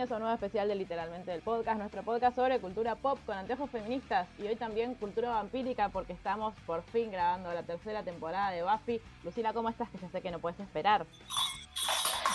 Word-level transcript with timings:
Bienvenidos 0.00 0.12
a 0.12 0.16
un 0.16 0.22
nuevo 0.22 0.34
especial 0.34 0.66
de 0.66 0.74
Literalmente 0.76 1.30
del 1.30 1.42
Podcast, 1.42 1.78
nuestro 1.78 2.02
podcast 2.02 2.34
sobre 2.34 2.58
cultura 2.58 2.94
pop 2.94 3.18
con 3.26 3.36
anteojos 3.36 3.68
feministas 3.68 4.26
y 4.38 4.46
hoy 4.46 4.56
también 4.56 4.94
cultura 4.94 5.28
vampírica 5.28 5.90
porque 5.90 6.14
estamos 6.14 6.54
por 6.64 6.82
fin 6.84 7.10
grabando 7.10 7.52
la 7.52 7.64
tercera 7.64 8.02
temporada 8.02 8.50
de 8.50 8.62
Buffy. 8.62 9.02
Lucila, 9.24 9.52
¿cómo 9.52 9.68
estás? 9.68 9.90
Que 9.90 9.98
ya 9.98 10.08
sé 10.08 10.22
que 10.22 10.30
no 10.30 10.38
puedes 10.38 10.58
esperar. 10.58 11.04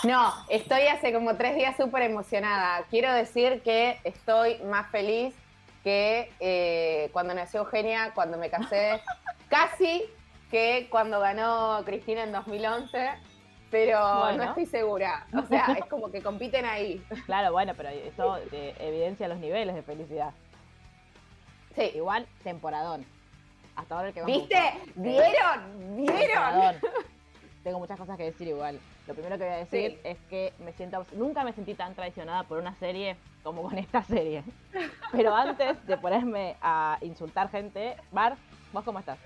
No, 0.04 0.32
estoy 0.48 0.82
hace 0.82 1.12
como 1.12 1.36
tres 1.36 1.56
días 1.56 1.76
súper 1.76 2.02
emocionada. 2.02 2.84
Quiero 2.88 3.12
decir 3.12 3.60
que 3.62 3.98
estoy 4.04 4.58
más 4.62 4.88
feliz 4.92 5.34
que 5.82 6.32
eh, 6.38 7.10
cuando 7.12 7.34
nació 7.34 7.62
Eugenia, 7.62 8.12
cuando 8.14 8.38
me 8.38 8.48
casé, 8.48 9.00
casi 9.48 10.04
que 10.52 10.86
cuando 10.88 11.18
ganó 11.18 11.82
Cristina 11.84 12.22
en 12.22 12.30
2011 12.30 13.35
pero 13.76 14.18
Bueno. 14.20 14.38
no 14.38 14.44
estoy 14.44 14.66
segura. 14.66 15.26
O 15.36 15.42
sea, 15.46 15.66
es 15.78 15.84
como 15.86 16.10
que 16.10 16.22
compiten 16.22 16.64
ahí. 16.64 17.04
Claro, 17.26 17.52
bueno, 17.52 17.74
pero 17.76 17.90
eso 17.90 18.38
eh, 18.52 18.74
evidencia 18.78 19.28
los 19.28 19.38
niveles 19.38 19.74
de 19.74 19.82
felicidad. 19.82 20.32
Sí. 21.74 21.92
Igual, 21.94 22.26
temporadón. 22.42 23.04
Hasta 23.76 23.94
ahora 23.96 24.08
el 24.08 24.14
que 24.14 24.20
más 24.22 24.26
¿Viste? 24.28 24.56
gustó. 24.94 25.02
¿Vieron? 25.02 25.96
¿Vieron? 25.96 26.16
Temporadón. 26.16 26.76
Tengo 27.62 27.78
muchas 27.80 27.98
cosas 27.98 28.16
que 28.16 28.24
decir 28.24 28.48
igual. 28.48 28.80
Lo 29.06 29.12
primero 29.14 29.36
que 29.36 29.44
voy 29.44 29.52
a 29.52 29.56
decir 29.58 29.90
Sí. 29.92 29.98
es 30.04 30.16
que 30.30 30.52
me 30.60 30.72
siento 30.72 31.04
nunca 31.12 31.44
me 31.44 31.52
sentí 31.52 31.74
tan 31.74 31.94
traicionada 31.94 32.44
por 32.44 32.58
una 32.58 32.74
serie 32.76 33.16
como 33.42 33.62
con 33.62 33.76
esta 33.76 34.02
serie. 34.02 34.42
Pero 35.12 35.34
antes 35.34 35.84
de 35.86 35.96
ponerme 35.98 36.56
a 36.62 36.96
insultar 37.02 37.50
gente, 37.50 37.96
Bar, 38.10 38.36
¿vos 38.72 38.84
cómo 38.84 39.00
estás? 39.00 39.18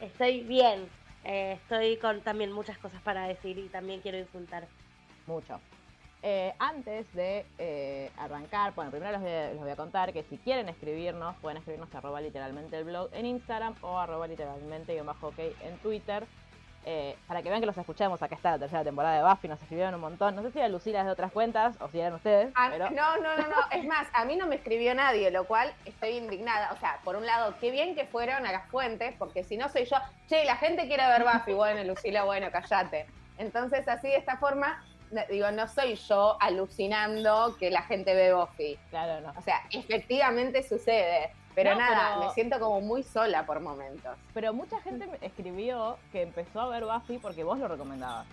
Estoy 0.00 0.40
bien. 0.42 0.88
Eh, 1.28 1.58
estoy 1.60 1.96
con 1.96 2.20
también 2.20 2.52
muchas 2.52 2.78
cosas 2.78 3.02
para 3.02 3.26
decir 3.26 3.58
y 3.58 3.68
también 3.68 4.00
quiero 4.00 4.16
insultar. 4.16 4.68
Mucho. 5.26 5.60
Eh, 6.22 6.54
antes 6.60 7.12
de 7.14 7.44
eh, 7.58 8.10
arrancar, 8.16 8.74
bueno, 8.76 8.92
primero 8.92 9.18
les 9.18 9.58
voy, 9.58 9.70
a, 9.70 9.76
contar 9.76 10.12
que 10.12 10.22
si 10.24 10.38
quieren 10.38 10.68
escribirnos, 10.68 11.36
pueden 11.38 11.58
escribirnos 11.58 11.92
arroba 11.92 12.20
literalmente 12.20 12.78
el 12.78 12.84
blog 12.84 13.10
en 13.12 13.26
Instagram 13.26 13.74
o 13.80 13.98
arroba 13.98 14.28
literalmente 14.28 14.94
guion 14.94 15.06
bajo 15.06 15.28
ok 15.28 15.38
en 15.62 15.76
Twitter. 15.78 16.24
Eh, 16.88 17.16
para 17.26 17.42
que 17.42 17.48
vean 17.48 17.60
que 17.60 17.66
los 17.66 17.76
escuchamos, 17.76 18.22
acá 18.22 18.36
está 18.36 18.52
la 18.52 18.60
tercera 18.60 18.84
temporada 18.84 19.16
de 19.16 19.28
Buffy, 19.28 19.48
nos 19.48 19.60
escribieron 19.60 19.94
un 19.96 20.00
montón. 20.00 20.36
No 20.36 20.42
sé 20.42 20.52
si 20.52 20.60
eran 20.60 20.70
Lucila 20.70 21.02
de 21.02 21.10
otras 21.10 21.32
cuentas 21.32 21.74
o 21.80 21.88
si 21.88 21.98
eran 21.98 22.14
ustedes, 22.14 22.52
Ah, 22.54 22.68
pero 22.70 22.90
No, 22.90 23.16
no, 23.16 23.36
no, 23.36 23.48
no. 23.48 23.56
Es 23.72 23.84
más, 23.84 24.06
a 24.12 24.24
mí 24.24 24.36
no 24.36 24.46
me 24.46 24.54
escribió 24.54 24.94
nadie, 24.94 25.32
lo 25.32 25.44
cual 25.44 25.74
estoy 25.84 26.10
indignada. 26.10 26.72
O 26.72 26.76
sea, 26.76 27.00
por 27.02 27.16
un 27.16 27.26
lado, 27.26 27.54
qué 27.60 27.72
bien 27.72 27.96
que 27.96 28.06
fueron 28.06 28.46
a 28.46 28.52
las 28.52 28.70
fuentes, 28.70 29.16
porque 29.18 29.42
si 29.42 29.56
no 29.56 29.68
soy 29.68 29.84
yo, 29.84 29.96
che, 30.28 30.44
la 30.44 30.56
gente 30.56 30.86
quiere 30.86 31.04
ver 31.08 31.24
Buffy, 31.24 31.54
bueno, 31.54 31.82
Lucila, 31.82 32.22
bueno, 32.22 32.52
callate. 32.52 33.06
Entonces, 33.38 33.86
así 33.88 34.06
de 34.06 34.16
esta 34.16 34.36
forma, 34.36 34.84
digo, 35.28 35.50
no 35.50 35.66
soy 35.66 35.96
yo 35.96 36.36
alucinando 36.40 37.56
que 37.58 37.70
la 37.70 37.82
gente 37.82 38.14
ve 38.14 38.32
Buffy. 38.32 38.78
claro, 38.90 39.20
no. 39.20 39.32
O 39.36 39.42
sea, 39.42 39.62
efectivamente 39.70 40.62
sucede. 40.62 41.32
Pero 41.56 41.70
No, 41.72 41.78
nada, 41.80 42.14
pero- 42.14 42.28
me 42.28 42.34
siento 42.34 42.60
como 42.60 42.80
muy 42.82 43.02
sola 43.02 43.44
por 43.46 43.58
momentos. 43.60 44.16
Pero 44.32 44.52
mucha 44.52 44.80
gente 44.82 45.06
me 45.08 45.18
escribió 45.26 45.96
que 46.12 46.22
empezó 46.22 46.60
a 46.60 46.68
ver 46.68 46.84
Buffy 46.84 47.18
porque 47.18 47.42
vos 47.42 47.58
lo 47.58 47.66
recomendabas. 47.66 48.26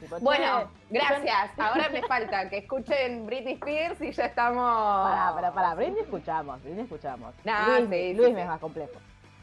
Tipo, 0.00 0.18
Bueno, 0.20 0.70
gracias. 0.88 1.50
Ahora 1.58 1.88
me 1.90 2.02
falta 2.02 2.48
que 2.48 2.58
escuchen 2.58 3.26
Britney 3.26 3.54
Spears 3.54 4.00
y 4.00 4.12
ya 4.12 4.26
estamos. 4.26 4.64
Pará, 5.10 5.32
pará, 5.34 5.52
pará. 5.52 5.74
Britney 5.74 6.00
escuchamos, 6.02 6.62
Britney 6.62 6.84
escuchamos. 6.84 7.34
No, 7.44 7.52
Luis, 7.68 7.88
sí, 7.90 7.94
sí, 8.10 8.14
Luis 8.14 8.34
sí. 8.34 8.40
es 8.40 8.46
más 8.46 8.60
complejo. 8.60 8.92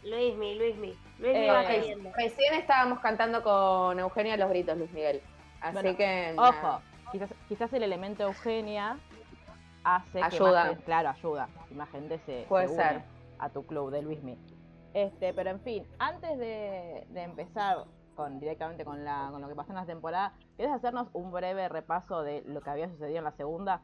Luismi, 0.04 0.56
Luismi. 0.56 0.98
Luismi 1.20 1.40
Eh, 1.46 1.52
va 1.52 1.64
cayendo. 1.66 2.12
Recién 2.16 2.54
estábamos 2.56 3.00
cantando 3.00 3.44
con 3.44 4.00
Eugenia 4.00 4.38
los 4.38 4.50
gritos, 4.50 4.78
Luis 4.78 4.92
Miguel. 4.92 5.22
Así 5.62 5.74
Bueno, 5.74 5.96
que. 5.98 6.34
Ojo, 6.38 6.82
quizás, 7.12 7.30
quizás 7.50 7.72
el 7.74 7.84
elemento 7.84 8.24
Eugenia 8.24 8.98
hace 9.84 10.20
que 10.20 10.24
Ayuda. 10.24 10.66
gente- 10.68 10.84
claro, 10.84 11.10
ayuda. 11.10 11.50
Y 11.70 11.74
más 11.74 11.90
gente 11.90 12.20
se, 12.26 12.46
Puede 12.50 12.68
se 12.68 12.76
ser. 12.76 13.04
a 13.40 13.50
tu 13.50 13.66
club 13.66 13.92
de 13.92 14.02
Luismi. 14.02 14.38
Este, 14.94 15.34
pero 15.34 15.50
en 15.52 15.60
fin, 15.62 15.86
antes 16.00 16.38
de, 16.38 17.06
de 17.10 17.22
empezar 17.24 17.86
con 18.16 18.40
directamente 18.40 18.84
con, 18.84 19.06
la, 19.06 19.30
con 19.32 19.40
lo 19.42 19.48
que 19.48 19.56
pasó 19.56 19.70
en 19.72 19.76
la 19.78 19.86
temporada, 19.86 20.34
¿quieres 20.58 20.74
hacernos 20.76 21.08
un 21.14 21.32
breve 21.32 21.70
repaso 21.70 22.22
de 22.24 22.42
lo 22.46 22.60
que 22.62 22.70
había 22.70 22.90
sucedido 22.90 23.20
en 23.20 23.24
la 23.24 23.32
segunda? 23.32 23.82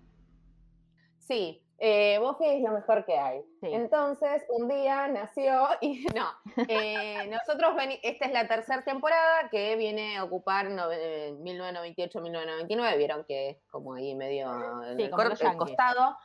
Sí, 1.28 1.62
eh, 1.80 2.20
Buffy 2.20 2.46
es 2.46 2.62
lo 2.62 2.72
mejor 2.72 3.04
que 3.06 3.18
hay. 3.18 3.42
Sí. 3.62 3.68
Entonces, 3.74 4.46
un 4.50 4.68
día 4.70 5.08
nació 5.08 5.68
y 5.82 6.06
no. 6.16 6.28
eh, 6.68 7.28
nosotros, 7.30 7.76
veni- 7.76 8.00
esta 8.04 8.26
es 8.26 8.32
la 8.32 8.48
tercera 8.48 8.84
temporada 8.84 9.50
que 9.50 9.76
viene 9.76 10.18
a 10.18 10.24
ocupar 10.24 10.70
no- 10.70 10.92
eh, 10.92 11.34
1998-1999. 11.40 12.98
Vieron 12.98 13.24
que 13.26 13.50
es 13.50 13.58
como 13.70 13.94
ahí 13.96 14.16
medio 14.16 14.48
Sí, 14.96 15.04
el, 15.04 15.10
como 15.10 15.24
cor- 15.24 15.30
los 15.32 15.42
el 15.42 15.58
costado. 15.58 16.16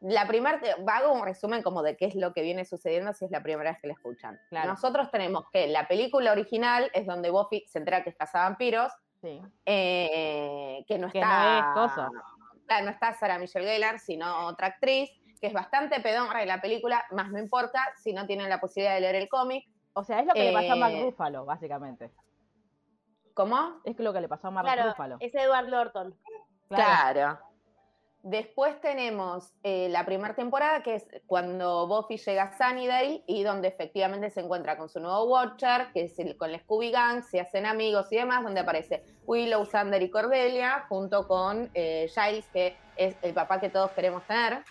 La 0.00 0.26
primera, 0.26 0.58
hago 0.86 1.12
un 1.12 1.24
resumen 1.26 1.62
como 1.62 1.82
de 1.82 1.94
qué 1.96 2.06
es 2.06 2.14
lo 2.14 2.32
que 2.32 2.40
viene 2.40 2.64
sucediendo 2.64 3.12
si 3.12 3.26
es 3.26 3.30
la 3.30 3.42
primera 3.42 3.72
vez 3.72 3.80
que 3.82 3.88
la 3.88 3.92
escuchan. 3.94 4.40
Claro. 4.48 4.68
Nosotros 4.70 5.10
tenemos 5.10 5.44
que 5.52 5.66
la 5.68 5.88
película 5.88 6.32
original 6.32 6.90
es 6.94 7.04
donde 7.06 7.28
Buffy 7.30 7.64
se 7.68 7.78
entera 7.80 8.02
que 8.02 8.10
es 8.10 8.16
cazavampiros, 8.16 8.92
Sí. 9.20 9.42
eh, 9.66 10.82
que 10.88 10.98
no 10.98 11.10
Que 11.10 11.18
está. 11.18 11.42
no 11.42 11.58
es 11.58 11.74
coso. 11.88 12.08
Claro, 12.70 12.84
no 12.84 12.92
está 12.92 13.12
Sarah 13.14 13.36
Michelle 13.36 13.66
Gellar, 13.66 13.98
sino 13.98 14.46
otra 14.46 14.68
actriz, 14.68 15.10
que 15.40 15.48
es 15.48 15.52
bastante 15.52 15.98
pedorra 15.98 16.42
en 16.42 16.46
la 16.46 16.60
película, 16.60 17.04
más 17.10 17.28
no 17.32 17.40
importa 17.40 17.80
si 18.00 18.12
no 18.12 18.28
tienen 18.28 18.48
la 18.48 18.60
posibilidad 18.60 18.94
de 18.94 19.00
leer 19.00 19.16
el 19.16 19.28
cómic. 19.28 19.64
O 19.92 20.04
sea, 20.04 20.20
es 20.20 20.26
lo 20.28 20.34
que 20.34 20.44
le 20.44 20.52
pasó 20.52 20.74
a 20.74 20.76
Mark 20.76 20.94
Eh, 20.94 21.02
Ruffalo, 21.02 21.44
básicamente. 21.44 22.12
¿Cómo? 23.34 23.80
Es 23.82 23.98
lo 23.98 24.12
que 24.12 24.20
le 24.20 24.28
pasó 24.28 24.46
a 24.46 24.50
Mark 24.52 24.68
Claro, 24.72 24.88
Ruffalo. 24.90 25.16
es 25.18 25.34
Edward 25.34 25.66
Norton. 25.68 26.16
Claro. 26.68 27.40
Después 28.22 28.78
tenemos 28.82 29.52
eh, 29.62 29.88
la 29.88 30.04
primera 30.04 30.34
temporada, 30.34 30.82
que 30.82 30.96
es 30.96 31.06
cuando 31.26 31.86
Buffy 31.86 32.18
llega 32.18 32.42
a 32.42 32.52
Sunnydale 32.58 33.24
y 33.26 33.42
donde 33.44 33.68
efectivamente 33.68 34.28
se 34.30 34.40
encuentra 34.40 34.76
con 34.76 34.90
su 34.90 35.00
nuevo 35.00 35.24
Watcher, 35.24 35.90
que 35.94 36.04
es 36.04 36.18
el- 36.18 36.36
con 36.36 36.52
la 36.52 36.58
Scooby 36.58 36.90
Gang, 36.90 37.22
se 37.22 37.40
hacen 37.40 37.64
amigos 37.64 38.12
y 38.12 38.16
demás, 38.16 38.42
donde 38.42 38.60
aparece 38.60 39.02
Willow, 39.24 39.64
Sander 39.64 40.02
y 40.02 40.10
Cordelia, 40.10 40.84
junto 40.88 41.26
con 41.26 41.70
eh, 41.72 42.10
Giles, 42.14 42.46
que 42.52 42.76
es 42.96 43.16
el 43.22 43.32
papá 43.32 43.58
que 43.58 43.70
todos 43.70 43.90
queremos 43.92 44.22
tener. 44.26 44.64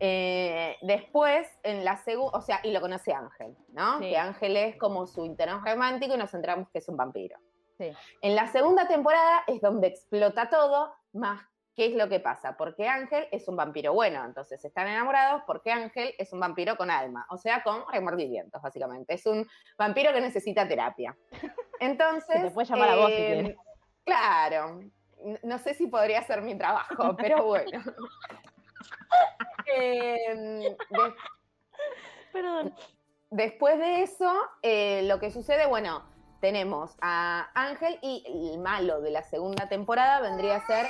Eh, 0.00 0.76
después, 0.82 1.48
en 1.62 1.84
la 1.84 1.96
segunda, 1.98 2.36
o 2.36 2.40
sea, 2.42 2.58
y 2.64 2.72
lo 2.72 2.80
conoce 2.80 3.12
Ángel, 3.12 3.56
¿no? 3.68 3.98
Sí. 4.00 4.10
Que 4.10 4.16
Ángel 4.16 4.56
es 4.56 4.76
como 4.76 5.06
su 5.06 5.24
interés 5.24 5.54
romántico 5.64 6.14
y 6.14 6.18
nos 6.18 6.34
enteramos 6.34 6.68
que 6.70 6.78
es 6.78 6.88
un 6.88 6.96
vampiro. 6.96 7.38
Sí. 7.78 7.92
En 8.20 8.34
la 8.34 8.48
segunda 8.48 8.88
temporada 8.88 9.44
es 9.46 9.60
donde 9.60 9.86
explota 9.86 10.50
todo, 10.50 10.92
más 11.12 11.40
qué 11.74 11.86
es 11.86 11.94
lo 11.94 12.08
que 12.08 12.20
pasa, 12.20 12.56
porque 12.56 12.88
Ángel 12.88 13.26
es 13.32 13.48
un 13.48 13.56
vampiro 13.56 13.92
bueno, 13.92 14.24
entonces 14.24 14.64
están 14.64 14.86
enamorados 14.86 15.42
porque 15.46 15.72
Ángel 15.72 16.14
es 16.18 16.32
un 16.32 16.40
vampiro 16.40 16.76
con 16.76 16.90
alma, 16.90 17.26
o 17.30 17.36
sea, 17.36 17.62
con 17.62 17.84
remordimientos, 17.90 18.62
básicamente. 18.62 19.14
Es 19.14 19.26
un 19.26 19.46
vampiro 19.76 20.12
que 20.12 20.20
necesita 20.20 20.66
terapia. 20.68 21.16
Entonces... 21.80 22.40
Se 22.40 22.48
te 22.48 22.50
puede 22.50 22.68
llamar 22.68 22.90
a 22.90 22.96
vos 22.96 23.06
si 23.08 23.12
eh, 23.14 23.26
quieres. 23.26 23.56
Claro, 24.04 24.80
no 25.42 25.58
sé 25.58 25.74
si 25.74 25.86
podría 25.86 26.22
ser 26.22 26.42
mi 26.42 26.56
trabajo, 26.56 27.16
pero 27.16 27.44
bueno. 27.44 27.82
Em, 29.66 30.60
de- 30.60 30.76
Perdón. 32.32 32.74
Después 33.30 33.78
de 33.78 34.02
eso, 34.02 34.32
eh, 34.62 35.02
lo 35.04 35.18
que 35.18 35.30
sucede, 35.30 35.66
bueno, 35.66 36.04
tenemos 36.40 36.96
a 37.00 37.48
Ángel 37.54 37.98
y 38.02 38.52
el 38.52 38.60
malo 38.60 39.00
de 39.00 39.10
la 39.10 39.22
segunda 39.22 39.68
temporada 39.68 40.20
vendría 40.20 40.56
a 40.56 40.66
ser, 40.66 40.86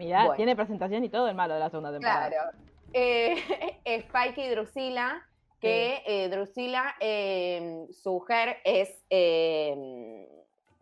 Mirá, 0.00 0.20
Bueno. 0.24 0.36
tiene 0.36 0.56
presentación 0.56 1.04
y 1.04 1.08
todo 1.10 1.28
el 1.28 1.34
malo 1.34 1.54
de 1.54 1.60
la 1.60 1.70
segunda 1.70 1.92
temporada. 1.92 2.28
claro, 2.28 2.50
eh, 2.92 3.34
Spike 3.84 4.44
y 4.44 4.48
Drusilla, 4.48 5.22
que 5.60 6.02
eh, 6.06 6.28
Drusilla, 6.30 6.94
eh, 7.00 7.86
su 7.92 8.12
mujer 8.12 8.56
es, 8.64 9.04
eh, 9.10 10.26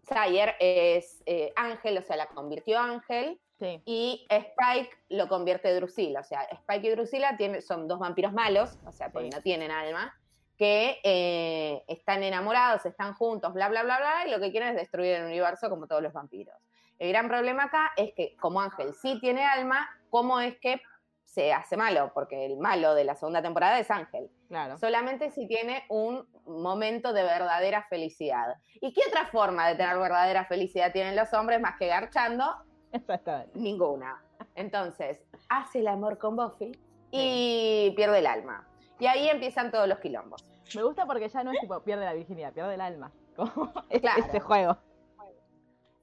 Sayer 0.04 0.54
es 0.60 1.22
eh, 1.26 1.52
Ángel, 1.56 1.98
o 1.98 2.02
sea, 2.02 2.16
la 2.16 2.26
convirtió 2.26 2.78
Ángel, 2.78 3.38
Sí. 3.58 3.82
Y 3.86 4.24
Spike 4.30 4.90
lo 5.08 5.26
convierte 5.26 5.68
en 5.68 5.78
Drusilla. 5.78 6.20
O 6.20 6.22
sea, 6.22 6.42
Spike 6.42 6.86
y 6.86 6.90
Drusilla 6.90 7.36
tiene, 7.36 7.60
son 7.60 7.88
dos 7.88 7.98
vampiros 7.98 8.32
malos, 8.32 8.78
o 8.86 8.92
sea, 8.92 9.10
porque 9.10 9.32
Sí. 9.32 9.36
no 9.36 9.42
tienen 9.42 9.72
alma, 9.72 10.16
que 10.56 11.00
eh, 11.02 11.82
están 11.88 12.22
enamorados, 12.22 12.86
están 12.86 13.14
juntos, 13.14 13.52
bla, 13.52 13.68
bla, 13.68 13.82
bla, 13.82 13.98
bla, 13.98 14.28
y 14.28 14.30
lo 14.30 14.38
que 14.38 14.52
quieren 14.52 14.68
es 14.68 14.76
destruir 14.76 15.14
el 15.16 15.24
universo 15.24 15.68
como 15.68 15.88
todos 15.88 16.00
los 16.02 16.12
vampiros. 16.12 16.54
El 16.98 17.10
gran 17.10 17.28
problema 17.28 17.64
acá 17.64 17.92
es 17.96 18.12
que, 18.14 18.36
como 18.36 18.60
Ángel 18.60 18.94
sí 18.94 19.18
tiene 19.20 19.44
alma, 19.44 19.88
¿cómo 20.10 20.40
es 20.40 20.58
que 20.58 20.80
se 21.24 21.52
hace 21.52 21.76
malo? 21.76 22.10
Porque 22.14 22.46
el 22.46 22.56
malo 22.58 22.94
de 22.94 23.04
la 23.04 23.14
segunda 23.14 23.42
temporada 23.42 23.78
es 23.78 23.90
Ángel. 23.90 24.30
Claro. 24.48 24.78
Solamente 24.78 25.30
si 25.30 25.46
tiene 25.46 25.84
un 25.88 26.26
momento 26.46 27.12
de 27.12 27.22
verdadera 27.22 27.84
felicidad. 27.84 28.56
¿Y 28.80 28.92
qué 28.92 29.02
otra 29.08 29.26
forma 29.26 29.68
de 29.68 29.74
tener 29.76 29.98
verdadera 29.98 30.44
felicidad 30.46 30.92
tienen 30.92 31.14
los 31.14 31.32
hombres 31.34 31.60
más 31.60 31.76
que 31.78 31.86
garchando? 31.86 32.44
Exactamente. 32.92 33.58
Ninguna. 33.58 34.22
Entonces, 34.54 35.20
hace 35.48 35.80
el 35.80 35.88
amor 35.88 36.18
con 36.18 36.34
Buffy 36.36 36.72
y 37.10 37.92
pierde 37.94 38.18
el 38.20 38.26
alma. 38.26 38.66
Y 38.98 39.06
ahí 39.06 39.28
empiezan 39.28 39.70
todos 39.70 39.86
los 39.86 39.98
quilombos. 39.98 40.44
Me 40.74 40.82
gusta 40.82 41.06
porque 41.06 41.28
ya 41.28 41.44
no 41.44 41.52
es 41.52 41.60
tipo 41.60 41.80
pierde 41.82 42.04
la 42.04 42.14
virginidad, 42.14 42.52
pierde 42.52 42.74
el 42.74 42.80
alma. 42.80 43.12
Como 43.36 43.72
Claro. 44.00 44.24
ese 44.24 44.40
juego. 44.40 44.76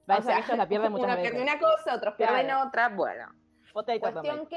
O 0.08 0.22
sea, 0.22 0.38
ellos 0.38 0.56
la 0.56 0.66
pierden 0.68 0.92
muchas 0.92 1.06
uno 1.06 1.16
veces. 1.16 1.30
pierde 1.32 1.42
una 1.50 1.58
cosa, 1.60 1.94
otros 1.94 2.14
pierden 2.14 2.46
Claro. 2.46 2.68
otra. 2.68 2.88
Bueno, 2.90 3.28
Potato 3.72 4.00
cuestión 4.00 4.46
que 4.48 4.56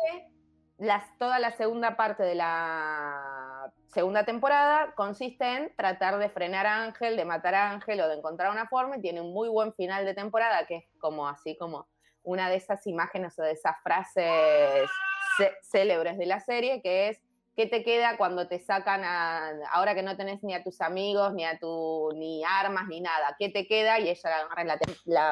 las, 0.78 1.18
toda 1.18 1.40
la 1.40 1.52
segunda 1.52 1.98
parte 1.98 2.24
de 2.24 2.36
la 2.36 3.72
segunda 3.88 4.24
temporada 4.24 4.94
consiste 4.96 5.46
en 5.46 5.76
tratar 5.76 6.18
de 6.20 6.30
frenar 6.30 6.66
a 6.68 6.84
Ángel, 6.84 7.18
de 7.18 7.26
matar 7.26 7.56
a 7.56 7.72
Ángel 7.72 8.00
o 8.02 8.08
de 8.08 8.16
encontrar 8.16 8.52
una 8.52 8.68
forma 8.68 8.98
y 8.98 9.02
tiene 9.02 9.20
un 9.22 9.34
muy 9.34 9.50
buen 9.50 9.74
final 9.74 10.06
de 10.06 10.14
temporada 10.14 10.66
que 10.68 10.78
es 10.78 10.86
como 11.00 11.28
así 11.28 11.58
como 11.58 11.88
una 12.24 12.50
de 12.50 12.56
esas 12.58 12.86
imágenes 12.88 13.38
o 13.40 13.42
de 13.44 13.52
esas 13.52 13.76
frases 13.82 14.90
cé- 15.38 15.56
célebres 15.64 16.18
de 16.18 16.26
la 16.28 16.40
serie 16.40 16.82
que 16.82 17.10
es 17.10 17.22
¿qué 17.60 17.66
te 17.68 17.84
queda 17.84 18.16
cuando 18.16 18.48
te 18.48 18.58
sacan 18.58 19.04
a, 19.04 19.52
ahora 19.72 19.94
que 19.94 20.02
no 20.02 20.16
tenés 20.16 20.42
ni 20.44 20.54
a 20.54 20.64
tus 20.64 20.80
amigos, 20.80 21.34
ni 21.34 21.44
a 21.44 21.60
tu, 21.60 22.10
ni 22.16 22.42
armas, 22.46 22.88
ni 22.88 23.02
nada? 23.02 23.36
¿Qué 23.38 23.50
te 23.50 23.68
queda? 23.68 24.00
Y 24.00 24.08
ella 24.08 24.30
agarra 24.46 24.64
la, 24.64 24.80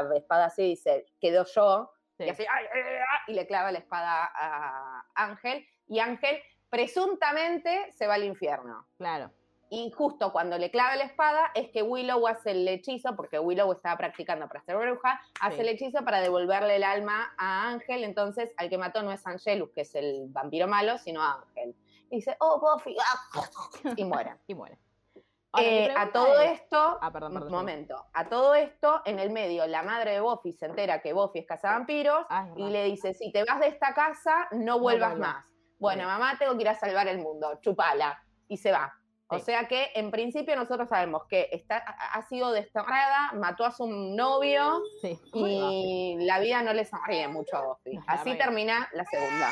la 0.03 0.17
espada 0.17 0.47
así 0.47 0.63
y 0.63 0.69
dice, 0.71 1.05
quedó 1.21 1.45
yo, 1.45 1.89
Sí. 2.17 2.25
y 2.25 2.29
así, 2.29 2.43
"Ay, 2.51 2.65
ay, 2.73 2.81
ay", 2.83 3.19
y 3.27 3.33
le 3.33 3.47
clava 3.47 3.71
la 3.71 3.77
espada 3.79 4.29
a 4.35 5.05
Ángel, 5.15 5.65
y 5.87 5.99
Ángel 5.99 6.37
presuntamente 6.69 7.91
se 7.93 8.07
va 8.07 8.15
al 8.15 8.25
infierno. 8.25 8.85
Claro. 8.97 9.31
Y 9.69 9.91
justo 9.91 10.33
cuando 10.33 10.57
le 10.57 10.69
clava 10.69 10.95
la 10.97 11.03
espada 11.05 11.51
es 11.53 11.69
que 11.69 11.81
Willow 11.81 12.27
hace 12.27 12.51
el 12.51 12.67
hechizo, 12.67 13.15
porque 13.15 13.39
Willow 13.39 13.71
estaba 13.71 13.95
practicando 13.97 14.47
para 14.49 14.61
ser 14.63 14.75
bruja, 14.77 15.21
hace 15.39 15.55
Sí. 15.55 15.61
el 15.61 15.67
hechizo 15.69 16.03
para 16.03 16.19
devolverle 16.19 16.75
el 16.75 16.83
alma 16.83 17.33
a 17.37 17.69
Ángel, 17.69 18.03
entonces 18.03 18.51
al 18.57 18.69
que 18.69 18.77
mató 18.77 19.01
no 19.03 19.13
es 19.13 19.25
Angelus, 19.25 19.69
que 19.71 19.81
es 19.81 19.95
el 19.95 20.25
vampiro 20.29 20.67
malo, 20.67 20.97
sino 20.97 21.21
a 21.23 21.35
Ángel. 21.35 21.73
Y 22.09 22.17
dice, 22.17 22.35
oh, 22.39 22.59
Buffy, 22.59 22.95
ah", 22.99 23.41
y 23.97 24.03
muere. 24.05 24.35
Y 24.47 24.55
muere. 24.55 24.77
Ahora, 25.53 25.67
Eh, 25.67 25.93
a 25.97 26.11
todo 26.11 26.39
es- 26.41 26.61
esto, 26.61 26.97
Ah, 27.01 27.11
perdón, 27.11 27.33
perdón. 27.33 27.47
un 27.47 27.57
momento, 27.57 28.05
a 28.13 28.27
todo 28.27 28.53
esto, 28.53 29.01
en 29.05 29.17
el 29.19 29.29
medio, 29.31 29.65
la 29.65 29.81
madre 29.81 30.11
de 30.11 30.19
Buffy 30.19 30.53
se 30.53 30.65
entera 30.65 31.01
que 31.01 31.13
Buffy 31.13 31.39
es 31.39 31.47
cazavampiros 31.47 32.25
Ah, 32.29 32.47
es 32.51 32.57
y 32.57 32.69
le 32.69 32.83
dice, 32.83 33.13
si 33.13 33.31
te 33.31 33.43
vas 33.45 33.59
de 33.59 33.67
esta 33.67 33.93
casa, 33.93 34.47
no 34.51 34.79
vuelvas 34.79 35.17
más. 35.17 35.45
Bueno, 35.79 36.05
mamá, 36.05 36.37
tengo 36.37 36.55
que 36.55 36.61
ir 36.63 36.69
a 36.69 36.75
salvar 36.75 37.07
el 37.07 37.19
mundo, 37.19 37.59
chupala. 37.61 38.21
Y 38.47 38.57
se 38.57 38.71
va. 38.71 38.93
O 39.29 39.37
Sí. 39.39 39.45
sea 39.45 39.67
que, 39.67 39.91
en 39.95 40.09
principio, 40.11 40.55
nosotros 40.55 40.87
sabemos 40.89 41.23
que 41.29 41.49
está, 41.51 41.77
ha 41.77 42.21
sido 42.23 42.51
desterrada, 42.51 43.31
mató 43.33 43.65
a 43.65 43.71
su 43.71 43.85
novio 43.87 44.81
Sí. 45.01 45.19
y 45.33 46.15
la 46.25 46.39
vida 46.39 46.61
no 46.61 46.71
le 46.73 46.85
sonríe 46.85 47.27
mucho 47.27 47.57
a 47.57 47.65
Buffy. 47.67 47.99
Así 48.07 48.37
termina 48.37 48.87
la 48.93 49.03
segunda. 49.05 49.51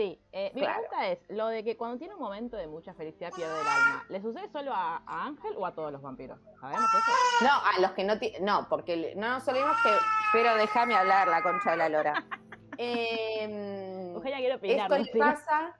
Sí, 0.00 0.18
eh, 0.32 0.50
mi 0.54 0.62
Claro. 0.62 0.80
pregunta 0.80 1.08
es, 1.08 1.18
lo 1.28 1.48
de 1.48 1.62
que 1.62 1.76
cuando 1.76 1.98
tiene 1.98 2.14
un 2.14 2.20
momento 2.20 2.56
de 2.56 2.66
mucha 2.66 2.94
felicidad 2.94 3.30
pierde 3.36 3.52
el 3.60 3.66
alma, 3.68 4.02
¿le 4.08 4.22
sucede 4.22 4.48
solo 4.48 4.72
a, 4.72 5.02
a 5.04 5.26
Ángel 5.26 5.52
o 5.58 5.66
a 5.66 5.74
todos 5.74 5.92
los 5.92 6.00
vampiros? 6.00 6.40
¿Sabemos 6.58 6.88
eso? 6.94 7.44
No, 7.44 7.50
a 7.50 7.80
los 7.82 7.90
que 7.90 8.04
no 8.04 8.18
ti- 8.18 8.32
No, 8.40 8.66
porque 8.70 9.12
no 9.16 9.28
nos 9.28 9.46
olvidemos 9.46 9.76
que. 9.82 9.90
Pero 10.32 10.54
déjame 10.54 10.96
hablar, 10.96 11.28
la 11.28 11.42
concha 11.42 11.72
de 11.72 11.76
la 11.76 11.88
lora. 11.90 12.14
Em, 12.78 14.14
Eugenia 14.14 14.38
quiere 14.38 14.54
opinar, 14.54 14.90
esto 14.90 15.12
Sí. 15.12 15.18
pasa 15.18 15.76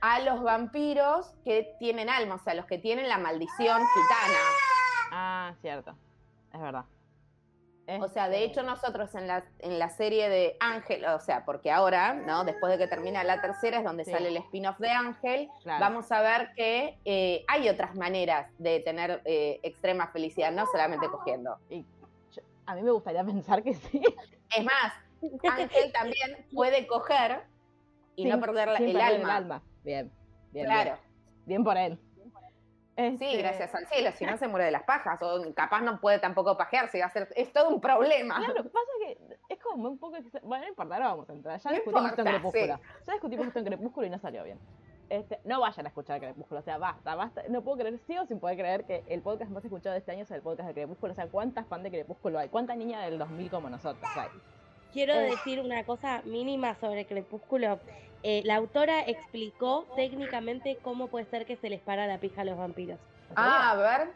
a 0.00 0.20
los 0.20 0.42
vampiros 0.42 1.34
que 1.44 1.74
tienen 1.78 2.08
alma, 2.08 2.36
o 2.36 2.38
sea, 2.38 2.54
los 2.54 2.64
que 2.64 2.78
tienen 2.78 3.10
la 3.10 3.18
maldición 3.18 3.82
gitana. 3.94 4.38
Ah, 5.12 5.54
cierto. 5.60 5.94
Es 6.50 6.60
verdad. 6.62 6.86
O 8.00 8.08
sea, 8.08 8.28
de 8.28 8.44
hecho 8.44 8.62
nosotros 8.62 9.14
en 9.14 9.26
la, 9.26 9.44
en 9.60 9.78
la 9.78 9.88
serie 9.88 10.28
de 10.28 10.56
Ángel, 10.60 11.06
o 11.06 11.20
sea, 11.20 11.44
porque 11.46 11.70
ahora, 11.70 12.12
¿no? 12.12 12.44
Después 12.44 12.70
de 12.70 12.78
que 12.78 12.86
termina 12.86 13.24
la 13.24 13.40
tercera 13.40 13.78
es 13.78 13.84
donde 13.84 14.04
Sí. 14.04 14.10
sale 14.10 14.28
el 14.28 14.36
spin-off 14.36 14.78
de 14.78 14.90
Ángel, 14.90 15.48
claro. 15.62 15.80
vamos 15.80 16.12
a 16.12 16.20
ver 16.20 16.50
que 16.54 16.98
eh, 17.06 17.44
hay 17.48 17.66
otras 17.70 17.94
maneras 17.94 18.52
de 18.58 18.80
tener 18.80 19.22
eh, 19.24 19.58
extrema 19.62 20.08
felicidad, 20.08 20.52
no 20.52 20.66
solamente 20.66 21.08
cogiendo. 21.08 21.56
A 22.66 22.74
mí 22.74 22.82
me 22.82 22.90
gustaría 22.90 23.24
pensar 23.24 23.62
que 23.62 23.72
sí. 23.72 24.02
Es 24.54 24.64
más, 24.64 24.92
Ángel 25.50 25.90
también 25.92 26.46
puede 26.54 26.86
coger 26.86 27.40
y 28.16 28.24
Sin- 28.24 28.32
no 28.32 28.40
perder 28.40 28.68
la- 28.68 28.76
sin 28.76 28.88
el, 28.88 28.96
perder 28.98 29.30
alma. 29.30 29.62
Bien, 29.82 30.12
bien. 30.52 30.66
Claro. 30.66 30.90
Bien, 30.90 30.98
Bien 31.46 31.64
por 31.64 31.78
él. 31.78 31.98
Sí, 32.98 33.04
Este, 33.04 33.36
gracias 33.36 33.72
al 33.76 33.86
cielo, 33.86 34.10
si 34.10 34.26
no 34.26 34.36
se 34.38 34.48
muere 34.48 34.64
de 34.66 34.72
las 34.72 34.82
pajas, 34.82 35.22
o 35.22 35.40
capaz 35.54 35.82
no 35.82 36.00
puede 36.00 36.18
tampoco 36.18 36.56
pajearse, 36.56 36.98
va 36.98 37.06
a 37.06 37.10
ser, 37.10 37.28
es 37.36 37.52
todo 37.52 37.68
un 37.68 37.80
problema. 37.80 38.36
Claro, 38.38 38.64
pasa 38.64 38.90
que 39.00 39.18
es 39.48 39.58
como 39.60 39.88
un 39.88 39.98
poco. 39.98 40.16
Bueno, 40.42 40.64
no 40.64 40.68
importa, 40.70 40.94
ahora 40.96 41.06
vamos 41.08 41.30
a 41.30 41.32
entrar. 41.32 41.60
Ya 41.60 41.70
No 41.70 41.76
discutimos 41.76 42.10
esto 42.10 42.22
en 42.22 42.26
importa, 42.26 42.50
Crepúsculo. 42.58 42.80
Ya 43.06 43.12
discutimos 43.12 43.46
esto 43.46 43.58
en 43.60 43.64
Crepúsculo 43.66 44.06
y 44.08 44.10
no 44.10 44.18
salió 44.18 44.42
bien. 44.42 44.58
Este, 45.10 45.38
no 45.44 45.60
vayan 45.60 45.86
a 45.86 45.88
escuchar 45.90 46.18
Crepúsculo, 46.20 46.58
o 46.58 46.62
sea, 46.64 46.76
basta, 46.78 47.14
basta. 47.14 47.42
No 47.48 47.62
puedo 47.62 47.78
creer, 47.78 47.98
sigo 48.00 48.26
sin 48.26 48.40
poder 48.40 48.56
creer 48.58 48.84
que 48.84 49.04
el 49.06 49.22
podcast 49.22 49.50
más 49.52 49.64
escuchado 49.64 49.92
de 49.92 50.00
este 50.00 50.10
año 50.10 50.24
es 50.24 50.30
el 50.32 50.42
podcast 50.42 50.66
de 50.66 50.74
Crepúsculo. 50.74 51.12
O 51.12 51.14
sea, 51.14 51.28
¿cuántas 51.28 51.66
fan 51.68 51.84
de 51.84 51.90
Crepúsculo 51.90 52.40
hay? 52.40 52.48
¿Cuánta 52.48 52.74
niña 52.74 53.00
del 53.02 53.16
2000 53.16 53.48
como 53.48 53.70
nosotros 53.70 54.10
hay? 54.16 54.28
Quiero 54.92 55.12
Eh. 55.14 55.30
decir 55.30 55.60
una 55.60 55.84
cosa 55.84 56.20
mínima 56.24 56.74
sobre 56.74 57.06
Crepúsculo. 57.06 57.78
Eh, 58.22 58.42
la 58.44 58.56
autora 58.56 59.00
explicó 59.02 59.86
técnicamente 59.94 60.78
cómo 60.82 61.06
puede 61.06 61.26
ser 61.26 61.46
que 61.46 61.56
se 61.56 61.70
les 61.70 61.80
para 61.80 62.06
la 62.06 62.18
pija 62.18 62.42
a 62.42 62.44
los 62.44 62.58
vampiros. 62.58 62.98
Ah, 63.36 63.70
a 63.70 63.76
ver, 63.76 64.08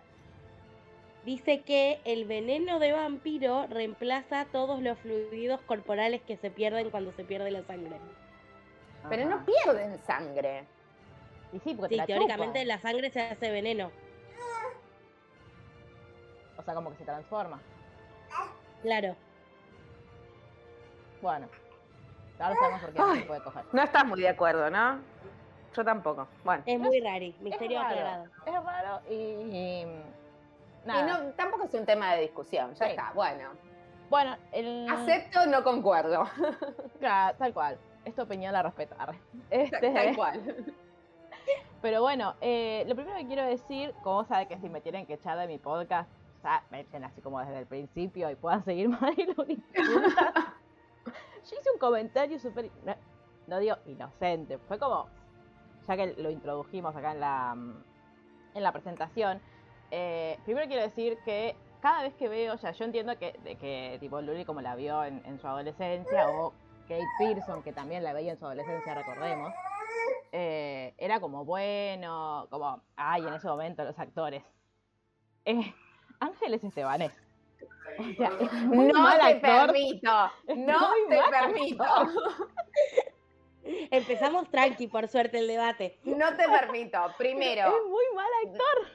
Dice 1.25 1.61
que 1.61 2.01
el 2.05 2.25
veneno 2.25 2.81
de 2.81 2.93
vampiro 2.93 3.69
reemplaza 3.69 4.45
todos 4.47 4.83
los 4.83 4.99
fluidos 4.99 5.61
corporales 5.61 6.21
que 6.23 6.37
se 6.37 6.51
pierden 6.51 6.91
cuando 6.91 7.13
se 7.13 7.23
pierde 7.23 7.53
la 7.53 7.63
sangre. 7.63 7.97
pero 9.09 9.27
no 9.27 9.45
pierden 9.45 9.99
sangre. 9.99 10.65
Y 11.53 11.61
sí, 11.61 11.75
porque 11.75 11.91
te 11.91 11.95
Sí, 11.95 11.99
la 11.99 12.07
teóricamente 12.07 12.65
la 12.65 12.81
sangre 12.81 13.11
se 13.11 13.21
hace 13.21 13.51
veneno. 13.51 13.93
O 16.57 16.63
sea, 16.63 16.75
como 16.75 16.91
que 16.91 16.97
se 16.97 17.05
transforma. 17.05 17.61
Claro. 18.83 19.15
Bueno. 21.21 21.49
Ahora 22.43 22.57
sabemos 22.57 22.81
por 22.81 22.93
qué 22.93 22.99
no 22.99 23.15
se 23.15 23.21
puede 23.23 23.43
coger. 23.43 23.65
No 23.73 23.83
estás 23.83 24.05
muy 24.07 24.21
de 24.21 24.29
acuerdo, 24.29 24.71
¿no? 24.71 24.99
Yo 25.75 25.85
tampoco. 25.85 26.29
Bueno. 26.45 26.63
Es 26.67 26.79
muy 26.79 27.01
rari. 27.01 27.35
Misterio 27.41 27.79
es 27.81 27.85
raro, 27.85 27.99
aclarado. 27.99 28.25
Es 28.47 28.65
raro 28.65 29.01
y. 29.09 29.15
y, 29.15 29.83
Y 29.83 30.87
nada. 30.87 31.07
no, 31.21 31.31
tampoco 31.33 31.65
es 31.65 31.75
un 31.75 31.87
tema 31.87 32.13
de 32.15 32.23
discusión, 32.23 32.75
ya 32.75 32.85
Sí. 32.87 32.91
está. 32.91 33.13
Bueno, 33.15 33.49
Bueno, 34.11 34.37
el. 34.53 34.87
acepto, 34.91 35.47
no 35.47 35.63
concuerdo. 35.65 36.25
Claro, 37.01 37.37
tal 37.39 37.53
cual. 37.55 37.79
Esta 38.05 38.23
opinión 38.25 38.53
la 38.53 38.63
respeto. 38.63 38.95
arre. 38.99 39.19
Este, 39.51 39.91
Tal 39.91 40.15
cual. 40.17 40.43
Pero 41.83 42.01
bueno, 42.01 42.35
eh, 42.41 42.85
lo 42.87 42.95
primero 42.95 43.17
que 43.19 43.27
quiero 43.27 43.45
decir, 43.45 43.93
como 44.05 44.25
sabe 44.25 44.47
que 44.47 44.57
si 44.59 44.69
me 44.69 44.81
tienen 44.81 45.05
que 45.07 45.15
echar 45.15 45.37
de 45.39 45.49
mi 45.49 45.59
podcast, 45.59 46.09
ya 46.45 46.63
me 46.71 46.81
echen 46.81 47.03
así 47.05 47.21
como 47.21 47.41
desde 47.41 47.59
el 47.59 47.67
principio 47.67 48.31
y 48.31 48.37
puedan 48.37 48.65
seguir 48.65 48.89
juntas. 48.97 49.57
Yo 51.51 51.57
hice 51.59 51.71
un 51.73 51.79
comentario 51.79 52.39
súper, 52.39 52.71
no, 52.85 52.95
no 53.47 53.59
digo 53.59 53.77
inocente, 53.87 54.59
fue 54.59 54.79
como, 54.79 55.09
ya 55.87 55.97
que 55.97 56.15
lo 56.19 56.31
introdujimos 56.31 56.95
acá 56.95 57.13
en 57.13 57.21
la, 57.21 57.55
mm, 57.55 57.85
en 58.55 58.63
la 58.63 58.73
presentación, 58.73 59.41
eh, 59.91 60.39
primero 60.45 60.67
quiero 60.69 60.83
decir 60.83 61.19
que 61.25 61.55
cada 61.83 62.03
vez 62.03 62.15
que 62.15 62.29
veo, 62.29 62.55
o 62.55 62.59
sea, 62.59 62.71
yo 62.73 62.85
entiendo 62.85 63.19
que, 63.19 63.39
de 63.45 63.57
que 63.57 63.99
tipo 64.01 64.21
Luli 64.23 64.45
como 64.45 64.61
la 64.61 64.77
vio 64.77 65.05
en, 65.05 65.39
su 65.41 65.47
adolescencia, 65.47 66.31
o 66.31 66.53
Kate 66.89 67.05
Pearson, 67.19 67.63
que 67.63 67.73
también 67.73 68.05
la 68.05 68.13
veía 68.13 68.33
en 68.33 68.39
su 68.39 68.47
adolescencia, 68.47 68.95
recordemos, 68.95 69.53
eh, 70.31 70.95
era 70.97 71.21
como 71.21 71.45
bueno, 71.45 72.47
como, 72.51 72.81
ay, 72.97 73.27
en 73.27 73.35
ese 73.35 73.49
momento 73.49 73.85
los 73.85 73.99
actores. 73.99 74.45
Eh, 75.45 75.75
Ángeles 76.21 76.63
Estebanés. 76.63 77.13
O 77.99 78.15
sea, 78.17 78.31
es 78.41 78.53
muy 78.65 78.87
no 78.93 79.01
mal 79.01 79.19
te 79.19 79.25
actor. 79.27 79.67
permito. 79.73 80.33
No 80.57 80.91
te 81.09 81.21
permito. 81.31 81.85
Empezamos 83.91 84.51
tranqui, 84.51 84.89
por 84.89 85.07
suerte, 85.09 85.39
el 85.39 85.47
debate. 85.47 85.99
No 86.05 86.35
te 86.37 86.49
permito. 86.49 86.99
Primero, 87.17 87.69
Es 87.69 87.89
muy 87.89 88.05
mal 88.15 88.31
actor. 88.47 88.89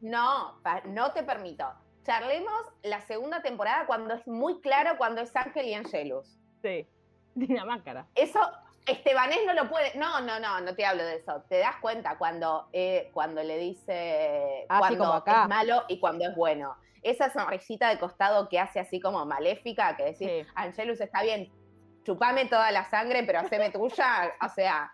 no, 0.00 0.60
no 0.86 1.12
te 1.12 1.22
permito. 1.22 1.66
Charlemos 2.04 2.64
la 2.82 3.00
segunda 3.02 3.40
temporada 3.42 3.86
cuando 3.86 4.14
es 4.14 4.26
muy 4.26 4.60
claro 4.60 4.96
cuando 4.98 5.20
es 5.22 5.34
Ángel 5.36 5.66
y 5.66 5.74
Angelus. 5.74 6.38
Sí. 6.62 6.86
Tiene 7.38 7.64
máscara. 7.64 8.06
Eso, 8.14 8.40
Estebanés 8.86 9.38
no 9.46 9.54
lo 9.54 9.68
puede. 9.70 9.94
No, 9.96 10.20
no, 10.20 10.38
no, 10.40 10.60
no 10.60 10.74
te 10.74 10.84
hablo 10.84 11.02
de 11.04 11.16
eso. 11.16 11.42
Te 11.48 11.58
das 11.58 11.76
cuenta 11.80 12.18
cuando, 12.18 12.68
eh, 12.72 13.10
cuando 13.14 13.42
le 13.42 13.56
dice 13.58 14.66
Ah, 14.68 14.76
sí, 14.76 14.96
cuando 14.96 14.98
como 15.04 15.12
acá. 15.14 15.42
es 15.42 15.48
malo 15.48 15.84
y 15.88 15.98
cuando 15.98 16.24
es 16.28 16.34
bueno. 16.36 16.76
Esa 17.02 17.30
sonrisita 17.30 17.88
de 17.88 17.98
costado 17.98 18.48
que 18.48 18.58
hace 18.58 18.80
así 18.80 19.00
como 19.00 19.24
maléfica, 19.26 19.96
que 19.96 20.04
decís, 20.04 20.28
Sí. 20.28 20.46
Angelus 20.54 21.00
está 21.00 21.22
bien, 21.22 21.50
chupame 22.04 22.46
toda 22.46 22.70
la 22.70 22.84
sangre, 22.84 23.22
pero 23.24 23.40
haceme 23.40 23.70
tuya. 23.70 24.32
O 24.44 24.48
sea, 24.48 24.92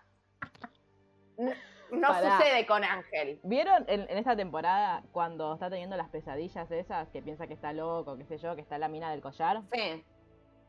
no 1.91 2.07
Pará. 2.07 2.37
sucede 2.37 2.65
con 2.65 2.83
Ángel. 2.83 3.39
¿Vieron 3.43 3.85
en, 3.87 4.01
en 4.09 4.17
esta 4.17 4.35
temporada 4.35 5.03
cuando 5.11 5.53
está 5.53 5.69
teniendo 5.69 5.95
las 5.95 6.09
pesadillas 6.09 6.69
esas, 6.71 7.09
que 7.09 7.21
piensa 7.21 7.47
que 7.47 7.53
está 7.53 7.73
loco, 7.73 8.17
qué 8.17 8.25
sé 8.25 8.37
yo, 8.37 8.55
que 8.55 8.61
está 8.61 8.77
la 8.77 8.87
mina 8.89 9.11
del 9.11 9.21
collar? 9.21 9.61
Sí. 9.71 10.03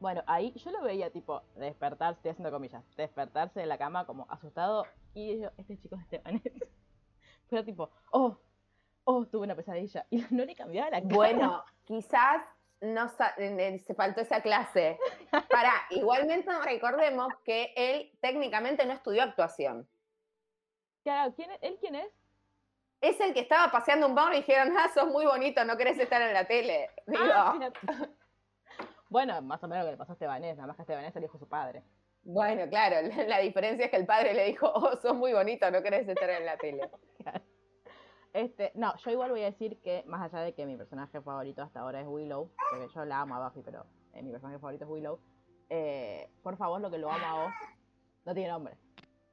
Bueno, 0.00 0.22
ahí 0.28 0.52
yo 0.56 0.70
lo 0.70 0.80
veía 0.82 1.10
tipo 1.10 1.42
despertarse, 1.56 2.18
estoy 2.18 2.30
haciendo 2.30 2.52
comillas, 2.52 2.84
despertarse 2.96 3.58
de 3.58 3.66
la 3.66 3.78
cama 3.78 4.06
como 4.06 4.26
asustado 4.30 4.84
y 5.12 5.40
yo, 5.40 5.50
este 5.56 5.76
chico 5.76 5.96
es 5.96 6.02
Estebanés. 6.02 6.42
Pero 7.50 7.64
tipo, 7.64 7.90
oh, 8.12 8.38
oh, 9.08 9.24
tuve 9.26 9.44
una 9.44 9.56
pesadilla. 9.56 10.06
Y 10.10 10.24
no 10.30 10.44
le 10.44 10.54
cambiaba 10.54 10.90
la 10.90 11.00
cara. 11.00 11.14
Bueno, 11.14 11.64
quizás 11.84 12.42
no 12.80 13.08
se 13.08 13.94
faltó 13.96 14.20
esa 14.20 14.42
clase. 14.42 14.98
Para, 15.50 15.72
igualmente 15.90 16.50
recordemos 16.62 17.28
que 17.44 17.72
él 17.74 18.12
técnicamente 18.20 18.84
no 18.86 18.92
estudió 18.92 19.22
actuación. 19.22 19.88
Claro, 21.02 21.32
¿quién 21.34 21.50
es? 21.52 21.58
¿Él 21.62 21.78
quién 21.80 21.94
es? 21.94 22.12
Es 23.00 23.18
el 23.20 23.32
que 23.32 23.40
estaba 23.40 23.70
paseando 23.72 24.06
un 24.06 24.14
bar 24.14 24.34
y 24.34 24.38
dijeron, 24.38 24.76
ah, 24.76 24.90
sos 24.92 25.06
muy 25.08 25.24
bonito, 25.24 25.64
no 25.64 25.76
querés 25.76 25.98
estar 25.98 26.20
en 26.20 26.34
la 26.34 26.44
tele. 26.46 26.90
Digo, 27.06 27.22
Ah, 27.32 27.58
bueno, 29.08 29.40
más 29.40 29.62
o 29.64 29.68
menos 29.68 29.84
lo 29.84 29.88
que 29.88 29.92
le 29.92 29.96
pasó 29.96 30.12
a 30.12 30.14
Estebanés, 30.14 30.56
nada 30.56 30.66
más 30.66 30.76
que 30.76 30.82
Estebanés 30.82 31.14
se 31.14 31.20
lo 31.20 31.26
dijo 31.26 31.38
su 31.38 31.48
padre. 31.48 31.82
bueno, 32.22 32.68
claro, 32.68 32.96
la, 33.08 33.24
la 33.24 33.38
diferencia 33.38 33.86
es 33.86 33.90
que 33.90 33.96
el 33.96 34.04
padre 34.06 34.34
le 34.34 34.44
dijo, 34.44 34.70
oh, 34.74 34.96
sos 34.96 35.14
muy 35.14 35.32
bonito, 35.32 35.70
no 35.70 35.82
querés 35.82 36.06
estar 36.06 36.28
en 36.28 36.44
la 36.44 36.58
tele. 36.58 36.90
Este, 38.32 38.72
no, 38.74 38.94
yo 38.98 39.10
igual 39.10 39.30
voy 39.30 39.42
a 39.42 39.46
decir 39.46 39.80
que, 39.80 40.04
más 40.06 40.20
allá 40.22 40.42
de 40.44 40.54
que 40.54 40.66
mi 40.66 40.76
personaje 40.76 41.20
favorito 41.20 41.62
hasta 41.62 41.80
ahora 41.80 42.00
es 42.00 42.06
Willow, 42.06 42.50
porque 42.70 42.88
yo 42.94 43.04
la 43.04 43.20
amo 43.20 43.34
a 43.36 43.48
Buffy, 43.48 43.62
pero 43.62 43.84
eh, 44.12 44.22
mi 44.22 44.30
personaje 44.30 44.58
favorito 44.58 44.84
es 44.84 44.90
Willow, 44.90 45.18
eh, 45.70 46.30
por 46.42 46.56
favor, 46.56 46.80
lo 46.80 46.90
que 46.90 46.98
lo 46.98 47.10
amo 47.10 47.26
a 47.26 47.44
Oz, 47.46 47.52
no 48.24 48.34
tiene 48.34 48.50
nombre. 48.50 48.76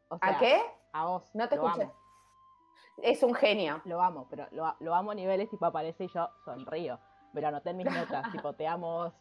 O 0.09 0.17
sea, 0.17 0.29
¿A 0.29 0.39
qué? 0.39 0.61
A 0.93 1.09
Oz. 1.09 1.29
No 1.35 1.47
te 1.49 1.55
lo 1.57 1.65
escuché. 1.67 1.83
amo, 1.83 1.93
Es 3.03 3.21
un 3.23 3.33
genio. 3.33 3.81
lo 3.85 4.01
amo, 4.01 4.27
pero 4.29 4.47
lo, 4.51 4.73
lo 4.79 4.95
amo 4.95 5.11
a 5.11 5.15
niveles, 5.15 5.49
tipo, 5.49 5.65
aparece 5.65 6.05
y 6.05 6.07
yo 6.07 6.29
sonrío. 6.45 6.99
Me 7.33 7.41
lo 7.41 7.47
anoté 7.49 7.71
en 7.71 7.77
mis 7.77 7.85
notas, 7.91 8.31
tipo, 8.31 8.53
te 8.53 8.65
amo 8.67 8.95
Oz. 8.97 9.13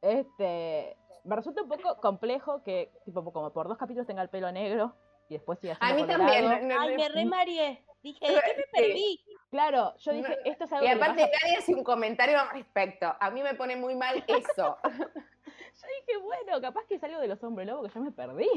Este, 0.00 0.96
me 1.24 1.36
resulta 1.36 1.62
un 1.62 1.68
poco 1.68 1.96
complejo 2.00 2.62
que, 2.62 2.92
tipo, 3.04 3.30
como 3.32 3.52
por 3.52 3.68
dos 3.68 3.78
capítulos 3.78 4.06
tenga 4.06 4.22
el 4.22 4.30
pelo 4.30 4.50
negro 4.50 4.94
y 5.28 5.34
después 5.34 5.58
siga 5.60 5.76
A 5.80 5.92
mí 5.94 6.00
colorado. 6.02 6.24
también. 6.24 6.68
no- 6.68 6.80
Ay, 6.80 6.90
no- 6.90 6.96
me 6.96 7.08
re 7.14 7.24
mareé. 7.26 7.84
Dije, 8.02 8.26
¿de 8.26 8.34
qué 8.40 8.54
me 8.56 8.62
Sí. 8.62 8.68
perdí? 8.72 9.24
Claro, 9.50 9.94
yo 9.98 10.12
dije, 10.12 10.28
No, 10.44 10.50
esto 10.50 10.64
es 10.64 10.72
algo 10.72 10.84
Y 10.86 10.88
aparte 10.88 11.20
nadie 11.42 11.56
hace 11.58 11.74
un 11.74 11.84
comentario 11.84 12.40
al 12.40 12.50
respecto. 12.50 13.14
A 13.20 13.30
mí 13.30 13.42
me 13.42 13.54
pone 13.54 13.76
muy 13.76 13.94
mal 13.94 14.24
eso. 14.26 14.78
Yo 15.44 15.88
dije, 16.06 16.18
bueno, 16.22 16.60
capaz 16.60 16.84
que 16.88 16.94
es 16.94 17.04
algo 17.04 17.18
de 17.20 17.28
los 17.28 17.42
hombres 17.44 17.66
lobos 17.66 17.88
que 17.88 17.98
yo 17.98 18.04
me 18.04 18.12
perdí. 18.12 18.48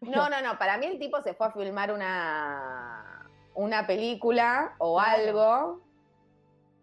No, 0.00 0.28
no, 0.30 0.40
no. 0.40 0.58
Para 0.58 0.78
mí 0.78 0.86
el 0.86 0.98
tipo 0.98 1.20
se 1.20 1.34
fue 1.34 1.46
a 1.48 1.50
filmar 1.50 1.92
una, 1.92 3.28
una 3.54 3.86
película 3.86 4.74
o 4.78 4.96
Claro. 4.98 5.22
algo. 5.22 5.80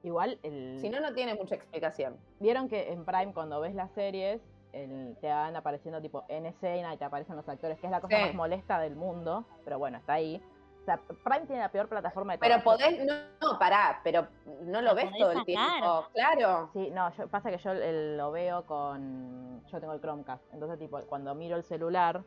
Igual, 0.04 0.40
el... 0.44 0.78
Si 0.82 0.90
no, 0.90 1.00
no 1.00 1.14
tiene 1.14 1.34
mucha 1.36 1.56
explicación. 1.56 2.18
vieron 2.40 2.68
que 2.68 2.92
en 2.92 3.06
Prime 3.06 3.34
cuando 3.34 3.60
ves 3.62 3.74
las 3.74 3.92
series, 3.94 4.42
el- 4.74 5.18
te 5.22 5.30
van 5.30 5.56
apareciendo 5.56 6.02
tipo 6.02 6.26
en 6.28 6.46
escena 6.46 6.94
y 6.94 6.98
te 6.98 7.06
aparecen 7.06 7.36
los 7.38 7.48
actores, 7.48 7.80
que 7.80 7.88
es 7.88 7.92
la 7.92 8.02
cosa 8.02 8.18
Sí. 8.18 8.24
más 8.26 8.36
molesta 8.36 8.80
del 8.80 8.96
mundo, 8.96 9.46
pero 9.64 9.80
bueno, 9.80 9.98
está 9.98 10.14
ahí. 10.14 10.42
O 10.84 10.86
sea, 10.86 10.98
Prime 11.24 11.46
tiene 11.48 11.62
la 11.62 11.72
peor 11.72 11.88
plataforma 11.88 12.34
de 12.34 12.40
Pero 12.40 12.62
todas. 12.62 12.78
podés, 12.84 13.06
no, 13.06 13.14
no, 13.42 13.58
pará, 13.58 14.02
pero 14.04 14.28
no 14.64 14.82
lo 14.82 14.94
ves 14.94 15.10
todo 15.18 15.32
el 15.32 15.38
sacar. 15.38 15.46
tiempo. 15.46 16.08
Claro. 16.14 16.70
Sí, 16.74 16.90
no, 16.92 17.10
yo, 17.16 17.28
pasa 17.30 17.50
que 17.50 17.58
yo 17.58 17.72
el- 17.72 18.18
lo 18.18 18.32
veo 18.32 18.66
con... 18.66 19.64
Yo 19.68 19.80
tengo 19.80 19.94
el 19.94 20.02
Chromecast, 20.02 20.44
entonces 20.54 20.78
tipo, 20.78 21.00
cuando 21.06 21.34
miro 21.36 21.56
el 21.56 21.64
celular 21.64 22.22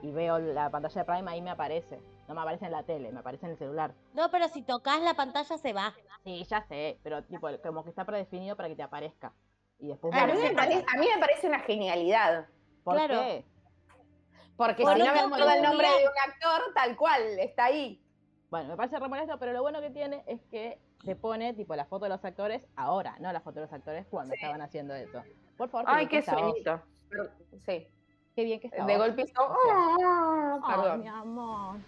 y 0.00 0.10
veo 0.12 0.38
la 0.38 0.70
pantalla 0.70 1.02
de 1.02 1.04
Prime, 1.04 1.30
ahí 1.30 1.42
me 1.42 1.50
aparece. 1.50 2.00
No 2.26 2.34
me 2.34 2.40
aparece 2.40 2.64
en 2.64 2.72
la 2.72 2.84
tele, 2.84 3.12
me 3.12 3.20
aparece 3.20 3.44
en 3.44 3.52
el 3.52 3.58
celular. 3.58 3.92
No, 4.14 4.30
pero 4.30 4.48
si 4.48 4.62
tocas 4.62 4.98
la 5.02 5.12
pantalla 5.12 5.58
se 5.58 5.72
va. 5.74 5.92
Sí, 6.24 6.42
ya 6.44 6.62
sé, 6.62 6.98
pero 7.02 7.22
tipo, 7.24 7.48
como 7.62 7.84
que 7.84 7.90
está 7.90 8.06
predefinido 8.06 8.56
para 8.56 8.70
que 8.70 8.76
te 8.76 8.82
aparezca. 8.82 9.34
Y 9.78 9.88
después 9.88 10.14
A 10.14 10.26
mí, 10.26 10.32
me 10.40 10.52
parece, 10.52 10.84
a 10.94 10.98
mí 10.98 11.06
me 11.14 11.20
parece 11.20 11.48
una 11.48 11.60
genialidad. 11.60 12.46
¿Por 12.82 12.94
claro. 12.94 13.20
qué? 13.20 13.44
Porque 14.60 14.82
Bueno, 14.82 15.06
si 15.06 15.08
no 15.08 15.14
me 15.14 15.20
acuerdo 15.20 15.50
el 15.52 15.62
nombre 15.62 15.86
de 15.88 16.04
un 16.06 16.30
actor, 16.30 16.74
tal 16.74 16.94
cual, 16.94 17.22
está 17.38 17.64
ahí. 17.64 17.98
Bueno, 18.50 18.68
me 18.68 18.76
parece 18.76 18.98
re 18.98 19.08
molesto, 19.08 19.38
pero 19.38 19.54
lo 19.54 19.62
bueno 19.62 19.80
que 19.80 19.88
tiene 19.88 20.22
es 20.26 20.42
que 20.50 20.78
te 21.02 21.16
pone 21.16 21.54
tipo 21.54 21.74
la 21.76 21.86
foto 21.86 22.04
de 22.04 22.10
los 22.10 22.22
actores 22.22 22.66
ahora, 22.76 23.16
no 23.20 23.32
la 23.32 23.40
foto 23.40 23.54
de 23.54 23.60
los 23.62 23.72
actores 23.72 24.06
cuando 24.10 24.34
estaban 24.34 24.60
haciendo 24.60 24.94
eso. 24.94 25.22
Por 25.56 25.70
favor, 25.70 25.86
Ay, 25.88 26.08
qué 26.08 26.20
sueñito. 26.20 26.82
Sí. 27.64 27.86
Qué 28.36 28.44
bien 28.44 28.60
que 28.60 28.66
está 28.66 28.84
De 28.84 28.98
golpe 28.98 29.22
hizo. 29.22 29.32
"Ah", 29.40 30.58
Ay, 30.62 30.76
Perdón. 30.76 31.00
mi 31.00 31.08
amor. 31.08 31.80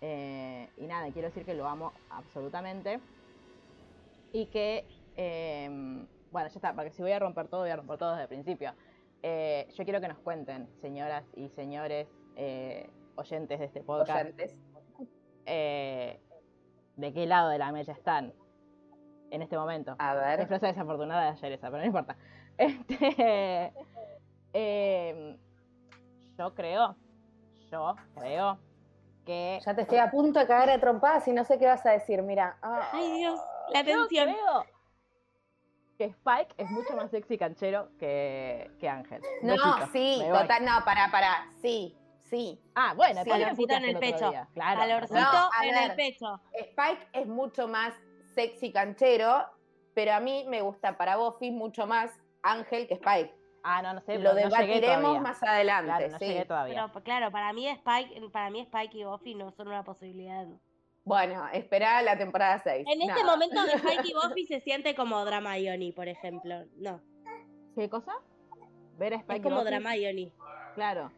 Eh, 0.00 0.70
y 0.78 0.86
nada, 0.86 1.12
quiero 1.12 1.28
decir 1.28 1.44
que 1.44 1.52
lo 1.52 1.68
amo 1.68 1.92
absolutamente. 2.08 2.98
Y 4.32 4.46
que, 4.46 4.88
eh, 5.16 5.68
bueno, 6.30 6.48
ya 6.48 6.54
está, 6.54 6.72
porque 6.74 6.92
si 6.92 7.02
voy 7.02 7.12
a 7.12 7.18
romper 7.18 7.48
todo, 7.48 7.60
voy 7.60 7.70
a 7.70 7.76
romper 7.76 7.98
todo 7.98 8.12
desde 8.12 8.22
el 8.22 8.28
principio. 8.28 8.74
Eh, 9.22 9.68
yo 9.74 9.84
quiero 9.84 10.00
que 10.00 10.08
nos 10.08 10.18
cuenten, 10.18 10.68
señoras 10.80 11.24
y 11.34 11.48
señores 11.50 12.08
eh, 12.36 12.88
oyentes 13.16 13.58
de 13.58 13.64
este 13.64 13.80
podcast, 13.82 14.26
Oyentes. 14.26 14.56
eh, 15.46 16.20
de 16.96 17.12
qué 17.12 17.26
lado 17.26 17.48
de 17.48 17.58
la 17.58 17.72
mella 17.72 17.92
están 17.92 18.32
en 19.30 19.42
este 19.42 19.56
momento. 19.58 19.96
A 19.98 20.14
ver. 20.14 20.46
frase 20.46 20.66
desafortunada 20.66 21.22
de 21.22 21.28
ayer 21.30 21.52
esa, 21.52 21.68
pero 21.70 21.78
no 21.78 21.86
importa. 21.86 22.16
Este, 24.54 25.38
yo 26.38 26.54
creo, 26.54 26.96
yo 27.70 27.94
creo 28.14 28.58
que 29.26 29.60
Ya 29.64 29.74
te 29.74 29.82
estoy 29.82 29.98
a 29.98 30.10
punto 30.10 30.40
de 30.40 30.46
cagar 30.46 30.70
a 30.70 30.80
trompadas 30.80 31.28
y 31.28 31.32
no 31.32 31.44
sé 31.44 31.58
qué 31.58 31.66
vas 31.66 31.84
a 31.84 31.90
decir. 31.90 32.22
Mira. 32.22 32.56
Ah. 32.62 32.88
Ay, 32.92 33.12
Dios, 33.18 33.38
la 33.72 33.82
yo 33.82 34.06
creo 34.08 34.64
que 35.98 36.04
Spike 36.04 36.54
es 36.56 36.70
mucho 36.70 36.94
más 36.96 37.10
sexy 37.10 37.36
canchero 37.36 37.88
que, 37.98 38.70
que 38.78 38.88
Ángel. 38.88 39.20
No, 39.42 39.52
Besito, 39.54 39.86
sí, 39.92 40.22
total, 40.30 40.64
no, 40.64 40.84
pará, 40.84 41.08
pará. 41.10 41.48
Sí, 41.60 41.94
sí. 42.22 42.58
Ah, 42.76 42.94
bueno, 42.96 43.22
Sí, 43.24 43.30
calorcito 43.30 43.74
en 43.74 43.84
el 43.84 43.98
pecho. 43.98 44.32
Claro. 44.54 44.80
Calorcito 44.80 45.20
No, 45.20 45.48
en 45.62 45.74
ver. 45.74 45.90
el 45.90 45.96
pecho. 45.96 46.40
Spike 46.52 47.08
es 47.12 47.26
mucho 47.26 47.66
más 47.66 47.92
sexy 48.34 48.70
canchero, 48.72 49.44
pero 49.92 50.12
a 50.14 50.20
mí 50.20 50.44
me 50.48 50.62
gusta 50.62 50.96
para 50.96 51.16
Buffy 51.16 51.50
mucho 51.50 51.88
más 51.88 52.12
Ángel 52.42 52.86
que 52.86 52.94
Spike. 52.94 53.34
Ah, 53.64 53.82
no, 53.82 53.92
no 53.92 54.00
sé. 54.00 54.18
Lo 54.18 54.30
no 54.30 54.34
debatiremos 54.36 55.20
más 55.20 55.42
adelante, 55.42 55.86
Claro, 55.90 56.08
no 56.12 56.18
sí. 56.20 56.26
llegué 56.26 56.44
todavía. 56.44 56.86
Pero 56.92 57.04
claro, 57.04 57.30
para 57.32 57.52
mí 57.52 57.66
Spike, 57.68 58.30
para 58.30 58.50
mí 58.50 58.60
Spike 58.60 58.96
y 58.98 59.04
Buffy 59.04 59.34
no 59.34 59.50
son 59.50 59.66
una 59.66 59.82
posibilidad. 59.82 60.46
Bueno, 61.08 61.48
espera 61.54 62.02
la 62.02 62.18
temporada 62.18 62.60
6. 62.62 62.86
En 62.86 63.00
este 63.02 63.24
momento 63.24 63.64
de 63.64 63.72
Spike 63.72 64.08
y 64.08 64.12
Buffy 64.12 64.46
se 64.46 64.60
siente 64.60 64.94
como 64.94 65.24
Drama 65.24 65.54
por 65.96 66.06
ejemplo. 66.06 66.64
No, 66.76 67.00
¿Qué 67.74 67.88
cosa? 67.88 68.12
Ver 68.98 69.14
a 69.14 69.16
Spike 69.16 69.38
es 69.38 69.42
como 69.42 69.56
Buffy. 69.56 69.68
Drama 69.70 69.90
Claro. 70.74 71.10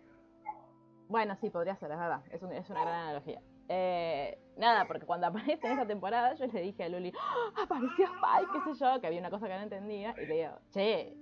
Bueno, 1.08 1.36
sí, 1.40 1.50
podría 1.50 1.74
ser, 1.74 1.90
es 1.90 1.98
verdad. 1.98 2.22
Es, 2.30 2.40
un- 2.40 2.52
es 2.52 2.70
una 2.70 2.82
gran 2.82 2.94
analogía. 2.94 3.42
Eh, 3.68 4.38
nada, 4.56 4.86
porque 4.86 5.06
cuando 5.06 5.26
aparece 5.26 5.66
en 5.66 5.72
esta 5.72 5.86
temporada, 5.86 6.34
yo 6.34 6.46
le 6.46 6.62
dije 6.62 6.84
a 6.84 6.88
Luli, 6.88 7.12
¡Ah! 7.18 7.62
apareció 7.64 8.04
Spike, 8.06 8.52
qué 8.52 8.72
sé 8.72 8.78
yo, 8.84 9.00
que 9.00 9.06
había 9.08 9.18
una 9.18 9.30
cosa 9.30 9.48
que 9.48 9.54
no 9.54 9.62
entendía. 9.62 10.14
Y 10.22 10.26
le 10.26 10.34
digo, 10.34 10.58
che, 10.72 11.16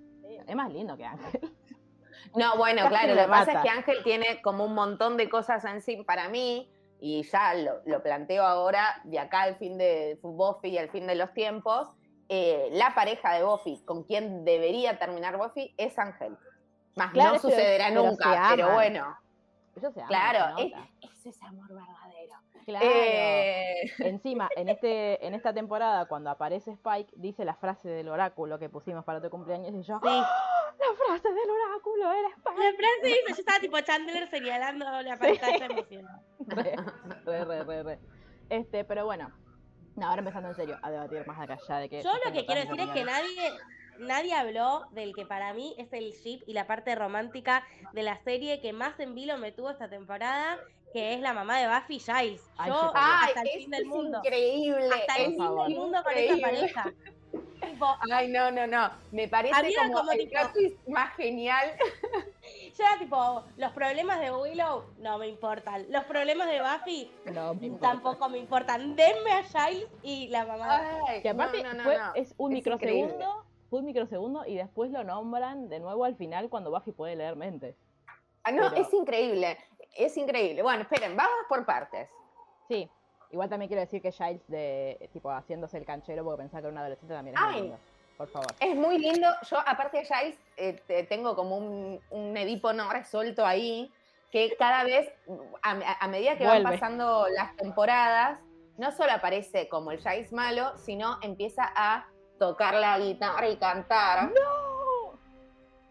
es 0.46 0.54
más 0.56 0.70
lindo 0.70 0.94
que 0.96 1.06
Ángel. 1.06 1.40
No, 2.34 2.58
bueno, 2.58 2.82
Casi 2.82 2.88
claro, 2.90 3.14
lo 3.14 3.22
que 3.22 3.28
pasa 3.28 3.52
es 3.52 3.62
que 3.62 3.68
Ángel 3.70 4.02
tiene 4.04 4.42
como 4.42 4.64
un 4.66 4.74
montón 4.74 5.16
de 5.16 5.30
cosas 5.30 5.64
en 5.64 5.80
sí 5.80 6.02
para 6.04 6.28
mí, 6.28 6.70
y 7.00 7.22
ya 7.22 7.54
lo, 7.54 7.80
lo 7.86 8.02
planteo 8.02 8.44
ahora, 8.44 9.00
de 9.04 9.18
acá 9.18 9.42
al 9.42 9.56
fin 9.56 9.78
de 9.78 10.18
Buffy 10.22 10.70
y 10.70 10.78
al 10.78 10.90
fin 10.90 11.06
de 11.06 11.14
los 11.14 11.32
tiempos, 11.32 11.88
eh, 12.28 12.68
la 12.72 12.94
pareja 12.94 13.32
de 13.34 13.44
Buffy 13.44 13.82
con 13.84 14.02
quien 14.04 14.44
debería 14.44 14.98
terminar 14.98 15.36
Buffy 15.38 15.74
es 15.76 15.98
Ángel. 15.98 16.36
Más 16.96 17.12
Claro, 17.12 17.34
no 17.34 17.38
sucederá 17.38 17.86
pero 17.88 18.02
nunca, 18.02 18.46
pero 18.50 18.72
bueno, 18.74 19.16
Ellos 19.76 19.94
se 19.94 20.00
aman, 20.00 20.08
claro, 20.08 20.58
es, 20.58 20.70
nota. 20.70 20.88
es 21.24 21.42
amor 21.42 21.68
verdadero. 21.68 22.34
Claro. 22.66 22.84
Eh, 22.84 23.92
Encima, 24.00 24.50
en 24.56 24.68
este, 24.68 25.24
en 25.26 25.32
esta 25.34 25.54
temporada, 25.54 26.06
cuando 26.06 26.28
aparece 26.28 26.72
Spike, 26.72 27.12
dice 27.16 27.44
la 27.46 27.54
frase 27.54 27.88
del 27.88 28.08
oráculo 28.08 28.58
que 28.58 28.68
pusimos 28.68 29.04
para 29.04 29.22
tu 29.22 29.30
cumpleaños 29.30 29.72
y 29.74 29.82
yo, 29.82 30.00
Sí. 30.02 30.08
La 30.78 30.96
frase 31.06 31.28
del 31.28 31.50
oráculo 31.50 32.12
era 32.12 32.28
Spike. 32.28 32.58
La 32.58 32.72
frase 32.72 33.06
dice, 33.06 33.20
yo 33.28 33.34
estaba 33.34 33.60
tipo 33.60 33.80
Chandler 33.80 34.28
señalando 34.28 34.84
la 35.02 35.16
pantalla 35.16 35.66
emocionada. 35.66 36.22
re, 36.46 36.76
re, 37.24 37.44
re, 37.44 37.64
re, 37.64 37.82
re. 37.82 37.98
Este, 38.50 38.84
pero 38.84 39.04
bueno. 39.04 39.32
No, 39.96 40.06
ahora 40.08 40.20
empezando 40.20 40.48
en 40.50 40.54
serio 40.54 40.78
a 40.82 40.90
debatir 40.90 41.26
más 41.26 41.40
acá 41.40 41.58
ya 41.66 41.78
de 41.78 41.88
que. 41.88 42.02
Yo 42.02 42.12
lo 42.24 42.32
que 42.32 42.46
quiero 42.46 42.60
decir 42.60 42.80
es 42.80 42.90
que 42.90 43.04
nadie, 43.04 43.50
nadie 43.98 44.32
habló 44.34 44.86
del 44.92 45.12
que 45.12 45.26
para 45.26 45.52
mí 45.54 45.74
es 45.76 45.92
el 45.92 46.12
ship 46.12 46.42
y 46.46 46.52
la 46.52 46.66
parte 46.68 46.94
romántica 46.94 47.66
de 47.92 48.04
la 48.04 48.16
serie 48.22 48.60
que 48.60 48.72
más 48.72 48.98
en 49.00 49.16
vilo 49.16 49.36
me 49.38 49.50
tuvo 49.50 49.70
esta 49.70 49.88
temporada, 49.88 50.56
que 50.92 51.14
es 51.14 51.20
la 51.20 51.32
mamá 51.32 51.58
de 51.58 51.66
Buffy 51.66 51.98
Giles. 51.98 52.42
Yo 52.64 52.80
sí, 52.80 52.90
Ay, 52.94 53.28
hasta 53.28 53.40
el 53.42 53.48
fin 53.48 53.70
del 53.70 53.82
es 53.82 53.88
mundo. 53.88 54.20
increíble. 54.24 54.88
Hasta 54.94 55.14
el 55.16 55.26
fin 55.26 55.38
del 55.38 55.76
mundo 55.76 56.02
con 56.04 56.12
esa 56.14 56.36
pareja. 56.40 56.92
Tipo, 57.78 57.96
Ay, 58.12 58.26
no, 58.28 58.50
no, 58.50 58.66
no. 58.66 58.90
Me 59.12 59.28
parece 59.28 59.54
A 59.54 59.62
mí 59.62 59.72
era 59.72 59.82
como, 59.84 59.98
como 59.98 60.10
el 60.10 60.18
tipo- 60.18 60.90
más 60.90 61.14
genial. 61.14 61.76
yo 62.76 62.84
era 62.84 62.98
tipo, 62.98 63.44
los 63.56 63.70
problemas 63.72 64.18
de 64.18 64.32
Willow 64.34 64.82
no 64.98 65.18
me 65.18 65.28
importan. 65.28 65.86
Los 65.88 66.02
problemas 66.06 66.48
de 66.48 66.60
Buffy 66.60 67.12
No, 67.32 67.54
tampoco 67.80 68.28
me 68.28 68.38
importan. 68.38 68.96
Denme 68.96 69.30
a 69.30 69.44
Giles 69.44 69.86
y 70.02 70.26
la 70.28 70.44
mamá. 70.44 70.80
Ay, 71.06 71.22
Que 71.22 71.28
aparte 71.28 71.62
no, 71.62 71.68
no, 71.72 71.74
no, 71.78 71.84
fue- 71.84 71.98
no. 71.98 72.14
es 72.16 72.34
un 72.36 72.50
Es 72.50 72.56
microsegundo, 72.56 73.44
fue 73.70 73.78
un 73.78 73.84
microsegundo 73.84 74.44
y 74.44 74.56
después 74.56 74.90
lo 74.90 75.04
nombran 75.04 75.68
de 75.68 75.78
nuevo 75.78 76.04
al 76.04 76.16
final 76.16 76.48
cuando 76.48 76.72
Buffy 76.72 76.90
puede 76.90 77.14
leer 77.14 77.36
mentes. 77.36 77.76
Ah, 78.42 78.50
no, 78.50 78.70
pero- 78.70 78.82
es 78.82 78.92
increíble. 78.92 79.56
Es 79.96 80.16
increíble. 80.16 80.62
Bueno, 80.64 80.82
esperen, 80.82 81.16
vamos 81.16 81.38
por 81.48 81.64
partes. 81.64 82.08
Sí. 82.66 82.90
Igual 83.30 83.48
también 83.48 83.68
quiero 83.68 83.80
decir 83.82 84.00
que 84.00 84.10
Giles 84.12 84.40
de 84.48 85.08
tipo 85.12 85.30
haciéndose 85.30 85.76
el 85.78 85.84
canchero 85.84 86.24
porque 86.24 86.38
pensaba 86.42 86.60
que 86.62 86.66
era 86.68 86.72
un 86.72 86.78
adolescente 86.78 87.14
también 87.14 87.36
es 87.36 87.42
muy 87.42 87.54
lindo. 87.60 87.78
Por 88.16 88.28
favor. 88.28 88.48
Es 88.58 88.74
muy 88.74 88.98
lindo. 88.98 89.28
Yo, 89.48 89.58
aparte 89.64 89.98
de 89.98 90.04
Giles, 90.04 90.38
eh, 90.56 90.80
te- 90.86 91.04
tengo 91.04 91.36
como 91.36 91.56
un, 91.56 92.00
un 92.10 92.36
Edipo 92.36 92.72
no 92.72 92.90
resuelto 92.90 93.46
ahí, 93.46 93.92
que 94.32 94.56
cada 94.58 94.82
vez, 94.84 95.08
a, 95.62 96.08
medida 96.08 96.36
que 96.36 96.44
van 96.46 96.62
pasando 96.62 97.26
las 97.28 97.54
temporadas, 97.56 98.40
no 98.76 98.90
solo 98.92 99.12
aparece 99.12 99.68
como 99.68 99.92
el 99.92 99.98
Giles 99.98 100.32
malo, 100.32 100.76
sino 100.78 101.18
empieza 101.22 101.70
a 101.76 102.06
tocar 102.38 102.74
la 102.74 102.98
guitarra 102.98 103.48
y 103.48 103.56
cantar. 103.56 104.32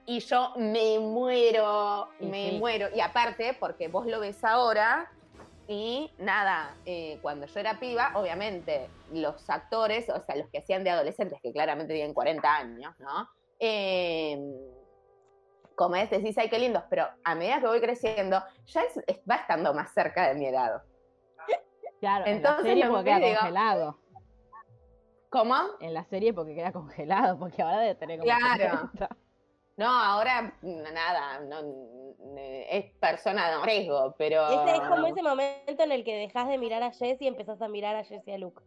Y 0.05 0.19
yo 0.21 0.53
me 0.55 0.99
muero, 0.99 2.07
Y 2.19 2.25
me 2.27 2.49
sí. 2.51 2.57
muero. 2.59 2.87
Y 2.95 3.01
aparte, 3.01 3.55
porque 3.59 3.87
vos 3.89 4.05
lo 4.05 4.19
ves 4.21 4.43
ahora, 4.43 5.11
y 5.67 6.11
nada, 6.17 6.75
eh, 6.85 7.19
cuando 7.21 7.45
yo 7.45 7.59
era 7.59 7.79
piba, 7.79 8.11
obviamente, 8.15 8.89
los 9.11 9.49
actores, 9.49 10.09
o 10.09 10.19
sea, 10.21 10.35
los 10.35 10.49
que 10.49 10.59
hacían 10.59 10.83
de 10.83 10.89
adolescentes, 10.91 11.39
que 11.41 11.51
claramente 11.51 11.93
tienen 11.93 12.13
40 12.13 12.55
años, 12.55 12.93
¿no? 12.99 13.27
Eh, 13.59 14.39
como 15.75 15.95
es, 15.95 16.09
decís, 16.09 16.37
ay, 16.37 16.49
qué 16.49 16.57
lindos, 16.59 16.83
pero 16.89 17.07
a 17.23 17.35
medida 17.35 17.59
que 17.59 17.67
voy 17.67 17.79
creciendo, 17.81 18.41
ya 18.65 18.81
es- 18.81 18.97
es- 19.07 19.21
va 19.29 19.35
estando 19.35 19.73
más 19.73 19.93
cerca 19.93 20.27
de 20.29 20.35
mi 20.35 20.47
edad. 20.47 20.81
Claro, 21.99 22.25
en 22.25 22.31
la 22.31 22.37
Entonces 22.37 22.65
serie 22.65 22.85
lo 22.85 22.91
porque 22.91 23.03
que 23.05 23.15
queda 23.17 23.25
digo- 23.27 23.39
congelado. 23.39 23.99
¿Cómo? 25.29 25.55
En 25.81 25.93
la 25.93 26.05
serie 26.05 26.33
porque 26.33 26.55
queda 26.55 26.71
congelado, 26.71 27.37
porque 27.37 27.61
ahora 27.61 27.79
debe 27.81 27.95
tener 27.95 28.19
como 28.19 28.31
Claro. 28.31 28.77
70. 28.93 29.09
No, 29.77 29.87
ahora 29.87 30.53
no, 30.63 30.91
nada, 30.91 31.39
no, 31.41 32.37
eh, 32.37 32.67
es 32.69 32.91
persona 32.99 33.49
de 33.51 33.63
riesgo, 33.63 34.15
pero... 34.17 34.47
Es 34.67 34.81
como 34.81 35.05
ese 35.05 35.21
momento 35.21 35.83
en 35.83 35.91
el 35.91 36.03
que 36.03 36.15
dejas 36.15 36.47
de 36.47 36.57
mirar 36.57 36.81
a 36.81 36.91
Jess 36.91 37.21
y 37.21 37.27
empezás 37.27 37.61
a 37.61 37.67
mirar 37.67 37.95
a 37.95 38.03
Jess 38.03 38.27
y 38.27 38.31
a 38.31 38.39
Luke. 38.39 38.63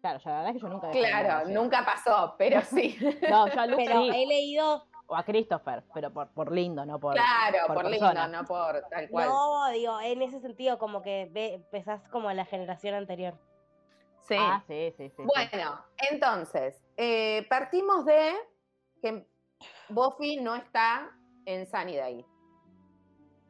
Claro, 0.00 0.18
yo 0.18 0.30
la 0.30 0.36
verdad 0.36 0.50
es 0.50 0.54
que 0.56 0.62
yo 0.62 0.68
nunca 0.68 0.88
de 0.88 0.98
Claro, 0.98 1.48
nunca 1.48 1.84
pasó, 1.84 2.34
pero 2.36 2.60
sí. 2.62 2.96
No, 3.30 3.46
yo 3.46 3.60
a 3.60 3.66
Luke 3.66 3.84
Pero 3.86 4.02
sí, 4.02 4.10
he 4.14 4.26
leído, 4.26 4.84
o 5.06 5.16
a 5.16 5.22
Christopher, 5.22 5.84
pero 5.94 6.12
por, 6.12 6.28
por 6.28 6.52
lindo, 6.52 6.84
no 6.84 6.98
por 6.98 7.14
Claro, 7.14 7.58
por 7.68 7.76
por, 7.76 7.90
persona. 7.90 8.26
lindo, 8.26 8.38
no 8.38 8.44
por 8.46 8.82
tal 8.90 9.08
cual. 9.08 9.28
no, 9.28 9.70
digo, 9.70 10.00
en 10.00 10.22
ese 10.22 10.40
sentido, 10.40 10.78
como 10.78 11.02
que 11.02 11.28
ve, 11.30 11.54
empezás 11.54 12.06
como 12.08 12.28
a 12.28 12.34
la 12.34 12.44
generación 12.44 12.94
anterior. 12.94 13.34
Sí. 14.22 14.36
Ah, 14.38 14.62
sí, 14.66 14.92
sí, 14.96 15.08
sí. 15.08 15.14
sí. 15.16 15.22
Bueno, 15.22 15.82
entonces, 16.10 16.84
eh, 16.96 17.46
partimos 17.48 18.04
de 18.04 18.34
que 19.00 19.26
Buffy 19.88 20.36
no 20.38 20.54
está 20.54 21.10
en 21.46 21.66
Sunnydale. 21.66 22.24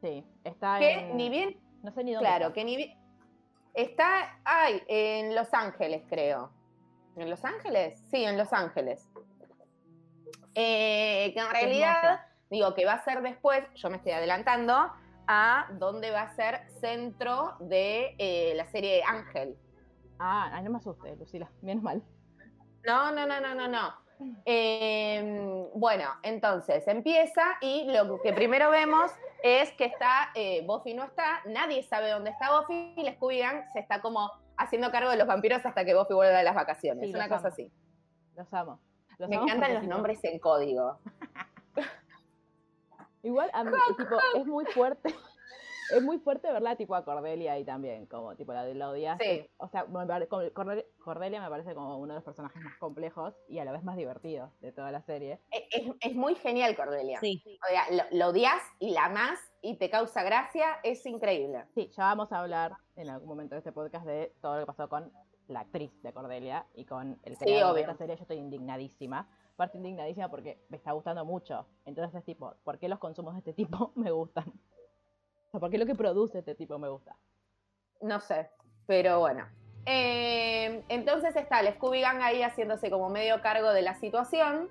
Sí, 0.01 0.25
está 0.43 0.79
Que 0.79 0.91
en... 0.93 1.17
ni 1.17 1.29
bien, 1.29 1.59
No 1.83 1.91
sé 1.91 2.03
ni 2.03 2.13
dónde 2.13 2.27
claro, 2.27 2.45
está. 2.47 2.55
que 2.55 2.63
ni 2.65 2.77
bien. 2.77 2.97
Está, 3.73 4.39
ay, 4.45 4.81
en 4.87 5.35
Los 5.35 5.53
Ángeles, 5.53 6.03
creo. 6.09 6.51
¿En 7.15 7.29
Los 7.29 7.43
Ángeles? 7.45 7.99
Sí, 8.09 8.23
en 8.23 8.37
Los 8.37 8.51
Ángeles. 8.53 9.07
Eh, 10.55 11.31
que 11.33 11.39
en 11.39 11.49
realidad, 11.51 12.25
digo, 12.49 12.73
que 12.73 12.85
va 12.85 12.93
a 12.93 13.03
ser 13.03 13.21
después, 13.21 13.63
yo 13.75 13.89
me 13.89 13.97
estoy 13.97 14.13
adelantando, 14.13 14.91
a 15.27 15.67
donde 15.73 16.11
va 16.11 16.23
a 16.23 16.35
ser 16.35 16.67
centro 16.79 17.55
de 17.59 18.15
eh, 18.17 18.53
la 18.55 18.65
serie 18.65 19.03
Ángel. 19.03 19.55
Ah, 20.17 20.49
ay, 20.53 20.63
no 20.63 20.71
me 20.71 20.77
asustes, 20.77 21.17
Lucila, 21.17 21.49
menos 21.61 21.83
mal. 21.83 22.03
No, 22.85 23.11
no, 23.11 23.27
no, 23.27 23.39
no, 23.39 23.53
no, 23.55 23.67
no. 23.67 23.93
Eh, 24.45 25.69
bueno, 25.75 26.09
entonces 26.23 26.85
empieza 26.87 27.41
y 27.61 27.85
lo 27.91 28.21
que 28.21 28.33
primero 28.33 28.69
vemos 28.69 29.11
es 29.43 29.71
que 29.73 29.85
está, 29.85 30.31
eh, 30.35 30.63
Buffy 30.65 30.93
no 30.93 31.05
está, 31.05 31.41
nadie 31.45 31.83
sabe 31.83 32.09
dónde 32.09 32.31
está 32.31 32.59
Buffy 32.59 32.93
y 32.97 33.03
la 33.03 33.13
Scooby 33.13 33.41
se 33.71 33.79
está 33.79 34.01
como 34.01 34.31
haciendo 34.57 34.91
cargo 34.91 35.09
de 35.09 35.17
los 35.17 35.27
vampiros 35.27 35.65
hasta 35.65 35.85
que 35.85 35.95
Buffy 35.95 36.13
vuelve 36.13 36.35
de 36.35 36.43
las 36.43 36.55
vacaciones. 36.55 37.09
Sí, 37.09 37.15
una 37.15 37.29
cosa 37.29 37.47
así. 37.47 37.71
Los 38.35 38.53
amo. 38.53 38.79
Los 39.17 39.29
Me 39.29 39.37
amo 39.37 39.45
encantan 39.45 39.73
los 39.73 39.83
nombres 39.83 40.23
en 40.23 40.39
código. 40.39 40.99
Igual, 43.23 43.49
a 43.53 43.63
mí, 43.63 43.71
tipo, 43.97 44.17
es 44.35 44.45
muy 44.45 44.65
fuerte. 44.65 45.13
Es 45.91 46.01
muy 46.03 46.19
fuerte 46.19 46.51
verla 46.51 46.75
tipo 46.75 46.95
a 46.95 47.03
Cordelia 47.03 47.53
ahí 47.53 47.63
también, 47.65 48.05
como 48.05 48.35
tipo 48.35 48.53
la 48.53 48.63
de 48.63 48.75
la 48.75 48.89
odiaste. 48.89 49.41
Sí. 49.43 49.49
O 49.57 49.67
sea, 49.69 49.85
Cordelia 51.03 51.41
me 51.41 51.49
parece 51.49 51.73
como 51.73 51.97
uno 51.97 52.13
de 52.13 52.17
los 52.17 52.23
personajes 52.23 52.61
más 52.61 52.75
complejos 52.77 53.35
y 53.47 53.59
a 53.59 53.65
la 53.65 53.71
vez 53.71 53.83
más 53.83 53.97
divertidos 53.97 54.51
de 54.61 54.71
toda 54.71 54.91
la 54.91 55.01
serie. 55.01 55.39
Es, 55.51 55.63
es- 55.71 55.91
es 56.01 56.15
muy 56.15 56.35
genial, 56.35 56.75
Cordelia. 56.75 57.19
Sí. 57.19 57.41
O 57.45 57.67
sea, 57.67 57.83
lo, 58.11 58.17
lo 58.17 58.27
odias 58.29 58.61
y 58.79 58.91
la 58.91 59.05
amás 59.05 59.39
y 59.61 59.75
te 59.77 59.89
causa 59.89 60.23
gracia, 60.23 60.77
es 60.83 61.05
increíble. 61.05 61.65
Sí, 61.75 61.89
ya 61.89 62.03
vamos 62.03 62.31
a 62.31 62.39
hablar 62.39 62.73
en 62.95 63.09
algún 63.09 63.27
momento 63.29 63.55
de 63.55 63.59
este 63.59 63.71
podcast 63.71 64.05
de 64.05 64.33
todo 64.41 64.55
lo 64.55 64.59
que 64.61 64.65
pasó 64.67 64.87
con 64.89 65.11
la 65.47 65.61
actriz 65.61 65.91
de 66.03 66.13
Cordelia 66.13 66.65
y 66.75 66.85
con 66.85 67.19
el 67.23 67.35
Sí, 67.35 67.45
creador 67.45 67.65
de 67.67 67.71
obvio. 67.71 67.81
esta 67.81 67.97
serie. 67.97 68.15
Yo 68.15 68.21
estoy 68.21 68.37
indignadísima. 68.37 69.27
Parte 69.55 69.77
indignadísima 69.77 70.29
porque 70.29 70.59
me 70.69 70.77
está 70.77 70.91
gustando 70.91 71.25
mucho. 71.25 71.65
Entonces 71.85 72.15
es 72.15 72.23
tipo, 72.23 72.53
¿por 72.63 72.77
qué 72.77 72.87
los 72.87 72.99
consumos 72.99 73.33
de 73.33 73.39
este 73.39 73.53
tipo 73.53 73.91
me 73.95 74.11
gustan? 74.11 74.53
O 75.49 75.51
sea, 75.51 75.59
¿por 75.59 75.71
qué 75.71 75.79
lo 75.79 75.87
que 75.87 75.95
produce 75.95 76.39
este 76.39 76.53
tipo 76.53 76.77
me 76.77 76.89
gusta? 76.89 77.17
No 78.01 78.19
sé, 78.19 78.51
pero 78.85 79.19
bueno. 79.19 79.47
Eh, 79.87 80.83
entonces 80.89 81.35
está 81.35 81.61
el 81.61 81.73
Scooby 81.73 82.01
Gang 82.01 82.21
ahí 82.21 82.43
haciéndose 82.43 82.91
como 82.91 83.09
medio 83.09 83.41
cargo 83.41 83.71
de 83.71 83.81
la 83.81 83.95
situación. 83.95 84.69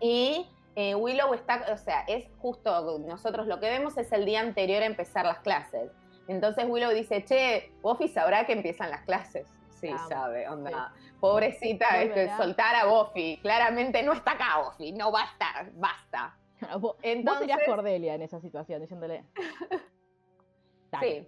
Y 0.00 0.48
eh, 0.76 0.94
Willow 0.94 1.34
está, 1.34 1.64
o 1.72 1.78
sea, 1.78 2.02
es 2.06 2.26
justo, 2.38 2.98
nosotros 3.00 3.48
lo 3.48 3.58
que 3.58 3.68
vemos 3.68 3.96
es 3.96 4.12
el 4.12 4.24
día 4.24 4.40
anterior 4.40 4.82
a 4.82 4.86
empezar 4.86 5.26
las 5.26 5.40
clases. 5.40 5.90
Entonces 6.28 6.64
Willow 6.68 6.92
dice, 6.92 7.24
che, 7.24 7.72
Buffy 7.82 8.06
sabrá 8.06 8.46
que 8.46 8.52
empiezan 8.52 8.90
las 8.90 9.02
clases. 9.02 9.48
Sí, 9.70 9.90
sabe, 10.08 10.48
onda. 10.48 10.92
Pobrecita, 11.18 12.00
es 12.02 12.12
que 12.12 12.20
Volverá. 12.20 12.36
soltar 12.36 12.74
a 12.76 12.86
Buffy. 12.86 13.38
Claramente 13.42 14.02
no 14.04 14.12
está 14.12 14.32
acá 14.32 14.62
Buffy, 14.64 14.92
no 14.92 15.10
va 15.10 15.22
a 15.22 15.26
estar, 15.26 15.72
basta. 15.72 16.36
Vos, 16.80 16.96
serías 17.02 17.60
Cordelia 17.66 18.14
en 18.14 18.22
esa 18.22 18.40
situación, 18.40 18.80
diciéndole. 18.80 19.24
Dale. 20.90 21.20
Sí. 21.22 21.26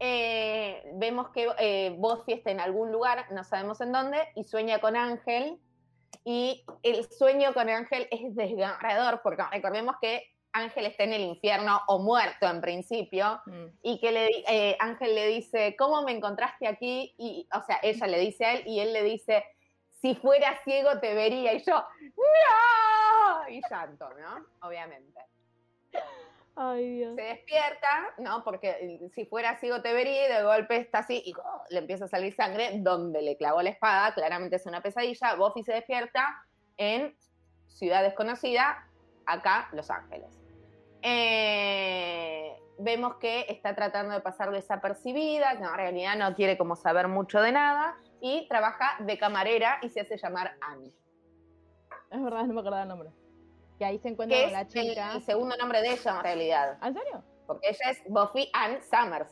Eh, 0.00 0.92
vemos 0.94 1.30
que 1.30 1.48
eh, 1.58 1.94
Buffy 1.96 2.34
está 2.34 2.50
en 2.50 2.60
algún 2.60 2.92
lugar, 2.92 3.26
no 3.32 3.44
sabemos 3.44 3.80
en 3.80 3.92
dónde, 3.92 4.18
y 4.34 4.44
sueña 4.44 4.80
con 4.80 4.96
Ángel. 4.96 5.58
Y 6.24 6.64
el 6.82 7.10
sueño 7.10 7.52
con 7.54 7.68
Ángel 7.68 8.08
es 8.10 8.34
desgarrador, 8.34 9.20
porque 9.22 9.42
recordemos 9.50 9.96
que 10.00 10.22
Ángel 10.52 10.86
está 10.86 11.04
en 11.04 11.12
el 11.12 11.22
infierno 11.22 11.80
o 11.88 11.98
muerto 11.98 12.46
en 12.48 12.60
principio, 12.60 13.40
Mm. 13.46 13.66
y 13.82 14.00
que 14.00 14.12
le, 14.12 14.28
eh, 14.48 14.76
Ángel 14.78 15.14
le 15.14 15.26
dice, 15.28 15.74
¿cómo 15.76 16.02
me 16.02 16.12
encontraste 16.12 16.68
aquí? 16.68 17.14
Y, 17.18 17.48
o 17.52 17.60
sea, 17.62 17.80
ella 17.82 18.06
le 18.06 18.20
dice 18.20 18.44
a 18.44 18.54
él, 18.54 18.62
y 18.66 18.78
él 18.78 18.92
le 18.92 19.02
dice, 19.02 19.44
si 20.04 20.14
fuera 20.16 20.54
ciego 20.64 21.00
te 21.00 21.14
vería. 21.14 21.54
Y 21.54 21.64
yo, 21.64 21.82
¡no! 22.16 23.48
Y 23.48 23.62
llanto, 23.70 24.10
¿no? 24.10 24.44
Obviamente 24.60 25.18
Ay, 26.56 26.96
Dios. 26.96 27.16
se 27.16 27.22
despierta, 27.22 28.12
¿no? 28.18 28.44
Porque 28.44 28.68
eh, 28.68 29.08
si 29.14 29.24
fuera 29.24 29.56
ciego 29.56 29.80
te 29.80 29.94
vería 29.94 30.28
y 30.28 30.32
de 30.34 30.42
golpe 30.42 30.76
está 30.76 30.98
así 30.98 31.22
y 31.24 31.32
¡oh! 31.32 31.62
le 31.70 31.78
empieza 31.78 32.04
a 32.04 32.08
salir 32.08 32.34
sangre 32.34 32.80
donde 32.80 33.22
le 33.22 33.38
clavó 33.38 33.62
la 33.62 33.70
espada, 33.70 34.12
claramente 34.12 34.56
es 34.56 34.66
una 34.66 34.82
pesadilla. 34.82 35.36
Buffy 35.36 35.64
se 35.64 35.72
despierta 35.72 36.44
en 36.76 37.16
Ciudad 37.68 38.02
Desconocida, 38.02 38.86
acá 39.24 39.70
Los 39.72 39.90
Ángeles. 39.90 40.28
Eh, 41.00 42.54
vemos 42.78 43.16
que 43.16 43.46
está 43.48 43.74
tratando 43.74 44.12
de 44.12 44.20
pasar 44.20 44.50
desapercibida, 44.50 45.56
que 45.56 45.64
en 45.64 45.74
realidad 45.74 46.16
no 46.16 46.34
quiere 46.34 46.58
como 46.58 46.76
saber 46.76 47.08
mucho 47.08 47.40
de 47.40 47.52
nada 47.52 47.96
y 48.26 48.48
trabaja 48.48 48.96
de 49.00 49.18
camarera 49.18 49.78
y 49.82 49.90
se 49.90 50.00
hace 50.00 50.16
llamar 50.16 50.56
Annie. 50.62 50.94
Es 52.10 52.22
verdad, 52.22 52.44
no 52.44 52.54
me 52.54 52.60
acordaba 52.60 52.82
el 52.84 52.88
nombre. 52.88 53.10
Que 53.78 53.84
ahí 53.84 53.98
se 53.98 54.08
encuentra 54.08 54.34
Que 54.38 54.44
con 54.44 54.52
la 54.54 54.60
es 54.62 54.74
el, 54.74 54.88
chica. 54.88 55.12
el 55.12 55.22
segundo 55.22 55.56
nombre 55.58 55.82
de 55.82 55.92
ella 55.92 56.16
en 56.16 56.22
realidad. 56.22 56.78
¿Ah, 56.80 56.88
¿En 56.88 56.94
serio? 56.94 57.22
porque 57.46 57.68
ella 57.68 57.90
es 57.90 58.02
Buffy 58.08 58.48
Ann 58.54 58.80
Summers. 58.80 59.30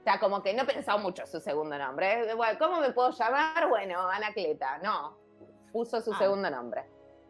O 0.00 0.02
sea, 0.02 0.18
como 0.18 0.42
que 0.42 0.52
no 0.54 0.62
he 0.62 0.66
pensado 0.66 0.98
mucho 0.98 1.24
su 1.28 1.38
segundo 1.38 1.78
nombre. 1.78 2.28
Eh, 2.30 2.34
Bueno, 2.34 2.58
¿Cómo 2.58 2.80
me 2.80 2.90
puedo 2.90 3.10
llamar? 3.12 3.68
Bueno, 3.68 4.00
Anacleta. 4.08 4.78
No. 4.78 5.16
puso 5.70 6.00
su 6.00 6.12
Ah. 6.14 6.18
segundo 6.18 6.50
nombre. 6.50 6.84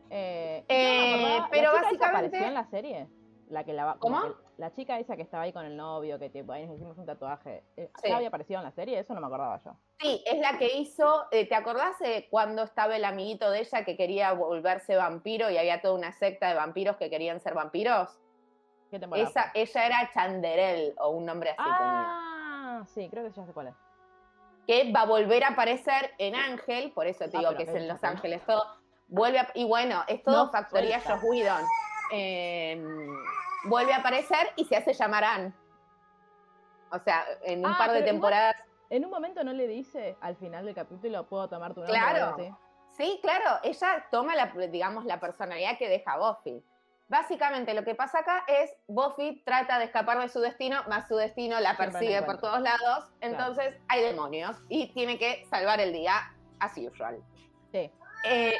Eh, 0.08 0.64
Eh, 0.68 1.38
no 1.40 1.48
pero 1.50 1.72
¿la 1.74 1.90
chica 1.90 2.10
básicamente- 2.12 2.36
apareció 2.38 2.46
en 2.46 2.54
la 2.54 2.64
serie? 2.70 3.08
La 3.50 3.64
que 3.64 3.72
la 3.72 3.96
¿Cómo? 3.98 4.20
que 4.22 4.32
la 4.58 4.70
chica 4.72 4.98
esa 4.98 5.16
que 5.16 5.22
estaba 5.22 5.44
ahí 5.44 5.52
con 5.54 5.64
el 5.64 5.74
novio, 5.76 6.18
que 6.18 6.28
tipo, 6.28 6.52
ahí 6.52 6.66
nos 6.66 6.76
hicimos 6.76 6.98
un 6.98 7.06
tatuaje. 7.06 7.64
eh, 7.76 7.90
Sí. 8.02 8.08
¿Ya 8.10 8.16
había 8.16 8.28
aparecido 8.28 8.58
en 8.60 8.64
la 8.64 8.72
serie? 8.72 8.98
Eso 8.98 9.14
no 9.14 9.20
me 9.20 9.26
acordaba 9.26 9.56
yo. 9.64 9.72
Sí, 10.00 10.22
es 10.26 10.38
la 10.40 10.58
que 10.58 10.76
hizo, 10.76 11.24
eh, 11.30 11.48
¿te 11.48 11.54
acordás 11.54 11.98
de 11.98 12.28
cuando 12.30 12.62
estaba 12.64 12.94
el 12.96 13.04
amiguito 13.06 13.50
de 13.50 13.60
ella 13.60 13.84
que 13.86 13.96
quería 13.96 14.32
volverse 14.32 14.96
vampiro 14.96 15.48
y 15.50 15.56
había 15.56 15.80
toda 15.80 15.94
una 15.94 16.12
secta 16.12 16.48
de 16.48 16.54
vampiros 16.56 16.96
que 16.98 17.08
querían 17.08 17.40
ser 17.40 17.54
vampiros? 17.54 18.10
¿Qué 18.90 18.98
temporada? 18.98 19.28
Esa, 19.28 19.50
ella 19.54 19.86
era 19.86 20.10
Chanderel 20.12 20.94
o 21.00 21.08
un 21.10 21.24
nombre 21.24 21.50
así 21.50 21.62
tenía. 21.62 21.78
ah, 21.80 22.84
sí, 22.86 23.08
creo 23.10 23.24
que 23.24 23.30
ya 23.32 23.46
sé 23.46 23.52
cuál 23.54 23.68
es. 23.68 23.74
Que 24.66 24.92
va 24.92 25.02
a 25.02 25.06
volver 25.06 25.44
a 25.44 25.48
aparecer 25.48 26.10
en 26.18 26.34
Ángel, 26.34 26.92
por 26.92 27.06
eso 27.06 27.24
te 27.30 27.36
Ah, 27.36 27.40
digo 27.40 27.56
que 27.56 27.62
es 27.62 27.74
en 27.74 27.88
Los. 27.88 28.04
Ángeles 28.04 28.44
todo. 28.44 28.62
Vuelve 29.08 29.38
a- 29.38 29.50
y 29.54 29.64
bueno, 29.64 30.02
es 30.06 30.22
todo 30.22 30.44
No 30.46 30.50
factoría. 30.52 31.00
Joss 31.00 31.22
Whedon. 31.22 31.62
Eh, 32.12 32.82
vuelve 33.64 33.92
a 33.92 33.98
aparecer 33.98 34.50
y 34.56 34.64
se 34.64 34.76
hace 34.76 34.92
llamar 34.92 35.24
Anne. 35.24 35.52
O 36.90 36.98
sea, 36.98 37.24
en 37.42 37.60
un 37.60 37.66
Ah, 37.72 37.76
par 37.78 37.90
de 37.92 37.98
igual- 37.98 38.10
temporadas. 38.12 38.56
En 38.90 39.04
un 39.04 39.10
momento 39.10 39.44
no 39.44 39.52
le 39.52 39.66
dice 39.66 40.16
al 40.22 40.36
final 40.36 40.64
del 40.64 40.74
capítulo, 40.74 41.26
¿puedo 41.26 41.48
tomar 41.48 41.74
tu 41.74 41.80
nombre? 41.80 41.98
Claro. 41.98 42.36
Sí, 42.92 43.18
claro, 43.22 43.58
ella 43.62 44.06
toma 44.10 44.34
la, 44.34 44.46
digamos, 44.70 45.04
la 45.04 45.20
personalidad 45.20 45.76
que 45.76 45.88
deja 45.90 46.16
Buffy. 46.16 46.64
Básicamente 47.06 47.74
lo 47.74 47.84
que 47.84 47.94
pasa 47.94 48.20
acá 48.20 48.44
es 48.48 48.74
Buffy 48.86 49.42
trata 49.44 49.78
de 49.78 49.84
escapar 49.84 50.18
de 50.18 50.28
su 50.30 50.40
destino, 50.40 50.82
más 50.88 51.06
su 51.08 51.16
destino 51.16 51.60
la 51.60 51.76
persigue 51.76 52.22
por 52.22 52.38
todos 52.38 52.60
lados, 52.60 53.10
entonces 53.20 53.74
hay 53.88 54.02
demonios 54.02 54.56
y 54.68 54.92
tiene 54.92 55.18
que 55.18 55.44
salvar 55.50 55.80
el 55.80 55.92
día 55.92 56.34
as 56.60 56.76
usual. 56.76 57.22
Sí, 57.72 57.90
Eh, 58.24 58.54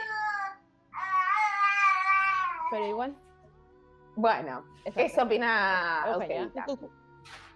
pero 2.71 2.87
igual. 2.87 3.15
Bueno, 4.19 4.65
eso 4.85 5.23
opina 5.23 6.05
Eugenia. 6.13 6.67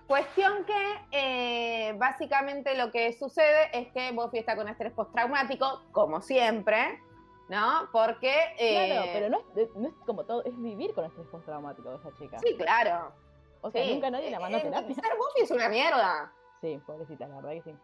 Cuestión 0.07 0.65
que 0.65 1.01
eh, 1.11 1.93
básicamente 1.95 2.77
lo 2.77 2.93
que 2.93 3.13
sucede 3.15 3.69
es 3.73 3.91
que 3.93 4.13
Buffy 4.13 4.39
está 4.39 4.55
con 4.55 4.69
estrés 4.69 4.93
postraumático, 4.93 5.83
como 5.91 6.21
siempre, 6.21 7.01
¿no? 7.49 7.89
Porque... 7.91 8.33
Claro, 8.57 9.05
eh, 9.05 9.11
pero 9.13 9.29
no 9.29 9.39
es, 9.57 9.75
no 9.75 9.89
es 9.89 9.95
como 10.07 10.25
todo, 10.25 10.45
es 10.45 10.57
vivir 10.63 10.95
con 10.95 11.05
estrés 11.05 11.27
postraumático 11.27 11.91
de 11.91 11.97
esa 11.97 12.15
chica. 12.17 12.39
Sí, 12.39 12.57
claro. 12.57 13.13
o 13.61 13.71
sea, 13.73 13.85
sí. 13.85 13.95
nunca 13.95 14.11
nadie 14.11 14.31
la 14.31 14.39
mandó 14.39 14.59
a 14.59 14.61
Eh, 14.61 14.63
terapia. 14.63 14.95
Ser 14.95 15.17
Buffy 15.17 15.41
es 15.43 15.51
una 15.51 15.69
mierda. 15.69 16.33
Sí, 16.61 16.81
pobrecita, 16.87 17.27
la 17.27 17.37
verdad 17.37 17.51
que 17.51 17.63
sí. 17.63 17.77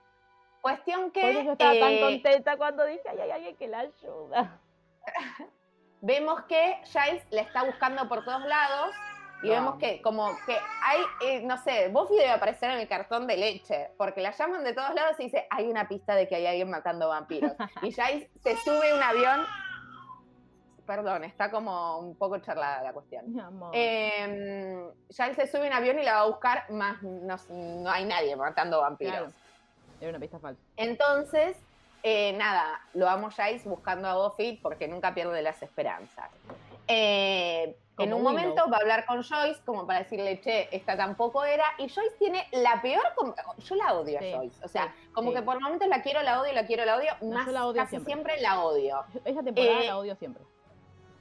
Cuestión 0.60 1.10
que 1.10 1.20
Por 1.20 1.30
eso 1.30 1.52
estaba 1.52 1.72
tan 1.72 1.92
eh, 1.94 2.00
contenta 2.00 2.56
cuando 2.56 2.84
dije, 2.84 3.08
ay, 3.08 3.18
hay 3.22 3.30
alguien 3.32 3.56
que 3.56 3.66
la 3.66 3.80
ayuda. 3.80 4.60
vemos 6.00 6.42
que 6.42 6.78
Giles 6.84 7.24
la 7.30 7.42
está 7.42 7.64
buscando 7.64 8.08
por 8.08 8.24
todos 8.24 8.44
lados 8.44 8.94
y 9.42 9.46
No. 9.48 9.52
vemos 9.54 9.76
que 9.78 10.02
como 10.02 10.36
que 10.46 10.56
hay, 10.82 11.00
eh, 11.24 11.42
no 11.44 11.56
sé, 11.58 11.88
Buffy 11.88 12.16
debe 12.16 12.30
aparecer 12.30 12.70
en 12.70 12.80
el 12.80 12.88
cartón 12.88 13.26
de 13.26 13.36
leche, 13.36 13.90
porque 13.96 14.20
la 14.20 14.32
llaman 14.32 14.64
de 14.64 14.72
todos 14.74 14.92
lados 14.94 15.18
y 15.20 15.24
dice, 15.24 15.46
hay 15.50 15.66
una 15.68 15.86
pista 15.86 16.14
de 16.16 16.26
que 16.26 16.34
hay 16.36 16.46
alguien 16.46 16.70
matando 16.70 17.08
vampiros. 17.08 17.52
y 17.82 17.92
Giles 17.92 18.28
se 18.42 18.56
sube 18.56 18.90
a 18.90 18.94
un 18.96 19.02
avión, 19.02 19.46
perdón, 20.86 21.22
está 21.24 21.50
como 21.50 21.98
un 21.98 22.16
poco 22.16 22.38
charlada 22.38 22.82
la 22.82 22.92
cuestión. 22.92 23.32
Mi 23.32 23.40
amor. 23.40 23.70
Eh, 23.74 24.90
Giles 25.10 25.36
se 25.36 25.46
sube 25.46 25.64
a 25.64 25.66
un 25.68 25.72
avión 25.74 25.98
y 25.98 26.02
la 26.02 26.14
va 26.14 26.20
a 26.20 26.26
buscar, 26.26 26.70
más 26.70 27.00
no, 27.02 27.36
no 27.50 27.90
hay 27.90 28.04
nadie 28.06 28.34
matando 28.36 28.80
vampiros. 28.80 29.14
Claro. 29.14 29.32
Era 30.00 30.10
una 30.10 30.18
pista 30.20 30.38
falsa. 30.38 30.60
Entonces, 30.76 31.56
eh, 32.02 32.32
nada, 32.34 32.80
lo 32.94 33.06
vamos 33.06 33.34
Giles 33.34 33.64
buscando 33.64 34.08
a 34.08 34.16
Buffy 34.16 34.58
porque 34.62 34.88
nunca 34.88 35.14
pierde 35.14 35.42
las 35.42 35.62
esperanzas. 35.62 36.30
Eh, 36.86 37.76
en 37.98 38.14
un 38.14 38.22
momento 38.22 38.64
va 38.70 38.76
a 38.76 38.80
hablar 38.80 39.04
con 39.06 39.22
Joyce 39.22 39.60
como 39.64 39.86
para 39.86 40.00
decirle, 40.00 40.40
che, 40.40 40.68
esta 40.70 40.96
tampoco 40.96 41.44
era. 41.44 41.64
Y 41.78 41.88
Joyce 41.88 42.14
tiene 42.18 42.46
la 42.52 42.80
peor... 42.80 43.02
Yo 43.58 43.74
la 43.74 43.94
odio 43.94 44.20
Sí, 44.20 44.32
a 44.32 44.36
Joyce. 44.36 44.64
O 44.64 44.68
sea, 44.68 44.84
sí, 44.84 45.08
como 45.12 45.30
sí. 45.30 45.36
que 45.36 45.42
por 45.42 45.60
momentos 45.60 45.88
la 45.88 46.00
quiero, 46.02 46.22
la 46.22 46.40
odio, 46.40 46.52
la 46.52 46.64
quiero, 46.64 46.84
la 46.84 46.96
odio. 46.96 47.10
No, 47.20 47.34
más 47.34 47.46
yo 47.46 47.52
la 47.52 47.66
odio 47.66 47.82
casi 47.82 47.90
siempre. 47.90 48.12
siempre. 48.14 48.40
la 48.40 48.60
odio. 48.62 49.04
Esa 49.24 49.42
temporada 49.42 49.80
Eh, 49.80 49.86
la 49.86 49.98
odio 49.98 50.14
siempre. 50.14 50.44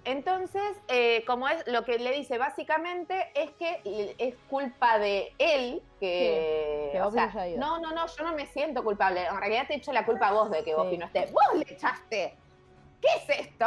Entonces, 0.08 0.62
eh, 0.88 1.26
como 1.28 1.50
es 1.50 1.67
lo 1.67 1.84
que 1.84 2.00
le 2.00 2.13
dice 2.13 2.38
básicamente 2.38 3.30
es 3.36 3.52
que 3.52 4.15
es 4.17 4.36
culpa 4.50 5.00
de 5.00 5.34
él 5.38 5.82
que, 6.00 6.88
Sí, 6.88 6.98
que 6.98 7.02
o 7.02 7.12
sea, 7.12 7.28
no, 7.58 7.80
no, 7.82 7.91
no, 7.91 8.08
yo 8.08 8.24
no 8.24 8.34
me 8.34 8.46
siento 8.46 8.86
culpable. 8.86 9.26
En 9.26 9.38
realidad 9.38 9.67
te 9.67 9.76
echo 9.76 9.91
la 9.91 10.06
culpa 10.06 10.30
a 10.30 10.32
vos 10.32 10.50
de 10.50 10.63
que 10.63 10.72
Sí. 10.72 10.78
Buffy 10.78 10.98
no 10.98 11.08
esté. 11.08 11.26
Vos 11.26 11.56
le 11.56 11.74
echaste. 11.74 12.38
¿Qué 13.02 13.08
es 13.17 13.48
esto? 13.48 13.65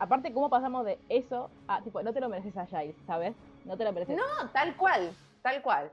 Aparte, 0.00 0.32
¿cómo 0.32 0.50
pasamos 0.50 0.84
de 0.84 0.98
eso 1.08 1.48
a, 1.68 1.80
tipo, 1.80 2.02
no 2.02 2.12
te 2.12 2.20
lo 2.20 2.28
mereces 2.28 2.56
a 2.56 2.66
Giles, 2.66 2.96
¿sabes? 3.06 3.34
No 3.64 3.76
te 3.76 3.84
lo 3.84 3.92
mereces. 3.92 4.16
No, 4.16 4.50
tal 4.52 4.76
cual, 4.76 5.14
tal 5.42 5.62
cual. 5.62 5.92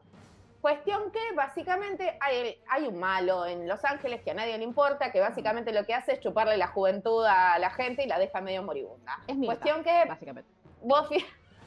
Cuestión 0.61 1.11
que 1.11 1.19
básicamente 1.35 2.17
hay, 2.19 2.59
hay 2.69 2.87
un 2.87 2.99
malo 2.99 3.45
en 3.45 3.67
Los 3.67 3.85
Ángeles 3.85 4.21
que 4.23 4.31
a 4.31 4.33
nadie 4.33 4.57
le 4.57 4.63
importa, 4.63 5.11
que 5.11 5.19
básicamente 5.19 5.71
lo 5.71 5.85
que 5.85 5.93
hace 5.93 6.13
es 6.13 6.19
chuparle 6.19 6.57
la 6.57 6.67
juventud 6.67 7.23
a 7.25 7.57
la 7.59 7.69
gente 7.69 8.03
y 8.03 8.07
la 8.07 8.17
deja 8.19 8.41
medio 8.41 8.63
moribunda. 8.63 9.19
Es 9.27 9.37
Cuestión 9.45 9.83
que 9.83 10.05
básicamente. 10.05 10.49
Buffy, 10.81 11.23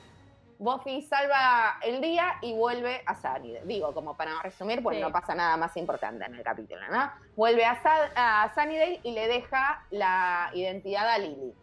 Buffy 0.58 1.02
salva 1.02 1.78
el 1.82 2.00
día 2.00 2.34
y 2.42 2.52
vuelve 2.52 3.02
a 3.06 3.14
Sunnydale. 3.14 3.64
Digo, 3.64 3.94
como 3.94 4.16
para 4.16 4.42
resumir, 4.42 4.82
pues 4.82 4.96
Sí. 4.96 5.02
no 5.02 5.10
pasa 5.12 5.34
nada 5.34 5.56
más 5.56 5.74
importante 5.76 6.24
en 6.24 6.34
el 6.34 6.42
capítulo, 6.42 6.80
¿no? 6.90 7.10
Vuelve 7.36 7.64
a, 7.64 7.80
a 8.16 8.52
Sunnydale 8.54 9.00
y 9.04 9.12
le 9.12 9.28
deja 9.28 9.84
la 9.90 10.50
identidad 10.52 11.08
a 11.08 11.16
Lily. 11.18 11.54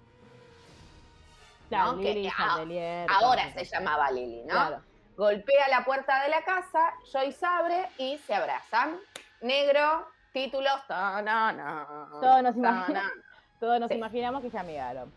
Claro, 1.70 1.94
¿no? 1.94 2.02
Que 2.02 2.30
a- 2.36 3.06
Ahora 3.20 3.52
se 3.54 3.66
llamaba 3.66 4.10
Lily, 4.12 4.44
¿no? 4.46 4.54
Claro. 4.54 4.82
Golpea 5.18 5.68
la 5.70 5.84
puerta 5.84 6.22
de 6.24 6.30
la 6.30 6.44
casa, 6.44 6.94
Joyce 7.12 7.44
abre 7.46 7.90
y 7.98 8.18
se 8.20 8.36
abrazan. 8.36 8.98
Negro, 9.42 10.08
títulos, 10.32 10.86
ta, 10.88 11.22
na, 11.24 11.52
na, 11.52 12.08
Todos 12.22 12.44
nos 12.44 12.54
ta, 12.54 12.60
imaginamos. 12.60 12.90
na. 12.90 13.12
Todos 13.60 13.80
nos 13.80 13.90
Sí. 13.90 13.96
imaginamos 13.96 14.42
que 14.44 14.52
se 14.52 14.60
amigaron. 14.60 15.12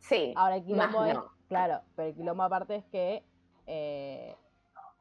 Sí. 0.00 0.34
Ahora 0.36 0.56
el 0.56 0.64
quilombo 0.64 1.04
es, 1.06 1.14
no. 1.14 1.32
claro, 1.48 1.80
pero 1.96 2.08
el 2.08 2.14
quilombo 2.14 2.42
aparte 2.42 2.76
es 2.76 2.84
que 2.86 3.24
eh, 3.66 4.36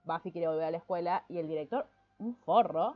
Buffy 0.04 0.32
quiere 0.32 0.48
volver 0.48 0.64
a 0.66 0.72
la 0.72 0.78
escuela 0.78 1.26
y 1.28 1.38
el 1.40 1.48
director, 1.50 1.90
un 2.20 2.38
forro. 2.38 2.96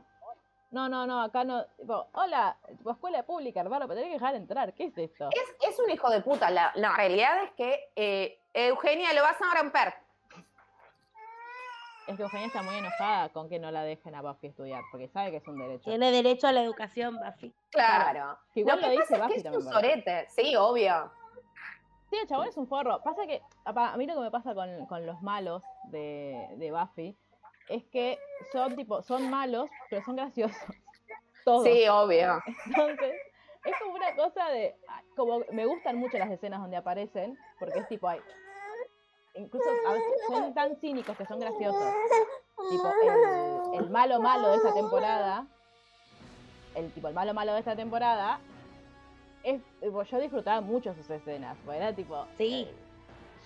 No, 0.70 0.88
no, 0.88 1.06
no, 1.06 1.22
acá 1.22 1.44
no. 1.44 1.64
Tipo, 1.76 2.08
hola, 2.12 2.56
tipo, 2.78 2.90
escuela 2.92 3.22
pública, 3.24 3.60
hermano, 3.60 3.86
pero 3.86 4.00
tenés 4.00 4.08
que 4.08 4.18
dejar 4.20 4.34
entrar. 4.34 4.72
¿Qué 4.72 4.84
es 4.86 4.96
esto? 4.98 5.28
Es, 5.30 5.68
es 5.70 5.78
un 5.78 5.90
hijo 5.90 6.08
de 6.10 6.20
puta. 6.22 6.50
La, 6.50 6.72
la 6.76 6.96
realidad 6.96 7.44
es 7.44 7.52
que 7.52 7.92
eh, 7.94 8.40
Eugenia 8.54 9.12
lo 9.12 9.22
vas 9.22 9.36
a 9.40 9.60
romper. 9.60 9.94
Es 12.06 12.16
que 12.16 12.22
Eugenia 12.22 12.46
está 12.46 12.62
muy 12.62 12.76
enojada 12.76 13.30
con 13.30 13.48
que 13.48 13.58
no 13.58 13.70
la 13.70 13.82
dejen 13.82 14.14
a 14.14 14.20
Buffy 14.20 14.48
estudiar, 14.48 14.82
porque 14.90 15.08
sabe 15.08 15.30
que 15.30 15.38
es 15.38 15.48
un 15.48 15.58
derecho. 15.58 15.90
Tiene 15.90 16.10
derecho 16.10 16.46
a 16.46 16.52
la 16.52 16.62
educación, 16.62 17.18
Buffy. 17.18 17.54
Claro. 17.70 18.38
Que 18.52 18.60
igual 18.60 18.80
lo 18.80 18.90
dice 18.90 19.16
pasa 19.16 19.24
Buffy 19.24 19.36
es 19.36 19.42
que 19.42 19.48
es 19.48 19.56
un 19.56 19.62
sorete. 19.62 20.26
Sí, 20.28 20.54
obvio. 20.56 21.10
Sí, 22.10 22.16
el 22.20 22.28
chabón 22.28 22.48
es 22.48 22.56
un 22.56 22.68
forro. 22.68 23.02
Pasa 23.02 23.26
que, 23.26 23.40
apa, 23.64 23.92
a 23.92 23.96
mí 23.96 24.06
lo 24.06 24.14
que 24.14 24.20
me 24.20 24.30
pasa 24.30 24.54
con, 24.54 24.86
con 24.86 25.06
los 25.06 25.22
malos 25.22 25.62
de, 25.84 26.48
de 26.56 26.70
Buffy 26.70 27.16
es 27.68 27.84
que 27.84 28.18
son 28.52 28.76
tipo, 28.76 29.02
son 29.02 29.30
malos, 29.30 29.70
pero 29.90 30.04
son 30.04 30.16
graciosos. 30.16 30.56
Todos. 31.44 31.64
Sí, 31.64 31.86
obvio. 31.88 32.40
Entonces, 32.66 33.14
es 33.64 33.74
como 33.82 33.94
una 33.94 34.14
cosa 34.14 34.48
de. 34.50 34.76
Como 35.16 35.40
me 35.52 35.66
gustan 35.66 35.96
mucho 35.96 36.18
las 36.18 36.30
escenas 36.30 36.60
donde 36.60 36.76
aparecen, 36.76 37.38
porque 37.58 37.80
es 37.80 37.88
tipo, 37.88 38.08
hay. 38.08 38.20
Incluso 39.34 39.68
a 39.88 39.92
veces 39.92 40.12
son 40.28 40.54
tan 40.54 40.76
cínicos 40.76 41.16
que 41.16 41.26
son 41.26 41.40
graciosos. 41.40 41.92
Tipo, 42.70 42.88
el, 43.72 43.84
el 43.84 43.90
malo 43.90 44.20
malo 44.20 44.50
de 44.50 44.56
esta 44.56 44.72
temporada. 44.74 45.46
El 46.74 46.90
tipo, 46.92 47.08
el 47.08 47.14
malo 47.14 47.34
malo 47.34 47.52
de 47.52 47.58
esta 47.58 47.74
temporada. 47.76 48.38
Es, 49.42 49.60
tipo, 49.80 50.02
yo 50.02 50.18
disfrutaba 50.20 50.60
mucho 50.60 50.94
sus 50.94 51.08
escenas. 51.10 51.56
Era 51.72 51.92
tipo. 51.92 52.24
Sí. 52.38 52.68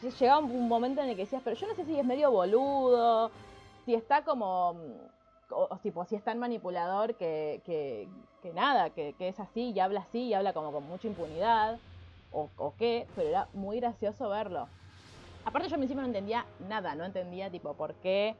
eh, 0.02 0.10
Llegaba 0.20 0.38
un 0.40 0.68
momento 0.68 1.00
en 1.02 1.08
el 1.08 1.16
que 1.16 1.22
decías, 1.22 1.42
pero 1.44 1.56
yo 1.56 1.66
no 1.66 1.74
sé 1.74 1.84
si 1.84 1.98
es 1.98 2.04
medio 2.04 2.30
boludo, 2.30 3.30
si 3.84 3.94
está 3.94 4.22
como. 4.24 4.74
mm, 4.74 5.52
O, 5.54 5.66
o 5.70 5.76
tipo, 5.78 6.04
si 6.04 6.14
es 6.14 6.22
tan 6.22 6.38
manipulador 6.38 7.14
que, 7.14 7.62
que, 7.64 8.06
que 8.42 8.52
nada, 8.52 8.90
que, 8.90 9.14
que 9.14 9.28
es 9.28 9.40
así 9.40 9.70
y 9.70 9.80
habla 9.80 10.00
así 10.00 10.20
y 10.24 10.34
habla 10.34 10.52
como 10.52 10.70
con 10.72 10.84
mucha 10.86 11.08
impunidad, 11.08 11.78
o, 12.30 12.50
o 12.58 12.74
qué, 12.78 13.06
pero 13.16 13.28
era 13.30 13.48
muy 13.54 13.80
gracioso 13.80 14.28
verlo. 14.28 14.68
Aparte 15.48 15.68
yo 15.70 15.76
al 15.76 15.80
principio 15.80 16.02
no 16.02 16.08
entendía 16.08 16.44
nada, 16.68 16.94
no 16.94 17.06
entendía 17.06 17.50
tipo 17.50 17.72
por 17.72 17.94
qué 17.94 18.36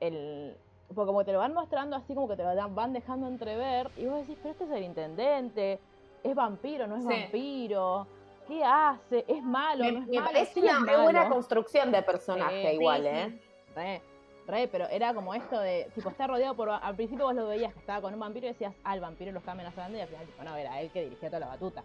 el... 0.00 0.56
Porque 0.88 1.06
como 1.06 1.24
te 1.24 1.32
lo 1.32 1.38
van 1.38 1.54
mostrando 1.54 1.94
así 1.94 2.14
como 2.14 2.26
que 2.26 2.34
te 2.34 2.42
lo 2.42 2.70
van 2.70 2.92
dejando 2.92 3.28
entrever 3.28 3.92
y 3.96 4.06
vos 4.06 4.18
decís, 4.22 4.36
pero 4.42 4.52
este 4.52 4.64
es 4.64 4.70
el 4.72 4.82
intendente, 4.82 5.78
es 6.24 6.34
vampiro, 6.34 6.88
no 6.88 6.96
es 6.96 7.02
Sí. 7.04 7.08
vampiro, 7.08 8.08
¿qué 8.48 8.64
hace? 8.64 9.24
¿Es 9.28 9.40
malo? 9.40 9.84
Me, 9.84 9.92
¿No 9.92 9.98
es 10.00 10.06
me 10.08 10.14
malo? 10.16 10.26
parece 10.32 10.60
Sí, 10.60 10.66
una 10.66 11.02
buena 11.02 11.28
construcción 11.28 11.92
de 11.92 12.02
personaje 12.02 12.74
igual, 12.74 13.02
sí, 13.02 13.08
¿eh? 13.08 13.40
Re, 13.76 14.02
re, 14.48 14.66
pero 14.66 14.88
era 14.88 15.14
como 15.14 15.34
esto 15.34 15.60
de, 15.60 15.88
tipo, 15.94 16.08
está 16.08 16.26
rodeado 16.26 16.56
por, 16.56 16.70
al 16.70 16.96
principio 16.96 17.26
vos 17.26 17.36
lo 17.36 17.46
veías 17.46 17.72
que 17.72 17.78
estaba 17.78 18.00
con 18.00 18.14
un 18.14 18.18
vampiro 18.18 18.46
y 18.46 18.48
decías, 18.48 18.74
ah, 18.82 18.94
el 18.94 19.00
vampiro 19.00 19.30
lo 19.30 19.38
está 19.38 19.52
amenazando 19.52 19.96
y 19.96 20.00
al 20.00 20.08
final, 20.08 20.26
tipo, 20.26 20.42
no, 20.42 20.56
era 20.56 20.80
él 20.80 20.90
que 20.90 21.04
dirigía 21.04 21.28
toda 21.28 21.38
la 21.40 21.46
batuta. 21.48 21.84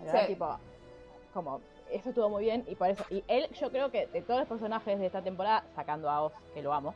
¿verdad? 0.00 0.26
Tipo, 0.26 0.58
como, 1.32 1.60
eso 1.94 2.08
estuvo 2.10 2.28
muy 2.28 2.44
bien 2.44 2.64
y 2.68 2.74
por 2.74 2.88
eso, 2.88 3.04
y 3.10 3.22
él, 3.28 3.48
yo 3.52 3.70
creo 3.70 3.90
que 3.90 4.06
de 4.08 4.22
todos 4.22 4.40
los 4.40 4.48
personajes 4.48 4.98
de 4.98 5.06
esta 5.06 5.22
temporada, 5.22 5.64
sacando 5.74 6.08
a 6.10 6.22
Oz, 6.22 6.32
que 6.54 6.62
lo 6.62 6.72
amo, 6.72 6.94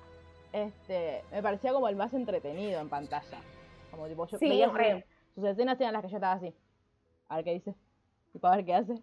este, 0.52 1.22
me 1.30 1.42
parecía 1.42 1.72
como 1.72 1.88
el 1.88 1.96
más 1.96 2.12
entretenido 2.14 2.80
en 2.80 2.88
pantalla. 2.88 3.38
Como 3.90 4.06
tipo, 4.08 4.26
yo 4.26 4.38
Sí, 4.38 4.48
veía 4.48 4.68
re. 4.70 5.06
sus, 5.34 5.44
escenas 5.44 5.80
eran 5.80 5.92
las 5.94 6.02
que 6.02 6.08
yo 6.08 6.16
estaba 6.16 6.34
así. 6.34 6.54
A 7.28 7.36
ver 7.36 7.44
qué 7.44 7.52
dice. 7.54 7.74
Tipo, 8.32 8.46
a 8.48 8.56
ver 8.56 8.64
qué 8.64 8.74
hace. 8.74 8.94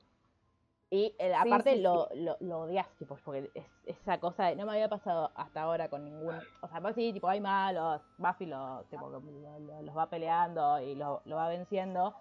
Y 0.89 1.15
eh, 1.17 1.29
Sí, 1.41 1.47
aparte 1.47 1.73
sí, 1.75 1.81
lo, 1.81 2.07
lo, 2.13 2.37
lo 2.39 2.59
odias, 2.61 2.87
tipo, 2.99 3.17
porque 3.25 3.49
es, 3.55 3.65
esa 3.85 4.19
cosa 4.19 4.45
de- 4.45 4.55
no 4.55 4.65
me 4.67 4.73
había 4.73 4.89
pasado 4.89 5.31
hasta 5.35 5.63
ahora 5.63 5.89
con 5.89 6.05
ningún. 6.05 6.35
O 6.61 6.67
sea, 6.67 6.81
pues 6.81 6.93
sí, 6.95 7.11
tipo, 7.13 7.27
hay 7.27 7.39
malos, 7.41 8.01
Buffy 8.19 8.45
lo, 8.45 8.83
tipo, 8.91 9.09
lo- 9.09 9.19
lo- 9.19 9.81
los 9.81 9.97
va 9.97 10.07
peleando 10.09 10.79
y 10.79 10.93
lo, 10.95 11.21
lo 11.25 11.35
va 11.37 11.47
venciendo. 11.49 12.13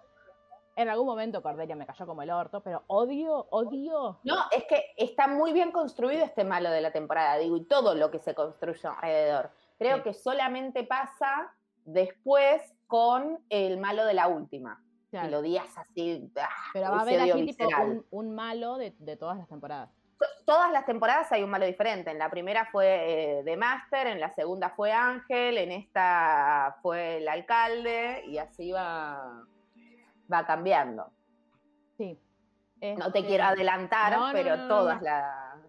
En 0.75 0.89
algún 0.89 1.05
momento 1.05 1.41
Cordelia 1.43 1.75
me 1.75 1.85
cayó 1.85 2.05
como 2.07 2.21
el 2.23 2.31
orto, 2.31 2.61
pero 2.61 2.83
odio, 2.87 3.47
odio. 3.51 4.19
No, 4.23 4.35
es 4.51 4.63
que 4.65 4.93
está 4.97 5.27
muy 5.27 5.53
bien 5.53 5.71
construido 5.71 6.23
este 6.25 6.43
malo 6.43 6.69
de 6.71 6.81
la 6.81 6.91
temporada, 6.91 7.37
digo, 7.37 7.57
y 7.57 7.65
todo 7.65 7.93
lo 7.95 8.09
que 8.09 8.19
se 8.19 8.33
construyó 8.33 8.89
alrededor. 8.91 9.51
Creo 9.77 9.97
Sí. 9.97 10.03
que 10.03 10.13
solamente 10.13 10.83
pasa 10.83 11.53
después 11.85 12.73
con 12.87 13.39
el 13.49 13.77
malo 13.77 14.05
de 14.05 14.13
la 14.13 14.27
última. 14.27 14.81
Claro, 15.11 15.27
Y 15.27 15.31
lo 15.31 15.39
odias 15.39 15.77
así. 15.77 16.31
¡ah! 16.39 16.49
pero 16.73 16.89
va 16.89 16.97
a 16.97 17.01
haber 17.01 17.21
tipo 17.23 17.37
visceral. 17.37 17.89
un, 17.89 18.05
un 18.09 18.35
malo 18.35 18.77
de, 18.77 18.95
de 18.97 19.15
todas 19.15 19.37
las 19.37 19.47
temporadas. 19.47 19.89
To- 20.17 20.25
Todas 20.45 20.71
las 20.71 20.85
temporadas 20.85 21.31
hay 21.31 21.43
un 21.43 21.49
malo 21.51 21.65
diferente. 21.65 22.09
En 22.11 22.17
la 22.17 22.29
primera 22.29 22.65
fue 22.71 23.39
eh, 23.39 23.43
The 23.45 23.55
Master, 23.57 24.07
en 24.07 24.19
la 24.19 24.31
segunda 24.31 24.69
fue 24.71 24.91
Ángel, 24.91 25.57
en 25.59 25.71
esta 25.71 26.77
fue 26.81 27.17
el 27.17 27.27
alcalde, 27.27 28.23
y 28.27 28.37
así 28.39 28.71
va, 28.71 29.43
va 30.33 30.45
cambiando. 30.45 31.11
Sí. 31.97 32.17
No 32.97 33.11
te 33.11 33.19
Este, 33.19 33.27
quiero 33.27 33.45
adelantar, 33.45 34.11
no, 34.11 34.27
no, 34.27 34.33
pero 34.33 34.57
no, 34.57 34.63
no, 34.63 34.67
todas 34.67 35.01
las. 35.01 35.59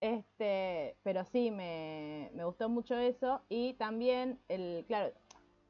Este, 0.00 0.96
pero 1.02 1.24
sí, 1.26 1.50
me, 1.50 2.30
me 2.34 2.44
gustó 2.44 2.68
mucho 2.68 2.96
eso. 2.96 3.42
Y 3.50 3.74
también, 3.74 4.38
el, 4.48 4.84
claro, 4.86 5.12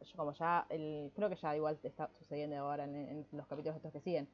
yo 0.01 0.17
como 0.17 0.33
ya, 0.33 0.67
el, 0.71 1.11
creo 1.17 1.29
que 1.29 1.37
ya 1.37 1.57
igual 1.57 1.79
está 1.83 2.09
sucediendo 2.19 2.57
ahora 2.59 2.85
en, 2.85 2.95
en 2.95 3.27
los 3.33 3.47
capítulos 3.49 3.77
estos 3.77 3.93
que 3.93 4.01
siguen. 4.01 4.29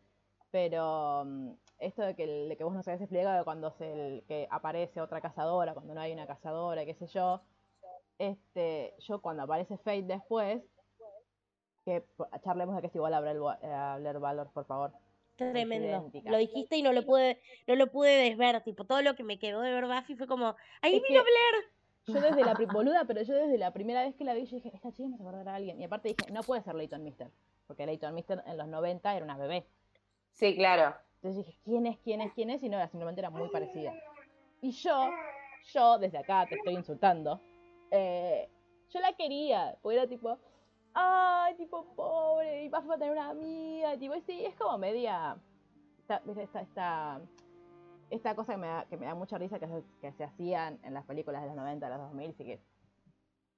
Pero 0.51 1.25
mm, 1.25 1.51
esto 1.79 2.03
de 2.03 2.15
que, 2.15 2.25
el- 2.25 2.49
de 2.51 2.57
que 2.57 2.65
vos 2.65 2.75
no 2.75 2.83
sabés 2.83 3.01
explicar 3.01 3.43
cuando 3.45 3.71
se, 3.73 3.91
el- 3.93 4.25
que 4.29 4.47
aparece 4.51 5.01
otra 5.01 5.21
cazadora, 5.21 5.73
cuando 5.75 5.95
no 5.95 6.01
hay 6.01 6.13
una 6.13 6.27
cazadora, 6.27 6.85
qué 6.85 6.95
sé 6.95 7.07
yo. 7.07 7.41
Este, 8.19 8.95
yo 9.01 9.21
cuando 9.21 9.43
aparece 9.45 9.77
Fate 9.79 10.03
después, 10.03 10.63
que 11.87 12.05
charlemos 12.43 12.75
de 12.75 12.81
que 12.83 12.89
es 12.89 12.95
igual 12.97 13.15
a 13.15 13.21
Blair, 13.21 13.39
a 13.63 13.97
Blair 13.99 14.19
Valor, 14.19 14.51
por 14.53 14.67
favor. 14.67 14.93
Tremendo. 15.37 16.11
Lo 16.25 16.37
dijiste 16.37 16.77
y 16.77 16.83
no 16.83 16.93
lo 16.93 17.07
pude, 17.07 17.41
no 17.69 17.77
lo 17.77 17.87
pude 17.93 18.11
desver. 18.29 18.61
Tipo, 18.65 18.85
todo 18.85 19.03
lo 19.03 19.15
que 19.15 19.23
me 19.23 19.39
quedó 19.39 19.61
de 19.61 19.71
ver 19.73 19.87
Buffy 19.87 20.17
fue 20.17 20.27
como, 20.27 20.57
ahí 20.83 21.01
vino 21.09 21.23
Blair. 21.23 21.65
Yo 22.07 22.21
desde 22.21 22.45
la 22.45 22.55
boluda, 22.73 23.05
pero 23.07 23.23
yo 23.23 23.35
desde 23.35 23.57
la 23.57 23.73
primera 23.73 24.03
vez 24.03 24.17
que 24.17 24.25
la 24.25 24.35
vi, 24.35 24.47
yo 24.47 24.57
dije, 24.57 24.71
esta 24.75 24.91
chica 24.93 25.09
me 25.09 25.15
acordar 25.15 25.49
a 25.49 25.55
alguien. 25.55 25.81
Y 25.81 25.85
aparte 25.85 26.09
dije, 26.09 26.33
no 26.33 26.43
puede 26.43 26.63
ser 26.63 26.75
Leighton 26.75 27.05
Mister. 27.05 27.31
Porque 27.69 27.87
Leighton 27.87 28.15
Mister 28.15 28.43
en 28.47 28.57
los 28.57 28.67
90 28.67 29.15
era 29.15 29.25
una 29.25 29.37
bebé. 29.37 29.67
Sí, 30.33 30.57
claro. 30.57 30.97
Entonces 31.17 31.47
dije, 31.47 31.59
¿quién 31.65 31.87
es, 31.87 31.99
quién 31.99 32.21
es, 32.21 32.33
quién 32.33 32.51
es? 32.51 32.63
Y 32.63 32.69
no, 32.69 32.77
era 32.79 32.89
simplemente 32.89 33.21
era 33.21 33.31
muy 33.31 33.49
parecida. 33.51 33.93
Y 34.61 34.73
yo, 34.73 35.11
yo 35.73 35.99
desde 35.99 36.19
acá 36.19 36.47
te 36.49 36.57
estoy 36.57 36.75
insultando. 36.75 37.41
eh, 37.93 38.49
yo 38.89 39.01
la 39.01 39.13
quería, 39.15 39.77
porque 39.83 39.99
era 39.99 40.07
tipo, 40.07 40.39
ay, 40.99 41.55
tipo, 41.57 41.85
pobre, 41.95 42.65
y 42.65 42.69
Buffy 42.71 42.89
va 42.89 42.95
a 42.95 42.99
tener 42.99 43.13
una 43.13 43.29
amiga, 43.29 43.97
tipo, 43.99 44.15
y 44.15 44.21
sí, 44.23 44.45
es 44.47 44.55
como 44.57 44.79
media, 44.79 45.37
esta, 45.99 46.23
esta, 46.41 46.61
esta, 46.63 47.21
esta 48.11 48.35
cosa 48.35 48.53
que 48.55 48.59
me, 48.59 48.67
da, 48.67 48.85
que 48.87 48.97
me 48.97 49.05
da 49.07 49.15
mucha 49.15 49.37
risa 49.37 49.59
que 49.59 49.67
se, 49.69 49.85
que 50.01 50.13
se 50.13 50.25
hacían 50.25 50.79
en 50.83 50.95
las 50.95 51.05
películas 51.05 51.43
de 51.43 51.49
los 51.49 51.57
90, 51.57 51.87
de 51.89 51.93
los 51.97 52.03
2000, 52.09 52.31
y 52.31 52.45
que 52.45 52.61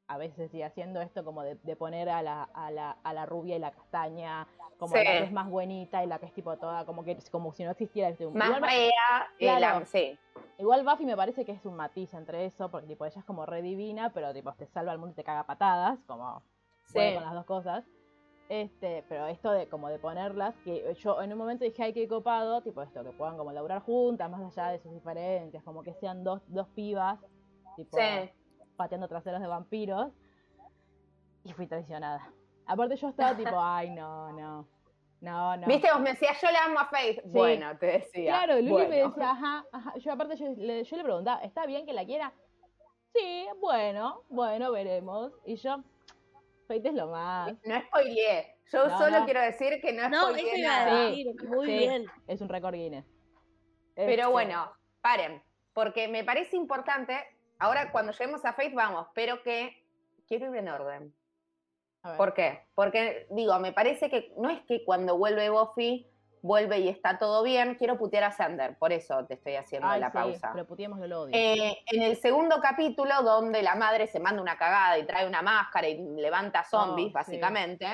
a 0.08 0.18
veces 0.18 0.50
sigue 0.50 0.64
haciendo 0.64 1.00
esto 1.00 1.24
como 1.24 1.42
de, 1.42 1.54
de 1.62 1.76
poner 1.76 2.08
a 2.08 2.22
la, 2.22 2.42
a, 2.42 2.70
la, 2.70 2.96
a 3.04 3.12
la 3.12 3.24
rubia 3.26 3.56
y 3.56 3.58
la 3.60 3.70
castaña 3.70 4.46
como 4.78 4.94
Sí. 4.96 5.04
la 5.04 5.10
que 5.18 5.24
es 5.24 5.32
más 5.32 5.48
buenita 5.50 6.02
y 6.02 6.06
la 6.06 6.18
que 6.18 6.26
es 6.26 6.32
tipo 6.32 6.56
toda, 6.56 6.84
como 6.86 7.04
que 7.04 7.16
como 7.30 7.52
si 7.52 7.62
no 7.64 7.70
existiera. 7.72 8.08
¿viste? 8.10 8.26
Más 8.28 8.48
Igual, 8.48 8.62
rea, 8.62 9.28
eh, 9.38 9.46
la- 9.46 9.56
Claro. 9.58 9.86
sí. 9.86 10.18
igual 10.56 10.84
Buffy 10.84 11.04
me 11.04 11.16
parece 11.16 11.44
que 11.44 11.52
es 11.52 11.64
un 11.66 11.76
matiz 11.76 12.14
entre 12.14 12.46
eso, 12.46 12.70
porque 12.70 12.86
tipo 12.86 13.04
ella 13.04 13.18
es 13.20 13.24
como 13.24 13.44
re 13.44 13.60
divina, 13.60 14.10
pero 14.14 14.32
tipo 14.32 14.52
te 14.54 14.66
salva 14.66 14.92
al 14.92 14.98
mundo 14.98 15.12
y 15.12 15.16
te 15.16 15.24
caga 15.24 15.44
patadas, 15.44 15.98
como 16.06 16.42
puede 16.92 17.10
Sí. 17.10 17.14
con 17.16 17.24
las 17.24 17.34
dos 17.34 17.44
cosas. 17.44 17.84
Este, 18.48 19.04
pero 19.10 19.26
esto 19.26 19.50
de 19.50 19.68
como 19.68 19.88
de 19.90 19.98
ponerlas, 19.98 20.54
que 20.64 20.94
yo 20.94 21.20
en 21.20 21.32
un 21.32 21.38
momento 21.38 21.64
dije, 21.64 21.82
ay, 21.82 21.92
qué 21.92 22.08
copado, 22.08 22.62
tipo 22.62 22.80
esto, 22.80 23.04
que 23.04 23.10
puedan 23.10 23.36
como 23.36 23.52
laburar 23.52 23.82
juntas, 23.82 24.30
más 24.30 24.40
allá 24.40 24.72
de 24.72 24.78
sus 24.78 24.92
diferencias, 24.92 25.62
como 25.64 25.82
que 25.82 25.92
sean 25.94 26.24
dos, 26.24 26.40
dos 26.46 26.66
pibas, 26.68 27.20
tipo, 27.76 27.98
Sí. 27.98 28.30
pateando 28.76 29.06
traseros 29.06 29.40
de 29.42 29.46
vampiros. 29.48 30.12
Y 31.44 31.52
fui 31.52 31.66
traicionada. 31.66 32.32
Aparte 32.66 32.96
yo 32.96 33.08
estaba 33.08 33.36
tipo, 33.36 33.50
ay, 33.60 33.90
no, 33.90 34.32
no, 34.32 34.66
no, 35.20 35.56
no. 35.58 35.66
Viste, 35.66 35.90
vos 35.92 36.00
me 36.00 36.10
decías, 36.12 36.40
yo 36.40 36.50
le 36.50 36.56
amo 36.58 36.78
a 36.78 36.86
Faith. 36.86 37.20
Sí. 37.22 37.28
Bueno, 37.28 37.76
te 37.78 37.86
decía. 37.86 38.30
Claro, 38.44 38.54
Luli 38.62 38.70
me 38.70 38.86
bueno. 38.86 39.08
decía, 39.10 39.30
ajá, 39.30 39.64
ajá. 39.72 39.94
Yo 39.98 40.12
aparte 40.12 40.36
yo 40.36 40.46
le, 40.56 40.84
yo 40.84 40.96
le 40.96 41.04
preguntaba, 41.04 41.42
¿está 41.42 41.66
bien 41.66 41.84
que 41.84 41.92
la 41.92 42.06
quiera? 42.06 42.32
Sí, 43.14 43.46
bueno, 43.60 44.22
bueno, 44.30 44.70
veremos. 44.72 45.32
Y 45.44 45.56
yo, 45.56 45.82
Fate 46.68 46.88
es 46.88 46.94
lo 46.94 47.08
más. 47.08 47.54
No 47.64 47.80
spoileé. 47.80 48.56
Yo 48.70 48.86
No, 48.86 48.98
solo 48.98 49.20
no. 49.20 49.24
quiero 49.24 49.40
decir 49.40 49.80
que 49.80 49.92
no, 49.92 50.08
No, 50.10 50.16
eso 50.28 50.38
spoileé 50.38 50.58
iba 50.60 50.76
a 50.76 50.84
nada. 50.84 51.10
Sí, 51.10 51.24
decir. 51.24 51.48
Muy 51.48 51.66
sí. 51.66 51.78
bien. 51.78 52.06
Es 52.26 52.40
un 52.40 52.48
récord 52.48 52.74
Guinness. 52.74 53.06
Pero 53.94 54.12
Este, 54.12 54.26
bueno, 54.26 54.70
paren, 55.00 55.42
porque 55.72 56.06
me 56.08 56.22
parece 56.22 56.56
importante, 56.56 57.16
ahora 57.58 57.90
cuando 57.90 58.12
lleguemos 58.12 58.44
a 58.44 58.52
Faith 58.52 58.74
vamos, 58.74 59.08
pero 59.14 59.42
que 59.42 59.84
quiero 60.28 60.50
ir 60.52 60.56
en 60.60 60.68
orden. 60.68 61.14
a 62.02 62.10
ver. 62.10 62.16
¿Por 62.18 62.34
qué? 62.34 62.60
Porque, 62.74 63.26
digo, 63.30 63.58
me 63.58 63.72
parece 63.72 64.08
que 64.10 64.32
no 64.36 64.50
es 64.50 64.60
que 64.66 64.84
cuando 64.84 65.16
vuelve 65.18 65.50
Buffy, 65.50 66.06
vuelve 66.42 66.78
y 66.78 66.88
está 66.88 67.18
todo 67.18 67.42
bien, 67.42 67.74
quiero 67.76 67.98
putear 67.98 68.24
a 68.24 68.32
Sander, 68.32 68.76
por 68.78 68.92
eso 68.92 69.24
te 69.26 69.34
estoy 69.34 69.56
haciendo 69.56 69.88
Ay, 69.88 70.00
la 70.00 70.08
sí, 70.10 70.14
pausa. 70.14 70.50
pero 70.52 70.66
puteémoslo 70.66 71.06
lo 71.06 71.20
odio. 71.22 71.32
Eh, 71.36 71.78
en 71.86 72.02
el 72.02 72.16
segundo 72.16 72.60
capítulo, 72.60 73.22
donde 73.22 73.62
la 73.62 73.74
madre 73.74 74.06
se 74.06 74.20
manda 74.20 74.40
una 74.42 74.56
cagada 74.58 74.98
y 74.98 75.06
trae 75.06 75.26
una 75.26 75.42
máscara 75.42 75.88
y 75.88 75.98
levanta 76.16 76.64
zombies, 76.64 77.06
Oh, 77.06 77.10
sí. 77.10 77.14
básicamente, 77.14 77.86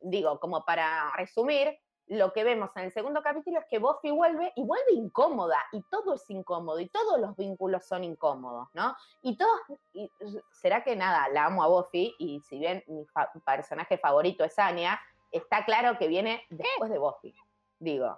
digo, 0.00 0.38
como 0.40 0.64
para 0.64 1.12
resumir, 1.16 1.78
lo 2.08 2.32
que 2.32 2.42
vemos 2.44 2.70
en 2.76 2.84
el 2.84 2.92
segundo 2.92 3.22
capítulo 3.22 3.60
es 3.60 3.66
que 3.70 3.78
Buffy 3.78 4.10
vuelve 4.10 4.52
y 4.56 4.64
vuelve 4.64 4.92
incómoda, 4.92 5.56
y 5.70 5.82
todo 5.88 6.14
es 6.14 6.28
incómodo, 6.28 6.80
y 6.80 6.88
todos 6.88 7.18
los 7.20 7.36
vínculos 7.36 7.86
son 7.86 8.02
incómodos, 8.04 8.68
¿no? 8.74 8.94
Y 9.22 9.36
todos, 9.36 9.60
y, 9.94 10.10
será 10.50 10.82
que 10.82 10.96
nada, 10.96 11.28
la 11.28 11.46
amo 11.46 11.62
a 11.62 11.68
Buffy, 11.68 12.14
y 12.18 12.40
si 12.40 12.58
bien 12.58 12.82
mi 12.88 13.06
fa- 13.06 13.30
personaje 13.46 13.96
favorito 13.98 14.44
es 14.44 14.58
Anya, 14.58 15.00
está 15.30 15.64
claro 15.64 15.96
que 15.96 16.08
viene 16.08 16.44
después 16.50 16.90
de 16.90 16.98
Buffy, 16.98 17.34
digo. 17.82 18.16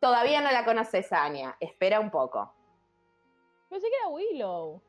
Todavía 0.00 0.40
no 0.40 0.50
la 0.50 0.64
conoces, 0.64 1.12
Anya, 1.12 1.56
espera 1.60 2.00
un 2.00 2.10
poco. 2.10 2.52
Pensé 3.68 3.86
que 3.88 3.96
era 3.96 4.08
Willow. 4.08 4.82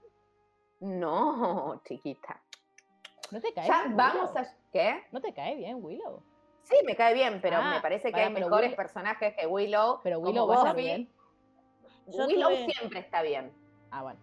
No, 0.80 1.82
chiquita. 1.86 2.42
¿No 3.32 3.40
te 3.40 3.54
cae 3.54 3.68
Ya 3.68 3.84
bien 3.84 3.96
vamos 3.98 4.30
Willow? 4.32 4.44
a. 4.46 4.56
¿Qué? 4.72 5.04
¿No 5.12 5.22
te 5.22 5.34
cae 5.34 5.56
bien 5.56 5.78
Willow? 5.84 6.24
Sí, 6.64 6.76
me 6.86 6.96
cae 6.96 7.14
bien, 7.14 7.40
pero 7.42 7.58
Ah, 7.58 7.72
me 7.76 7.82
parece 7.82 8.12
que 8.12 8.20
hay 8.22 8.32
mejores 8.32 8.70
Will- 8.72 8.76
personajes 8.76 9.36
que 9.36 9.46
Willow. 9.46 10.00
Pero 10.04 10.20
Willow 10.20 10.48
va 10.48 10.56
a 10.56 10.58
estar 10.60 10.74
Buffy. 10.74 10.84
bien. 10.86 11.14
Yo 12.08 12.26
Willow 12.26 12.50
tuve- 12.50 12.66
siempre 12.74 13.00
está 13.00 13.22
bien, 13.22 13.54
Ah, 13.92 14.02
bueno. 14.04 14.20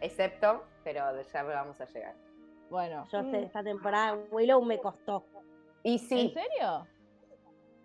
excepto, 0.00 0.64
pero 0.84 1.20
ya 1.22 1.42
vamos 1.42 1.80
a 1.80 1.84
llegar. 1.86 2.14
Bueno. 2.70 3.06
Yo 3.10 3.22
mm, 3.22 3.26
este- 3.26 3.42
esta 3.46 3.62
temporada 3.64 4.18
Willow 4.30 4.62
me 4.62 4.78
costó. 4.78 5.24
Y 5.82 5.94
¿En 5.94 5.98
sí, 5.98 6.30
serio? 6.34 6.86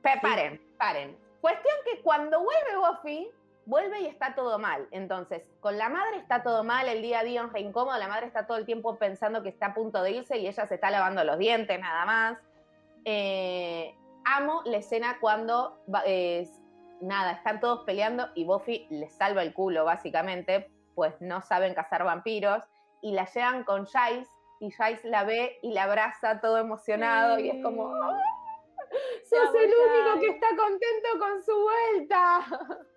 Pe- 0.03 0.19
paren, 0.21 0.61
paren. 0.77 1.17
Cuestión 1.41 1.75
que 1.85 2.01
cuando 2.01 2.41
vuelve 2.43 2.77
Buffy, 2.77 3.31
vuelve 3.65 4.01
y 4.01 4.05
está 4.07 4.35
todo 4.35 4.59
mal. 4.59 4.87
Entonces, 4.91 5.43
con 5.59 5.77
la 5.77 5.89
madre 5.89 6.17
está 6.17 6.43
todo 6.43 6.63
mal, 6.63 6.87
el 6.87 7.01
día 7.01 7.19
a 7.19 7.23
día 7.23 7.49
es 7.53 7.61
incómodo, 7.61 7.97
la 7.97 8.07
madre 8.07 8.27
está 8.27 8.45
todo 8.45 8.57
el 8.57 8.65
tiempo 8.65 8.97
pensando 8.97 9.41
que 9.41 9.49
está 9.49 9.67
a 9.67 9.73
punto 9.73 10.01
de 10.03 10.11
irse 10.11 10.37
y 10.37 10.47
ella 10.47 10.67
se 10.67 10.75
está 10.75 10.91
lavando 10.91 11.23
los 11.23 11.37
dientes 11.37 11.79
nada 11.79 12.05
más. 12.05 12.37
Eh, 13.05 13.95
amo 14.25 14.61
la 14.65 14.77
escena 14.77 15.17
cuando, 15.19 15.81
nada, 17.01 17.31
están 17.31 17.59
todos 17.59 17.83
peleando 17.85 18.29
y 18.35 18.45
Buffy 18.45 18.87
les 18.89 19.13
salva 19.13 19.41
el 19.41 19.53
culo, 19.53 19.83
básicamente, 19.85 20.69
pues 20.95 21.13
no 21.19 21.41
saben 21.41 21.73
cazar 21.73 22.03
vampiros 22.03 22.63
y 23.01 23.11
la 23.13 23.25
llevan 23.25 23.63
con 23.63 23.85
Giles 23.87 24.29
y 24.59 24.71
Giles 24.71 25.03
la 25.03 25.23
ve 25.25 25.57
y 25.61 25.73
la 25.73 25.83
abraza 25.83 26.39
todo 26.39 26.57
emocionado 26.57 27.39
y 27.39 27.49
es 27.49 27.61
como. 27.63 27.93
sos 29.29 29.56
el 29.56 29.65
único 29.73 30.13
que 30.15 30.19
Giles". 30.19 30.36
está 30.36 30.47
contento 30.56 31.10
con 31.19 31.43
su 31.43 31.62
vuelta. 31.62 32.39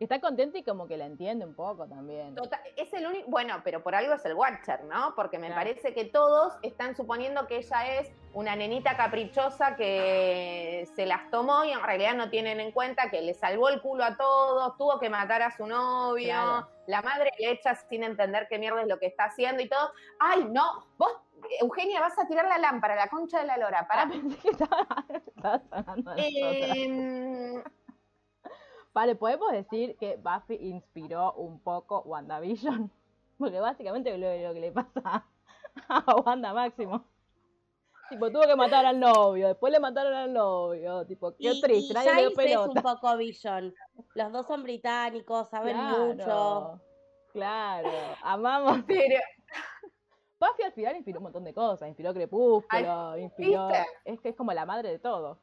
está 0.00 0.18
contento 0.18 0.56
y 0.56 0.64
como 0.64 0.88
que 0.88 0.96
la 0.96 1.04
entiende 1.04 1.44
un 1.44 1.54
poco 1.54 1.86
también. 1.86 2.34
Total- 2.34 2.62
es 2.74 2.90
el 2.94 3.06
único, 3.06 3.30
bueno, 3.30 3.60
pero 3.62 3.82
por 3.82 3.94
algo 3.94 4.14
es 4.14 4.24
el 4.24 4.32
Watcher, 4.34 4.84
¿no? 4.84 5.14
Porque 5.14 5.38
me 5.38 5.48
Claro. 5.48 5.60
parece 5.60 5.92
que 5.92 6.06
todos 6.06 6.54
están 6.62 6.96
suponiendo 6.96 7.46
que 7.46 7.58
ella 7.58 7.98
es 7.98 8.10
una 8.32 8.56
nenita 8.56 8.96
caprichosa 8.96 9.76
que 9.76 10.88
se 10.96 11.04
las 11.04 11.30
tomó 11.30 11.64
y 11.64 11.72
en 11.72 11.82
realidad 11.82 12.14
no 12.14 12.30
tienen 12.30 12.60
en 12.60 12.72
cuenta 12.72 13.10
que 13.10 13.20
le 13.20 13.34
salvó 13.34 13.68
el 13.68 13.82
culo 13.82 14.04
a 14.04 14.16
todos, 14.16 14.74
tuvo 14.78 14.98
que 14.98 15.10
matar 15.10 15.42
a 15.42 15.50
su 15.54 15.66
novio, 15.66 16.28
Claro. 16.32 16.68
la 16.86 17.02
madre 17.02 17.30
le 17.38 17.50
echa 17.50 17.74
sin 17.74 18.02
entender 18.02 18.46
qué 18.48 18.58
mierda 18.58 18.80
es 18.80 18.88
lo 18.88 18.98
que 18.98 19.06
está 19.06 19.24
haciendo 19.24 19.62
y 19.62 19.68
todo. 19.68 19.92
Ay, 20.18 20.46
no, 20.48 20.86
vos, 20.96 21.12
Eugenia, 21.60 22.00
vas 22.00 22.18
a 22.18 22.26
tirar 22.26 22.46
la 22.46 22.58
lámpara, 22.58 22.94
la 22.96 23.08
concha 23.08 23.40
de 23.40 23.46
la 23.46 23.56
lora, 23.56 23.80
Ah, 23.80 23.88
para. 23.88 24.08
pensé 24.08 24.36
que 24.38 24.48
estaba, 24.50 24.86
estaba 25.36 25.60
sonando 25.68 26.10
a 26.10 26.16
nosotras. 26.16 26.76
Em, 26.76 27.62
Vale, 28.92 29.14
podemos 29.14 29.52
decir 29.52 29.96
que 29.98 30.16
Buffy 30.16 30.56
inspiró 30.56 31.32
un 31.34 31.60
poco 31.60 32.00
WandaVision. 32.00 32.90
Porque 33.38 33.60
básicamente 33.60 34.16
lo, 34.18 34.48
lo 34.48 34.52
que 34.54 34.60
le 34.60 34.72
pasa 34.72 35.26
a 35.88 36.16
Wanda 36.16 36.52
Máximo. 36.52 37.04
Tipo, 38.10 38.28
tuvo 38.32 38.42
que 38.42 38.56
matar 38.56 38.84
al 38.84 38.98
novio, 38.98 39.46
después 39.46 39.72
le 39.72 39.78
mataron 39.78 40.12
al 40.12 40.32
novio. 40.32 41.06
Tipo, 41.06 41.30
qué 41.36 41.52
Y, 41.52 41.60
triste, 41.60 41.92
y 41.92 41.94
nadie 41.94 42.14
le 42.14 42.20
dio 42.22 42.30
Giles 42.30 42.50
es 42.50 42.58
un 42.58 42.74
pelota. 42.74 42.82
poco 42.82 43.16
Vision. 43.16 43.72
Los 44.14 44.32
dos 44.32 44.46
son 44.48 44.64
británicos, 44.64 45.48
saben 45.48 45.76
mucho. 45.76 46.24
Claro, 46.24 46.80
claro, 47.32 47.90
amamos. 48.22 48.80
pero, 48.88 49.20
Buffy 50.40 50.62
al 50.64 50.72
final 50.72 50.96
inspiró 50.96 51.18
un 51.18 51.24
montón 51.24 51.44
de 51.44 51.52
cosas, 51.52 51.86
inspiró 51.86 52.14
Crepúsculo, 52.14 53.16
inspiró... 53.18 53.68
¿viste? 53.68 53.86
Es 54.06 54.20
que 54.20 54.30
es 54.30 54.36
como 54.36 54.52
la 54.54 54.64
madre 54.64 54.88
de 54.90 54.98
todo. 54.98 55.38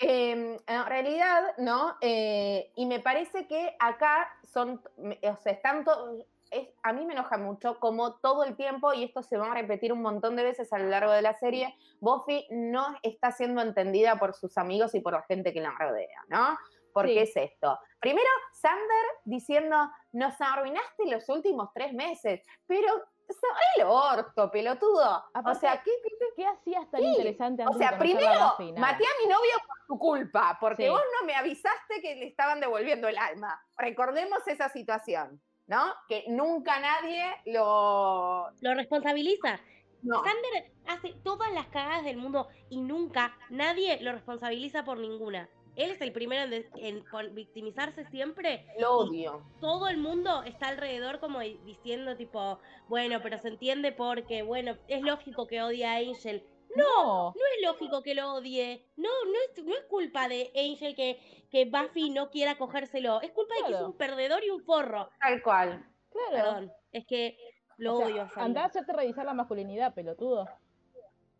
Eh, 0.00 0.58
en 0.66 0.86
realidad, 0.86 1.54
¿no? 1.58 1.96
Eh, 2.00 2.72
y 2.74 2.84
me 2.86 2.98
parece 2.98 3.46
que 3.46 3.76
acá 3.78 4.28
son, 4.42 4.82
o 4.98 5.36
sea, 5.36 5.52
están 5.52 5.84
to- 5.84 6.26
es, 6.50 6.68
a 6.82 6.92
mí 6.92 7.06
me 7.06 7.14
enoja 7.14 7.38
mucho 7.38 7.78
como 7.78 8.16
todo 8.16 8.42
el 8.44 8.56
tiempo, 8.56 8.92
y 8.92 9.04
esto 9.04 9.22
se 9.22 9.36
va 9.36 9.52
a 9.52 9.54
repetir 9.54 9.92
un 9.92 10.02
montón 10.02 10.34
de 10.34 10.42
veces 10.42 10.72
a 10.72 10.78
lo 10.78 10.88
largo 10.88 11.12
de 11.12 11.22
la 11.22 11.34
serie, 11.34 11.74
Buffy 12.00 12.46
no 12.50 12.96
está 13.04 13.30
siendo 13.30 13.62
entendida 13.62 14.16
por 14.18 14.34
sus 14.34 14.58
amigos 14.58 14.94
y 14.96 15.00
por 15.00 15.12
la 15.12 15.22
gente 15.22 15.52
que 15.52 15.60
la 15.60 15.70
rodea, 15.78 16.24
¿no? 16.28 16.58
¿Por 16.92 17.06
Sí. 17.06 17.14
qué 17.14 17.22
es 17.22 17.36
esto? 17.36 17.78
Primero, 18.00 18.28
Sander 18.52 19.06
diciendo, 19.24 19.76
nos 20.12 20.40
arruinaste 20.40 21.06
los 21.06 21.28
últimos 21.28 21.70
tres 21.72 21.92
meses, 21.92 22.42
pero 22.66 22.88
cerré 23.32 23.64
el 23.78 23.84
orto, 23.86 24.50
pelotudo. 24.50 25.18
o 25.18 25.24
Aparte, 25.38 25.60
sea, 25.60 25.82
¿qué, 25.82 25.90
qué- 26.02 26.10
qué- 26.18 26.24
¿Qué 26.36 26.46
hacías 26.46 26.90
tan 26.90 27.00
Sí, 27.00 27.06
interesante 27.06 27.62
o 27.62 27.66
antes 27.68 27.78
sea, 27.78 27.92
de 27.92 27.96
primero 27.98 28.54
maté 28.76 29.04
a 29.04 29.22
mi 29.22 29.28
novio 29.28 29.52
por 29.68 29.86
tu 29.86 29.98
culpa, 29.98 30.58
porque 30.60 30.84
Sí. 30.84 30.88
vos 30.88 31.00
no 31.20 31.26
me 31.26 31.34
avisaste 31.36 32.00
que 32.02 32.16
le 32.16 32.26
estaban 32.26 32.58
devolviendo 32.60 33.06
el 33.06 33.16
alma. 33.16 33.64
Recordemos 33.78 34.46
esa 34.48 34.68
situación, 34.68 35.40
¿no? 35.68 35.94
Que 36.08 36.24
nunca 36.28 36.80
nadie 36.80 37.24
lo... 37.46 38.50
Lo 38.60 38.74
responsabiliza. 38.74 39.60
No. 40.02 40.22
Sander 40.24 40.72
hace 40.88 41.14
todas 41.22 41.52
las 41.52 41.68
cagadas 41.68 42.04
del 42.04 42.16
mundo 42.16 42.48
y 42.68 42.78
nunca 42.80 43.36
nadie 43.48 44.00
lo 44.00 44.10
responsabiliza 44.12 44.84
por 44.84 44.98
ninguna. 44.98 45.48
Él 45.76 45.90
es 45.90 46.00
el 46.00 46.12
primero 46.12 46.42
en, 46.44 46.50
de- 46.50 46.70
en 46.76 47.04
pon- 47.04 47.34
victimizarse 47.34 48.04
siempre. 48.06 48.66
Lo 48.78 48.98
odio. 48.98 49.42
Todo 49.60 49.88
el 49.88 49.98
mundo 49.98 50.42
está 50.44 50.68
alrededor 50.68 51.18
como 51.20 51.40
di- 51.40 51.58
diciendo 51.64 52.16
tipo, 52.16 52.58
bueno, 52.88 53.20
pero 53.22 53.38
se 53.38 53.48
entiende 53.48 53.92
porque, 53.92 54.42
bueno, 54.42 54.76
es 54.88 55.02
lógico 55.02 55.46
que 55.46 55.62
odie 55.62 55.84
a 55.86 55.96
Angel. 55.96 56.46
No, 56.76 57.26
No 57.34 57.40
es 57.56 57.66
lógico 57.66 58.02
que 58.02 58.14
lo 58.14 58.34
odie. 58.34 58.84
No, 58.96 59.08
no 59.26 59.32
es, 59.48 59.64
no 59.64 59.74
es 59.74 59.84
culpa 59.84 60.26
de 60.28 60.50
Angel 60.56 60.94
que, 60.96 61.46
que 61.50 61.66
Buffy 61.66 62.10
no 62.10 62.30
quiera 62.30 62.56
cogérselo. 62.58 63.20
Es 63.20 63.30
culpa 63.30 63.54
de 63.56 63.62
que 63.68 63.74
es 63.74 63.80
un 63.80 63.96
perdedor 63.96 64.42
y 64.44 64.50
un 64.50 64.60
forro. 64.64 65.08
Tal 65.20 65.42
cual. 65.42 65.84
claro. 66.10 66.32
Perdón. 66.32 66.72
Es 66.90 67.06
que 67.06 67.36
lo 67.76 67.94
O 67.94 67.98
sea, 67.98 68.06
odio 68.06 68.22
a 68.22 68.28
Sander. 68.28 68.44
Andá 68.44 68.62
a 68.62 68.66
hacerte 68.66 68.92
revisar 68.92 69.24
la 69.24 69.34
masculinidad, 69.34 69.94
pelotudo. 69.94 70.48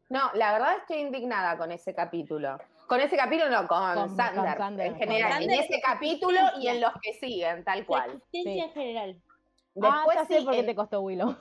No, 0.09 0.31
la 0.35 0.53
verdad 0.53 0.77
estoy 0.79 0.99
indignada 0.99 1.57
con 1.57 1.73
ese 1.73 1.95
capítulo. 1.95 2.59
Con 2.87 3.01
ese 3.01 3.17
capítulo 3.17 3.51
no, 3.51 3.67
con, 3.67 3.79
Con- 3.95 4.21
en 4.21 4.35
con 4.37 4.99
general. 4.99 5.33
Sander 5.33 5.51
en 5.51 5.51
es 5.61 5.71
ese 5.71 5.81
capítulo 5.81 6.39
y 6.61 6.69
en 6.69 6.81
los 6.81 6.93
que 7.03 7.13
siguen, 7.15 7.65
tal 7.65 7.85
cual. 7.87 8.11
existencia 8.13 8.53
Sí. 8.53 8.61
en 8.61 8.71
general. 8.73 9.23
ah, 9.83 10.05
Después 10.05 10.17
ya 10.17 10.25
sé 10.27 10.39
sí, 10.39 10.45
por 10.45 10.53
qué 10.55 10.61
en- 10.61 10.67
te 10.67 10.75
costó 10.75 11.01
Willow. 11.01 11.37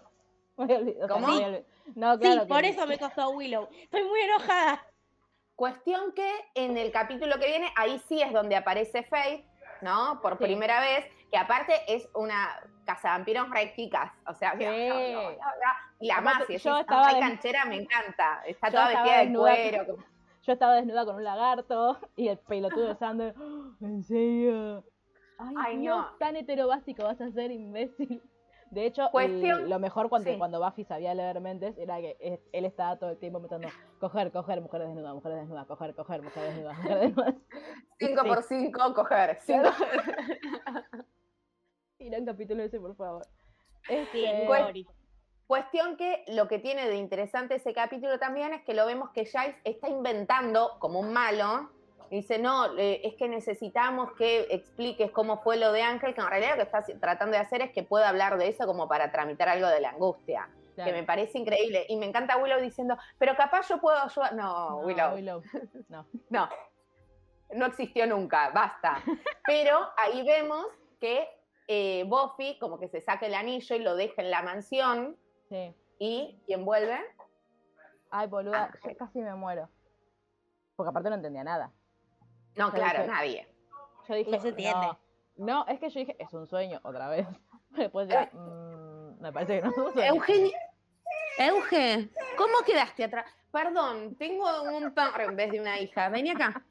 ¿Cómo? 1.09 1.27
No, 1.95 2.17
claro. 2.19 2.19
sí, 2.21 2.39
que- 2.39 2.45
por 2.47 2.63
eso 2.65 2.87
me 2.87 2.97
costó 2.97 3.29
Willow. 3.31 3.67
Estoy 3.81 4.03
muy 4.03 4.19
enojada. 4.21 4.85
Cuestión 5.55 6.13
que 6.13 6.31
en 6.55 6.77
el 6.77 6.91
capítulo 6.91 7.37
que 7.39 7.47
viene, 7.47 7.71
ahí 7.75 7.99
sí 8.07 8.21
es 8.21 8.31
donde 8.33 8.55
aparece 8.55 9.03
Faith, 9.03 9.45
¿no? 9.81 10.19
Por 10.21 10.37
Sí. 10.37 10.43
primera 10.45 10.79
vez, 10.79 11.05
que 11.31 11.37
aparte 11.37 11.73
es 11.87 12.07
una 12.15 12.59
cazavampiros 12.85 13.49
re 13.49 13.73
chicas. 13.75 14.11
O 14.27 14.33
sea, 14.33 14.53
Sí. 14.57 14.63
y 15.99 16.07
la 16.07 16.17
Aparte, 16.17 16.21
más, 16.39 16.49
y 16.49 16.57
yo 16.57 16.73
decís, 16.73 16.81
estaba 16.81 17.07
"Ay, 17.07 17.15
des- 17.15 17.23
canchera 17.23 17.65
me 17.65 17.75
encanta. 17.75 18.41
Está 18.45 18.67
Yo 18.69 18.73
toda 18.73 18.87
vestida 18.87 19.17
de 19.25 19.33
cuero. 19.33 19.85
como- 19.85 20.12
Yo 20.43 20.53
estaba 20.53 20.75
desnuda 20.75 21.05
con 21.05 21.15
un 21.15 21.23
lagarto 21.23 21.97
y 22.15 22.27
el 22.27 22.37
pelotudo 22.37 22.87
de 22.87 22.95
Sander. 22.95 23.33
"Oh, 23.39 23.73
¿En 23.81 24.03
serio? 24.03 24.83
Ay, 25.37 25.55
Ay, 25.57 25.77
Dios, 25.79 25.97
no. 25.97 26.17
tan 26.19 26.35
heterobásico 26.35 27.03
vas 27.03 27.19
a 27.19 27.31
ser, 27.31 27.51
imbécil. 27.51 28.21
De 28.69 28.85
hecho, 28.87 29.09
el- 29.19 29.69
lo 29.69 29.77
mejor 29.79 30.09
cuando, 30.09 30.31
sí. 30.31 30.37
cuando 30.37 30.59
Buffy 30.63 30.83
sabía 30.83 31.13
leer 31.13 31.39
mentes 31.41 31.77
era 31.77 31.99
que 32.01 32.17
es- 32.19 32.39
él 32.51 32.65
estaba 32.65 32.97
todo 32.97 33.11
el 33.11 33.17
tiempo 33.19 33.39
metiendo 33.39 33.67
coger, 33.99 34.31
coger, 34.31 34.61
mujeres 34.61 34.87
desnudas, 34.87 35.13
mujeres 35.13 35.37
desnudas, 35.39 35.67
coger, 35.67 35.93
coger, 35.95 36.21
mujeres 36.23 36.49
desnudas, 36.55 36.77
mujeres 36.77 37.01
desnudas. 37.01 37.35
Cinco 37.99 38.21
Sí. 38.23 38.27
por 38.29 38.43
cinco, 38.43 38.93
coger. 38.95 39.37
Cinco- 39.45 39.69
Tira 41.97 42.17
un 42.19 42.25
capítulo 42.25 42.63
ese, 42.63 42.79
por 42.79 42.95
favor. 42.95 43.23
Sí, 43.87 43.93
Este, 43.93 44.45
Glory. 44.45 44.87
Cuestión 45.53 45.97
que 45.97 46.23
lo 46.29 46.47
que 46.47 46.57
tiene 46.57 46.87
de 46.87 46.95
interesante 46.95 47.57
ese 47.57 47.75
capítulo 47.75 48.17
también 48.17 48.55
es 48.55 48.63
que 48.63 48.73
lo 48.73 48.87
vemos 48.87 49.11
que 49.11 49.25
Giles 49.25 49.55
está 49.63 49.87
inventando 49.87 50.77
como 50.79 50.99
un 50.99 51.13
malo. 51.13 51.69
Dice, 52.09 52.39
no, 52.39 52.75
eh, 52.75 53.01
es 53.03 53.13
que 53.17 53.29
necesitamos 53.29 54.13
que 54.13 54.47
expliques 54.49 55.11
cómo 55.11 55.43
fue 55.43 55.57
lo 55.57 55.71
de 55.71 55.83
Ángel, 55.83 56.15
que 56.15 56.21
en 56.21 56.27
realidad 56.27 56.57
lo 56.57 56.67
que 56.67 56.75
está 56.75 56.83
tratando 56.99 57.37
de 57.37 57.43
hacer 57.43 57.61
es 57.61 57.71
que 57.71 57.83
pueda 57.83 58.09
hablar 58.09 58.39
de 58.39 58.47
eso 58.47 58.65
como 58.65 58.87
para 58.87 59.11
tramitar 59.11 59.47
algo 59.47 59.67
de 59.67 59.79
la 59.79 59.91
angustia, 59.91 60.49
claro. 60.73 60.89
que 60.89 60.97
me 60.97 61.03
parece 61.03 61.37
increíble. 61.37 61.85
Y 61.87 61.97
me 61.97 62.07
encanta 62.07 62.37
Willow 62.37 62.59
diciendo, 62.59 62.97
pero 63.19 63.35
capaz 63.35 63.69
yo 63.69 63.79
puedo 63.79 63.99
ayudar. 63.99 64.33
No, 64.33 64.71
No, 64.71 64.77
Willow, 64.79 65.13
Willow. 65.13 65.43
No. 65.89 66.07
no, 66.31 66.49
no 67.53 67.65
existió 67.67 68.07
nunca, 68.07 68.49
basta. 68.49 69.03
Pero 69.45 69.87
ahí 69.97 70.25
vemos 70.25 70.65
que 70.99 71.29
eh, 71.67 72.05
Buffy 72.07 72.57
como 72.57 72.79
que 72.79 72.87
se 72.87 73.01
saca 73.01 73.27
el 73.27 73.35
anillo 73.35 73.75
y 73.75 73.79
lo 73.79 73.95
deja 73.95 74.23
en 74.23 74.31
la 74.31 74.41
mansión 74.41 75.15
Sí. 75.53 75.75
y 75.99 76.41
¿quién 76.47 76.65
vuelve? 76.65 76.97
Ay, 78.09 78.25
boluda, 78.27 78.71
yo 78.83 78.97
casi 78.97 79.19
me 79.19 79.35
muero. 79.35 79.69
Porque 80.75 80.89
aparte 80.89 81.09
no 81.09 81.15
entendía 81.17 81.43
nada. 81.43 81.71
No, 82.55 82.67
Yo 82.69 82.73
claro, 82.73 82.99
dije- 83.03 83.11
nadie. 83.11 83.55
Yo 84.09 84.15
dije, 84.15 84.31
No 84.31 84.39
se 84.41 84.49
entiende. 84.49 84.87
No, 84.87 84.97
no, 85.37 85.65
es 85.67 85.79
que 85.79 85.89
yo 85.91 85.99
dije, 85.99 86.15
es 86.17 86.33
un 86.33 86.47
sueño, 86.47 86.79
otra 86.83 87.07
vez. 87.07 87.27
Después 87.69 88.07
ya, 88.07 88.29
mm, 88.33 89.21
me 89.21 89.31
parece 89.31 89.57
que 89.57 89.61
no 89.65 89.69
es 89.71 89.77
un 89.77 89.93
sueño. 89.93 90.13
Eugenia. 90.15 90.57
Euge, 91.37 92.09
¿cómo 92.37 92.53
quedaste 92.65 93.03
atrás? 93.03 93.25
Perdón, 93.51 94.15
tengo 94.15 94.63
un 94.63 94.91
perro 94.93 95.23
en 95.23 95.35
vez 95.35 95.51
de 95.51 95.59
una 95.59 95.79
hija. 95.79 96.09
Vení 96.09 96.31
acá. 96.31 96.63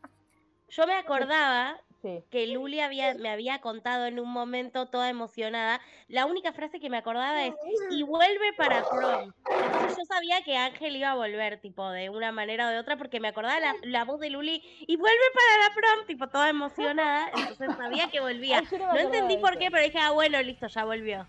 Yo 0.69 0.87
me 0.87 0.95
acordaba 0.97 1.81
Sí. 2.03 2.25
que 2.31 2.49
Luli 2.49 2.81
había, 2.81 3.15
me 3.15 3.29
había 3.31 3.61
contado 3.61 4.07
en 4.07 4.19
un 4.19 4.29
momento 4.29 4.87
toda 4.87 5.09
emocionada. 5.09 5.81
La 6.09 6.27
única 6.27 6.53
frase 6.53 6.81
que 6.81 6.91
me 6.91 6.97
acordaba 6.97 7.45
es, 7.47 7.55
y 7.91 8.03
vuelve 8.03 8.53
para 8.57 8.83
prom. 8.83 9.33
Entonces 9.49 9.97
yo 9.97 10.05
sabía 10.07 10.43
que 10.43 10.57
Ángel 10.57 10.97
iba 10.97 11.13
a 11.13 11.15
volver, 11.15 11.61
tipo, 11.61 11.89
de 11.91 12.11
una 12.11 12.33
manera 12.33 12.67
o 12.67 12.71
de 12.71 12.79
otra, 12.79 12.97
porque 12.97 13.21
me 13.21 13.29
acordaba 13.29 13.61
la, 13.61 13.75
la 13.83 14.05
voz 14.05 14.19
de 14.19 14.31
Luli, 14.31 14.61
y 14.81 14.97
vuelve 14.97 15.19
para 15.33 15.69
la 15.69 15.75
prom, 15.75 16.07
tipo, 16.07 16.29
toda 16.29 16.49
emocionada. 16.51 17.31
Entonces 17.37 17.77
sabía 17.77 18.11
que 18.11 18.21
volvía. 18.21 18.59
Ay, 18.59 18.79
no 18.79 18.99
entendí 18.99 19.37
por 19.37 19.57
qué, 19.57 19.71
pero 19.71 19.85
dije, 19.85 19.99
ah, 20.01 20.11
bueno, 20.11 20.43
listo, 20.43 20.67
ya 20.67 20.85
volvió. 20.85 21.27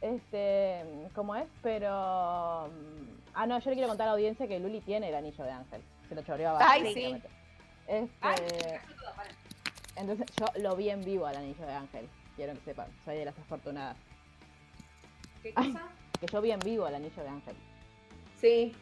Este, 0.00 0.84
¿cómo 1.14 1.34
es? 1.34 1.46
Pero... 1.62 2.68
mm, 2.68 3.14
Ah, 3.36 3.46
no, 3.46 3.58
yo 3.58 3.70
le 3.70 3.74
quiero 3.74 3.88
contar 3.88 4.06
a 4.06 4.10
la 4.10 4.14
audiencia 4.14 4.46
que 4.46 4.60
Luli 4.60 4.80
tiene 4.80 5.08
el 5.08 5.14
anillo 5.16 5.42
de 5.42 5.50
Ángel. 5.50 5.82
Se 6.08 6.14
lo 6.14 6.22
choreó 6.22 6.50
a 6.50 6.70
Ay, 6.70 6.94
sí. 6.94 7.16
Este, 7.88 8.80
entonces 9.96 10.26
yo 10.38 10.46
lo 10.62 10.76
vi 10.76 10.90
en 10.90 11.02
vivo 11.04 11.26
al 11.26 11.36
anillo 11.36 11.66
de 11.66 11.72
Ángel. 11.72 12.08
Quiero 12.36 12.52
que 12.54 12.60
sepan, 12.60 12.86
soy 13.04 13.16
de 13.16 13.24
las 13.26 13.38
afortunadas. 13.38 13.96
¿Qué 15.42 15.54
cosa? 15.54 15.82
Que 16.20 16.26
yo 16.26 16.40
vi 16.40 16.50
en 16.52 16.60
vivo 16.60 16.86
al 16.86 16.94
anillo 16.96 17.22
de 17.22 17.28
Ángel. 17.28 17.56
Sí, 18.40 18.74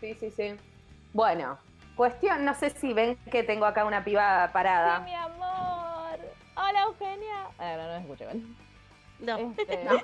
sí, 0.00 0.14
sí, 0.14 0.30
sí. 0.30 0.56
Bueno, 1.12 1.58
cuestión, 1.96 2.44
no 2.44 2.54
sé 2.54 2.70
si 2.70 2.92
ven 2.92 3.16
que 3.30 3.42
tengo 3.42 3.64
acá 3.66 3.84
una 3.84 4.04
piba 4.04 4.46
Sí, 4.46 4.52
parada. 4.52 5.00
mi 5.00 5.14
amor. 5.14 6.18
Hola, 6.56 6.82
Eugenia. 6.86 7.48
Ah, 7.58 7.74
no, 7.76 7.82
no 7.84 7.88
me 7.94 8.00
escuché, 8.00 8.26
¿vale? 8.26 8.42
No. 9.20 9.54
Este, 9.58 9.84
No. 9.84 10.00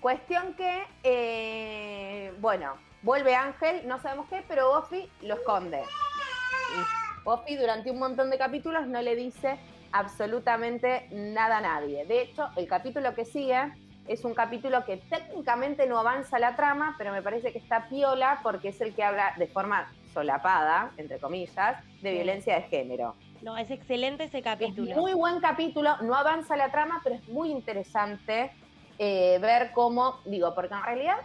Cuestión 0.00 0.52
que, 0.54 0.82
eh, 1.02 2.34
bueno, 2.40 2.74
vuelve 3.00 3.34
Ángel, 3.34 3.88
no 3.88 3.98
sabemos 4.02 4.26
qué, 4.28 4.44
pero 4.46 4.74
Buffy 4.80 5.08
lo 5.22 5.34
esconde. 5.36 5.80
Y 5.82 7.24
Buffy 7.24 7.56
durante 7.56 7.90
un 7.90 7.98
montón 7.98 8.28
de 8.28 8.36
capítulos 8.36 8.86
no 8.86 9.00
le 9.00 9.16
dice 9.16 9.58
absolutamente 9.94 11.06
nada 11.12 11.58
a 11.58 11.60
nadie. 11.60 12.04
De 12.04 12.20
hecho, 12.20 12.48
el 12.56 12.66
capítulo 12.66 13.14
que 13.14 13.24
sigue 13.24 13.72
es 14.08 14.24
un 14.24 14.34
capítulo 14.34 14.84
que 14.84 14.96
técnicamente 14.96 15.86
no 15.86 15.98
avanza 15.98 16.38
la 16.40 16.56
trama, 16.56 16.96
pero 16.98 17.12
me 17.12 17.22
parece 17.22 17.52
que 17.52 17.58
está 17.58 17.88
piola 17.88 18.40
porque 18.42 18.68
es 18.68 18.80
el 18.80 18.92
que 18.92 19.04
habla 19.04 19.34
de 19.38 19.46
forma 19.46 19.88
solapada, 20.12 20.90
entre 20.96 21.18
comillas, 21.18 21.82
de 22.02 22.12
violencia 22.12 22.56
de 22.56 22.62
género. 22.62 23.14
No, 23.40 23.56
es 23.56 23.70
excelente 23.70 24.24
ese 24.24 24.42
capítulo. 24.42 24.90
Es 24.90 24.96
muy 24.96 25.14
buen 25.14 25.40
capítulo, 25.40 25.96
no 26.02 26.16
avanza 26.16 26.56
la 26.56 26.72
trama, 26.72 27.00
pero 27.04 27.14
es 27.14 27.28
muy 27.28 27.52
interesante 27.52 28.50
eh, 28.98 29.38
ver 29.40 29.70
cómo, 29.72 30.18
digo, 30.24 30.54
porque 30.56 30.74
en 30.74 30.82
realidad 30.82 31.16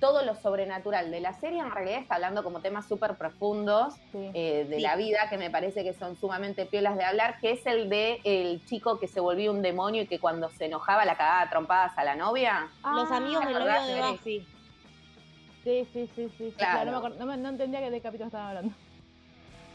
todo 0.00 0.24
lo 0.24 0.34
sobrenatural 0.34 1.10
de 1.10 1.20
la 1.20 1.34
serie 1.34 1.60
en 1.60 1.70
realidad 1.70 2.00
está 2.00 2.16
hablando 2.16 2.42
como 2.42 2.60
temas 2.60 2.88
súper 2.88 3.16
profundos 3.16 3.94
eh, 4.14 4.66
de 4.68 4.80
la 4.80 4.96
vida 4.96 5.28
que 5.28 5.38
me 5.38 5.50
parece 5.50 5.84
que 5.84 5.92
son 5.92 6.16
sumamente 6.16 6.66
piolas 6.66 6.96
de 6.96 7.04
hablar, 7.04 7.38
que 7.38 7.52
es 7.52 7.66
el 7.66 7.88
de 7.88 8.20
el 8.24 8.64
chico 8.64 8.98
que 8.98 9.06
se 9.06 9.20
volvió 9.20 9.52
un 9.52 9.62
demonio 9.62 10.02
y 10.02 10.06
que 10.06 10.18
cuando 10.18 10.48
se 10.50 10.64
enojaba 10.64 11.04
la 11.04 11.16
cagaba 11.16 11.48
trompadas 11.50 11.96
a 11.96 12.04
la 12.04 12.16
novia. 12.16 12.68
Los 12.82 13.10
amigos 13.10 13.44
del 13.44 13.52
novio 13.54 13.82
de 13.82 14.10
Buffy. 14.10 14.46
Sí, 15.62 15.86
sí, 15.92 16.10
sí, 16.16 16.32
sí. 16.38 16.54
Claro. 16.56 17.10
no, 17.10 17.26
me, 17.26 17.36
no, 17.36 17.50
entendía 17.50 17.80
que 17.80 17.90
de 17.90 18.00
capítulo 18.00 18.26
estaba 18.26 18.48
hablando 18.48 18.74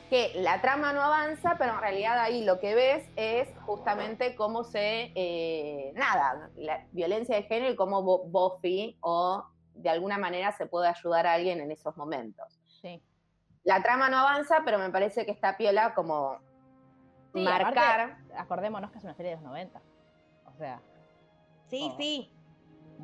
que 0.09 0.33
la 0.35 0.61
trama 0.61 0.93
no 0.93 1.01
avanza, 1.01 1.55
pero 1.57 1.73
en 1.73 1.79
realidad 1.79 2.19
ahí 2.19 2.43
lo 2.43 2.59
que 2.59 2.75
ves 2.75 3.09
es 3.15 3.49
justamente 3.65 4.35
cómo 4.35 4.63
se, 4.63 5.11
eh, 5.15 5.91
nada, 5.95 6.51
la 6.55 6.85
violencia 6.91 7.35
de 7.35 7.43
género 7.43 7.73
y 7.73 7.75
cómo 7.75 8.03
Buffy 8.03 8.97
o 9.01 9.45
de 9.75 9.89
alguna 9.89 10.17
manera 10.17 10.51
se 10.51 10.65
puede 10.65 10.87
ayudar 10.87 11.27
a 11.27 11.33
alguien 11.33 11.59
en 11.59 11.71
esos 11.71 11.95
momentos. 11.97 12.59
Sí. 12.81 13.01
La 13.63 13.81
trama 13.81 14.09
no 14.09 14.17
avanza, 14.17 14.61
pero 14.63 14.77
me 14.77 14.89
parece 14.89 15.25
que 15.25 15.31
está 15.31 15.57
piola 15.57 15.93
como 15.93 16.39
marcar. 17.33 18.17
acordémonos 18.37 18.91
que 18.91 18.99
es 18.99 19.03
una 19.03 19.15
serie 19.15 19.31
de 19.31 19.37
los 19.37 19.45
90. 19.45 19.81
O 20.45 20.53
sea. 20.57 20.81
Sí, 21.67 21.89
oh. 21.91 21.97
sí. 21.97 22.31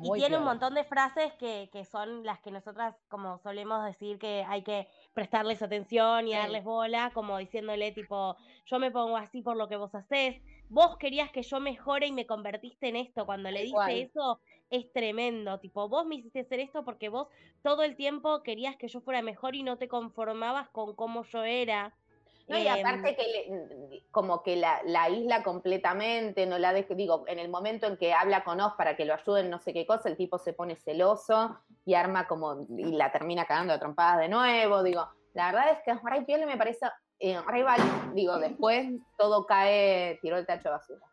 y 0.02 0.12
tiene 0.12 0.38
un 0.38 0.44
montón 0.44 0.74
de 0.74 0.84
frases 0.84 1.32
que, 1.34 1.68
que, 1.72 1.84
son 1.84 2.24
las 2.24 2.40
que 2.40 2.50
nosotras, 2.50 2.94
como 3.08 3.38
solemos 3.38 3.84
decir, 3.84 4.18
que 4.18 4.44
hay 4.48 4.62
que 4.62 4.88
prestarles 5.12 5.62
atención 5.62 6.28
y 6.28 6.34
darles 6.34 6.64
bola, 6.64 7.10
como 7.12 7.38
diciéndole 7.38 7.92
tipo, 7.92 8.36
yo 8.66 8.78
me 8.78 8.90
pongo 8.90 9.16
así 9.16 9.42
por 9.42 9.56
lo 9.56 9.68
que 9.68 9.76
vos 9.76 9.94
haces, 9.94 10.40
vos 10.68 10.96
querías 10.96 11.30
que 11.30 11.42
yo 11.42 11.60
mejore 11.60 12.06
y 12.06 12.12
me 12.12 12.26
convertiste 12.26 12.88
en 12.88 12.96
esto. 12.96 13.26
Cuando 13.26 13.50
le 13.50 13.62
dice 13.62 14.02
eso, 14.02 14.40
es 14.72 14.92
tremendo. 14.92 15.60
Tipo, 15.60 15.88
vos 15.88 16.06
me 16.06 16.16
hiciste 16.16 16.40
hacer 16.40 16.58
esto 16.58 16.84
porque 16.84 17.08
vos 17.08 17.28
todo 17.62 17.84
el 17.84 17.94
tiempo 17.94 18.42
querías 18.42 18.76
que 18.76 18.88
yo 18.88 19.00
fuera 19.00 19.22
mejor 19.22 19.54
y 19.54 19.62
no 19.62 19.78
te 19.78 19.86
conformabas 19.86 20.68
con 20.70 20.96
cómo 20.96 21.22
yo 21.24 21.44
era. 21.44 21.94
No, 22.48 22.58
y 22.58 22.66
aparte 22.66 23.10
em, 23.10 23.78
que 23.78 24.02
como 24.10 24.42
que 24.42 24.56
la, 24.56 24.80
la, 24.84 25.08
isla 25.08 25.42
completamente, 25.44 26.44
no 26.44 26.58
la 26.58 26.72
deje, 26.72 26.94
digo, 26.96 27.24
en 27.28 27.38
el 27.38 27.48
momento 27.48 27.86
en 27.86 27.96
que 27.96 28.12
habla 28.12 28.42
con 28.42 28.60
Oz 28.60 28.74
para 28.76 28.96
que 28.96 29.04
lo 29.04 29.14
ayuden, 29.14 29.48
no 29.48 29.60
sé 29.60 29.72
qué 29.72 29.86
cosa, 29.86 30.08
el 30.08 30.16
tipo 30.16 30.38
se 30.38 30.52
pone 30.52 30.74
celoso 30.74 31.56
y 31.84 31.94
arma 31.94 32.26
como, 32.26 32.66
y 32.76 32.92
la 32.92 33.12
termina 33.12 33.44
cagando 33.44 33.72
de 33.72 33.78
trompadas 33.78 34.18
de 34.18 34.28
nuevo, 34.28 34.82
digo, 34.82 35.08
la 35.34 35.52
verdad 35.52 35.70
es 35.70 35.78
que 35.84 35.94
Ray 36.02 36.24
Piel 36.24 36.44
me 36.44 36.56
parece 36.56 36.86
eh, 37.20 37.40
rival, 37.46 37.80
digo, 38.14 38.36
después 38.38 38.88
todo 39.16 39.46
cae, 39.46 40.18
tiró 40.20 40.36
el 40.36 40.46
tacho 40.46 40.64
de 40.64 40.70
basura. 40.70 41.06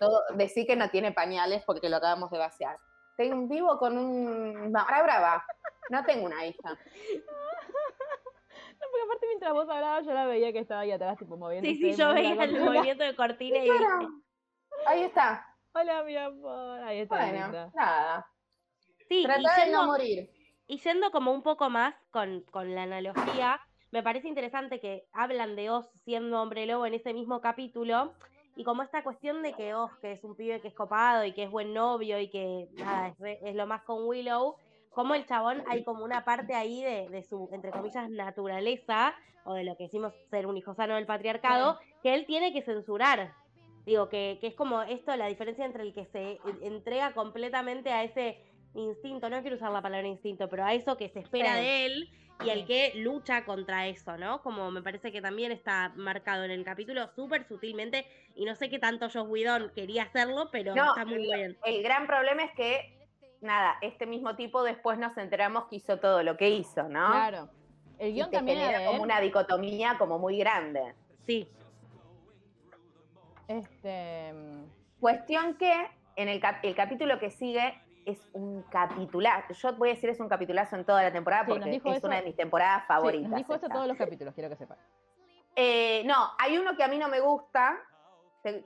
Todo, 0.00 0.22
que 0.54 0.76
no 0.76 0.90
tiene 0.90 1.12
pañales 1.12 1.62
porque 1.64 1.88
lo 1.88 1.96
acabamos 1.96 2.30
de 2.30 2.38
vaciar. 2.38 2.76
Tengo, 3.16 3.48
vivo 3.48 3.78
con 3.78 3.96
un... 3.96 4.76
Ahora 4.76 5.02
brava, 5.02 5.46
no 5.90 6.04
tengo 6.04 6.26
una 6.26 6.44
hija. 6.44 6.70
No, 8.78 8.86
porque 8.90 9.04
aparte 9.04 9.26
mientras 9.26 9.52
vos 9.52 9.68
hablabas 9.68 10.04
yo 10.04 10.12
la 10.12 10.26
veía 10.26 10.52
que 10.52 10.58
estaba 10.58 10.82
ahí 10.82 10.92
atrás, 10.92 11.18
tipo 11.18 11.36
moviendo. 11.36 11.68
Sí, 11.68 11.76
sí, 11.76 11.94
yo 11.94 12.12
veía 12.12 12.44
el 12.44 12.60
movimiento 12.60 13.04
de 13.04 13.16
cortina 13.16 13.64
y... 13.64 13.70
Ahí 14.86 15.02
está. 15.02 15.46
Hola, 15.72 16.02
mi 16.04 16.16
amor. 16.16 16.80
Ahí 16.82 17.00
está. 17.00 17.16
Bueno, 17.16 17.70
nada. 17.74 18.30
Sí, 19.08 19.22
Trata 19.24 19.64
de 19.64 19.72
no 19.72 19.86
morir. 19.86 20.30
Y 20.66 20.78
siendo 20.78 21.10
como 21.10 21.32
un 21.32 21.42
poco 21.42 21.70
más 21.70 21.94
con, 22.10 22.42
con 22.50 22.74
la 22.74 22.82
analogía, 22.82 23.60
me 23.92 24.02
parece 24.02 24.28
interesante 24.28 24.80
que 24.80 25.06
hablan 25.12 25.56
de 25.56 25.70
Oz 25.70 25.90
siendo 26.04 26.42
hombre 26.42 26.66
lobo 26.66 26.86
en 26.86 26.94
ese 26.94 27.14
mismo 27.14 27.40
capítulo. 27.40 28.14
Y 28.56 28.64
como 28.64 28.82
esta 28.82 29.04
cuestión 29.04 29.42
de 29.42 29.52
que 29.52 29.74
Oz, 29.74 29.92
que 30.00 30.12
es 30.12 30.24
un 30.24 30.34
pibe 30.34 30.62
que 30.62 30.68
es 30.68 30.74
copado 30.74 31.24
y 31.24 31.32
que 31.32 31.44
es 31.44 31.50
buen 31.50 31.74
novio 31.74 32.18
y 32.18 32.28
que 32.28 32.68
nada, 32.72 33.14
es, 33.20 33.54
lo 33.54 33.66
más 33.66 33.82
con 33.82 34.06
Willow, 34.06 34.56
como 34.90 35.14
el 35.14 35.26
chabón 35.26 35.62
hay 35.68 35.84
como 35.84 36.02
una 36.02 36.24
parte 36.24 36.54
ahí 36.54 36.82
de, 36.82 37.22
su, 37.28 37.50
entre 37.52 37.70
comillas, 37.70 38.08
naturaleza, 38.08 39.14
o 39.44 39.52
de 39.52 39.64
lo 39.64 39.76
que 39.76 39.84
decimos 39.84 40.14
ser 40.30 40.46
un 40.46 40.56
hijo 40.56 40.74
sano 40.74 40.94
del 40.94 41.04
patriarcado, 41.04 41.78
que 42.02 42.14
él 42.14 42.24
tiene 42.24 42.54
que 42.54 42.62
censurar. 42.62 43.34
Digo, 43.84 44.08
que, 44.08 44.38
que 44.40 44.46
es 44.48 44.54
como 44.54 44.82
esto, 44.82 45.14
la 45.16 45.26
diferencia 45.26 45.66
entre 45.66 45.82
el 45.82 45.92
que 45.92 46.06
se 46.06 46.40
entrega 46.62 47.12
completamente 47.12 47.92
a 47.92 48.04
ese 48.04 48.40
instinto, 48.74 49.28
no 49.28 49.42
quiero 49.42 49.56
usar 49.56 49.70
la 49.70 49.82
palabra 49.82 50.08
instinto, 50.08 50.48
pero 50.48 50.64
a 50.64 50.72
eso 50.72 50.96
que 50.96 51.10
se 51.10 51.20
espera 51.20 51.56
de 51.56 51.86
él 51.86 52.10
y 52.44 52.50
el 52.50 52.66
que 52.66 52.92
lucha 52.96 53.44
contra 53.44 53.86
eso, 53.86 54.16
¿no? 54.16 54.42
Como 54.42 54.70
me 54.70 54.82
parece 54.82 55.10
que 55.10 55.22
también 55.22 55.52
está 55.52 55.92
marcado 55.96 56.44
en 56.44 56.50
el 56.50 56.64
capítulo 56.64 57.08
súper 57.14 57.46
sutilmente 57.46 58.06
y 58.34 58.44
no 58.44 58.54
sé 58.54 58.68
qué 58.68 58.78
tanto 58.78 59.08
Josh 59.08 59.26
Whedon 59.26 59.72
quería 59.74 60.04
hacerlo, 60.04 60.48
pero 60.50 60.74
está 60.74 61.04
muy 61.04 61.18
bien. 61.18 61.56
El 61.64 61.82
gran 61.82 62.06
problema 62.06 62.42
es 62.44 62.52
que, 62.52 63.08
nada, 63.40 63.76
este 63.80 64.06
mismo 64.06 64.36
tipo 64.36 64.62
después 64.62 64.98
nos 64.98 65.16
enteramos 65.16 65.64
que 65.66 65.76
hizo 65.76 65.98
todo 65.98 66.22
lo 66.22 66.36
que 66.36 66.50
hizo, 66.50 66.82
¿no? 66.84 67.10
Claro. 67.10 67.48
El 67.98 68.12
guion 68.12 68.30
también 68.30 68.58
era 68.58 68.86
como 68.86 69.02
una 69.02 69.20
dicotomía 69.20 69.96
como 69.98 70.18
muy 70.18 70.38
grande. 70.38 70.94
Sí. 71.26 71.48
Este... 73.48 74.32
Mm, 74.32 74.76
Cuestión 75.00 75.56
que 75.56 75.72
en 76.16 76.28
el, 76.28 76.42
el 76.62 76.74
capítulo 76.74 77.18
que 77.18 77.30
sigue 77.30 77.78
es 78.06 78.28
un 78.32 78.62
capitulazo. 78.62 79.52
Yo 79.52 79.74
voy 79.74 79.90
a 79.90 79.94
decir 79.94 80.08
es 80.08 80.20
un 80.20 80.28
capitulazo 80.28 80.76
en 80.76 80.84
toda 80.84 81.02
la 81.02 81.12
temporada 81.12 81.44
porque 81.44 81.80
es 81.84 82.04
una 82.04 82.16
de 82.16 82.22
mis 82.22 82.36
temporadas 82.36 82.86
favoritas. 82.86 83.30
Sí, 83.30 83.36
dijo 83.36 83.54
eso 83.54 83.68
todos 83.68 83.86
los 83.86 83.96
capítulos, 83.96 84.32
quiero 84.32 84.48
que 84.48 84.56
sepan. 84.56 84.78
Eh, 85.56 86.02
no, 86.06 86.30
hay 86.38 86.56
uno 86.56 86.76
que 86.76 86.84
a 86.84 86.88
mí 86.88 86.98
no 86.98 87.08
me 87.08 87.20
gusta, 87.20 87.78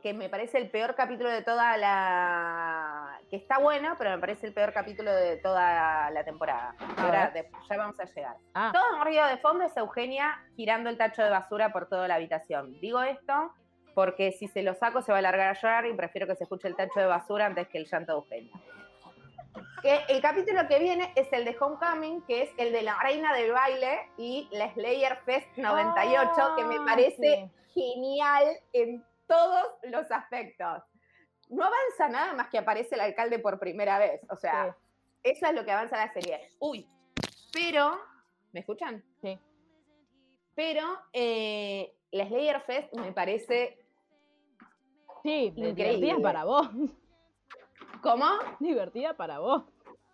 que 0.03 0.13
me 0.13 0.29
parece 0.29 0.59
el 0.59 0.71
peor 0.71 0.95
capítulo 0.95 1.31
de 1.31 1.43
toda 1.43 1.77
la. 1.79 3.19
que 3.31 3.37
está 3.37 3.59
bueno, 3.59 3.95
pero 3.97 4.11
me 4.11 4.19
parece 4.19 4.47
el 4.47 4.53
peor 4.53 4.75
capítulo 4.75 5.11
de 5.11 5.39
toda 5.39 6.11
la 6.11 6.23
temporada. 6.23 6.75
Ahora 6.99 7.33
ya 7.35 7.77
vamos 7.79 7.99
a 7.99 8.05
llegar. 8.05 8.37
Ah. 8.55 8.73
Todo 8.75 8.97
en 8.97 9.05
ruido 9.05 9.27
de 9.27 9.39
fondo 9.39 9.65
es 9.65 9.75
Eugenia 9.75 10.45
girando 10.55 10.91
el 10.91 10.99
tacho 10.99 11.23
de 11.23 11.31
basura 11.31 11.73
por 11.73 11.89
toda 11.89 12.09
la 12.09 12.17
habitación. 12.17 12.79
Digo 12.81 13.01
esto 13.01 13.55
porque 13.95 14.33
si 14.33 14.49
se 14.49 14.63
lo 14.63 14.75
saco 14.75 15.01
se 15.01 15.13
va 15.13 15.19
a 15.19 15.23
largar 15.23 15.49
a 15.49 15.61
llorar 15.61 15.87
y 15.87 15.95
prefiero 15.95 16.27
que 16.27 16.37
se 16.37 16.45
escuche 16.45 16.69
el 16.69 16.77
tacho 16.77 17.01
de 17.01 17.07
basura 17.07 17.47
antes 17.47 17.69
que 17.69 17.79
el 17.79 17.87
llanto 17.87 18.13
de 18.13 18.19
Eugenia 18.19 18.61
el 19.83 20.21
capítulo 20.21 20.67
que 20.69 20.79
viene 20.79 21.13
es 21.17 21.33
el 21.33 21.45
de 21.45 21.57
Homecoming, 21.59 22.23
que 22.23 22.43
es 22.43 22.51
el 22.59 22.73
de 22.73 22.83
la 22.83 22.99
reina 23.03 23.35
del 23.35 23.53
baile 23.53 24.11
y 24.17 24.49
la 24.53 24.73
Slayer 24.75 25.19
Fest 25.25 25.49
98, 25.57 26.31
que 26.57 26.65
me 26.65 26.77
ah, 26.77 26.85
parece 26.87 27.51
genial 27.73 28.45
en 28.73 29.05
todos 29.27 29.65
los 29.85 30.11
aspectos. 30.11 30.83
No 31.49 31.65
avanza 31.65 32.09
nada 32.09 32.35
más 32.35 32.49
que 32.49 32.59
aparece 32.59 32.95
el 32.95 33.01
alcalde 33.01 33.39
por 33.39 33.59
primera 33.59 33.99
vez. 33.99 34.21
O 34.31 34.37
sea, 34.37 34.77
eso 35.23 35.47
es 35.47 35.55
lo 35.55 35.65
que 35.65 35.73
avanza 35.73 35.97
la 35.97 36.13
serie. 36.13 36.41
Uy, 36.59 36.89
pero, 37.53 37.99
¿me 38.53 38.61
escuchan? 38.61 39.03
Sí. 39.21 39.39
Pero 40.55 40.85
eh, 41.13 41.93
la 42.13 42.27
Slayer 42.27 42.61
Fest 42.61 42.95
me 42.95 43.13
parece 43.13 43.81
Sí, 45.23 45.53
increíble 45.57 46.17
para 46.21 46.45
vos. 46.45 46.69
¿Cómo? 48.03 48.27
Divertida 48.59 49.15
para 49.15 49.39
vos. 49.39 49.65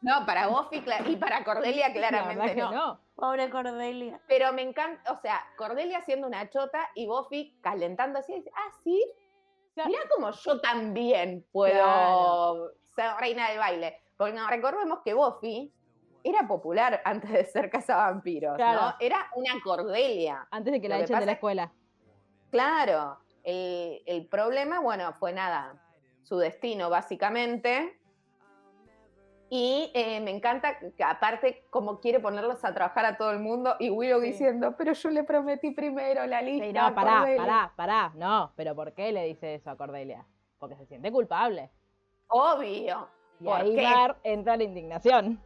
No, 0.03 0.27
para 0.27 0.49
vos 0.49 0.69
y, 0.71 1.17
para 1.17 1.43
Cordelia 1.45 1.93
claramente 1.93 2.55
no. 2.57 3.01
Pobre 3.15 3.49
Cordelia. 3.51 4.21
Pero 4.29 4.53
me 4.53 4.63
encanta, 4.63 5.11
o 5.11 5.17
sea, 5.17 5.43
Cordelia 5.57 6.03
siendo 6.03 6.27
una 6.27 6.51
chota 6.51 6.91
y 6.95 7.07
Buffy 7.07 7.59
calentando 7.63 8.19
así, 8.19 8.35
dice, 8.35 8.51
ah, 8.55 8.71
sí, 8.85 9.03
mira 9.75 10.01
como 10.15 10.31
yo 10.31 10.61
también 10.61 11.47
puedo 11.51 12.73
ser 12.95 13.11
reina 13.19 13.49
del 13.49 13.59
baile. 13.59 14.01
Porque 14.17 14.35
no, 14.35 14.47
recordemos 14.49 15.01
que 15.05 15.15
Buffy 15.15 15.73
era 16.23 16.47
popular 16.47 17.01
antes 17.05 17.31
de 17.31 17.45
ser 17.45 17.71
cazavampiros, 17.71 18.59
¿no? 18.59 18.95
Era 19.01 19.31
una 19.35 19.61
Cordelia. 19.63 20.47
Antes 20.51 20.73
de 20.75 20.81
que 20.81 20.89
la 20.89 21.01
echen 21.01 21.21
de 21.21 21.27
la 21.27 21.33
escuela. 21.33 21.73
Claro, 22.51 23.19
el, 23.45 24.03
el 24.07 24.27
problema, 24.27 24.81
bueno, 24.81 25.13
fue 25.15 25.33
nada, 25.33 25.83
su 26.27 26.39
destino, 26.39 26.91
básicamente. 26.91 27.97
Y 29.49 29.93
eh, 29.95 30.21
me 30.21 30.33
encanta 30.33 30.77
que 30.81 31.05
aparte 31.05 31.65
como 31.71 32.01
quiere 32.01 32.19
ponerlos 32.19 32.65
a 32.65 32.75
trabajar 32.75 33.05
a 33.05 33.17
todo 33.17 33.31
el 33.31 33.39
mundo 33.39 33.77
y 33.79 33.91
Willow 33.91 34.21
diciendo, 34.21 34.75
pero 34.77 34.93
yo 34.93 35.11
le 35.11 35.23
prometí 35.23 35.71
primero 35.71 36.27
la 36.27 36.43
lista. 36.43 36.91
no, 36.91 36.95
pará, 36.97 37.27
pará, 37.37 37.73
pará. 37.77 38.13
No, 38.17 38.53
pero 38.57 38.75
¿por 38.75 38.93
qué 38.93 39.13
le 39.13 39.25
dice 39.27 39.55
eso 39.55 39.71
a 39.71 39.77
Cordelia? 39.77 40.27
Porque 40.59 40.75
se 40.75 40.87
siente 40.87 41.13
culpable. 41.13 41.71
Obvio. 42.27 43.09
Y 43.39 43.49
ahí 43.49 43.77
entra 44.25 44.57
la 44.57 44.65
indignación. 44.65 45.41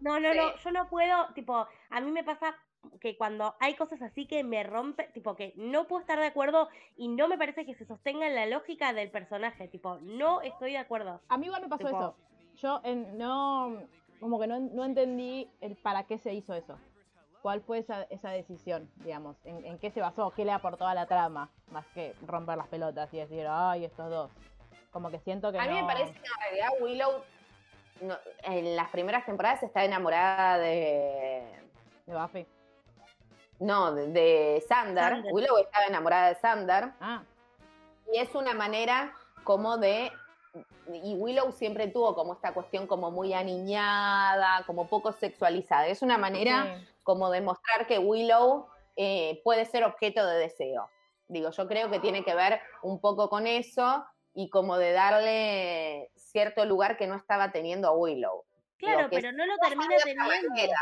No, 0.00 0.18
no, 0.18 0.34
no, 0.34 0.56
yo 0.56 0.70
no 0.72 0.88
puedo, 0.88 1.32
tipo, 1.34 1.66
a 1.90 2.00
mí 2.00 2.10
me 2.10 2.24
pasa 2.24 2.56
que 3.00 3.16
cuando 3.16 3.54
hay 3.60 3.74
cosas 3.74 4.00
así 4.02 4.26
que 4.26 4.44
me 4.44 4.62
rompe, 4.62 5.04
tipo 5.14 5.34
que 5.36 5.52
no 5.56 5.86
puedo 5.86 6.00
estar 6.00 6.18
de 6.18 6.26
acuerdo 6.26 6.68
y 6.96 7.08
no 7.08 7.28
me 7.28 7.38
parece 7.38 7.66
que 7.66 7.74
se 7.74 7.84
sostenga 7.84 8.26
en 8.26 8.34
la 8.34 8.46
lógica 8.46 8.92
del 8.92 9.10
personaje, 9.10 9.68
tipo, 9.68 9.98
no 10.02 10.40
estoy 10.40 10.72
de 10.72 10.78
acuerdo. 10.78 11.20
A 11.28 11.38
mí 11.38 11.46
igual 11.46 11.62
me 11.62 11.68
pasó 11.68 11.88
eso. 11.88 12.16
Yo 12.56 12.80
no, 13.14 13.82
como 14.20 14.40
que 14.40 14.46
no, 14.46 14.60
no, 14.60 14.84
entendí 14.84 15.50
el 15.60 15.76
para 15.76 16.04
qué 16.04 16.18
se 16.18 16.32
hizo 16.32 16.54
eso. 16.54 16.78
¿Cuál 17.42 17.60
fue 17.60 17.78
esa, 17.78 18.04
esa 18.04 18.30
decisión, 18.30 18.90
digamos? 18.96 19.36
¿En, 19.44 19.78
qué 19.78 19.90
se 19.90 20.00
basó? 20.00 20.30
¿Qué 20.30 20.44
le 20.44 20.52
aportó 20.52 20.86
a 20.86 20.94
la 20.94 21.06
trama? 21.06 21.50
Más 21.70 21.86
que 21.88 22.14
romper 22.26 22.56
las 22.56 22.68
pelotas 22.68 23.12
y 23.12 23.18
decir, 23.18 23.46
ay, 23.48 23.84
estos 23.84 24.08
dos. 24.08 24.30
Como 24.92 25.10
que 25.10 25.18
siento 25.18 25.52
que. 25.52 25.58
A 25.58 25.66
mí 25.66 25.74
me 25.74 25.84
parece 25.84 26.12
que 26.12 26.26
en 26.26 26.40
realidad 26.40 26.68
Willow 26.80 27.22
en 28.44 28.76
las 28.76 28.88
primeras 28.90 29.24
temporadas 29.26 29.62
está 29.62 29.84
enamorada 29.84 30.58
de. 30.58 31.42
De 32.06 32.14
Buffy. 32.14 32.46
No, 33.60 33.94
de, 33.94 34.62
Sander. 34.68 35.24
Willow 35.32 35.58
estaba 35.58 35.86
enamorada 35.86 36.28
de 36.28 36.34
Sander. 36.36 36.92
Ah. 37.00 37.22
Y 38.12 38.18
es 38.18 38.34
una 38.34 38.54
manera 38.54 39.14
como 39.44 39.78
de. 39.78 40.12
Y 40.92 41.14
Willow 41.14 41.52
siempre 41.52 41.88
tuvo 41.88 42.14
como 42.14 42.34
esta 42.34 42.52
cuestión 42.52 42.86
como 42.86 43.10
muy 43.10 43.32
aniñada, 43.32 44.62
como 44.66 44.86
poco 44.86 45.12
sexualizada. 45.12 45.86
Es 45.86 46.02
una 46.02 46.18
manera 46.18 46.80
como 47.02 47.30
de 47.30 47.40
mostrar 47.40 47.86
que 47.86 47.98
Willow 47.98 48.66
eh, 48.96 49.40
puede 49.42 49.64
ser 49.64 49.84
objeto 49.84 50.26
de 50.26 50.38
deseo. 50.38 50.90
Digo, 51.28 51.50
yo 51.50 51.66
creo 51.66 51.90
que 51.90 52.00
tiene 52.00 52.22
que 52.24 52.34
ver 52.34 52.60
un 52.82 53.00
poco 53.00 53.30
con 53.30 53.46
eso 53.46 54.04
y 54.34 54.50
como 54.50 54.76
de 54.76 54.92
darle 54.92 56.10
cierto 56.16 56.64
lugar 56.64 56.96
que 56.96 57.06
no 57.06 57.14
estaba 57.14 57.50
teniendo 57.50 57.88
a 57.88 57.92
Willow. 57.92 58.44
Claro, 58.76 59.08
pero 59.10 59.32
no 59.32 59.46
lo 59.46 59.56
termina 59.58 59.96
teniendo. 60.04 60.74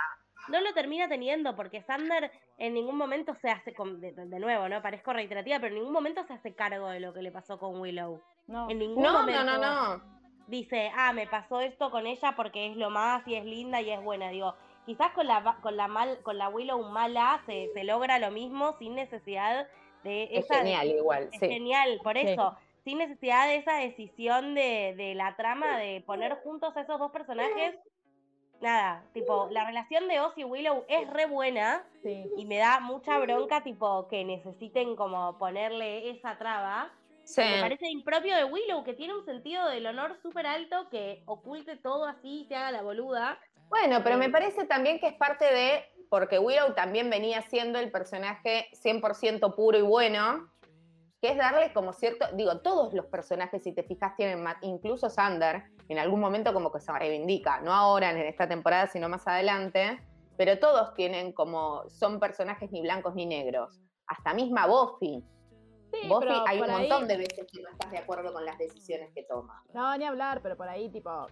No 0.49 0.61
lo 0.61 0.73
termina 0.75 1.09
teniendo 1.09 1.55
porque 1.55 1.83
Sander 1.83 2.31
en 2.59 2.75
ningún 2.75 2.97
momento 2.97 3.35
se 3.41 3.49
hace, 3.49 3.73
de, 3.73 4.41
nuevo, 4.41 4.69
¿no? 4.69 4.83
Parezco 4.83 5.13
reiterativa, 5.13 5.59
pero 5.61 5.69
en 5.69 5.81
ningún 5.81 5.93
momento 5.93 6.25
se 6.25 6.33
hace 6.33 6.55
cargo 6.55 6.89
de 6.89 7.01
lo 7.01 7.13
que 7.13 7.23
le 7.23 7.31
pasó 7.31 7.59
con 7.59 7.81
Willow. 7.81 8.21
No, 8.49 8.69
en 8.69 8.79
ningún 8.79 9.03
no, 9.03 9.13
momento 9.13 9.45
no, 9.45 9.59
no, 9.59 9.97
no. 9.97 10.23
Dice, 10.49 10.91
ah, 10.97 11.13
me 11.13 11.27
pasó 11.27 11.61
esto 11.61 11.91
con 11.91 12.07
ella 12.07 12.35
porque 12.37 12.67
es 12.67 12.77
lo 12.77 12.91
más 12.91 13.27
y 13.27 13.37
es 13.37 13.45
linda 13.45 13.81
y 13.81 13.91
es 13.91 14.03
buena. 14.03 14.31
Digo, 14.31 14.55
quizás 14.85 15.13
con 15.13 15.27
la, 15.27 15.59
con 15.63 15.77
la, 15.77 15.87
mal, 15.87 16.19
con 16.23 16.39
la 16.39 16.49
Willow 16.49 16.83
mala 16.83 17.43
se, 17.47 17.71
se 17.73 17.85
logra 17.85 18.19
lo 18.19 18.31
mismo 18.31 18.77
sin 18.79 18.95
necesidad 18.95 19.69
de... 20.03 20.29
Es 20.33 20.49
genial 20.49 20.89
igual, 20.89 21.29
es 21.33 21.41
genial, 21.41 22.01
por 22.03 22.17
eso 22.17 22.57
sin 22.85 22.99
necesidad 22.99 23.47
de 23.47 23.57
esa 23.57 23.75
decisión 23.75 24.55
de, 24.55 24.95
de, 24.97 25.15
la 25.15 25.37
trama 25.37 25.79
de 25.79 26.03
poner 26.05 26.35
juntos 26.43 26.77
a 26.77 26.81
esos 26.81 26.99
dos 26.99 27.13
personajes. 27.13 27.77
Nada, 28.63 29.05
tipo, 29.13 29.49
la 29.51 29.67
relación 29.67 30.07
de 30.07 30.21
Oz 30.21 30.35
y 30.37 30.45
Willow 30.45 30.85
es 30.89 31.11
re 31.11 31.27
buena 31.27 31.85
y 32.05 32.45
me 32.47 32.59
da 32.59 32.79
mucha 32.79 33.19
bronca, 33.19 33.65
tipo, 33.65 34.07
que 34.07 34.25
necesiten 34.25 34.95
como 34.95 35.37
ponerle 35.37 36.11
esa 36.11 36.39
traba. 36.39 36.93
Me 37.37 37.61
parece 37.61 37.89
impropio 37.89 38.37
de 38.37 38.45
Willow, 38.45 38.85
que 38.85 38.95
tiene 38.95 39.15
un 39.15 39.25
sentido 39.25 39.69
del 39.69 39.85
honor 39.87 40.17
súper 40.23 40.47
alto, 40.47 40.89
que 40.91 41.25
oculte 41.27 41.77
todo 41.77 42.05
así 42.05 42.43
y 42.43 42.45
se 42.45 42.55
haga 42.55 42.71
la 42.71 42.83
boluda. 42.83 43.37
Bueno, 43.69 44.01
pero 44.05 44.17
me 44.17 44.31
parece 44.31 44.65
también 44.65 45.01
que 45.01 45.09
es 45.09 45.15
parte 45.15 45.45
de, 45.45 45.85
porque 46.09 46.39
Willow 46.39 46.73
también 46.75 47.11
venía 47.11 47.43
siendo 47.43 47.81
el 47.81 47.91
personaje 47.91 48.69
100% 48.81 49.57
puro 49.57 49.79
y 49.79 49.83
bueno, 49.83 50.53
que 51.21 51.31
es 51.31 51.37
darle 51.37 51.73
como 51.73 51.93
cierto, 51.93 52.27
digo, 52.35 52.61
todos 52.61 52.95
los 52.95 53.07
personajes, 53.07 53.63
si 53.63 53.73
te 53.73 53.83
fijas, 53.83 54.15
tienen, 54.17 54.45
incluso 54.61 55.11
Sander, 55.11 55.65
en 55.93 55.99
algún 55.99 56.21
momento 56.21 56.53
como 56.53 56.73
que 56.73 56.81
se 56.81 56.93
reivindica, 56.93 57.61
no 57.61 57.73
ahora 57.73 58.11
en 58.11 58.19
esta 58.19 58.49
temporada, 58.49 58.87
sino 58.87 59.09
más 59.09 59.27
adelante, 59.27 60.01
pero 60.37 60.59
todos 60.59 60.95
tienen 60.95 61.33
como, 61.33 61.89
son 61.89 62.19
personajes 62.19 62.71
ni 62.73 62.81
blancos 62.81 63.15
ni 63.15 63.27
negros, 63.27 63.81
hasta 64.07 64.35
misma 64.35 64.67
Buffy. 64.67 65.25
Sí, 65.93 66.09
Buffy 66.09 66.35
hay 66.47 66.61
un 66.61 66.71
montón 66.71 67.07
de 67.07 67.19
veces 67.19 67.47
que 67.53 67.63
no 67.63 67.69
estás 67.69 67.91
de 67.91 67.99
acuerdo 67.99 68.33
con 68.33 68.45
las 68.45 68.57
decisiones 68.57 69.11
que 69.15 69.25
toma. 69.25 69.63
No, 69.75 69.97
ni 69.99 70.05
hablar, 70.05 70.41
pero 70.43 70.57
por 70.57 70.69
ahí 70.69 70.91
tipo, 70.91 71.27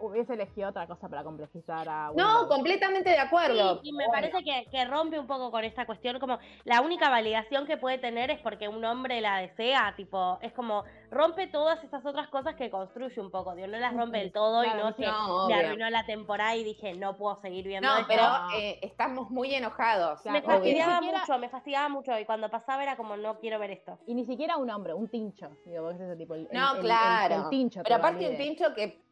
hubiese 0.00 0.34
elegido 0.34 0.70
otra 0.70 0.86
cosa 0.86 1.08
para 1.08 1.22
complejizar 1.22 1.88
a 1.88 2.12
No, 2.14 2.48
completamente 2.48 3.10
de 3.10 3.18
acuerdo. 3.18 3.80
y 3.82 3.92
me 3.92 4.06
parece 4.08 4.42
que, 4.42 4.66
que, 4.70 4.84
rompe 4.84 5.18
un 5.18 5.26
poco 5.26 5.50
con 5.50 5.64
esta 5.64 5.86
cuestión, 5.86 6.18
como 6.18 6.38
la 6.64 6.80
única 6.80 7.08
validación 7.08 7.66
que 7.66 7.76
puede 7.76 7.98
tener 7.98 8.30
es 8.30 8.40
porque 8.40 8.68
un 8.68 8.84
hombre 8.84 9.20
la 9.20 9.38
desea, 9.38 9.94
tipo, 9.96 10.38
es 10.42 10.52
como 10.52 10.84
rompe 11.10 11.46
todas 11.48 11.82
esas 11.84 12.04
otras 12.04 12.28
cosas 12.28 12.54
que 12.54 12.70
construye 12.70 13.20
un 13.20 13.30
poco, 13.30 13.54
Dios 13.54 13.68
no 13.68 13.78
las 13.78 13.94
rompe 13.94 14.18
del 14.18 14.32
todo 14.32 14.64
y 14.64 14.68
no 14.68 14.92
se 14.92 15.02
me 15.02 15.54
arruinó 15.54 15.90
la 15.90 16.04
temporada 16.06 16.56
y 16.56 16.64
dije, 16.64 16.94
no 16.94 17.16
puedo 17.16 17.40
seguir 17.40 17.66
viendo 17.66 17.88
No, 17.88 18.06
pero 18.06 18.22
eh, 18.56 18.78
estamos 18.82 19.30
muy 19.30 19.54
enojados. 19.54 20.24
me 20.26 20.42
fastidiaba 20.42 21.00
mucho, 21.00 21.38
me 21.38 21.48
fastidiaba 21.48 21.88
mucho 21.88 22.18
y 22.18 22.24
cuando 22.24 22.48
pasaba 22.50 22.82
era 22.82 22.96
como, 22.96 23.16
no 23.16 23.38
quiero 23.38 23.58
ver 23.58 23.72
esto. 23.72 23.98
Y 24.06 24.14
ni 24.14 24.24
siquiera 24.26 24.56
un 24.56 24.70
hombre, 24.70 24.94
un 24.94 25.08
tincho, 25.08 25.50
digo, 25.66 25.90
ese 25.90 26.16
tipo, 26.16 26.34
el, 26.34 26.48
no, 26.52 26.78
claro. 26.80 27.48
tincho. 27.50 27.82
Pero 27.82 27.96
aparte 27.96 28.28
un 28.28 28.36
tincho 28.36 28.74
que 28.74 29.09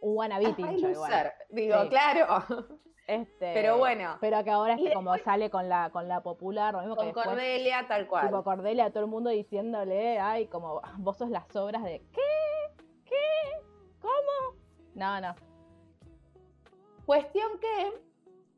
un 0.00 0.16
wannabe 0.16 0.54
igual. 0.58 1.32
Digo, 1.50 1.88
claro. 1.88 2.44
Este, 3.06 3.52
pero 3.54 3.78
bueno. 3.78 4.16
Pero 4.20 4.42
que 4.42 4.50
ahora 4.50 4.74
es 4.74 4.92
como 4.92 5.16
sale 5.18 5.48
con 5.48 5.68
la, 5.68 5.90
con 5.90 6.08
la 6.08 6.22
popular, 6.22 6.74
lo 6.74 6.80
mismo 6.80 6.96
con 6.96 7.12
Cordelia, 7.12 7.86
tal 7.86 8.08
cual. 8.08 8.26
Tipo 8.26 8.42
Cordelia, 8.42 8.90
todo 8.90 9.04
el 9.04 9.10
mundo 9.10 9.30
diciéndole, 9.30 10.18
ay, 10.18 10.48
como 10.48 10.82
vos 10.98 11.16
sos 11.16 11.30
las 11.30 11.54
obras 11.54 11.84
de 11.84 12.00
¿qué? 12.12 12.84
¿Qué? 13.04 13.14
¿Cómo? 14.00 14.58
No, 14.94 15.20
no. 15.20 15.36
Cuestión 17.04 17.60
que 17.60 17.92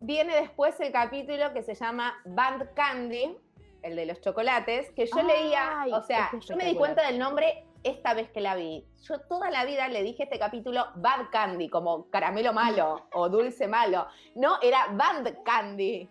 viene 0.01 0.35
después 0.35 0.81
el 0.81 0.93
capítulo 0.93 1.53
que 1.53 1.63
se 1.63 1.75
llama 1.75 2.15
Band 2.25 2.73
Candy, 2.73 3.37
el 3.83 3.97
de 3.97 4.07
los 4.07 4.21
chocolates, 4.23 4.91
que 4.93 5.05
yo 5.05 5.23
leía, 5.23 5.85
o 5.93 6.01
sea, 6.01 6.31
yo 6.41 6.57
me 6.57 6.65
di 6.65 6.75
cuenta 6.75 7.07
del 7.07 7.19
nombre 7.19 7.68
esta 7.83 8.15
vez 8.15 8.31
que 8.31 8.41
la 8.41 8.55
vi. 8.55 8.85
Yo 9.03 9.21
toda 9.21 9.51
la 9.51 9.65
vida 9.65 9.89
le 9.89 10.03
dije 10.03 10.25
este 10.25 10.39
capítulo 10.39 10.87
Bad 10.97 11.31
Candy, 11.31 11.69
como 11.69 12.11
caramelo 12.11 12.53
malo 12.53 13.07
o 13.15 13.29
dulce 13.29 13.69
malo. 13.69 14.07
No, 14.35 14.61
era 14.63 14.89
Bad 14.93 15.43
Candy. 15.45 16.09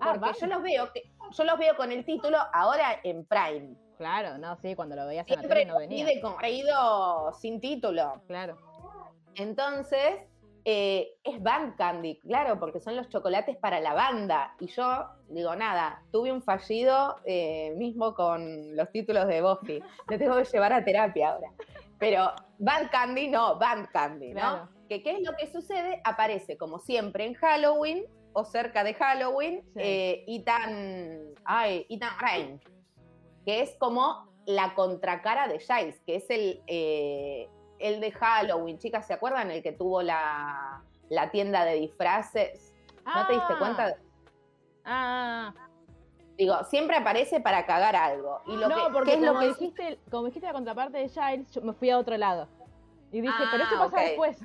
Ah, 0.00 0.16
porque 0.20 0.40
yo 0.40 0.46
los 0.46 0.62
veo, 0.62 0.88
yo 1.30 1.44
los 1.44 1.58
veo 1.58 1.76
con 1.76 1.92
el 1.92 2.04
título 2.04 2.38
ahora 2.52 3.00
en 3.02 3.24
Prime. 3.24 3.76
Claro, 3.96 4.38
no, 4.38 4.56
sí, 4.56 4.74
cuando 4.74 4.96
lo 4.96 5.06
veías 5.06 5.26
en 5.28 5.42
la 5.42 5.48
tele 5.48 5.64
no 5.66 5.78
venía. 5.78 6.04
de 6.04 6.20
sin 7.40 7.60
título. 7.60 8.22
Claro. 8.26 8.58
Entonces, 9.36 10.20
eh, 10.66 11.18
es 11.22 11.42
Band 11.42 11.76
Candy, 11.76 12.18
claro, 12.20 12.58
porque 12.58 12.80
son 12.80 12.96
los 12.96 13.08
chocolates 13.10 13.56
para 13.58 13.80
la 13.80 13.92
banda. 13.92 14.54
Y 14.60 14.68
yo 14.68 15.06
digo, 15.28 15.54
nada, 15.54 16.02
tuve 16.10 16.32
un 16.32 16.42
fallido 16.42 17.16
eh, 17.26 17.74
mismo 17.76 18.14
con 18.14 18.74
los 18.74 18.90
títulos 18.90 19.26
de 19.26 19.42
Buffy. 19.42 19.82
Me 20.08 20.16
tengo 20.16 20.36
que 20.36 20.44
llevar 20.44 20.72
a 20.72 20.82
terapia 20.82 21.32
ahora. 21.32 21.50
Pero 21.98 22.32
Band 22.58 22.90
Candy 22.90 23.28
no, 23.28 23.58
Band 23.58 23.88
Candy, 23.90 24.32
¿no? 24.32 24.68
Que 24.88 25.02
qué 25.02 25.12
es 25.12 25.22
lo 25.22 25.34
que 25.36 25.46
sucede, 25.46 26.00
aparece 26.02 26.56
como 26.56 26.78
siempre 26.78 27.26
en 27.26 27.34
Halloween 27.34 28.06
o 28.32 28.44
cerca 28.44 28.84
de 28.84 28.94
Halloween, 28.94 29.62
eh, 29.76 30.24
Ethan, 30.26 31.34
ay, 31.44 31.86
Ethan 31.88 32.18
Rain, 32.18 32.60
que 33.44 33.62
es 33.62 33.76
como 33.78 34.32
la 34.46 34.74
contracara 34.74 35.46
de 35.46 35.60
Giles, 35.60 36.00
que 36.06 36.16
es 36.16 36.30
el, 36.30 36.62
el 37.84 38.00
de 38.00 38.12
Halloween, 38.12 38.78
chicas, 38.78 39.06
¿se 39.06 39.12
acuerdan? 39.12 39.50
El 39.50 39.62
que 39.62 39.72
tuvo 39.72 40.00
la, 40.00 40.82
tienda 41.30 41.66
de 41.66 41.74
disfraces. 41.74 42.72
¿No 43.04 43.26
te 43.26 43.34
diste 43.34 43.52
ah. 43.52 43.58
cuenta? 43.58 43.96
Ah. 44.86 45.54
Digo, 46.38 46.64
siempre 46.64 46.96
aparece 46.96 47.40
para 47.40 47.66
cagar 47.66 47.94
algo. 47.94 48.40
Y 48.46 48.56
lo 48.56 48.70
no, 48.70 48.90
porque 48.90 49.12
es 49.12 49.18
como, 49.18 49.34
lo 49.34 49.40
que... 49.40 49.48
dijiste, 49.48 49.98
como 50.10 50.24
dijiste 50.24 50.46
la 50.46 50.54
contraparte 50.54 50.96
de 50.96 51.08
Giles, 51.10 51.50
yo 51.50 51.60
me 51.60 51.74
fui 51.74 51.90
a 51.90 51.98
otro 51.98 52.16
lado. 52.16 52.48
Y 53.12 53.20
dije, 53.20 53.34
pero 53.52 53.62
esto 53.62 53.76
ah, 53.78 53.90
pasa 53.90 54.00
después. 54.00 54.40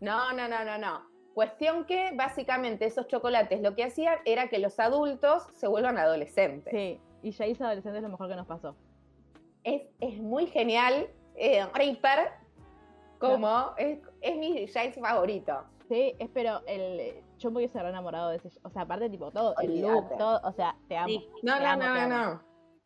No, 0.00 0.32
no, 0.34 0.46
no, 0.48 0.64
no, 0.66 0.76
no. 0.76 1.08
Cuestión 1.32 1.86
que 1.86 2.12
básicamente 2.14 2.84
esos 2.84 3.08
chocolates 3.08 3.62
lo 3.62 3.74
que 3.74 3.84
hacían 3.84 4.18
era 4.26 4.48
que 4.48 4.58
los 4.58 4.78
adultos 4.78 5.44
se 5.54 5.66
vuelvan 5.66 5.96
adolescentes. 5.96 6.72
Sí, 6.72 7.00
y 7.22 7.32
Giles 7.32 7.60
adolescente 7.62 7.98
es 7.98 8.02
lo 8.02 8.10
mejor 8.10 8.28
que 8.28 8.36
nos 8.36 8.46
pasó. 8.46 8.76
Es, 9.64 9.82
es 10.00 10.18
muy 10.18 10.46
genial 10.46 11.08
eh, 11.38 11.66
Reaper 11.74 12.32
como 13.18 13.74
es, 13.76 13.98
mi 14.36 14.66
Giles 14.66 14.94
favorito. 14.94 15.64
Sí, 15.88 16.14
espero 16.18 16.62
el 16.66 17.22
yo 17.38 17.50
me 17.50 17.58
hubiese 17.58 17.78
enamorado 17.78 18.30
de 18.30 18.36
ese, 18.36 18.50
o 18.62 18.70
sea, 18.70 18.82
aparte 18.82 19.08
tipo 19.08 19.30
todo, 19.30 19.54
el 19.60 19.80
look, 19.80 20.16
todo, 20.18 20.40
o 20.42 20.52
sea, 20.52 20.76
te 20.88 20.96
amo. 20.96 21.20
No, 21.42 21.58
no, 21.60 21.76
no, 21.76 22.06
no. 22.08 22.42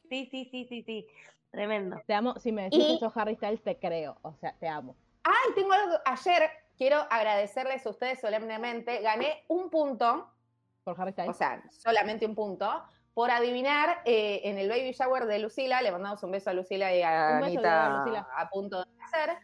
Sí, 0.08 0.28
sí, 0.30 0.46
sí, 0.50 0.66
sí, 0.66 0.82
sí. 0.82 1.06
Tremendo. 1.50 2.00
Te 2.06 2.14
amo, 2.14 2.38
si 2.38 2.52
me 2.52 2.64
decís 2.64 2.96
eso 2.96 3.12
Harry 3.14 3.34
Styles 3.36 3.62
te 3.62 3.78
creo, 3.78 4.16
o 4.22 4.34
sea, 4.34 4.54
te 4.58 4.68
amo. 4.68 4.96
Ay, 5.24 5.54
tengo 5.54 5.72
algo 5.72 5.96
ayer 6.04 6.50
quiero 6.76 6.98
agradecerles 7.10 7.86
a 7.86 7.90
ustedes 7.90 8.20
solemnemente, 8.20 9.00
gané 9.00 9.44
un 9.48 9.70
punto 9.70 10.30
por 10.84 11.00
Harry 11.00 11.12
Styles. 11.12 11.30
O 11.30 11.34
sea, 11.34 11.62
solamente 11.70 12.26
un 12.26 12.34
punto 12.34 12.82
por 13.14 13.30
adivinar 13.30 14.02
eh, 14.04 14.40
en 14.44 14.58
el 14.58 14.68
baby 14.68 14.92
shower 14.92 15.26
de 15.26 15.38
Lucila, 15.38 15.82
le 15.82 15.92
mandamos 15.92 16.22
un 16.22 16.30
beso 16.30 16.50
a 16.50 16.54
Lucila 16.54 16.94
y 16.94 17.02
a 17.02 17.38
Anita 17.38 18.04
a 18.36 18.48
punto 18.48 18.84
de 18.84 18.90
hacer, 19.04 19.38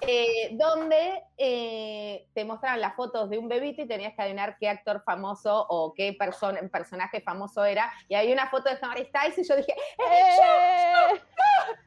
eh, 0.00 0.50
donde 0.52 1.22
eh, 1.38 2.28
te 2.34 2.44
mostraban 2.44 2.80
las 2.80 2.94
fotos 2.94 3.30
de 3.30 3.38
un 3.38 3.48
bebito 3.48 3.82
y 3.82 3.88
tenías 3.88 4.14
que 4.14 4.22
adivinar 4.22 4.56
qué 4.58 4.68
actor 4.68 5.02
famoso 5.04 5.66
o 5.68 5.94
qué 5.94 6.12
persona, 6.18 6.60
personaje 6.70 7.20
famoso 7.22 7.64
era. 7.64 7.90
Y 8.08 8.14
hay 8.14 8.32
una 8.32 8.50
foto 8.50 8.68
de 8.68 8.78
Harry 8.82 9.06
Styles 9.06 9.38
y 9.38 9.44
yo 9.44 9.56
dije, 9.56 9.72
¡Eh! 9.72 11.20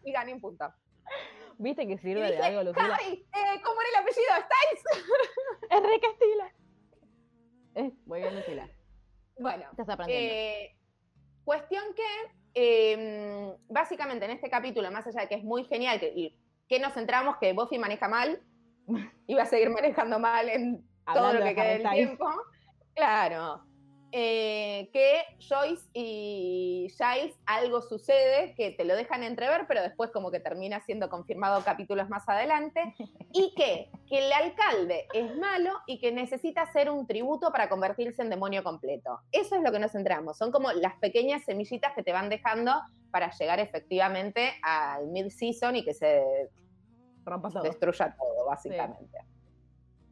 y 0.06 0.12
gané 0.12 0.34
un 0.34 0.42
punto. 0.42 0.74
¿Viste 1.60 1.88
que 1.88 1.98
sirve 1.98 2.32
de 2.32 2.38
algo, 2.38 2.64
Lucila? 2.64 2.96
Harry, 2.96 3.26
¿cómo 3.64 3.82
era 3.82 3.90
el 3.90 3.96
apellido? 3.96 4.28
¿Styles? 4.32 5.08
Enrique. 5.70 6.08
Es 7.76 7.94
muy 8.08 8.22
bien, 8.22 8.36
Lucila. 8.36 8.68
Bueno, 9.40 9.66
Estás 9.72 9.90
aprendiendo. 9.90 10.77
Cuestión 11.48 11.82
que 11.96 12.34
eh, 12.56 13.56
básicamente 13.70 14.26
en 14.26 14.32
este 14.32 14.50
capítulo, 14.50 14.92
más 14.92 15.08
allá 15.08 15.22
de 15.22 15.28
que 15.30 15.36
es 15.36 15.46
muy 15.46 15.64
genial, 15.64 15.98
que, 15.98 16.12
y 16.14 16.38
que 16.68 16.78
nos 16.78 16.94
centramos 16.94 17.38
que 17.38 17.54
Buffy 17.54 17.80
maneja 17.80 18.10
mal, 18.10 18.42
y 19.28 19.34
va 19.34 19.44
a 19.44 19.46
seguir 19.46 19.70
manejando 19.70 20.20
mal 20.20 20.50
en 20.50 20.86
todo 21.14 21.32
lo 21.32 21.42
que 21.42 21.56
quede 21.56 21.80
del 21.80 21.90
tiempo. 21.90 22.30
Claro. 22.94 23.64
Eh, 24.14 24.90
que 24.94 25.24
Joyce 25.40 25.90
y 25.94 26.88
Giles 26.98 27.36
algo 27.46 27.82
sucede 27.82 28.56
que 28.56 28.72
te 28.72 28.86
lo 28.86 28.96
dejan 28.96 29.22
entrever, 29.24 29.66
pero 29.68 29.82
después 29.82 30.12
como 30.12 30.32
que 30.32 30.40
termina 30.40 30.80
siendo 30.80 31.10
confirmado 31.10 31.62
capítulos 31.64 32.08
más 32.08 32.28
adelante, 32.30 32.96
y 33.34 33.54
que, 33.56 33.92
que 34.08 34.26
el 34.26 34.32
alcalde 34.32 35.08
es 35.14 35.36
malo 35.36 35.74
y 35.88 36.00
que 36.00 36.14
necesita 36.14 36.62
hacer 36.62 36.90
un 36.90 37.06
tributo 37.06 37.52
para 37.52 37.68
convertirse 37.68 38.22
en 38.22 38.30
demonio 38.30 38.64
completo. 38.64 39.20
Eso 39.32 39.56
es 39.56 39.62
lo 39.62 39.72
que 39.72 39.80
nos 39.80 39.92
centramos, 39.92 40.38
son 40.38 40.52
como 40.52 40.72
las 40.72 40.96
pequeñas 40.96 41.44
semillitas 41.44 41.94
que 41.94 42.04
te 42.04 42.14
van 42.14 42.30
dejando 42.30 42.72
para 43.12 43.32
llegar 43.32 43.60
efectivamente 43.60 44.54
al 44.64 45.08
mid-season 45.08 45.76
y 45.76 45.84
que 45.84 45.94
se 45.94 46.50
todo. 47.26 47.64
destruya 47.64 48.16
todo, 48.18 48.46
básicamente. 48.46 49.20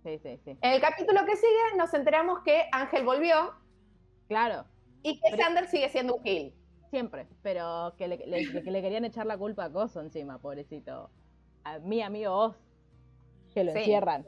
Sí, 0.04 0.20
sí, 0.22 0.40
sí. 0.44 0.58
En 0.62 0.74
el 0.74 0.82
capítulo 0.82 1.26
que 1.26 1.36
sigue 1.36 1.78
nos 1.78 1.94
enteramos 1.94 2.40
que 2.44 2.68
Ángel 2.72 3.06
volvió 3.06 3.54
Claro, 4.28 4.66
y 5.04 5.16
que 5.20 5.30
Pero- 5.32 5.44
Sander 5.44 5.68
sigue 5.68 5.90
siendo 5.90 6.16
un 6.16 6.24
gil. 6.24 6.54
siempre. 6.90 7.28
Pero 7.42 7.94
que 7.98 8.08
le, 8.08 8.18
le- 8.26 8.64
que 8.64 8.72
le 8.72 8.82
querían 8.82 9.06
echar 9.06 9.26
la 9.26 9.38
culpa 9.38 9.66
a 9.66 9.72
Coso 9.72 10.02
encima, 10.02 10.40
pobrecito. 10.40 11.10
A 11.64 11.80
mi 11.80 12.02
amigo 12.02 12.34
Oz. 12.34 12.56
Que 13.54 13.64
lo 13.64 13.72
Sí. 13.74 13.80
encierran. 13.80 14.26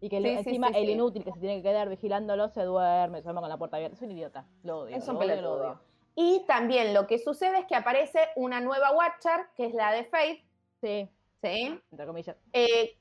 Y 0.00 0.08
que 0.08 0.20
le- 0.20 0.36
Sí, 0.38 0.42
sí, 0.44 0.48
encima 0.50 0.68
sí, 0.68 0.74
el 0.78 0.86
sí. 0.86 0.92
inútil 0.92 1.24
que 1.24 1.32
se 1.32 1.40
tiene 1.40 1.56
que 1.56 1.62
quedar 1.62 1.88
vigilándolo 1.88 2.48
se 2.50 2.62
duerme, 2.62 3.18
se 3.18 3.24
duerme 3.24 3.40
con 3.40 3.48
la 3.48 3.56
puerta 3.56 3.76
abierta. 3.76 3.96
Es 3.96 4.02
un 4.02 4.12
idiota. 4.12 4.46
Lo 4.62 4.80
odio. 4.80 4.96
Es 4.96 5.06
lo 5.06 5.14
un 5.14 5.22
odio, 5.22 5.40
lo 5.42 5.52
odio. 5.54 5.80
Y 6.16 6.44
también 6.46 6.94
lo 6.94 7.06
que 7.06 7.18
sucede 7.18 7.58
es 7.60 7.66
que 7.66 7.74
aparece 7.74 8.18
una 8.36 8.60
nueva 8.60 8.92
Watcher, 8.92 9.46
que 9.56 9.66
es 9.66 9.74
la 9.74 9.92
de 9.92 10.04
Faith, 10.04 10.44
Sí, 10.80 11.08
¿sí? 11.42 11.80
entre 11.90 12.06
comillas. 12.06 12.36
Eh, 12.52 12.96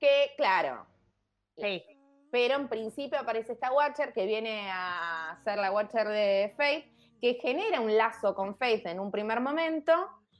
que, 0.00 0.30
claro, 0.36 0.86
Sí. 1.56 1.82
Pero 2.30 2.54
en 2.54 2.68
principio 2.68 3.18
aparece 3.18 3.52
esta 3.52 3.72
Watcher 3.72 4.12
que 4.12 4.26
viene 4.26 4.68
a 4.72 5.38
ser 5.44 5.58
la 5.58 5.72
Watcher 5.72 6.08
de 6.08 6.54
Faith, 6.56 6.86
que 7.20 7.34
genera 7.34 7.80
un 7.80 7.96
lazo 7.96 8.34
con 8.34 8.56
Faith 8.56 8.86
en 8.86 9.00
un 9.00 9.10
primer 9.10 9.40
momento, 9.40 9.92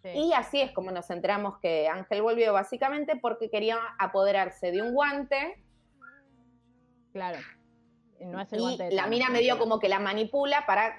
Sí. 0.03 0.11
y 0.11 0.33
así 0.35 0.61
es 0.61 0.71
como 0.73 0.93
nos 0.93 1.09
enteramos 1.11 1.59
que 1.59 1.89
Ángel 1.89 2.23
volvió 2.23 2.53
básicamente 2.53 3.17
porque 3.17 3.51
quería 3.51 3.79
apoderarse 3.99 4.71
de 4.71 4.83
un 4.83 4.95
guante 4.95 5.65
Claro. 7.17 7.39
No 8.21 8.41
es 8.43 8.53
el 8.53 8.59
y 8.59 8.63
guante 8.63 8.85
de 8.85 8.91
la 8.93 9.07
mina 9.07 9.31
medio 9.31 9.59
como 9.59 9.79
que 9.79 9.89
la 9.89 9.99
manipula 9.99 10.67
para... 10.67 10.97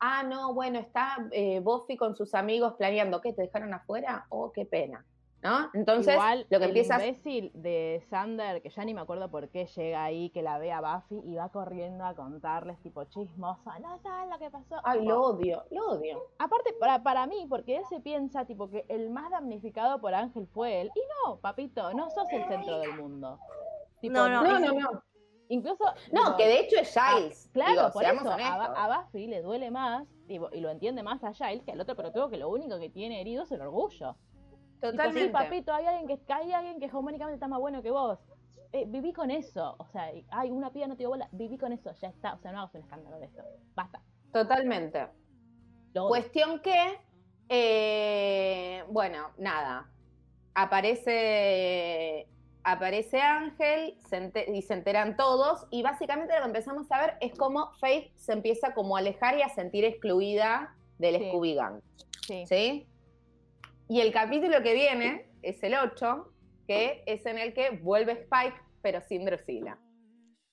Ah, 0.00 0.22
no, 0.22 0.54
bueno, 0.54 0.78
está 0.78 1.18
eh, 1.30 1.60
Buffy 1.60 1.98
con 1.98 2.16
sus 2.16 2.34
amigos 2.34 2.72
planeando. 2.78 3.20
¿Qué? 3.20 3.34
¿Te 3.34 3.42
dejaron 3.42 3.74
afuera? 3.74 4.24
Oh, 4.30 4.50
qué 4.50 4.64
pena. 4.64 5.04
¿No? 5.40 5.70
Entonces, 5.72 6.14
Igual, 6.14 6.46
lo 6.50 6.58
que 6.58 6.64
el 6.64 6.70
empieza... 6.70 6.94
imbécil 6.94 7.52
de 7.54 8.02
Sander, 8.10 8.60
que 8.60 8.70
ya 8.70 8.84
ni 8.84 8.92
me 8.92 9.00
acuerdo 9.02 9.30
por 9.30 9.48
qué 9.50 9.66
llega 9.66 10.02
ahí, 10.02 10.30
que 10.30 10.42
la 10.42 10.58
ve 10.58 10.72
a 10.72 10.80
Buffy 10.80 11.22
y 11.24 11.36
va 11.36 11.48
corriendo 11.50 12.04
a 12.04 12.14
contarles, 12.14 12.80
tipo, 12.82 13.04
chismosa, 13.04 13.78
no 13.78 13.98
saben 14.00 14.30
lo 14.30 14.38
que 14.38 14.50
pasó. 14.50 14.76
Ay, 14.82 15.04
lo 15.04 15.22
odio, 15.22 15.64
lo 15.70 15.90
odio. 15.92 16.24
Aparte, 16.40 16.72
para, 16.80 17.04
para 17.04 17.26
mí, 17.28 17.46
porque 17.48 17.76
él 17.76 17.84
se 17.88 18.00
piensa, 18.00 18.46
tipo, 18.46 18.68
que 18.68 18.84
el 18.88 19.10
más 19.10 19.30
damnificado 19.30 20.00
por 20.00 20.12
Ángel 20.12 20.48
fue 20.48 20.80
él. 20.80 20.90
Y 20.96 21.00
no, 21.24 21.36
papito, 21.38 21.94
no 21.94 22.10
sos 22.10 22.26
el 22.32 22.44
centro 22.48 22.80
del 22.80 22.94
mundo. 22.96 23.38
Tipo, 24.00 24.14
No, 24.14 24.28
no, 24.28 24.42
No, 24.42 24.58
no, 24.58 24.72
no. 24.72 25.02
Incluso... 25.50 25.84
No, 26.12 26.36
que 26.36 26.46
de 26.46 26.60
hecho 26.60 26.76
es 26.80 26.92
Giles. 26.92 27.46
Ah, 27.46 27.50
Claro, 27.52 27.72
Digo, 27.72 27.92
por 27.92 28.02
seamos 28.02 28.22
eso, 28.22 28.32
a, 28.32 28.84
a 28.84 29.02
Buffy 29.02 29.28
le 29.28 29.40
duele 29.40 29.70
más, 29.70 30.06
y 30.28 30.38
lo 30.38 30.68
entiende 30.68 31.02
más 31.02 31.22
a 31.24 31.32
Giles 31.32 31.62
que 31.64 31.72
al 31.72 31.80
otro 31.80 31.96
pelotudo 31.96 32.28
que 32.28 32.36
lo 32.36 32.50
único 32.50 32.78
que 32.78 32.90
tiene 32.90 33.20
herido 33.20 33.44
es 33.44 33.52
el 33.52 33.62
orgullo. 33.62 34.16
Tipo, 34.80 34.90
sí, 34.92 34.96
Totalmente. 34.96 35.32
papito, 35.32 35.72
hay 35.74 35.86
alguien 35.86 36.06
que 36.06 36.32
hay 36.32 36.52
alguien 36.52 36.78
que 36.78 36.86
hegemónicamente 36.86 37.34
está 37.34 37.48
más 37.48 37.58
bueno 37.60 37.82
que 37.82 37.90
vos. 37.90 38.18
Eh, 38.72 38.84
viví 38.86 39.12
con 39.12 39.30
eso. 39.30 39.74
O 39.78 39.86
sea, 39.86 40.12
y- 40.14 40.24
ay, 40.30 40.50
una 40.50 40.70
piba 40.70 40.86
no 40.86 40.94
te 40.94 40.98
dio 41.02 41.08
bola. 41.08 41.28
Viví 41.32 41.56
con 41.58 41.72
eso, 41.72 41.90
ya 41.94 42.08
está. 42.08 42.34
O 42.34 42.38
sea, 42.38 42.52
no 42.52 42.58
hagas 42.60 42.74
un 42.74 42.82
escándalo 42.82 43.18
de 43.18 43.26
esto. 43.26 43.42
Basta. 43.74 44.00
Totalmente. 44.32 45.06
Lo. 45.94 46.06
Cuestión 46.08 46.60
que, 46.60 47.00
eh, 47.48 48.84
bueno, 48.90 49.30
nada. 49.38 49.90
Aparece, 50.54 52.26
aparece 52.64 53.20
Ángel 53.20 53.96
se 54.08 54.32
y 54.52 54.62
se 54.62 54.74
enteran 54.74 55.16
todos. 55.16 55.66
Y 55.70 55.82
básicamente 55.82 56.34
lo 56.34 56.40
que 56.42 56.46
empezamos 56.46 56.90
a 56.92 57.00
ver 57.00 57.16
es 57.20 57.32
cómo 57.38 57.72
Faith 57.80 58.12
se 58.16 58.32
empieza 58.32 58.74
como 58.74 58.96
a 58.96 59.00
alejar 59.00 59.38
y 59.38 59.42
a 59.42 59.48
sentir 59.48 59.84
excluida 59.84 60.74
del 60.98 61.18
Sí. 61.18 61.28
Scooby 61.28 61.54
Gang. 61.54 61.80
Sí. 62.26 62.46
¿Sí? 62.46 62.86
Y 63.88 64.00
el 64.00 64.12
capítulo 64.12 64.62
que 64.62 64.74
viene 64.74 65.26
es 65.42 65.62
el 65.62 65.74
8, 65.74 66.32
que 66.66 67.02
es 67.06 67.24
en 67.26 67.38
el 67.38 67.54
que 67.54 67.70
vuelve 67.70 68.12
Spike, 68.12 68.56
pero 68.82 69.00
sin 69.00 69.24
Drusilla. 69.24 69.78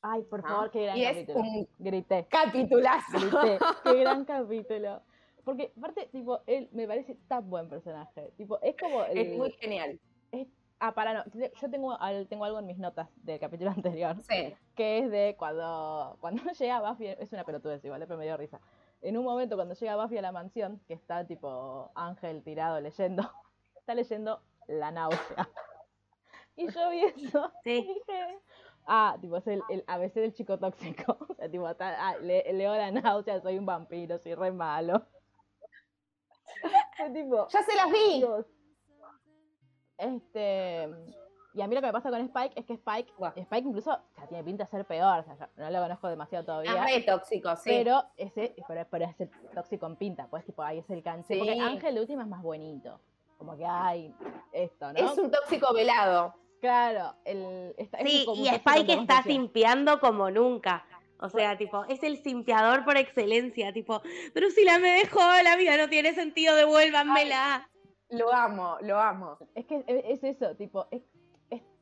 Ay, 0.02 0.22
por 0.24 0.42
favor, 0.44 0.70
qué 0.72 0.84
gran 0.84 0.98
Y 0.98 1.04
es 1.06 1.18
capítulo. 1.18 1.40
un 1.40 1.68
Grité. 1.80 2.28
capitulazo. 2.30 3.18
Grité. 3.20 3.58
qué 3.84 3.94
gran 4.02 4.24
capítulo. 4.26 5.02
Porque, 5.44 5.74
aparte, 5.78 6.08
tipo, 6.12 6.42
él 6.48 6.70
me 6.72 6.88
parece 6.88 7.16
tan 7.28 7.50
buen 7.50 7.68
personaje. 7.70 8.32
Tipo, 8.38 8.60
es 8.62 8.76
como. 8.78 9.04
El, 9.06 9.18
Es 9.18 9.38
muy 9.38 9.52
genial. 9.54 10.00
Ah, 10.80 10.94
para, 10.94 11.14
no. 11.14 11.24
Yo 11.34 11.70
tengo, 11.70 11.98
tengo 12.30 12.46
algo 12.46 12.60
en 12.60 12.66
mis 12.68 12.78
notas 12.78 13.10
del 13.24 13.40
capítulo 13.40 13.72
anterior. 13.76 14.16
Sí. 14.30 14.54
que 14.76 15.00
es 15.00 15.10
de 15.12 15.36
cuando, 15.38 16.18
cuando 16.20 16.44
llega 16.60 16.82
Buffy, 16.90 17.08
es 17.08 17.32
una 17.32 17.44
pelotudez 17.44 17.84
igual, 17.86 18.02
pero 18.08 18.18
me 18.18 18.26
dio 18.26 18.38
risa. 18.38 18.60
En 19.06 19.18
un 19.18 19.24
momento 19.24 19.56
cuando 19.56 19.76
llega 19.76 19.96
Buffy 20.02 20.18
a 20.18 20.22
la 20.24 20.32
mansión, 20.32 20.82
que 20.88 20.94
está 20.96 21.26
tipo 21.28 21.92
Ángel 21.96 22.42
tirado 22.44 22.80
leyendo, 22.82 23.22
está 23.76 23.94
leyendo 23.94 24.42
La 24.68 24.92
náusea. 24.92 25.48
Y 26.56 26.72
yo 26.72 26.90
vi 26.90 27.04
eso 27.04 27.52
y 27.64 27.70
Sí. 27.70 27.82
dije, 27.88 28.40
ah, 28.88 29.18
tipo, 29.22 29.38
es 29.38 29.46
el, 29.48 29.62
el 29.70 29.84
ABC 29.88 30.16
del 30.22 30.34
chico 30.34 30.58
tóxico. 30.58 31.18
O 31.30 31.34
sea, 31.36 31.50
tipo, 31.52 31.70
está- 31.70 31.96
ah, 32.00 32.18
le- 32.18 32.52
leo 32.54 32.76
La 32.76 32.92
náusea, 32.92 33.42
soy 33.42 33.58
un 33.60 33.66
vampiro, 33.66 34.18
soy 34.18 34.34
re 34.36 34.52
malo. 34.52 35.06
Fue 36.98 37.10
tipo, 37.12 37.48
Ya 37.50 37.62
se 37.62 37.76
las 37.76 37.92
vi. 37.92 38.26
Este. 39.98 40.90
Y 41.56 41.62
a 41.62 41.68
mí 41.68 41.76
lo 41.76 41.80
que 41.82 41.88
me 41.88 41.94
pasa 41.94 42.10
con 42.10 42.20
Spike 42.20 42.60
es 42.60 42.66
que 42.66 42.74
Spike, 42.74 43.14
Buah. 43.18 43.32
Spike 43.36 43.68
incluso 43.70 43.92
o 43.94 44.16
sea, 44.16 44.28
tiene 44.28 44.44
pinta 44.44 44.66
de 44.66 44.70
ser 44.70 44.86
peor, 44.86 45.20
o 45.20 45.24
sea, 45.24 45.36
yo 45.38 45.48
no 45.56 45.70
lo 45.70 45.80
conozco 45.82 46.10
demasiado 46.10 46.44
todavía. 46.44 46.86
Es 46.86 47.06
tóxico, 47.06 47.56
sí. 47.56 47.70
Pero 47.70 48.04
ese, 48.18 48.54
pero, 48.68 48.86
pero 48.92 49.06
es 49.06 49.20
el 49.22 49.30
tóxico 49.54 49.86
en 49.86 49.96
pinta, 49.96 50.28
pues 50.28 50.44
tipo 50.46 50.62
ahí 50.62 50.80
es 50.80 50.90
el 50.90 51.02
canche. 51.02 51.38
Porque 51.38 51.54
Sí. 51.54 51.60
Ángel 51.60 51.96
de 51.96 52.02
última 52.02 52.24
es 52.24 52.28
más 52.28 52.44
bonito. 52.44 53.00
Como 53.38 53.56
que 53.56 53.66
hay 53.66 54.14
esto, 54.52 54.92
¿no? 54.92 55.00
Es 55.00 55.18
un 55.18 55.32
tóxico 55.32 55.74
velado. 55.74 56.36
Claro, 56.60 57.16
el, 57.24 57.74
está, 57.78 58.00
es 58.00 58.12
Sí, 58.12 58.26
un 58.28 58.38
y 58.38 58.48
Spike 58.50 58.94
está 58.94 59.24
simpiando 59.24 60.00
como 60.00 60.30
nunca. 60.32 60.86
O 61.22 61.30
sea, 61.30 61.58
tipo, 61.58 61.86
es 61.86 62.04
el 62.04 62.18
simpiador 62.18 62.84
por 62.84 62.98
excelencia. 62.98 63.72
Tipo, 63.72 64.02
Drusila 64.34 64.80
me 64.80 64.90
dejó, 64.90 65.22
la 65.44 65.56
vida 65.56 65.78
no 65.78 65.88
tiene 65.88 66.14
sentido, 66.14 66.56
devuélvanmela. 66.56 67.70
Lo 68.10 68.34
amo, 68.34 68.78
lo 68.82 69.00
amo. 69.00 69.38
Es 69.56 69.66
que 69.66 69.84
es, 69.88 70.22
es 70.22 70.24
eso, 70.24 70.56
tipo, 70.56 70.88
es, 70.92 71.02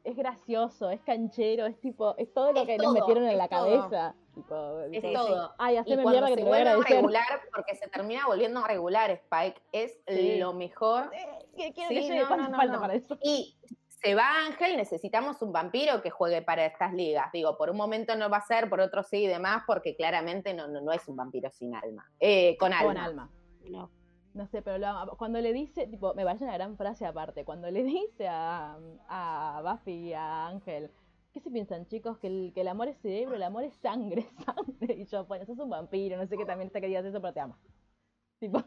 es, 0.04 0.16
gracioso, 0.16 0.89
es 0.89 1.01
canchero, 1.01 1.66
es 1.66 1.80
tipo, 1.80 2.16
es 2.18 2.34
todo 2.34 2.51
lo 2.54 2.62
Es 2.62 2.68
que 2.68 2.78
todo, 2.78 2.93
nos 2.93 2.93
metieron 3.01 3.28
en 3.28 3.38
la 3.38 3.47
todo. 3.47 3.66
cabeza. 3.66 4.16
Tipo, 4.36 4.80
Es 4.91 5.01
tipo, 5.04 5.14
todo. 5.14 5.54
Ay, 5.58 5.78
Y 5.78 5.84
cuando 5.95 6.10
mierda 6.10 6.28
que 6.28 6.34
se 6.34 6.36
te 6.38 6.43
lo 6.43 6.47
voy 6.49 6.58
a 6.60 6.64
vuelve 6.76 6.84
regular, 6.89 7.26
porque 7.54 7.76
se 7.76 7.88
termina 7.88 8.26
volviendo 8.28 8.60
a 8.60 8.68
regular 8.68 9.12
Spike, 9.12 9.62
es 9.72 9.99
Sí. 10.08 10.38
lo 10.39 10.54
mejor. 10.54 11.10
¿Qué 11.56 11.72
quiero 11.74 11.89
Sí, 11.89 12.08
que 12.10 12.20
no, 12.20 12.28
¿Cuánto 12.28 12.43
no, 12.45 12.49
no, 12.51 12.58
falta 12.58 12.74
no. 12.74 12.82
para 12.82 12.93
eso? 12.95 13.18
Y 13.22 13.56
se 13.88 14.16
va 14.16 14.45
Ángel, 14.47 14.76
necesitamos 14.76 15.41
un 15.41 15.54
vampiro 15.54 16.01
que 16.01 16.10
juegue 16.10 16.41
para 16.41 16.66
estas 16.66 16.93
ligas. 16.93 17.32
Digo, 17.32 17.58
por 17.58 17.70
un 17.70 17.78
momento 17.78 18.16
no 18.16 18.30
va 18.30 18.38
a 18.38 18.41
ser, 18.41 18.70
por 18.70 18.82
otro 18.82 19.04
sí 19.04 19.24
y 19.24 19.28
demás, 19.28 19.64
porque 19.66 19.95
claramente 19.95 20.54
no, 20.54 20.68
no, 20.68 20.82
no 20.82 20.91
es 20.91 21.08
un 21.08 21.16
vampiro 21.16 21.49
sin 21.51 21.74
alma. 21.76 22.10
Eh, 22.20 22.58
con 22.58 22.74
alma. 22.74 22.88
Con 22.93 22.97
alma. 22.97 23.30
No. 23.70 23.89
No 24.34 24.48
sé, 24.48 24.62
pero 24.62 24.78
lo 24.80 25.16
cuando 25.18 25.40
le 25.40 25.54
dice, 25.54 25.86
tipo, 25.88 26.14
me 26.16 26.24
parece 26.24 26.46
una 26.46 26.54
gran 26.54 26.76
frase 26.76 27.06
aparte, 27.06 27.46
cuando 27.46 27.70
le 27.70 27.84
dice 27.84 28.28
a, 28.28 28.78
a 29.08 29.62
Buffy 29.64 30.14
a 30.14 30.48
Ángel, 30.48 30.92
¿qué 31.34 31.40
se 31.40 31.52
piensan 31.52 31.88
chicos? 31.88 32.18
Que 32.20 32.28
el, 32.28 32.52
que 32.54 32.62
el 32.62 32.68
amor 32.68 32.88
es 32.88 32.98
cerebro, 33.00 33.36
el 33.36 33.44
amor 33.44 33.64
es 33.64 33.76
sangre, 33.76 34.26
sangre. 34.46 34.96
Y 34.96 35.06
yo, 35.06 35.26
bueno, 35.26 35.46
sos 35.46 35.60
un 35.60 35.70
vampiro, 35.70 36.18
no 36.18 36.28
sé 36.28 36.38
qué 36.38 36.46
también 36.46 36.68
está 36.68 36.82
que 36.82 36.88
digas 36.88 37.06
eso, 37.06 37.22
pero 37.22 37.34
te 37.34 37.40
amo. 37.40 37.58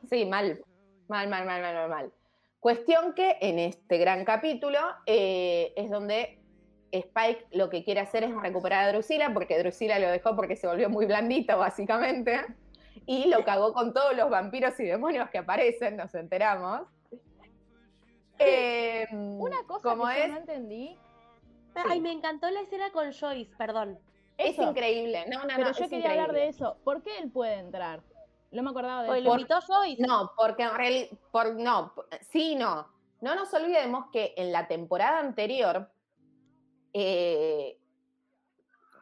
Sí, 0.09 0.25
mal. 0.25 0.62
Mal, 1.09 1.29
mal, 1.29 1.45
mal, 1.47 1.62
mal, 1.62 1.89
mal. 1.89 2.12
Cuestión 2.61 3.12
que 3.14 3.37
en 3.41 3.59
este 3.59 3.99
gran 3.99 4.25
capítulo 4.25 4.79
eh, 5.07 5.73
es 5.77 5.91
donde 5.91 6.41
Spike 6.91 7.47
lo 7.53 7.69
que 7.69 7.85
quiere 7.85 8.01
hacer 8.01 8.25
es 8.25 8.35
recuperar 8.35 8.85
a 8.85 8.93
Drusilla, 8.93 9.33
porque 9.33 9.59
Drusilla 9.59 9.99
lo 9.99 10.09
dejó 10.09 10.35
porque 10.35 10.57
se 10.57 10.67
volvió 10.67 10.89
muy 10.89 11.07
blandito, 11.07 11.59
básicamente, 11.59 12.41
y 13.07 13.27
lo 13.29 13.45
cagó 13.45 13.73
con 13.73 13.95
todos 13.95 14.15
los 14.17 14.29
vampiros 14.29 14.79
y 14.81 14.85
demonios 14.85 15.31
que 15.31 15.39
aparecen, 15.39 15.97
nos 15.97 16.15
enteramos. 16.15 16.83
Eh, 18.39 19.07
Una 19.13 19.63
cosa 19.67 19.89
como 19.89 20.07
que 20.09 20.15
yo 20.19 20.25
es, 20.25 20.31
no 20.31 20.37
entendí, 20.39 20.99
Ay, 21.89 22.01
me 22.01 22.11
encantó 22.13 22.51
la 22.51 22.61
escena 22.61 22.91
con 22.91 23.13
Joyce, 23.13 23.55
perdón. 23.57 23.99
es 24.39 24.53
eso. 24.59 24.63
increíble. 24.71 25.25
No, 25.31 25.41
no, 25.45 25.49
pero 25.57 25.69
no, 25.69 25.73
yo 25.73 25.89
quería 25.89 26.11
hablar 26.11 26.33
de 26.33 26.49
eso. 26.49 26.79
¿Por 26.85 27.03
qué 27.03 27.19
él 27.19 27.31
puede 27.31 27.55
entrar? 27.55 28.03
No 28.51 28.63
me 28.63 28.71
acordaba 28.71 29.03
de 29.03 29.11
Oye, 29.11 29.21
eso. 29.21 29.29
lo 29.29 29.35
invitó 29.37 29.61
Joyce. 29.61 30.03
No, 30.03 30.33
porque 30.37 30.63
en 30.63 30.75
realidad, 30.75 31.09
por, 31.31 31.55
no, 31.55 31.93
sí, 32.31 32.55
no. 32.55 32.89
No 33.21 33.35
nos 33.35 33.53
olvidemos 33.55 34.07
que 34.13 34.35
en 34.37 34.53
la 34.53 34.69
temporada 34.69 35.19
anterior, 35.19 35.91
eh, 36.95 37.79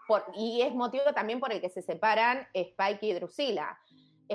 por- 0.09 0.25
y 0.35 0.63
es 0.63 0.75
motivo 0.75 1.13
también 1.15 1.39
por 1.41 1.53
el 1.53 1.61
que 1.61 1.69
se 1.71 1.83
separan 1.83 2.47
Spike 2.55 3.07
y 3.07 3.13
Drusilla. 3.15 3.79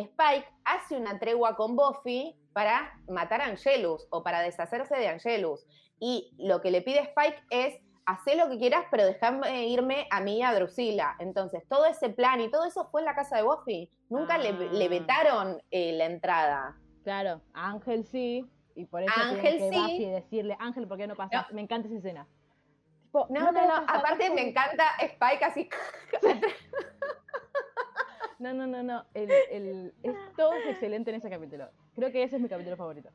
Spike 0.02 0.48
hace 0.66 0.96
una 0.98 1.20
tregua 1.20 1.56
con 1.56 1.76
Buffy 1.76 2.36
para 2.54 2.94
matar 3.08 3.42
a 3.42 3.46
Angelus 3.46 4.08
o 4.12 4.24
para 4.24 4.42
deshacerse 4.42 4.96
de 4.96 5.08
Angelus. 5.08 5.66
Y 6.00 6.34
lo 6.38 6.62
que 6.62 6.72
le 6.72 6.82
pide 6.82 7.00
Spike 7.02 7.42
es, 7.50 7.76
haz 8.06 8.22
lo 8.36 8.50
que 8.50 8.58
quieras, 8.58 8.86
pero 8.90 9.06
déjame 9.06 9.68
irme 9.68 10.08
a 10.12 10.20
mí 10.22 10.42
a 10.44 10.54
Drusilla. 10.54 11.16
Entonces, 11.20 11.64
todo 11.70 11.86
ese 11.86 12.10
plan 12.10 12.42
y 12.42 12.50
todo 12.50 12.66
eso 12.66 12.90
fue 12.90 13.02
en 13.02 13.06
la 13.06 13.16
casa 13.16 13.38
de 13.38 13.44
Buffy. 13.44 13.90
Nunca 14.10 14.38
le, 14.38 14.52
le 14.54 14.86
Ah. 14.86 14.90
vetaron 14.90 15.62
eh, 15.72 15.92
la 15.94 16.06
entrada. 16.06 16.76
Claro, 17.04 17.42
Ángel 17.54 18.06
sí, 18.06 18.46
y 18.76 18.86
por 18.86 19.04
eso 19.04 19.12
Ángel 19.16 19.58
que 19.58 19.70
sí. 19.70 19.78
Buffy 19.80 20.06
decirle, 20.10 20.56
Ángel, 20.60 20.88
¿por 20.88 20.98
qué 20.98 21.08
no 21.08 21.16
pasas? 21.16 21.52
Me 21.52 21.62
encanta 21.62 21.88
esa 21.88 21.98
escena. 21.98 22.28
Tipo, 23.04 23.26
No, 23.30 23.52
no, 23.52 23.66
no. 23.66 23.76
Aparte 23.88 24.30
me 24.32 24.50
encanta 24.50 24.86
Spike 25.00 25.44
así. 25.46 25.70
No, 28.40 28.54
no, 28.54 28.66
no, 28.68 28.82
no. 28.84 29.06
El, 29.14 29.30
el, 29.52 29.94
es, 30.02 30.16
todo 30.38 30.54
es 30.54 30.66
excelente 30.68 31.12
en 31.12 31.18
ese 31.18 31.30
capítulo. 31.30 31.70
Creo 31.96 32.12
que 32.12 32.24
ese 32.24 32.38
es 32.38 32.42
mi 32.42 32.48
capítulo 32.50 32.78
favorito. 32.78 33.10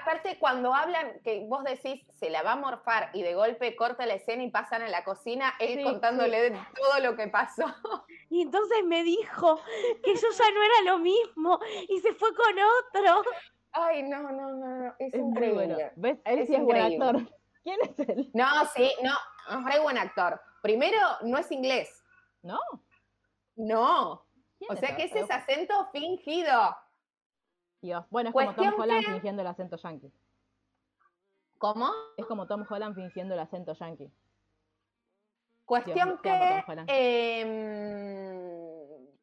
Aparte 0.00 0.38
cuando 0.38 0.74
hablan, 0.74 1.20
que 1.24 1.44
vos 1.48 1.64
decís, 1.64 2.02
se 2.14 2.30
la 2.30 2.42
va 2.42 2.52
a 2.52 2.56
morfar 2.56 3.10
y 3.14 3.22
de 3.22 3.34
golpe 3.34 3.74
corta 3.76 4.06
la 4.06 4.14
escena 4.14 4.42
y 4.42 4.50
pasan 4.50 4.82
a 4.82 4.88
la 4.88 5.04
cocina, 5.04 5.54
él 5.58 5.78
Sí, 5.78 5.84
contándole 5.84 6.50
todo 6.74 7.00
lo 7.02 7.16
que 7.16 7.28
pasó. 7.28 7.64
Y 8.30 8.42
entonces 8.42 8.84
me 8.86 9.02
dijo 9.04 9.60
que 10.02 10.14
yo 10.14 10.28
ya 10.38 10.50
no 10.54 10.62
era 10.62 10.92
lo 10.92 10.98
mismo 10.98 11.58
y 11.88 11.98
se 12.00 12.14
fue 12.14 12.28
con 12.34 12.54
otro. 12.58 13.22
Ay, 13.72 14.02
no, 14.02 14.22
no, 14.22 14.32
no, 14.32 14.76
no. 14.84 14.94
Es, 14.98 15.12
Es 15.12 15.20
muy 15.20 15.30
increíble. 15.30 15.54
bueno. 15.74 15.90
¿Ves? 15.96 16.18
Él 16.24 16.38
Es 16.38 16.46
sí 16.48 16.54
es 16.54 16.62
buen 16.62 16.80
actor. 16.80 17.16
¿Quién 17.62 17.78
es 17.82 18.08
él? 18.08 18.30
No, 18.32 18.46
sí, 18.74 18.90
no, 19.02 19.12
es 19.50 19.64
re 19.74 19.80
buen 19.80 19.98
actor. 19.98 20.40
Primero, 20.62 20.98
no 21.22 21.36
es 21.38 21.50
inglés. 21.52 22.02
¿No? 22.42 22.58
No. 23.56 24.24
¿Quién 24.66 24.76
O 24.78 24.80
sea 24.80 24.96
que 24.96 25.04
ese 25.04 25.20
es 25.20 25.30
acento 25.30 25.88
fingido. 25.92 26.76
Dios. 27.80 28.04
Bueno, 28.10 28.28
es 28.30 28.32
como 28.32 28.46
Tom 28.46 28.54
Cuestión 28.54 28.80
Holland 28.80 29.04
que- 29.04 29.12
fingiendo 29.12 29.42
el 29.42 29.48
acento 29.48 29.76
yankee. 29.76 30.12
¿Cómo? 31.58 31.90
Es 32.16 32.26
como 32.26 32.46
Tom 32.46 32.64
Holland 32.68 32.94
fingiendo 32.94 33.34
el 33.34 33.40
acento 33.40 33.72
yankee. 33.72 34.10
Cuestión 35.64 35.94
Dios, 35.94 36.20
que, 36.20 36.64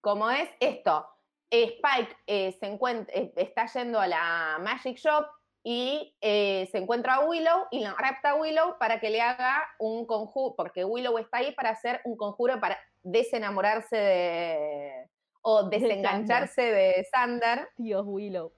como 0.01 0.29
es 0.31 0.49
esto, 0.59 1.07
eh, 1.51 1.75
Spike 1.77 2.15
eh, 2.27 2.51
se 2.59 2.65
encuentra, 2.65 3.13
eh, 3.15 3.33
está 3.35 3.65
yendo 3.67 3.99
a 3.99 4.07
la 4.07 4.57
Magic 4.61 4.97
Shop 4.97 5.25
y 5.63 6.15
eh, 6.21 6.67
se 6.71 6.77
encuentra 6.77 7.15
a 7.15 7.25
Willow 7.27 7.67
y 7.71 7.81
la 7.81 7.93
rapta 7.93 8.31
a 8.31 8.35
Willow 8.35 8.77
para 8.79 8.99
que 8.99 9.09
le 9.09 9.21
haga 9.21 9.67
un 9.77 10.05
conjuro, 10.05 10.55
porque 10.55 10.85
Willow 10.85 11.17
está 11.17 11.37
ahí 11.39 11.51
para 11.53 11.71
hacer 11.71 12.01
un 12.05 12.15
conjuro 12.15 12.59
para 12.59 12.77
desenamorarse 13.03 13.97
de, 13.97 15.09
o 15.41 15.63
De 15.69 15.79
desengancharse 15.79 16.61
de 16.61 17.03
Sander. 17.11 17.69
Dios, 17.77 18.03
Willow. 18.05 18.51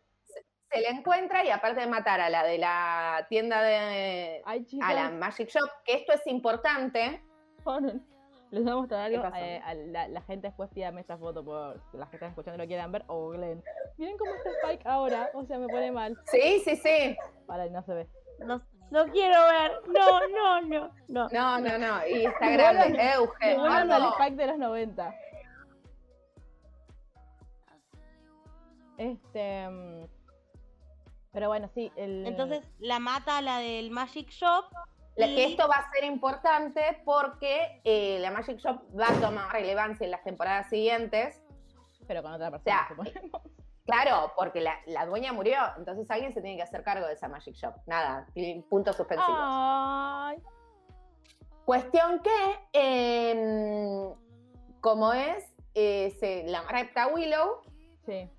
Se 0.70 0.80
le 0.80 0.88
encuentra 0.90 1.44
y 1.44 1.50
aparte 1.50 1.82
de 1.82 1.88
matar 1.88 2.22
a 2.22 2.30
la 2.30 2.44
de 2.44 2.58
la 2.58 3.26
tienda 3.30 3.62
de... 3.62 4.42
Ay, 4.46 4.66
a 4.82 4.94
la 4.94 5.10
Magic 5.10 5.50
Shop, 5.50 5.70
que 5.84 5.96
esto 5.96 6.14
es 6.14 6.26
importante, 6.28 7.22
Ponen. 7.64 8.06
Les 8.52 8.64
voy 8.64 8.72
a 8.72 8.76
mostrar 8.76 9.02
algo. 9.02 9.24
eh, 9.38 9.62
a 9.64 9.74
la, 9.74 10.08
la 10.10 10.22
gente 10.24 10.48
después 10.48 10.70
pídame 10.74 11.00
esta 11.02 11.18
foto 11.18 11.44
por 11.44 11.80
las 11.94 12.10
que 12.10 12.18
están 12.18 12.30
escuchando 12.30 12.56
y 12.62 12.66
lo 12.66 12.68
quieran 12.68 12.92
ver. 12.92 13.04
O 13.08 13.30
Glenn. 13.30 13.64
Miren 13.98 14.18
cómo 14.18 14.34
está 14.34 14.50
Spike 14.64 14.88
ahora. 14.90 15.30
O 15.34 15.46
sea, 15.46 15.58
me 15.58 15.68
pone 15.68 15.90
mal. 15.92 16.18
Sí, 16.26 16.60
sí, 16.66 16.76
sí. 16.76 17.16
Para, 17.48 17.68
no 17.68 17.82
se 17.84 17.94
ve. 17.94 18.08
No, 18.40 18.62
no 18.92 19.06
quiero 19.08 19.38
ver. 19.48 19.72
No, 19.88 20.28
no, 20.28 20.62
no, 20.64 20.92
no. 21.08 21.30
No, 21.30 21.60
no, 21.60 21.78
no. 21.78 22.08
Y 22.08 22.26
está 22.26 22.46
Me 22.46 22.54
grande. 22.58 22.82
vuelvan- 22.84 22.98
Me 22.98 23.14
Euge. 23.14 23.56
vuelvan 23.58 23.92
al 23.92 24.02
gordo. 24.02 24.14
Spike 24.20 24.36
de 24.36 24.48
los 24.48 24.58
90. 24.58 25.16
Este. 29.02 29.70
mm, 29.70 30.06
Pero 31.32 31.48
bueno, 31.48 31.70
sí. 31.74 31.92
El... 31.96 32.26
Entonces 32.28 32.66
la 32.80 33.00
mata 33.00 33.38
a 33.38 33.42
la 33.42 33.58
del 33.60 33.92
Magic 33.92 34.30
Shop. 34.30 34.66
La- 35.16 35.28
y- 35.28 35.36
que 35.36 35.46
esto 35.46 35.68
va 35.68 35.76
a 35.76 35.92
ser 35.92 36.06
importante 36.06 37.02
porque 37.06 37.82
eh, 37.84 38.18
la 38.20 38.32
Magic 38.32 38.58
Shop 38.60 38.82
va 38.98 39.08
a 39.10 39.20
tomar 39.20 39.52
relevancia 39.52 40.06
en 40.06 40.12
las 40.12 40.24
temporadas 40.24 40.70
siguientes. 40.70 41.42
Pero 42.08 42.24
con 42.24 42.34
otra 42.34 42.50
sea, 42.60 42.88
persona, 42.88 42.88
suponemos. 42.90 43.42
Claro, 43.86 44.32
porque 44.38 44.62
la, 44.62 44.76
la 44.86 45.06
dueña 45.06 45.34
murió, 45.34 45.58
entonces 45.78 46.10
alguien 46.12 46.34
se 46.34 46.42
tiene 46.42 46.56
que 46.56 46.64
hacer 46.64 46.84
cargo 46.84 47.08
de 47.08 47.14
esa 47.14 47.28
Magic 47.28 47.56
Shop. 47.56 47.74
Nada, 47.88 48.26
puntos 48.70 48.96
suspensivos. 48.96 49.36
Ay. 49.40 50.38
Cuestión 51.66 52.22
que, 52.22 52.60
em, 52.74 54.14
como 54.82 55.14
es, 55.14 55.44
eh, 55.74 56.12
se 56.20 56.44
la 56.48 56.62
repta 56.64 57.08
Willow 57.08 57.62
Sí. 58.06 58.30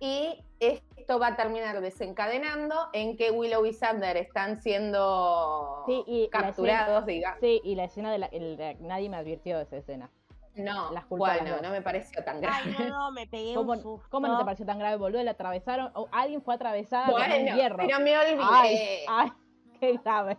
Y 0.00 0.42
esto 0.60 1.18
va 1.18 1.28
a 1.28 1.36
terminar 1.36 1.80
desencadenando 1.80 2.88
en 2.92 3.16
que 3.16 3.30
Willow 3.30 3.64
y 3.66 3.72
Sander 3.72 4.16
están 4.16 4.60
siendo 4.62 5.82
Sí, 5.86 6.02
y 6.06 6.28
capturados, 6.28 7.06
digamos. 7.06 7.40
Sí, 7.40 7.60
y 7.64 7.74
la 7.74 7.84
escena 7.84 8.10
de 8.12 8.18
la. 8.18 8.26
el 8.26 8.56
de- 8.56 8.76
nadie 8.80 9.08
me 9.08 9.16
advirtió 9.16 9.56
de 9.58 9.64
esa 9.64 9.76
escena. 9.76 10.10
No, 10.56 10.92
Las 10.92 11.08
bueno, 11.08 11.50
las 11.50 11.62
no 11.62 11.70
me 11.70 11.82
pareció 11.82 12.22
tan 12.22 12.36
Ay, 12.36 12.42
grave. 12.72 12.88
no, 12.90 13.06
no, 13.06 13.10
me 13.12 13.26
pegué 13.26 13.54
¿Cómo, 13.54 13.72
un 13.72 13.82
susto. 13.82 14.06
cómo 14.08 14.28
no 14.28 14.38
te 14.38 14.44
pareció 14.44 14.64
tan 14.64 14.78
grave, 14.78 14.96
boludo? 14.96 15.20
La 15.24 15.32
atravesaron. 15.32 15.90
o 15.94 16.08
alguien 16.12 16.42
fue 16.42 16.54
atravesada 16.54 17.06
con 17.10 17.20
un 17.20 17.28
Bueno, 17.28 17.56
hierro. 17.56 17.76
pero 17.78 17.98
me 18.00 18.16
olvidé. 18.16 18.38
Ay, 18.48 18.78
ay, 19.08 19.32
qué 19.80 19.98
grave. 20.04 20.38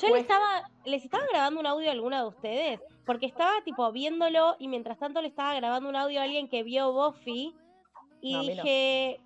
Yo 0.00 0.08
Pues- 0.08 0.12
les 0.12 0.20
estaba, 0.22 0.70
les 0.86 1.04
estaba 1.04 1.24
grabando 1.30 1.60
un 1.60 1.66
audio 1.66 1.88
a 1.90 1.92
alguna 1.92 2.22
de 2.22 2.28
ustedes, 2.28 2.80
porque 3.06 3.26
estaba 3.26 3.52
tipo 3.62 3.92
viéndolo 3.92 4.56
y 4.58 4.68
mientras 4.68 4.98
tanto 4.98 5.20
le 5.20 5.28
estaba 5.28 5.54
grabando 5.54 5.88
un 5.90 5.96
audio 5.96 6.20
a 6.20 6.24
alguien 6.24 6.48
que 6.48 6.62
vio 6.62 6.90
Buffy 6.92 7.54
y 8.26 8.32
No, 8.32 8.40
dije, 8.42 9.20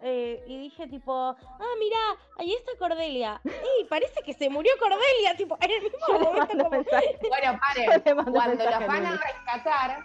eh, 0.00 0.42
y 0.48 0.58
dije 0.58 0.88
tipo, 0.88 1.12
ah 1.14 1.74
mira, 1.78 1.98
ahí 2.38 2.52
está 2.54 2.72
Cordelia. 2.78 3.40
Y 3.80 3.84
parece 3.84 4.20
que 4.22 4.32
se 4.34 4.50
murió 4.50 4.72
Cordelia, 4.80 5.36
tipo, 5.36 5.56
en 5.60 5.70
el 5.70 5.82
mismo 5.82 6.18
momento 6.18 6.64
como-. 6.64 6.70
Bueno, 7.28 7.60
paren. 7.60 8.32
Cuando 8.32 8.64
los 8.64 8.86
van 8.88 9.06
a 9.06 9.12
rescatar, 9.12 10.04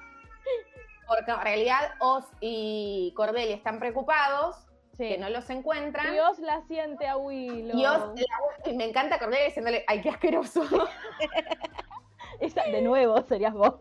porque 1.08 1.32
en 1.32 1.42
realidad 1.42 1.94
Oz 2.00 2.26
y 2.42 3.12
Cordelia 3.16 3.56
están 3.56 3.80
preocupados, 3.80 4.56
Sí. 4.98 5.10
que 5.10 5.18
no 5.20 5.30
los 5.30 5.48
encuentran. 5.52 6.12
Dios 6.12 6.40
la 6.40 6.62
siente 6.68 7.08
a 7.08 7.18
Willow. 7.18 7.78
Y 7.78 7.86
Oz, 7.86 8.14
la- 8.16 8.72
y 8.72 8.76
me 8.76 8.86
encanta 8.86 9.20
Cordelia 9.20 9.46
diciéndole, 9.46 9.84
ay, 9.88 10.02
qué 10.02 10.10
asqueroso. 10.10 10.62
Esa, 12.40 12.64
de 12.64 12.82
nuevo 12.82 13.22
serías 13.24 13.54
vos. 13.54 13.76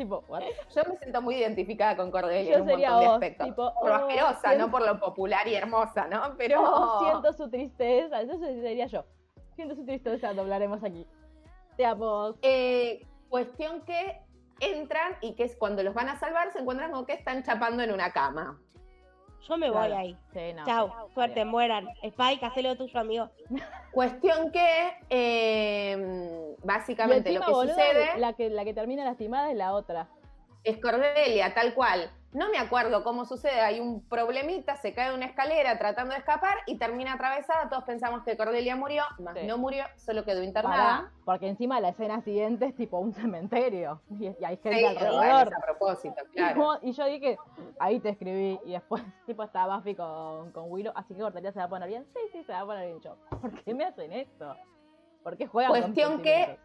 Tipo, 0.00 0.24
what? 0.28 0.42
Yo 0.74 0.82
me 0.88 0.96
siento 0.98 1.20
muy 1.22 1.36
identificada 1.36 1.96
con 1.96 2.10
Cordelia 2.10 2.50
Yo 2.52 2.56
en 2.56 2.62
un 2.62 2.68
sería 2.68 2.90
montón 2.90 3.08
de 3.08 3.14
aspectos. 3.26 3.46
tipo, 3.48 3.74
por 3.74 3.88
lo 3.88 3.92
oh, 3.92 3.98
asquerosa, 4.08 4.40
siento- 4.48 4.66
no 4.66 4.70
por 4.70 4.86
lo 4.86 4.98
popular 5.00 5.46
y 5.46 5.54
hermosa, 5.54 6.08
¿no? 6.08 6.34
Pero 6.38 6.62
Oh, 6.62 7.00
siento 7.04 7.32
su 7.32 7.50
tristeza. 7.50 8.22
Eso 8.22 8.38
sería 8.38 8.86
yo. 8.86 9.04
Siento 9.56 9.74
su 9.74 9.84
tristeza, 9.84 10.32
doblaremos 10.32 10.82
aquí. 10.82 11.06
Te 11.76 11.84
amo. 11.84 12.34
Eh, 12.42 13.06
cuestión 13.28 13.82
que 13.82 14.20
entran 14.60 15.12
y 15.20 15.34
que 15.34 15.44
es 15.44 15.56
cuando 15.56 15.82
los 15.82 15.94
van 15.94 16.08
a 16.08 16.18
salvar, 16.18 16.50
se 16.52 16.60
encuentran 16.60 16.92
con 16.92 17.04
que 17.06 17.12
están 17.14 17.42
chapando 17.42 17.82
en 17.82 17.92
una 17.92 18.12
cama. 18.12 18.58
Yo 19.48 19.56
me 19.56 19.70
voy 19.70 19.92
ahí. 19.92 20.16
Sí, 20.32 20.52
no, 20.54 20.64
Chau, 20.64 20.88
sí. 20.88 21.14
suerte, 21.14 21.44
mueran. 21.44 21.88
Spike, 22.02 22.44
hacé 22.44 22.62
lo 22.62 22.76
tuyo, 22.76 23.00
amigo. 23.00 23.30
Cuestión 23.92 24.52
que 24.52 24.92
eh, 25.08 26.56
Y 26.62 26.66
básicamente 26.66 27.32
lo 27.32 27.40
que 27.40 27.50
boludo, 27.50 27.74
sucede. 27.74 28.18
La 28.18 28.34
que, 28.34 28.50
la 28.50 28.64
que 28.64 28.74
termina 28.74 29.04
lastimada 29.04 29.50
es 29.50 29.56
la 29.56 29.74
otra. 29.74 30.08
es 30.62 30.78
Cordelia, 30.78 31.52
tal 31.54 31.74
cual. 31.74 32.10
No 32.32 32.48
me 32.48 32.58
acuerdo 32.58 33.02
cómo 33.02 33.24
sucede, 33.24 33.60
hay 33.60 33.80
un 33.80 34.06
problemita, 34.08 34.76
se 34.76 34.94
cae 34.94 35.08
de 35.10 35.16
una 35.16 35.26
escalera 35.26 35.76
tratando 35.78 36.12
de 36.12 36.18
escapar 36.20 36.58
y 36.66 36.78
termina 36.78 37.14
atravesada. 37.14 37.68
Todos 37.68 37.82
pensamos 37.82 38.22
que 38.22 38.36
Cordelia 38.36 38.76
murió, 38.76 39.02
más 39.18 39.36
Sí. 39.36 39.46
no 39.48 39.58
murió, 39.58 39.84
solo 39.96 40.24
quedó 40.24 40.40
internada. 40.44 40.76
Pará, 40.76 41.12
porque 41.24 41.48
encima 41.48 41.80
la 41.80 41.88
escena 41.88 42.20
siguiente 42.22 42.66
es 42.66 42.76
tipo 42.76 43.00
un 43.00 43.12
cementerio 43.12 44.00
y, 44.10 44.26
y 44.28 44.44
hay 44.44 44.56
gente 44.58 44.78
Sí, 44.78 44.84
alrededor. 44.84 45.48
es 45.48 45.54
a 45.54 45.60
propósito, 45.60 46.14
Y 46.30 46.36
claro. 46.36 46.54
como- 46.54 46.78
Y 46.82 46.92
yo 46.92 47.04
dije, 47.06 47.36
ahí 47.80 47.98
te 47.98 48.10
escribí. 48.10 48.60
Y 48.64 48.72
después, 48.72 49.02
tipo, 49.26 49.42
estaba 49.42 49.78
Buffy 49.78 49.96
con, 49.96 50.52
con 50.52 50.70
Willow. 50.70 50.92
Así 50.94 51.14
que 51.14 51.20
Cordelia 51.22 51.50
se 51.50 51.58
va 51.58 51.64
a 51.64 51.68
poner 51.68 51.88
bien. 51.88 52.06
Sí, 52.14 52.20
sí, 52.30 52.44
se 52.44 52.52
va 52.52 52.60
a 52.60 52.64
poner 52.66 52.86
bien. 52.86 53.00
Yo, 53.00 53.16
¿por 53.40 53.52
qué 53.64 53.74
me 53.74 53.84
hacen 53.86 54.12
esto? 54.12 54.54
¿Por 55.24 55.36
qué 55.36 55.48
juegan 55.48 55.70
Cuestión 55.72 56.22
que-? 56.22 56.58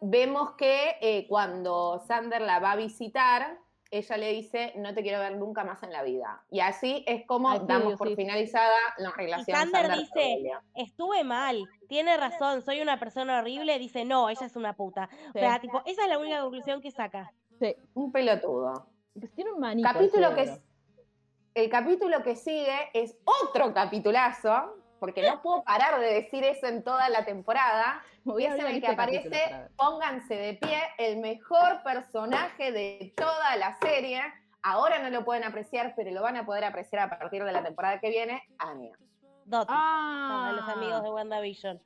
Vemos 0.00 0.52
que 0.52 0.96
eh, 1.02 1.26
cuando 1.28 1.98
Sander 2.06 2.40
la 2.40 2.58
va 2.60 2.72
a 2.72 2.76
visitar, 2.76 3.58
ella 3.90 4.16
le 4.16 4.32
dice, 4.32 4.72
no 4.76 4.92
te 4.94 5.02
quiero 5.02 5.18
ver 5.20 5.36
nunca 5.36 5.64
más 5.64 5.82
en 5.82 5.92
la 5.92 6.02
vida. 6.02 6.42
Y 6.50 6.60
así 6.60 7.04
es 7.06 7.24
como 7.26 7.58
damos 7.60 7.96
por 7.96 8.08
sí. 8.08 8.16
finalizada 8.16 8.76
la 8.98 9.12
relación 9.12 9.56
Sander 9.56 9.86
Sander 9.86 9.98
dice. 9.98 10.50
Estuve 10.74 11.24
mal, 11.24 11.64
tiene 11.88 12.16
razón, 12.16 12.62
soy 12.62 12.80
una 12.80 12.98
persona 12.98 13.38
horrible. 13.38 13.78
Dice, 13.78 14.04
no, 14.04 14.28
ella 14.28 14.46
es 14.46 14.56
una 14.56 14.74
puta. 14.74 15.08
O 15.34 15.38
sea, 15.38 15.60
tipo, 15.60 15.82
esa 15.86 16.02
es 16.02 16.08
la 16.08 16.18
única 16.18 16.40
conclusión 16.42 16.80
que 16.80 16.90
saca. 16.90 17.32
Sí, 17.58 17.74
Un 17.94 18.12
pelotudo. 18.12 18.86
pues 19.18 19.32
tiene 19.34 19.52
un 19.52 19.60
manito. 19.60 19.88
el 19.88 19.94
capítulo 19.94 20.34
que 20.34 20.60
el 21.54 21.68
capítulo 21.70 22.22
que 22.22 22.36
sigue 22.36 22.90
es 22.94 23.16
otro 23.24 23.74
capitulazo, 23.74 24.76
porque 24.98 25.22
no 25.22 25.40
puedo 25.42 25.62
parar 25.64 26.00
de 26.00 26.14
decir 26.14 26.44
eso 26.44 26.66
en 26.66 26.82
toda 26.82 27.08
la 27.08 27.24
temporada. 27.24 28.02
Me 28.24 28.32
voy 28.32 28.46
a 28.46 28.54
en 28.54 28.66
el 28.66 28.80
que 28.80 28.88
aparece, 28.88 29.68
pónganse 29.76 30.34
de 30.34 30.54
pie, 30.54 30.78
el 30.98 31.18
mejor 31.18 31.82
personaje 31.82 32.72
de 32.72 33.12
toda 33.16 33.56
la 33.56 33.76
serie. 33.78 34.20
Ahora 34.62 34.98
no 34.98 35.10
lo 35.10 35.24
pueden 35.24 35.44
apreciar, 35.44 35.94
pero 35.96 36.10
lo 36.10 36.22
van 36.22 36.36
a 36.36 36.44
poder 36.44 36.64
apreciar 36.64 37.02
a 37.02 37.18
partir 37.18 37.44
de 37.44 37.52
la 37.52 37.62
temporada 37.62 38.00
que 38.00 38.10
viene, 38.10 38.42
Anya. 38.58 38.92
Dottie, 39.44 39.74
Ah, 39.76 40.52
los 40.54 40.68
amigos 40.68 41.02
de 41.02 41.10
WandaVision. 41.10 41.80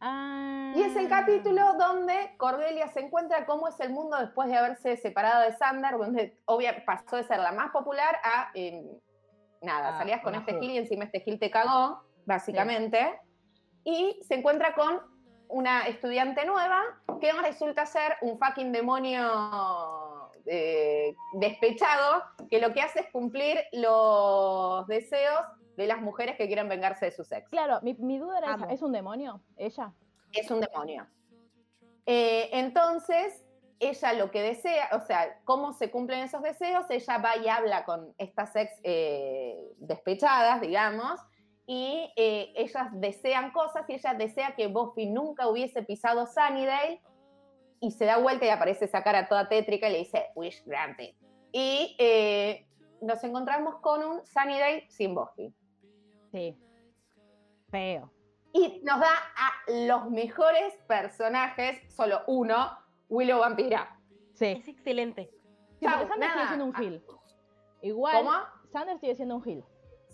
Ah. 0.00 0.72
Y 0.76 0.82
es 0.82 0.94
el 0.96 1.08
capítulo 1.08 1.74
donde 1.74 2.34
Cordelia 2.36 2.86
se 2.88 3.00
encuentra 3.00 3.44
cómo 3.46 3.68
es 3.68 3.78
el 3.80 3.90
mundo 3.90 4.16
después 4.16 4.48
de 4.48 4.56
haberse 4.56 4.96
separado 4.96 5.42
de 5.42 5.56
Sander, 5.56 5.98
donde 5.98 6.38
obvia 6.44 6.84
pasó 6.86 7.16
de 7.16 7.24
ser 7.24 7.40
la 7.40 7.50
más 7.52 7.70
popular 7.72 8.16
a 8.22 8.50
eh, 8.54 8.86
nada, 9.60 9.96
Ah, 9.96 9.98
salías 9.98 10.22
con 10.22 10.34
este. 10.36 10.58
Gil 10.60 10.70
y 10.70 10.78
encima 10.78 11.04
este 11.04 11.20
Gil 11.20 11.38
te 11.40 11.50
cagó, 11.50 12.04
básicamente. 12.28 13.18
Y 13.82 14.20
se 14.22 14.34
encuentra 14.34 14.74
con 14.74 15.00
una 15.48 15.88
estudiante 15.88 16.44
nueva 16.44 16.82
que 17.20 17.32
resulta 17.32 17.86
ser 17.86 18.16
un 18.20 18.38
fucking 18.38 18.70
demonio 18.70 20.30
eh, 20.44 21.16
despechado 21.32 22.22
que 22.50 22.60
lo 22.60 22.72
que 22.72 22.82
hace 22.82 23.00
es 23.00 23.10
cumplir 23.10 23.58
los 23.72 24.86
deseos 24.86 25.40
de 25.76 25.86
las 25.86 26.00
mujeres 26.00 26.36
que 26.36 26.46
quieren 26.46 26.68
vengarse 26.68 27.06
de 27.06 27.12
su 27.12 27.24
sexo. 27.24 27.50
Claro, 27.50 27.80
mi, 27.82 27.94
mi 27.94 28.18
duda 28.18 28.38
era 28.38 28.54
esa. 28.54 28.66
¿Es 28.70 28.82
un 28.82 28.92
demonio? 28.92 29.40
¿Ella? 29.56 29.92
es 30.32 30.50
un 30.50 30.60
demonio. 30.60 31.06
Eh, 32.04 32.50
entonces, 32.52 33.44
ella 33.80 34.12
lo 34.12 34.30
que 34.30 34.42
desea, 34.42 34.90
o 34.92 35.00
sea, 35.00 35.40
cómo 35.44 35.72
se 35.72 35.90
cumplen 35.90 36.20
esos 36.20 36.42
deseos, 36.42 36.84
ella 36.90 37.18
va 37.18 37.36
y 37.36 37.48
habla 37.48 37.84
con 37.84 38.14
estas 38.18 38.54
ex 38.56 38.72
eh, 38.82 39.56
despechadas, 39.78 40.60
digamos, 40.60 41.20
y 41.70 42.10
eh, 42.16 42.50
ellas 42.56 42.88
desean 42.94 43.52
cosas 43.52 43.84
y 43.90 43.92
ella 43.92 44.14
desea 44.14 44.56
que 44.56 44.68
Buffy 44.68 45.04
nunca 45.04 45.48
hubiese 45.48 45.82
pisado 45.82 46.26
Sunnydale 46.26 47.02
y 47.78 47.90
se 47.90 48.06
da 48.06 48.16
vuelta 48.16 48.46
y 48.46 48.48
aparece 48.48 48.86
esa 48.86 49.04
cara 49.04 49.28
toda 49.28 49.50
tétrica 49.50 49.86
y 49.86 49.92
le 49.92 49.98
dice, 49.98 50.28
wish 50.34 50.64
granted. 50.64 51.14
Y 51.52 51.94
eh, 51.98 52.66
nos 53.02 53.22
encontramos 53.22 53.76
con 53.80 54.02
un 54.02 54.24
Sunnydale 54.24 54.86
sin 54.88 55.14
Buffy. 55.14 55.54
Sí. 56.32 56.58
Feo. 57.70 58.10
Y 58.54 58.80
nos 58.82 58.98
da 58.98 59.12
a 59.36 59.70
los 59.86 60.10
mejores 60.10 60.74
personajes, 60.86 61.82
solo 61.94 62.22
uno, 62.28 62.78
Willow 63.10 63.40
Vampira. 63.40 63.94
Sí. 64.32 64.56
Es 64.58 64.68
excelente. 64.68 65.30
Sí, 65.78 65.84
Chau, 65.84 65.98
porque 65.98 66.08
Sander 66.08 66.28
nada. 66.30 66.32
sigue 66.32 66.46
siendo 66.46 66.64
un 66.64 66.74
Gil. 66.74 67.04
Igual, 67.82 68.16
¿Cómo? 68.16 68.32
Sander 68.72 68.98
sigue 69.00 69.14
siendo 69.16 69.36
un 69.36 69.42
Gil. 69.42 69.64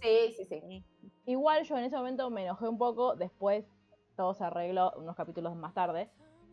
Sí, 0.03 0.35
sí, 0.37 0.45
sí. 0.47 0.85
Igual 1.27 1.65
yo 1.65 1.79
en 1.79 1.85
ese 1.85 1.97
momento 1.97 2.29
me 2.29 2.45
enojé 2.45 2.69
un 2.69 2.77
poco, 2.77 3.17
después 3.17 3.65
todo 4.15 4.35
se 4.35 4.45
arregló 4.45 4.93
unos 4.97 5.17
capítulos 5.17 5.57
más 5.57 5.73
tarde, 5.73 6.11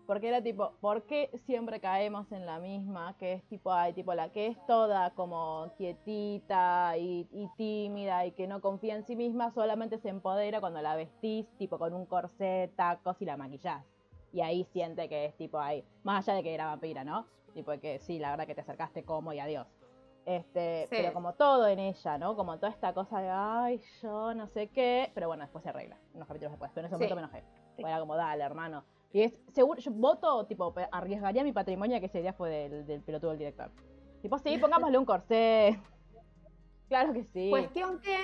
porque 0.08 0.30
era 0.30 0.42
tipo, 0.42 0.72
¿por 0.80 1.04
qué 1.04 1.30
siempre 1.46 1.80
caemos 1.82 2.32
en 2.32 2.46
la 2.46 2.60
misma? 2.60 3.16
Que 3.18 3.34
es 3.34 3.44
tipo, 3.50 3.72
ay, 3.74 3.94
tipo 3.94 4.14
la 4.14 4.32
que 4.32 4.48
es 4.48 4.66
toda 4.68 5.12
como 5.12 5.72
quietita 5.78 6.98
y, 6.98 7.28
y 7.32 7.50
tímida 7.58 8.26
y 8.26 8.32
que 8.32 8.48
no 8.48 8.62
confía 8.62 8.96
en 8.96 9.06
sí 9.06 9.16
misma, 9.16 9.52
solamente 9.52 10.00
se 10.00 10.10
empodera 10.10 10.62
cuando 10.62 10.82
la 10.82 10.96
vestís, 10.96 11.48
tipo 11.58 11.78
con 11.78 11.94
un 11.94 12.06
corset, 12.06 12.74
tacos 12.76 13.22
y 13.22 13.26
la 13.26 13.38
maquillás. 13.38 13.86
Y 14.32 14.40
ahí 14.40 14.64
siente 14.72 15.10
que 15.10 15.26
es 15.26 15.36
tipo 15.36 15.60
ahí, 15.60 15.84
más 16.04 16.28
allá 16.28 16.38
de 16.38 16.44
que 16.44 16.54
era 16.54 16.66
vampira, 16.68 17.04
¿no? 17.04 17.26
Tipo 17.54 17.72
que 17.82 18.00
sí, 18.00 18.20
la 18.20 18.32
verdad 18.32 18.48
que 18.48 18.56
te 18.56 18.62
acercaste 18.62 19.04
como 19.04 19.34
y 19.34 19.40
adiós. 19.40 19.68
Este, 20.26 20.86
Sí. 20.88 20.96
pero 20.98 21.14
como 21.14 21.34
todo 21.34 21.68
en 21.68 21.80
ella, 21.80 22.18
¿no? 22.18 22.36
Como 22.36 22.58
toda 22.58 22.72
esta 22.72 22.94
cosa 22.94 23.20
de, 23.22 23.30
ay, 23.30 23.82
yo 24.02 24.34
no 24.36 24.48
sé 24.48 24.68
qué, 24.70 25.12
pero 25.16 25.28
bueno, 25.28 25.44
después 25.44 25.64
se 25.64 25.70
arregla, 25.70 25.98
unos 26.14 26.28
capítulos 26.28 26.52
después, 26.52 26.72
pero 26.76 26.86
en 26.88 26.94
ese 26.94 26.96
Sí. 26.98 27.04
momento 27.12 27.16
me 27.16 27.40
enojé. 27.40 27.44
Era 27.78 28.00
como, 28.00 28.16
dale, 28.16 28.44
hermano. 28.44 28.84
Y 29.12 29.24
es, 29.24 29.34
seguro, 29.52 29.80
yo 29.82 29.92
voto, 29.92 30.46
tipo, 30.46 30.74
arriesgaría 30.92 31.44
mi 31.44 31.52
patrimonio 31.52 32.00
que 32.00 32.06
ese 32.06 32.22
día 32.22 32.34
fue 32.34 32.50
del, 32.50 32.86
del 32.86 33.02
pelotudo 33.02 33.32
del 33.32 33.40
director. 33.40 33.72
Tipo, 34.22 34.38
sí, 34.38 34.58
pongámosle 34.58 34.98
un 34.98 35.06
corsé. 35.06 35.80
Claro 36.88 37.14
que 37.14 37.24
sí. 37.24 37.50
Cuestión 37.50 38.02
que 38.02 38.18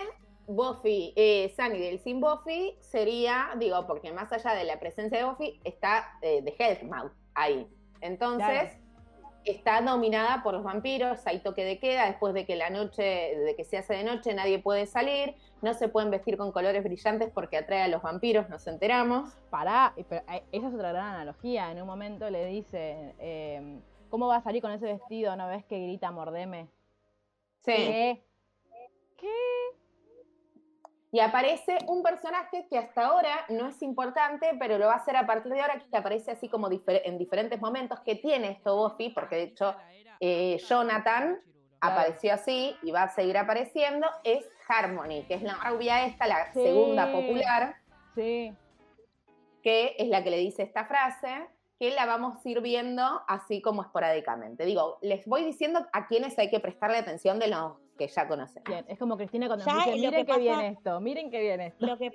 Buffy, 0.45 1.13
eh, 1.15 1.53
Sunnydale 1.55 1.97
sin 1.99 2.19
Buffy 2.19 2.75
sería, 2.81 3.51
digo, 3.57 3.87
porque 3.87 4.11
más 4.11 4.31
allá 4.33 4.53
de 4.55 4.65
la 4.65 4.77
presencia 4.77 5.17
de 5.19 5.23
Buffy, 5.23 5.61
está 5.63 6.05
eh, 6.21 6.41
The 6.43 6.53
Hellmouth 6.59 7.13
ahí. 7.33 7.65
Entonces, 8.01 8.77
está 9.51 9.81
dominada 9.81 10.41
por 10.43 10.53
los 10.53 10.63
vampiros, 10.63 11.25
hay 11.25 11.39
toque 11.39 11.63
de 11.63 11.79
queda, 11.79 12.07
después 12.07 12.33
de 12.33 12.45
que 12.45 12.55
la 12.55 12.69
noche, 12.69 13.03
de 13.03 13.55
que 13.55 13.63
se 13.63 13.77
hace 13.77 13.93
de 13.95 14.03
noche, 14.03 14.33
nadie 14.33 14.59
puede 14.59 14.85
salir, 14.85 15.35
no 15.61 15.73
se 15.73 15.87
pueden 15.87 16.11
vestir 16.11 16.37
con 16.37 16.51
colores 16.51 16.83
brillantes 16.83 17.29
porque 17.33 17.57
atrae 17.57 17.81
a 17.81 17.87
los 17.87 18.01
vampiros, 18.01 18.49
nos 18.49 18.65
enteramos. 18.67 19.33
Pará, 19.49 19.93
pero 20.09 20.21
eh, 20.31 20.43
esa 20.51 20.67
es 20.67 20.73
otra 20.73 20.91
gran 20.91 21.15
analogía. 21.15 21.71
En 21.71 21.81
un 21.81 21.87
momento 21.87 22.29
le 22.29 22.45
dice, 22.45 23.15
eh, 23.19 23.79
¿cómo 24.09 24.27
va 24.27 24.37
a 24.37 24.41
salir 24.41 24.61
con 24.61 24.71
ese 24.71 24.85
vestido? 24.85 25.35
¿No 25.35 25.47
ves 25.47 25.65
que 25.65 25.79
grita 25.79 26.11
mordeme? 26.11 26.67
Sí. 27.63 27.73
¿Qué? 27.73 28.23
¿Qué? 29.17 29.76
Y 31.17 31.19
aparece 31.19 31.79
un 31.87 32.03
personaje 32.03 32.67
que 32.69 32.77
hasta 32.77 33.07
ahora 33.07 33.43
no 33.49 33.65
es 33.69 33.81
importante, 33.81 34.51
pero 34.59 34.77
lo 34.77 34.85
va 34.85 34.93
a 34.93 35.03
ser 35.03 35.15
a 35.17 35.25
partir 35.25 35.51
de 35.51 35.61
ahora, 35.61 35.79
que 35.79 35.97
aparece 35.97 36.29
así 36.29 36.47
como 36.47 36.69
difer- 36.69 37.01
en 37.05 37.17
diferentes 37.17 37.59
momentos, 37.59 37.99
que 38.01 38.13
tiene 38.13 38.51
esto 38.51 38.75
Buffy, 38.77 39.09
porque 39.09 39.35
de 39.35 39.41
hecho 39.45 39.75
eh, 40.19 40.59
Jonathan 40.69 41.39
apareció 41.81 42.35
así 42.35 42.77
y 42.83 42.91
va 42.91 43.01
a 43.01 43.09
seguir 43.09 43.35
apareciendo, 43.35 44.05
es 44.23 44.47
Harmony, 44.67 45.23
que 45.27 45.33
es 45.33 45.41
la 45.41 45.55
rubia 45.55 46.05
esta, 46.05 46.27
la 46.27 46.53
Sí. 46.53 46.61
segunda 46.61 47.11
popular, 47.11 47.77
Sí. 48.13 48.53
que 49.63 49.95
es 49.97 50.09
la 50.09 50.23
que 50.23 50.29
le 50.29 50.37
dice 50.37 50.61
esta 50.61 50.85
frase, 50.85 51.47
que 51.79 51.89
la 51.95 52.05
vamos 52.05 52.45
a 52.45 52.47
ir 52.49 52.61
viendo 52.61 53.23
así 53.27 53.59
como 53.63 53.81
esporádicamente. 53.81 54.65
Digo, 54.65 54.99
les 55.01 55.25
voy 55.25 55.43
diciendo 55.43 55.83
a 55.93 56.05
quienes 56.05 56.37
hay 56.37 56.51
que 56.51 56.59
prestarle 56.59 56.99
atención 56.99 57.39
de 57.39 57.47
los 57.47 57.73
que 57.97 58.07
ya 58.07 58.27
conocen. 58.27 58.63
Bien, 58.65 58.85
es 58.87 58.97
como 58.99 59.17
Cristina 59.17 59.47
cuando 59.47 59.65
nos 59.65 59.75
dice, 59.85 59.91
miren 59.97 60.25
que 60.25 60.33
pasa- 60.33 60.67
esto, 60.67 60.99
miren 61.01 61.31
que 61.31 61.39
viene 61.41 61.67
esto. 61.67 61.85
Lo 61.85 61.97
que, 61.97 62.11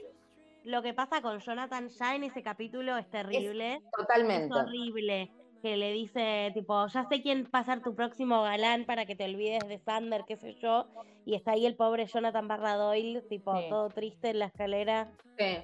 lo 0.64 0.82
que 0.82 0.94
pasa 0.94 1.20
con 1.22 1.38
Jonathan 1.40 1.88
ya 1.88 2.14
en 2.14 2.24
ese 2.24 2.42
capítulo 2.42 2.96
es 2.96 3.08
terrible. 3.10 3.74
Es, 3.74 3.82
Totalmente. 3.96 4.54
horrible. 4.54 5.30
Que 5.62 5.76
le 5.76 5.92
dice, 5.92 6.50
tipo, 6.54 6.86
ya 6.88 7.04
sé 7.08 7.22
quién 7.22 7.48
va 7.54 7.60
a 7.60 7.64
ser 7.64 7.82
tu 7.82 7.94
próximo 7.94 8.42
galán 8.42 8.84
para 8.84 9.06
que 9.06 9.14
te 9.14 9.24
olvides 9.24 9.60
de 9.68 9.78
Sander, 9.78 10.24
qué 10.26 10.36
sé 10.36 10.54
yo. 10.54 10.86
Y 11.24 11.36
está 11.36 11.52
ahí 11.52 11.66
el 11.66 11.76
pobre 11.76 12.06
Jonathan 12.06 12.48
Barra 12.48 12.74
Doyle, 12.74 13.20
tipo, 13.22 13.56
Sí. 13.56 13.66
todo 13.68 13.88
triste 13.90 14.30
en 14.30 14.40
la 14.40 14.46
escalera. 14.46 15.12
Sí. 15.38 15.58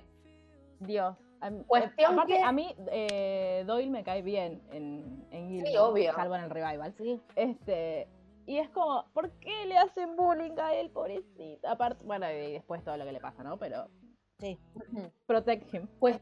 Dios. 0.80 1.16
A 1.40 1.50
mí- 1.50 1.62
Cuestión 1.66 2.12
eh, 2.12 2.14
aparte, 2.14 2.32
que- 2.36 2.42
a 2.42 2.52
mí 2.52 2.74
eh, 2.92 3.64
Doyle 3.66 3.90
me 3.90 4.04
cae 4.04 4.22
bien 4.22 4.60
en, 4.72 5.24
en 5.32 5.48
Gilmore, 5.48 5.70
Sí, 5.70 5.76
obvio. 5.76 6.12
salvo 6.12 6.36
en 6.36 6.44
el 6.44 6.50
revival. 6.50 6.94
Este, 7.36 8.06
y 8.48 8.58
es 8.58 8.68
como, 8.70 9.04
¿por 9.12 9.30
qué 9.38 9.66
le 9.66 9.76
hacen 9.76 10.16
bullying 10.16 10.58
a 10.58 10.74
él, 10.74 10.90
pobrecito? 10.90 11.68
Aparte, 11.68 12.04
bueno, 12.04 12.28
y 12.30 12.52
después 12.52 12.82
todo 12.82 12.96
lo 12.96 13.04
que 13.04 13.12
le 13.12 13.20
pasa, 13.20 13.44
¿no? 13.44 13.58
Pero 13.58 13.88
Sí. 14.40 14.58
Protect 15.26 15.74
him. 15.74 15.88
Pues, 15.98 16.20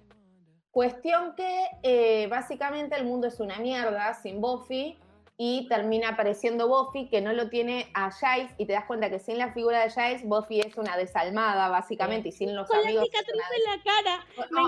cuestión 0.70 1.34
que 1.34 1.66
eh, 1.82 2.26
básicamente 2.28 2.96
el 2.96 3.04
mundo 3.04 3.26
es 3.26 3.40
una 3.40 3.58
mierda 3.58 4.14
sin 4.14 4.40
Buffy 4.40 4.98
y 5.36 5.68
termina 5.68 6.10
apareciendo 6.10 6.66
Buffy 6.66 7.10
que 7.10 7.20
no 7.20 7.32
lo 7.32 7.50
tiene 7.50 7.90
a 7.94 8.10
Giles 8.10 8.52
y 8.56 8.66
te 8.66 8.72
das 8.72 8.86
cuenta 8.86 9.10
que 9.10 9.18
sin 9.18 9.36
la 9.38 9.52
figura 9.52 9.82
de 9.82 9.90
Giles 9.90 10.24
Buffy 10.24 10.60
es 10.60 10.78
una 10.78 10.96
desalmada 10.96 11.68
básicamente 11.68 12.30
y 12.30 12.32
sin 12.32 12.54
los 12.56 12.68
Con 12.68 12.78
la 12.78 12.84
amigos 12.84 13.04
cicatriz 13.04 13.42
en 13.56 13.64
la 13.64 13.82
cara. 13.84 14.26
Me 14.50 14.60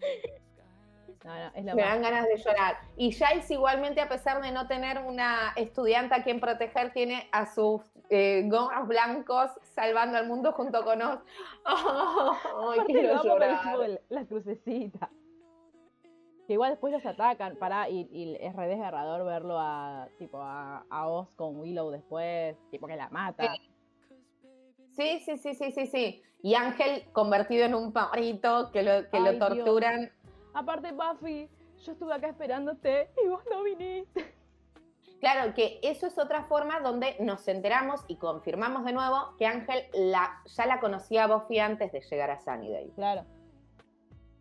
No. 1.24 1.74
Me 1.74 1.82
dan 1.82 2.00
ganas 2.00 2.26
de 2.26 2.36
llorar. 2.38 2.78
Y 2.96 3.12
Giles 3.12 3.50
igualmente, 3.50 4.00
a 4.00 4.08
pesar 4.08 4.40
de 4.40 4.52
no 4.52 4.66
tener 4.66 4.98
una 4.98 5.52
estudiante 5.54 6.14
a 6.14 6.22
quien 6.22 6.40
proteger, 6.40 6.92
tiene 6.92 7.28
a 7.30 7.44
sus 7.44 7.82
eh, 8.08 8.48
blancos 8.86 9.50
salvando 9.74 10.16
al 10.16 10.26
mundo 10.26 10.52
junto 10.52 10.82
con 10.82 10.98
nos. 10.98 11.20
¡Ay, 11.64 12.80
quiero 12.86 13.22
llorar! 13.22 14.00
La 14.08 14.24
crucecita. 14.24 15.10
Que 16.46 16.54
igual 16.54 16.70
después 16.70 16.92
los 16.92 17.04
atacan, 17.04 17.56
para 17.56 17.88
y, 17.88 18.36
es 18.40 18.56
re 18.56 18.66
desgarrador 18.66 19.24
verlo 19.24 19.58
a 19.60 20.08
tipo 20.18 20.38
a, 20.40 20.84
Oz 21.06 21.28
con 21.36 21.60
Willow 21.60 21.90
después, 21.90 22.56
tipo 22.70 22.86
que 22.86 22.96
la 22.96 23.10
mata. 23.10 23.54
Sí, 24.96 25.20
sí, 25.20 25.36
sí, 25.36 25.54
sí, 25.54 25.70
sí, 25.70 25.86
sí. 25.86 26.22
Y 26.42 26.54
Ángel 26.54 27.04
convertido 27.12 27.66
en 27.66 27.74
un 27.74 27.92
parrito 27.92 28.70
que 28.72 28.82
lo, 28.82 29.08
que 29.10 29.20
lo 29.20 29.38
torturan. 29.38 30.10
Aparte, 30.54 30.92
Buffy, 30.92 31.48
yo 31.84 31.92
estuve 31.92 32.14
acá 32.14 32.28
esperándote 32.28 33.10
y 33.24 33.28
vos 33.28 33.42
no 33.50 33.62
viniste. 33.62 34.34
Claro, 35.20 35.52
que 35.54 35.78
eso 35.82 36.06
es 36.06 36.18
otra 36.18 36.44
forma 36.44 36.80
donde 36.80 37.16
nos 37.20 37.46
enteramos 37.46 38.00
y 38.08 38.16
confirmamos 38.16 38.86
de 38.86 38.92
nuevo 38.92 39.34
que 39.38 39.46
Ángel 39.46 39.84
la, 39.92 40.40
ya 40.46 40.64
la 40.64 40.80
conocía 40.80 41.24
a 41.24 41.26
Buffy 41.26 41.58
antes 41.58 41.92
de 41.92 42.00
llegar 42.00 42.30
a 42.30 42.40
Sunnydale. 42.40 42.90
Claro. 42.94 43.26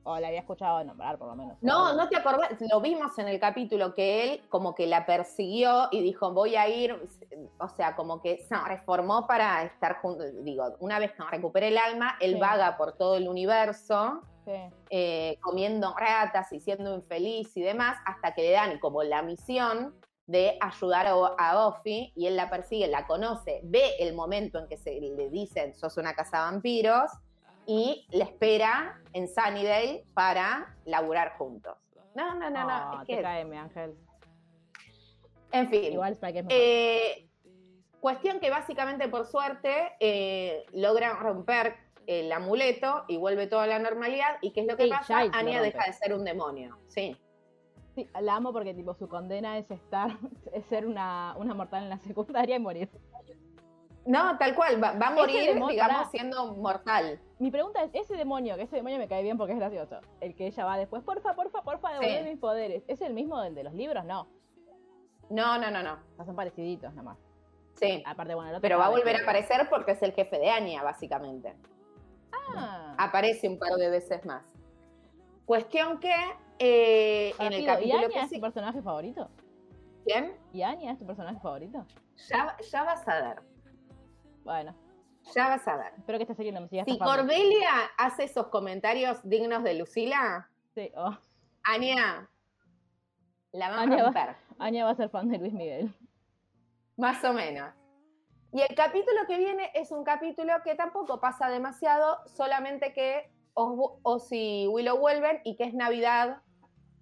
O 0.03 0.17
la 0.19 0.27
había 0.27 0.39
escuchado 0.39 0.83
nombrar, 0.83 1.17
por 1.17 1.27
lo 1.27 1.35
menos. 1.35 1.57
No, 1.61 1.93
no 1.93 2.07
te 2.09 2.17
acordás, 2.17 2.49
lo 2.71 2.81
vimos 2.81 3.17
en 3.19 3.27
el 3.27 3.39
capítulo 3.39 3.93
que 3.93 4.23
él 4.23 4.41
como 4.49 4.73
que 4.73 4.87
la 4.87 5.05
persiguió 5.05 5.89
y 5.91 6.01
dijo, 6.01 6.33
voy 6.33 6.55
a 6.55 6.67
ir, 6.67 6.97
o 7.59 7.69
sea, 7.69 7.95
como 7.95 8.21
que 8.21 8.37
se 8.37 8.55
reformó 8.55 9.27
para 9.27 9.63
estar 9.63 9.97
juntos. 10.01 10.27
Digo, 10.43 10.63
una 10.79 10.99
vez 10.99 11.11
que 11.11 11.23
recupere 11.23 11.67
el 11.67 11.77
alma, 11.77 12.17
él 12.21 12.37
vaga 12.37 12.77
por 12.77 12.93
todo 12.93 13.15
el 13.15 13.27
universo 13.27 14.21
eh, 14.89 15.37
comiendo 15.41 15.93
ratas 15.95 16.51
y 16.51 16.59
siendo 16.59 16.95
infeliz 16.95 17.55
y 17.55 17.61
demás, 17.61 17.97
hasta 18.05 18.33
que 18.33 18.41
le 18.41 18.51
dan 18.51 18.79
como 18.79 19.03
la 19.03 19.21
misión 19.21 19.95
de 20.25 20.57
ayudar 20.61 21.07
a, 21.07 21.65
Buffy 21.65 22.13
y 22.15 22.27
él 22.27 22.35
la 22.35 22.49
persigue, 22.49 22.87
la 22.87 23.07
conoce, 23.07 23.61
ve 23.63 23.95
el 23.99 24.13
momento 24.13 24.59
en 24.59 24.67
que 24.67 24.77
se 24.77 24.99
le 24.99 25.29
dicen 25.29 25.73
sos 25.75 25.97
una 25.97 26.13
casa 26.13 26.37
de 26.37 26.43
vampiros 26.51 27.11
y 27.69 28.07
le 28.09 28.23
espera 28.23 28.99
en 29.13 29.27
Sunnydale 29.27 30.03
para 30.15 30.75
laburar 30.85 31.37
juntos. 31.37 31.77
No, 32.15 32.33
no, 32.33 32.49
no, 32.49 32.65
no. 32.65 33.01
Es 33.03 33.07
que... 33.07 33.23
Ángel. 33.23 33.95
En 35.51 35.69
fin. 35.69 35.93
Igual 35.93 36.17
para 36.17 36.33
que 36.33 36.45
eh, 36.49 37.29
Cuestión 37.99 38.39
que 38.39 38.49
básicamente 38.49 39.07
por 39.07 39.27
suerte 39.27 39.91
eh, 39.99 40.65
logran 40.73 41.19
romper 41.19 41.75
el 42.07 42.31
amuleto 42.31 43.05
y 43.07 43.17
vuelve 43.17 43.45
toda 43.45 43.67
la 43.67 43.77
normalidad. 43.77 44.37
¿Y 44.41 44.49
qué 44.49 44.61
es 44.61 44.67
lo 44.67 44.75
que 44.75 44.87
pasa? 44.87 45.19
Anya 45.19 45.61
deja 45.61 45.85
de 45.85 45.93
ser 45.93 46.15
un 46.15 46.23
demonio. 46.23 46.75
Sí. 46.87 47.15
Sí, 47.93 48.09
la 48.19 48.37
amo 48.37 48.51
porque 48.51 48.73
tipo 48.73 48.95
su 48.95 49.07
condena 49.07 49.59
es 49.59 49.69
estar, 49.69 50.17
es 50.53 50.65
ser 50.65 50.87
una, 50.87 51.35
una 51.37 51.53
mortal 51.53 51.83
en 51.83 51.89
la 51.89 51.99
secundaria 51.99 52.55
y 52.55 52.59
morir. 52.59 52.89
No, 54.09 54.39
tal 54.39 54.55
cual, 54.55 54.83
va, 54.83 54.89
a 54.89 55.11
morir, 55.11 55.53
digamos, 55.69 56.09
siendo 56.09 56.55
mortal. 56.55 57.19
Mi 57.37 57.51
pregunta 57.51 57.83
es, 57.83 57.91
ese 57.93 58.17
demonio, 58.17 58.55
que 58.55 58.63
ese 58.63 58.77
demonio 58.77 58.97
me 58.97 59.07
cae 59.07 59.21
bien 59.21 59.37
porque 59.37 59.53
es 59.53 59.59
gracioso, 59.59 59.99
el 60.19 60.33
que 60.33 60.47
ella 60.47 60.65
va 60.65 60.79
después, 60.79 61.03
porfa, 61.03 61.35
porfa, 61.35 61.61
porfa, 61.61 61.91
devolver 61.91 62.23
mis 62.23 62.39
poderes, 62.39 62.83
¿es 62.87 63.01
el 63.01 63.13
mismo 63.13 63.39
del 63.39 63.53
de 63.53 63.63
los 63.63 63.73
libros? 63.75 64.03
No. 64.05 64.27
No, 65.29 65.59
no, 65.59 65.69
no, 65.69 65.83
no. 65.83 65.99
son 66.25 66.35
pareciditos 66.35 66.91
nomás. 66.95 67.19
Sí. 67.75 68.01
Aparte, 68.03 68.33
bueno, 68.33 68.55
el 68.55 68.61
Pero 68.61 68.79
va 68.79 68.87
a 68.87 68.89
volver 68.89 69.15
a 69.15 69.21
aparecer 69.21 69.69
porque 69.69 69.91
es 69.91 70.01
el 70.01 70.13
jefe 70.13 70.39
de 70.39 70.49
Anya, 70.49 70.81
básicamente. 70.81 71.55
Ah. 72.33 72.95
Aparece 72.97 73.47
un 73.47 73.59
par 73.59 73.73
de 73.73 73.91
veces 73.91 74.25
más. 74.25 74.43
Cuestión 75.45 75.99
que 75.99 76.15
eh, 76.57 77.35
en 77.37 77.53
el 77.53 77.63
capítulo. 77.63 78.01
¿Y 78.01 78.05
Anya 78.05 78.23
es 78.23 78.31
tu 78.31 78.41
personaje 78.41 78.81
favorito? 78.81 79.29
¿Quién? 80.03 80.33
¿Y 80.51 80.63
Anya 80.63 80.93
es 80.93 80.97
tu 80.97 81.05
personaje 81.05 81.39
favorito? 81.39 81.85
Ya, 82.27 82.57
ya 82.71 82.83
vas 82.83 83.07
a 83.07 83.21
ver. 83.21 83.58
Bueno. 84.49 84.73
Ya 85.35 85.47
vas 85.47 85.67
a 85.67 85.77
ver. 85.77 85.93
Espero 85.95 86.17
que 86.17 86.23
esta 86.23 86.33
serie 86.33 86.51
no 86.51 86.61
me 86.61 86.67
Si 86.83 86.97
Cordelia 86.97 87.69
hace 87.99 88.23
esos 88.23 88.47
comentarios 88.47 89.19
dignos 89.23 89.63
de 89.63 89.75
Lucila. 89.75 90.49
Sí, 90.73 90.91
oh. 90.95 91.15
Anya, 91.61 92.27
la 93.51 93.69
va 93.69 93.83
a 93.83 93.85
romper. 93.85 94.35
Anya 94.57 94.85
va 94.85 94.89
a 94.89 94.95
ser 94.95 95.09
fan 95.11 95.29
de 95.29 95.37
Luis 95.37 95.53
Miguel. 95.53 95.93
Más 96.97 97.23
o 97.23 97.31
menos. 97.31 97.71
Y 98.51 98.61
el 98.61 98.73
capítulo 98.75 99.19
que 99.27 99.37
viene 99.37 99.69
es 99.75 99.91
un 99.91 100.03
capítulo 100.03 100.51
que 100.63 100.73
tampoco 100.73 101.19
pasa 101.21 101.47
demasiado, 101.49 102.17
solamente 102.25 102.91
que 102.91 103.31
Oz, 103.53 104.31
y 104.31 104.65
Willow 104.67 104.97
vuelven 104.97 105.41
y 105.43 105.57
que 105.57 105.65
es 105.65 105.75
Navidad 105.75 106.41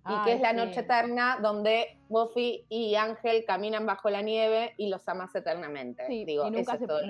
y 0.10 0.24
que 0.26 0.34
es 0.34 0.42
la 0.42 0.54
noche 0.54 0.82
eterna 0.82 1.40
donde 1.42 1.98
Buffy 2.10 2.66
y 2.70 2.96
Ángel 2.96 3.44
caminan 3.46 3.86
bajo 3.86 4.10
la 4.10 4.22
nieve 4.22 4.74
y 4.78 4.90
los 4.90 5.08
amas 5.08 5.34
eternamente. 5.36 6.06
Sí, 6.08 6.26
Digo, 6.26 6.48
y 6.48 6.60
eso 6.60 6.74
es 6.74 6.88
todo 6.88 7.02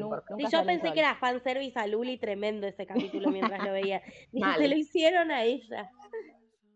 yo 0.50 0.66
pensé 0.66 0.94
que 0.94 1.00
era 1.00 1.16
fanservice 1.16 1.78
a 1.80 1.88
Luli 1.88 2.18
tremendo 2.18 2.68
ese 2.68 2.86
capítulo 2.86 3.30
mientras 3.30 3.64
lo 3.64 3.72
veía. 3.72 4.02
se 4.58 4.68
lo 4.68 4.76
hicieron 4.76 5.32
a 5.32 5.44
ella. 5.44 5.92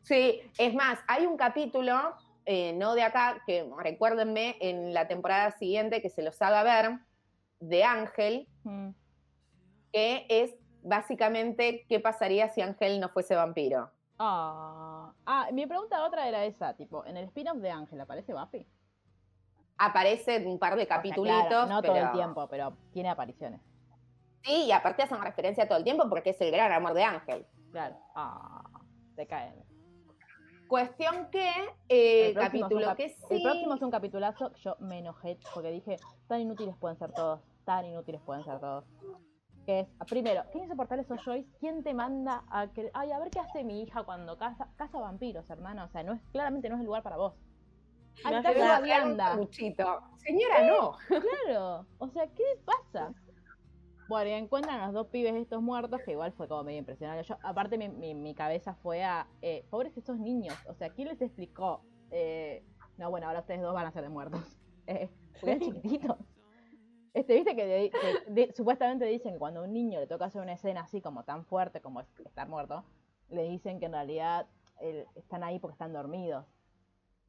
Sí, 0.03 0.41
es 0.57 0.73
más, 0.73 0.99
hay 1.07 1.25
un 1.25 1.37
capítulo, 1.37 2.15
eh, 2.45 2.73
no 2.73 2.95
de 2.95 3.03
acá, 3.03 3.41
que 3.45 3.69
recuérdenme 3.77 4.57
en 4.59 4.93
la 4.93 5.07
temporada 5.07 5.51
siguiente 5.51 6.01
que 6.01 6.09
se 6.09 6.23
los 6.23 6.41
haga 6.41 6.63
ver, 6.63 6.99
de 7.59 7.83
Ángel, 7.83 8.47
mm. 8.63 8.89
que 9.93 10.25
es 10.29 10.55
básicamente 10.83 11.85
qué 11.87 11.99
pasaría 11.99 12.49
si 12.49 12.61
Ángel 12.61 12.99
no 12.99 13.09
fuese 13.09 13.35
vampiro. 13.35 13.91
Ah, 14.23 15.13
ah 15.25 15.47
mi 15.51 15.65
pregunta 15.65 16.03
otra 16.05 16.27
era 16.27 16.45
esa, 16.45 16.75
tipo, 16.75 17.03
en 17.05 17.17
el 17.17 17.25
spin-off 17.25 17.57
de 17.57 17.71
Ángel, 17.71 17.99
¿aparece 17.99 18.33
Buffy? 18.33 18.67
Aparece 19.77 20.45
un 20.45 20.59
par 20.59 20.75
de 20.75 20.85
capítulos. 20.85 21.33
no 21.67 21.81
todo 21.81 21.95
el 21.95 22.11
tiempo, 22.11 22.47
pero 22.47 22.77
tiene 22.93 23.09
apariciones. 23.09 23.61
Sí, 24.43 24.65
y 24.65 24.71
aparte 24.71 25.03
hacen 25.03 25.21
referencia 25.21 25.67
todo 25.67 25.77
el 25.77 25.83
tiempo 25.83 26.07
porque 26.07 26.31
es 26.31 26.41
el 26.41 26.51
gran 26.51 26.71
amor 26.71 26.93
de 26.93 27.03
Ángel. 27.03 27.45
Claro. 27.71 27.95
Ah, 28.15 28.63
te 29.15 29.25
caen. 29.25 29.55
Cuestión 30.67 31.29
que 31.31 31.51
eh, 31.89 32.33
capítulo 32.33 32.95
que 32.95 33.09
sí. 33.09 33.25
El 33.29 33.41
próximo 33.41 33.73
es 33.75 33.81
un 33.81 33.91
capitulazo. 33.91 34.53
Yo 34.57 34.77
me 34.79 34.99
enojé 34.99 35.37
porque 35.53 35.71
dije, 35.71 35.97
tan 36.27 36.41
inútiles 36.41 36.75
pueden 36.77 36.97
ser 36.97 37.11
todos 37.11 37.41
tan 37.63 37.85
inútiles 37.85 38.21
pueden 38.21 38.43
ser 38.43 38.59
todos. 38.59 38.85
Que 39.65 39.81
es, 39.81 39.87
primero, 40.09 40.43
¿qué 40.51 40.59
insoportable 40.59 41.03
sos 41.03 41.23
Joyce? 41.23 41.49
¿Quién 41.59 41.83
te 41.83 41.93
manda 41.93 42.43
a 42.49 42.67
que, 42.67 42.89
ay, 42.93 43.11
a 43.11 43.19
ver 43.19 43.29
qué 43.29 43.39
hace 43.39 43.63
mi 43.63 43.83
hija 43.83 44.03
cuando 44.03 44.37
caza, 44.37 44.69
caza 44.75 44.99
vampiros, 44.99 45.49
hermano? 45.49 45.85
O 45.85 45.89
sea, 45.89 46.03
no 46.03 46.13
es, 46.13 46.21
claramente 46.31 46.67
no 46.69 46.75
es 46.75 46.81
el 46.81 46.87
lugar 46.87 47.03
para 47.03 47.17
vos. 47.17 47.33
Ay, 48.23 48.35
está 48.35 48.53
Señora, 50.17 50.67
no. 50.67 50.97
Claro. 51.07 51.85
O 51.99 52.07
sea, 52.09 52.27
¿qué 52.27 52.43
pasa? 52.65 53.13
Bueno, 54.11 54.29
y 54.29 54.33
encuentran 54.33 54.81
a 54.81 54.85
los 54.87 54.93
dos 54.93 55.07
pibes 55.07 55.35
estos 55.35 55.61
muertos, 55.61 56.01
que 56.03 56.11
igual 56.11 56.33
fue 56.33 56.47
como 56.47 56.65
medio 56.65 56.79
impresionante. 56.79 57.23
Yo, 57.23 57.37
aparte, 57.43 57.77
mi, 57.77 58.13
mi, 58.13 58.35
cabeza 58.35 58.73
fue 58.75 59.03
a, 59.03 59.27
eh, 59.41 59.65
pobres 59.69 59.95
estos 59.95 60.19
niños. 60.19 60.53
O 60.67 60.73
sea, 60.73 60.89
¿quién 60.89 61.07
les 61.07 61.21
explicó? 61.21 61.81
Eh, 62.09 62.61
no, 62.97 63.09
bueno, 63.09 63.27
ahora 63.27 63.39
ustedes 63.39 63.61
dos 63.61 63.73
van 63.73 63.85
a 63.85 63.91
ser 63.91 64.03
de 64.03 64.09
muertos. 64.09 64.41
Eh, 64.87 65.09
chiquititos. 65.59 66.17
Este, 67.13 67.35
viste 67.35 67.55
que, 67.55 68.53
supuestamente 68.55 69.05
dicen 69.05 69.33
que 69.33 69.39
cuando 69.39 69.59
a 69.59 69.63
un 69.63 69.73
niño 69.73 69.99
le 69.99 70.07
toca 70.07 70.25
hacer 70.25 70.41
una 70.41 70.53
escena 70.53 70.81
así 70.81 71.01
como 71.01 71.23
tan 71.23 71.45
fuerte 71.45 71.81
como 71.81 72.01
estar 72.01 72.47
muerto, 72.47 72.85
le 73.29 73.43
dicen 73.43 73.79
que 73.79 73.87
en 73.87 73.93
realidad 73.93 74.47
están 75.15 75.43
ahí 75.43 75.59
porque 75.59 75.73
están 75.73 75.93
dormidos. 75.93 76.45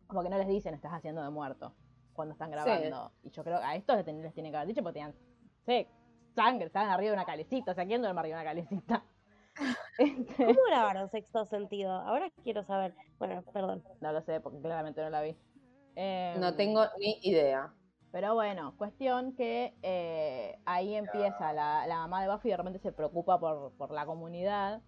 Como 0.07 0.23
que 0.23 0.29
no 0.29 0.39
les 0.39 0.47
dicen 0.47 0.75
estás 0.75 0.93
haciendo 0.93 1.23
de 1.23 1.31
muerto 1.31 1.75
cuando 2.13 2.33
están 2.33 2.51
grabando. 2.51 3.13
Y 3.23 3.31
yo 3.31 3.43
creo 3.43 3.59
que 3.59 3.65
a 3.65 3.75
estos 3.75 3.97
les, 3.97 4.07
les 4.07 4.35
tiene 4.35 4.51
que 4.51 4.57
haber 4.57 4.69
dicho 4.69 4.83
porque 4.83 5.01
tenían 5.01 5.15
sí, 5.67 5.87
sangre, 6.35 6.67
estaban 6.67 6.91
arriba 6.91 7.11
de 7.11 7.17
una 7.17 7.25
calecita. 7.25 7.73
O 7.73 7.75
sea, 7.75 7.87
¿quién 7.87 8.03
duerme 8.03 8.21
arriba 8.21 8.39
de 8.39 8.43
una 8.43 8.51
calecita? 8.51 9.05
Este 9.99 10.47
¿Cómo 10.47 10.61
grabaron 10.67 11.11
sexto 11.11 11.45
sentido? 11.45 11.93
Ahora 11.93 12.31
quiero 12.43 12.65
saber. 12.65 12.95
Bueno, 13.19 13.43
perdón. 13.53 13.85
No 14.01 14.11
lo 14.13 14.23
sé 14.23 14.41
porque 14.41 14.61
claramente 14.61 15.03
no 15.03 15.11
la 15.11 15.21
vi. 15.21 15.33
no 15.95 16.49
em, 16.49 16.57
tengo 16.57 16.87
ni 16.99 17.19
idea. 17.23 17.71
Pero 18.13 18.35
bueno, 18.35 18.75
cuestión 18.77 19.35
que 19.35 19.75
eh, 19.83 20.59
ahí 20.67 20.95
empieza 20.95 21.55
la, 21.55 21.87
la, 21.87 21.97
mamá 21.97 22.23
de 22.23 22.31
Buffy 22.31 22.49
y 22.49 22.51
de 22.51 22.59
repente 22.59 22.79
se 22.79 22.93
preocupa 22.93 23.41
por, 23.41 23.73
por, 23.73 23.91
la 23.91 24.05
comunidad. 24.05 24.83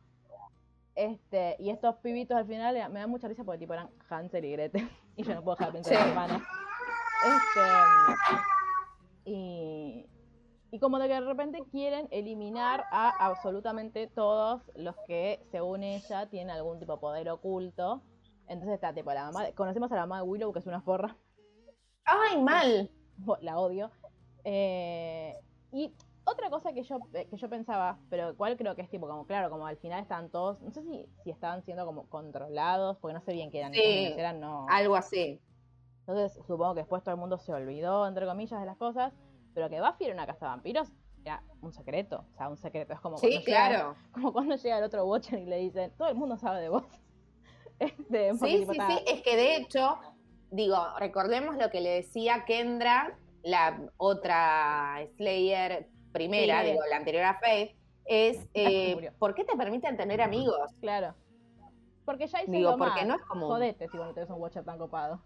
Este, 0.94 1.56
y 1.58 1.70
estos 1.70 1.96
pibitos 1.96 2.36
al 2.36 2.46
final 2.46 2.74
me 2.92 3.00
dan 3.00 3.08
mucha 3.08 3.26
risa 3.26 3.42
porque 3.42 3.60
tipo 3.60 3.72
eran 3.72 3.88
Hansel 4.10 4.44
y 4.44 4.52
Gretel. 4.52 4.90
y 5.16 5.22
yo 5.22 5.34
no 5.34 5.42
puedo 5.42 5.56
dejar 5.56 5.72
de 5.72 5.78
pensar 5.78 5.94
en 5.94 6.08
hermanos. 6.10 6.42
Este, 7.24 7.60
y, 9.24 10.06
y 10.70 10.78
como 10.78 10.98
de 10.98 11.08
que 11.08 11.14
de 11.14 11.20
repente 11.22 11.62
quieren 11.70 12.08
eliminar 12.10 12.84
a 12.90 13.08
absolutamente 13.26 14.06
todos 14.06 14.60
los 14.76 14.96
que, 15.06 15.42
según 15.50 15.82
ella, 15.82 16.28
tienen 16.28 16.50
algún 16.50 16.78
tipo 16.78 16.92
de 16.92 17.00
poder 17.00 17.30
oculto. 17.30 18.02
Entonces 18.48 18.74
está 18.74 18.92
tipo 18.92 19.14
la 19.14 19.30
mamá, 19.30 19.50
conocemos 19.52 19.90
a 19.92 19.94
la 19.94 20.02
mamá 20.02 20.18
de 20.18 20.24
Willow, 20.24 20.52
que 20.52 20.58
es 20.58 20.66
una 20.66 20.82
forra. 20.82 21.16
¡Ay, 22.04 22.42
mal! 22.42 22.90
la 23.40 23.58
odio. 23.58 23.90
Eh, 24.44 25.34
y 25.72 25.92
otra 26.24 26.50
cosa 26.50 26.72
que 26.72 26.82
yo, 26.82 26.98
eh, 27.12 27.26
que 27.28 27.36
yo 27.36 27.48
pensaba, 27.48 27.98
pero 28.10 28.36
cual 28.36 28.56
creo 28.56 28.74
que 28.74 28.82
es 28.82 28.88
tipo 28.90 29.06
como, 29.06 29.26
claro, 29.26 29.50
como 29.50 29.66
al 29.66 29.76
final 29.76 30.00
están 30.02 30.30
todos, 30.30 30.60
no 30.62 30.70
sé 30.70 30.82
si, 30.82 31.06
si 31.22 31.30
estaban 31.30 31.62
siendo 31.62 31.84
como 31.86 32.06
controlados, 32.08 32.96
porque 32.98 33.14
no 33.14 33.20
sé 33.20 33.32
bien 33.32 33.50
qué 33.50 33.58
eran, 33.60 33.72
Sí, 33.74 34.14
eran 34.16 34.40
no. 34.40 34.66
Algo 34.68 34.96
así. 34.96 35.40
Entonces 36.06 36.34
supongo 36.46 36.74
que 36.74 36.80
después 36.80 37.02
todo 37.02 37.14
el 37.14 37.20
mundo 37.20 37.38
se 37.38 37.52
olvidó, 37.52 38.06
entre 38.06 38.26
comillas, 38.26 38.60
de 38.60 38.66
las 38.66 38.76
cosas, 38.76 39.12
pero 39.54 39.68
que 39.70 39.80
Buffy 39.80 40.04
era 40.04 40.14
una 40.14 40.26
casa 40.26 40.46
de 40.46 40.50
vampiros 40.50 40.92
era 41.24 41.42
un 41.62 41.72
secreto, 41.72 42.26
o 42.34 42.36
sea, 42.36 42.50
un 42.50 42.58
secreto. 42.58 42.92
Es 42.92 43.00
como 43.00 43.16
Sí, 43.16 43.28
cuando 43.30 43.46
llega- 43.46 43.68
claro. 43.68 43.96
como 44.12 44.32
cuando 44.34 44.56
llega 44.56 44.76
el 44.76 44.84
otro 44.84 45.06
Watcher 45.06 45.38
y 45.38 45.46
le 45.46 45.56
dicen, 45.56 45.90
todo 45.96 46.08
el 46.08 46.14
mundo 46.16 46.36
sabe 46.36 46.60
de 46.60 46.68
vos. 46.68 46.84
Este, 47.78 48.32
Sí, 48.34 48.58
sí, 48.70 48.78
sí. 48.86 49.04
Es 49.06 49.22
que 49.22 49.36
de 49.36 49.56
hecho, 49.56 49.98
digo, 50.50 50.76
recordemos 50.98 51.56
lo 51.56 51.70
que 51.70 51.80
le 51.80 51.90
decía 51.90 52.44
Kendra, 52.46 53.18
la 53.42 53.80
otra 53.96 54.98
Slayer 55.16 55.88
primera, 56.12 56.62
Sí. 56.62 56.70
digo, 56.70 56.80
la 56.88 56.96
anterior 56.96 57.24
a 57.24 57.34
Faith, 57.40 57.76
es 58.06 58.46
eh. 58.54 59.10
¿por 59.18 59.34
qué 59.34 59.44
te 59.44 59.56
permiten 59.56 59.96
tener 59.96 60.20
amigos? 60.22 60.70
Claro. 60.80 61.14
Porque 62.04 62.26
ya 62.26 62.42
hice 62.42 62.50
Digo, 62.52 62.72
lo 62.72 62.76
porque 62.78 63.00
más. 63.00 63.06
no 63.06 63.14
es 63.16 63.22
común. 63.22 63.48
Jodete 63.48 63.88
si 63.88 63.96
vos 63.96 64.06
no 64.06 64.14
tenés 64.14 64.28
un 64.30 64.40
Watcher 64.40 64.64
tan 64.64 64.78
copado. 64.78 65.22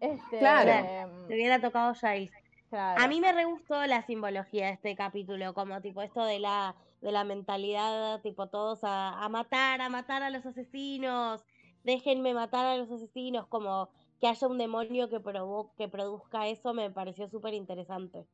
Este, 0.00 0.38
Claro. 0.38 0.70
em, 0.70 1.28
Te 1.28 1.34
hubiera 1.34 1.60
tocado 1.60 1.94
Giles. 1.94 2.32
claro. 2.70 3.02
A 3.02 3.06
mí 3.08 3.20
me 3.20 3.32
re 3.32 3.44
gustó 3.44 3.84
la 3.86 4.02
simbología 4.02 4.66
de 4.66 4.72
este 4.72 4.96
capítulo, 4.96 5.54
como 5.54 5.80
tipo 5.80 6.02
esto 6.02 6.24
de 6.24 6.38
la, 6.40 6.74
de 7.02 7.12
la 7.12 7.24
mentalidad, 7.24 8.20
tipo 8.22 8.48
todos 8.48 8.82
a, 8.82 9.22
a 9.22 9.28
matar, 9.28 9.80
a 9.82 9.88
matar 9.88 10.22
a 10.22 10.30
los 10.30 10.44
asesinos, 10.46 11.44
déjenme 11.84 12.34
matar 12.34 12.66
a 12.66 12.76
los 12.76 12.90
asesinos, 12.90 13.46
como 13.46 13.90
que 14.20 14.26
haya 14.28 14.46
un 14.48 14.58
demonio 14.58 15.08
que, 15.08 15.20
provo 15.20 15.72
que 15.76 15.88
produzca 15.88 16.48
eso 16.48 16.72
me 16.74 16.90
pareció 16.90 17.28
súper 17.28 17.54
interesante. 17.54 18.26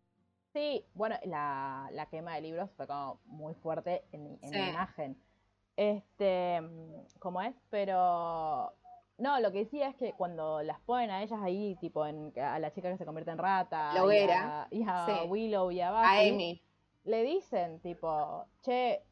Sí, 0.52 0.84
bueno, 0.94 1.16
la, 1.24 1.88
la 1.92 2.06
quema 2.06 2.34
de 2.34 2.40
libros 2.42 2.70
fue 2.76 2.86
como 2.86 3.20
muy 3.26 3.54
fuerte 3.54 4.04
en, 4.12 4.38
en 4.42 4.52
Sí. 4.52 4.58
imagen. 4.58 5.16
Este, 5.76 6.60
¿cómo 7.20 7.40
es? 7.40 7.54
Pero 7.70 8.72
no, 9.18 9.38
lo 9.40 9.52
que 9.52 9.58
decía 9.64 9.88
es 9.88 9.96
que 9.96 10.12
cuando 10.12 10.62
las 10.62 10.80
ponen 10.80 11.10
a 11.10 11.22
ellas 11.22 11.40
ahí, 11.42 11.76
tipo 11.80 12.04
en, 12.06 12.32
a 12.38 12.58
la 12.58 12.72
chica 12.72 12.90
que 12.90 12.98
se 12.98 13.06
convierte 13.06 13.30
en 13.30 13.38
rata, 13.38 13.92
La 13.94 14.00
y 14.00 14.04
hoguera. 14.04 14.62
a, 14.62 14.68
y 14.70 14.82
a 14.86 15.06
Sí. 15.06 15.28
Willow 15.28 15.70
y 15.70 15.80
a 15.80 15.90
Buffy, 15.90 16.04
A 16.04 16.20
Amy. 16.34 16.62
le 17.04 17.22
dicen, 17.22 17.80
tipo, 17.80 18.44
che, 18.62 19.02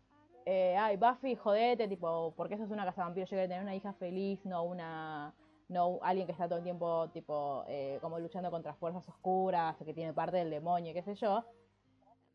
eh, 0.44 0.76
ay, 0.76 0.96
Buffy, 0.96 1.36
jodete, 1.36 1.88
tipo, 1.88 2.34
porque 2.36 2.54
eso 2.54 2.64
es 2.64 2.70
una 2.70 2.84
casa 2.84 3.02
de 3.02 3.04
vampiros, 3.06 3.30
yo 3.30 3.36
quiero 3.36 3.48
tener 3.48 3.62
una 3.62 3.74
hija 3.74 3.92
feliz, 3.94 4.44
no 4.44 4.64
una, 4.64 5.34
no 5.68 5.98
alguien 6.02 6.26
que 6.26 6.32
está 6.32 6.46
todo 6.48 6.58
el 6.58 6.64
tiempo, 6.64 7.08
tipo, 7.10 7.64
eh, 7.68 7.98
como 8.00 8.18
luchando 8.18 8.50
contra 8.50 8.74
fuerzas 8.74 9.06
oscuras, 9.08 9.76
o 9.80 9.84
que 9.84 9.92
tiene 9.94 10.12
parte 10.14 10.38
del 10.38 10.50
demonio, 10.50 10.92
qué 10.94 11.02
sé 11.02 11.14
yo. 11.14 11.44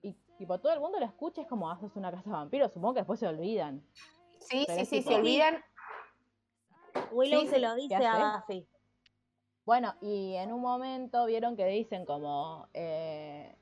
Y, 0.02 0.14
tipo, 0.38 0.60
todo 0.60 0.72
el 0.74 0.80
mundo 0.80 1.00
lo 1.00 1.06
escucha, 1.06 1.42
es 1.42 1.48
como, 1.48 1.70
haces 1.70 1.96
una 1.96 2.12
casa 2.12 2.26
de 2.30 2.32
vampiros, 2.36 2.72
supongo 2.72 2.94
que 2.96 3.00
después 3.00 3.20
se 3.20 3.28
olvidan. 3.28 3.84
Sí, 4.40 4.64
Pero 4.68 4.76
sí, 4.78 4.82
es 4.84 4.90
sí, 4.90 4.98
tipo- 5.00 5.10
se 5.12 5.16
olvidan. 5.18 5.64
Willow 7.12 7.42
Sí, 7.42 7.48
se 7.48 7.60
lo 7.60 7.76
¿qué 7.76 7.82
dice 7.82 8.06
a 8.08 8.42
Buffy. 8.48 8.68
Bueno, 9.66 9.96
y 10.02 10.36
en 10.36 10.52
un 10.52 10.62
momento 10.62 11.26
vieron 11.26 11.56
que 11.56 11.66
dicen 11.66 12.06
como 12.06 12.68
eh, 12.74 13.56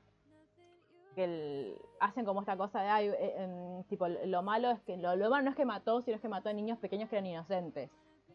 que 1.14 1.24
el- 1.24 1.78
hacen 2.00 2.24
como 2.24 2.40
esta 2.40 2.56
cosa 2.56 2.82
de 2.82 2.88
ay, 2.88 3.10
eh, 3.16 3.84
tipo 3.88 4.08
lo 4.08 4.42
malo 4.42 4.70
es 4.70 4.80
que 4.82 4.96
lo, 4.96 5.14
lo 5.16 5.30
malo 5.30 5.44
no 5.44 5.50
es 5.50 5.56
que 5.56 5.64
mató, 5.64 6.02
sino 6.02 6.16
es 6.16 6.20
que 6.22 6.28
mató 6.28 6.48
a 6.48 6.52
niños 6.52 6.78
pequeños 6.78 7.08
que 7.08 7.16
eran 7.16 7.26
inocentes. 7.26 7.90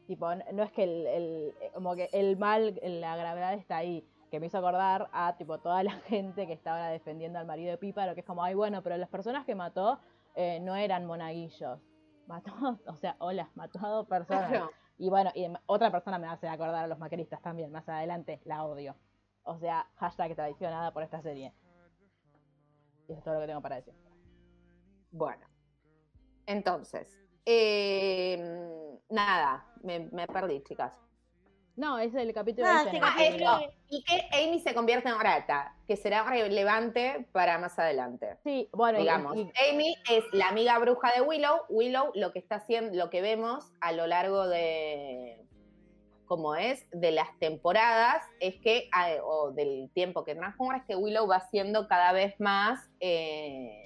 Tipo, 0.07 0.33
no 0.33 0.63
es 0.63 0.71
que 0.71 0.83
el, 0.83 1.05
el- 1.07 1.55
eh, 1.61 1.71
como 1.73 1.95
que 1.95 2.09
el 2.13 2.37
mal, 2.37 2.79
la 2.81 3.15
gravedad 3.17 3.53
está 3.53 3.77
ahí. 3.77 4.07
Que 4.31 4.39
me 4.39 4.47
hizo 4.47 4.57
acordar 4.57 5.09
a 5.13 5.35
tipo 5.37 5.57
toda 5.59 5.83
la 5.83 5.91
gente 6.07 6.47
que 6.47 6.53
estaba 6.53 6.77
ahora 6.79 6.91
defendiendo 6.91 7.39
al 7.39 7.45
marido 7.45 7.71
de 7.71 7.77
Píparo, 7.77 8.13
que 8.13 8.21
es 8.21 8.25
como, 8.25 8.43
ay 8.43 8.55
bueno, 8.55 8.81
pero 8.83 8.97
las 8.97 9.09
personas 9.09 9.45
que 9.45 9.55
mató 9.55 9.99
eh, 10.35 10.59
no 10.61 10.75
eran 10.75 11.05
monaguillos. 11.05 11.79
Mató, 12.25 12.51
o 12.87 12.95
sea, 12.95 13.15
hola, 13.19 13.49
mató 13.55 13.79
a 13.85 13.89
dos 13.89 14.07
personas. 14.07 14.49
Claro. 14.49 14.71
Y 14.97 15.09
bueno, 15.09 15.31
y 15.35 15.47
otra 15.67 15.91
persona 15.91 16.17
me 16.17 16.27
hace 16.27 16.47
acordar 16.47 16.85
a 16.85 16.87
los 16.87 16.97
maqueristas 16.99 17.41
también, 17.41 17.71
más 17.71 17.87
adelante, 17.87 18.41
la 18.45 18.65
odio. 18.65 18.95
O 19.43 19.57
sea, 19.59 19.87
hashtag 19.95 20.35
traicionada 20.35 20.91
por 20.91 21.03
esta 21.03 21.21
serie. 21.21 21.53
Y 23.07 23.11
eso 23.11 23.19
es 23.19 23.23
todo 23.23 23.35
lo 23.35 23.41
que 23.41 23.47
tengo 23.47 23.61
para 23.61 23.75
decir. 23.77 23.93
Bueno, 25.11 25.45
entonces, 26.47 27.17
eh, 27.49 28.37
nada, 29.09 29.65
me, 29.83 29.99
me 30.11 30.27
perdí, 30.27 30.61
chicas. 30.63 30.93
No, 31.77 31.99
es 31.99 32.13
el 32.15 32.33
capítulo 32.33 32.67
Ah, 32.67 32.81
ese 32.87 32.89
en 32.89 32.95
el 32.97 33.03
Ah, 33.03 33.13
que- 33.17 33.25
capítulo- 33.29 33.59
esto. 33.59 33.73
Y 33.89 34.03
que 34.03 34.43
Amy 34.43 34.59
se 34.59 34.73
convierte 34.73 35.09
en 35.09 35.19
rata, 35.19 35.75
que 35.87 35.95
será 35.95 36.23
relevante 36.23 37.27
para 37.31 37.57
más 37.59 37.77
adelante. 37.79 38.37
Sí, 38.43 38.67
bueno, 38.73 38.99
digamos. 38.99 39.37
y- 39.37 39.51
Amy 39.71 39.95
es 40.11 40.23
la 40.33 40.49
amiga 40.49 40.77
bruja 40.79 41.11
de 41.13 41.21
Willow. 41.21 41.61
Willow 41.69 42.11
lo 42.15 42.33
que 42.33 42.39
está 42.39 42.55
haciendo, 42.55 42.97
lo 42.97 43.09
que 43.11 43.21
vemos 43.21 43.71
a 43.79 43.91
lo 43.91 44.07
largo 44.07 44.47
de 44.47 45.43
como 46.25 46.55
es 46.55 46.85
de 46.91 47.11
las 47.11 47.29
temporadas 47.39 48.21
es 48.41 48.55
que 48.59 48.89
ah, 48.91 49.11
o 49.23 49.51
del 49.51 49.89
tiempo 49.93 50.25
que 50.25 50.35
transcurre 50.35 50.79
es 50.79 50.83
que 50.85 50.95
Willow 50.97 51.25
va 51.27 51.39
siendo 51.51 51.87
cada 51.87 52.11
vez 52.11 52.37
más 52.39 52.89
eh, 52.99 53.83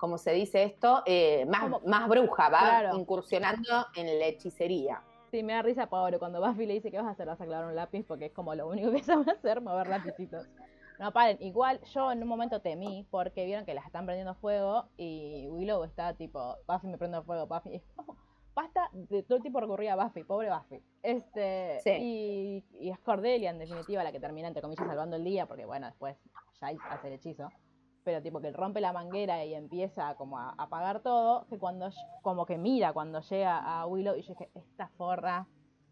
como 0.00 0.16
se 0.18 0.32
dice 0.32 0.62
esto 0.64 1.02
Eh, 1.06 1.46
más, 1.46 2.08
bruja 2.08 2.48
va 2.48 2.58
Claro. 2.60 2.98
incursionando 2.98 3.86
en 3.94 4.18
la 4.18 4.26
hechicería 4.26 5.02
sí, 5.30 5.44
me 5.44 5.52
da 5.52 5.62
risa, 5.62 5.86
pobre, 5.88 6.18
cuando 6.18 6.40
Buffy 6.44 6.66
le 6.66 6.74
dice 6.74 6.90
que 6.90 6.96
vas 6.96 7.06
a 7.06 7.10
hacer, 7.10 7.26
vas 7.28 7.40
a 7.40 7.44
clavar 7.46 7.66
un 7.66 7.76
lápiz, 7.76 8.04
porque 8.04 8.26
es 8.26 8.32
como 8.32 8.52
lo 8.56 8.66
único 8.66 8.90
que 8.90 9.02
sabe 9.04 9.30
hacer, 9.30 9.60
mover 9.60 9.86
lapicitos. 9.86 10.44
No, 10.98 11.12
paren, 11.12 11.36
igual 11.40 11.80
yo 11.94 12.10
en 12.10 12.20
un 12.20 12.28
momento 12.28 12.60
temí, 12.60 13.06
porque 13.12 13.44
vieron 13.44 13.64
que 13.64 13.72
las 13.72 13.86
están 13.86 14.06
prendiendo 14.06 14.34
fuego, 14.34 14.88
y 14.96 15.46
Willow 15.48 15.84
está 15.84 16.14
tipo, 16.14 16.56
Buffy 16.66 16.88
me 16.88 16.98
prende 16.98 17.22
fuego, 17.22 17.46
Buffy, 17.46 17.76
es 17.76 17.82
como, 17.94 18.16
basta 18.56 18.90
de 18.92 19.22
todo 19.22 19.36
el 19.36 19.42
tipo 19.44 19.60
recurría 19.60 19.92
a 19.92 20.04
Buffy, 20.04 20.24
pobre 20.24 20.50
Buffy. 20.50 20.82
Este, 21.02 21.78
Sí. 21.84 21.90
y, 22.00 22.64
y 22.80 22.90
es 22.90 22.98
Cordelia, 22.98 23.50
en 23.50 23.58
definitiva, 23.60 24.02
la 24.02 24.10
que 24.10 24.18
termina, 24.18 24.48
entre 24.48 24.62
comillas, 24.62 24.84
salvando 24.86 25.14
el 25.14 25.22
día, 25.22 25.46
porque 25.46 25.64
bueno, 25.64 25.86
después 25.86 26.16
Giles 26.58 26.82
hace 26.90 27.06
el 27.06 27.12
hechizo. 27.14 27.48
Pero 28.04 28.22
tipo 28.22 28.40
que 28.40 28.50
rompe 28.52 28.80
la 28.80 28.92
manguera 28.92 29.44
y 29.44 29.54
empieza 29.54 30.14
como 30.14 30.38
a 30.38 30.50
apagar 30.56 31.00
todo, 31.00 31.46
que 31.48 31.58
cuando, 31.58 31.90
como 32.22 32.46
que 32.46 32.56
mira 32.58 32.92
cuando 32.92 33.20
llega 33.20 33.58
a 33.58 33.86
Willow, 33.86 34.16
y 34.16 34.22
yo 34.22 34.28
dije, 34.34 34.50
esta 34.54 34.88
forra 34.88 35.46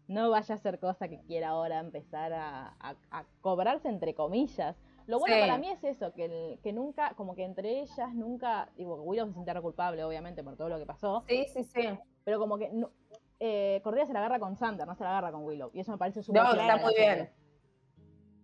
no 0.07 0.29
vaya 0.31 0.55
a 0.55 0.57
ser 0.57 0.79
cosa 0.79 1.07
que 1.07 1.21
quiera 1.21 1.49
ahora 1.49 1.79
empezar 1.79 2.33
a, 2.33 2.75
a- 2.79 2.95
a 3.11 3.25
cobrarse 3.41 3.89
entre 3.89 4.15
comillas. 4.15 4.75
Lo 5.05 5.19
bueno 5.19 5.35
Sí. 5.35 5.41
para 5.41 5.57
mí 5.59 5.69
es 5.69 5.83
eso, 5.83 6.13
que, 6.13 6.59
que 6.63 6.73
nunca, 6.73 7.13
como 7.15 7.35
que 7.35 7.43
entre 7.43 7.79
ellas 7.81 8.13
nunca, 8.15 8.69
digo, 8.75 8.95
Willow 9.03 9.27
se 9.27 9.33
siente 9.33 9.53
culpable, 9.61 10.03
obviamente, 10.03 10.43
por 10.43 10.55
todo 10.55 10.69
lo 10.69 10.79
que 10.79 10.85
pasó, 10.85 11.23
sí 11.27 11.45
sí 11.53 11.63
sí 11.63 11.87
pero 12.23 12.39
como 12.39 12.57
que 12.59 12.69
no, 12.69 12.91
eh, 13.39 13.81
Cordelia 13.83 14.05
se 14.05 14.13
la 14.13 14.19
agarra 14.19 14.39
con 14.39 14.55
Sander, 14.55 14.85
no 14.87 14.93
se 14.95 15.03
la 15.03 15.11
agarra 15.11 15.31
con 15.31 15.43
Willow. 15.45 15.71
Y 15.73 15.79
eso 15.79 15.91
me 15.91 15.97
parece 15.97 16.21
súper 16.21 16.43
no, 16.43 16.51
está 16.53 16.77
muy 16.77 16.93
bien 16.95 17.29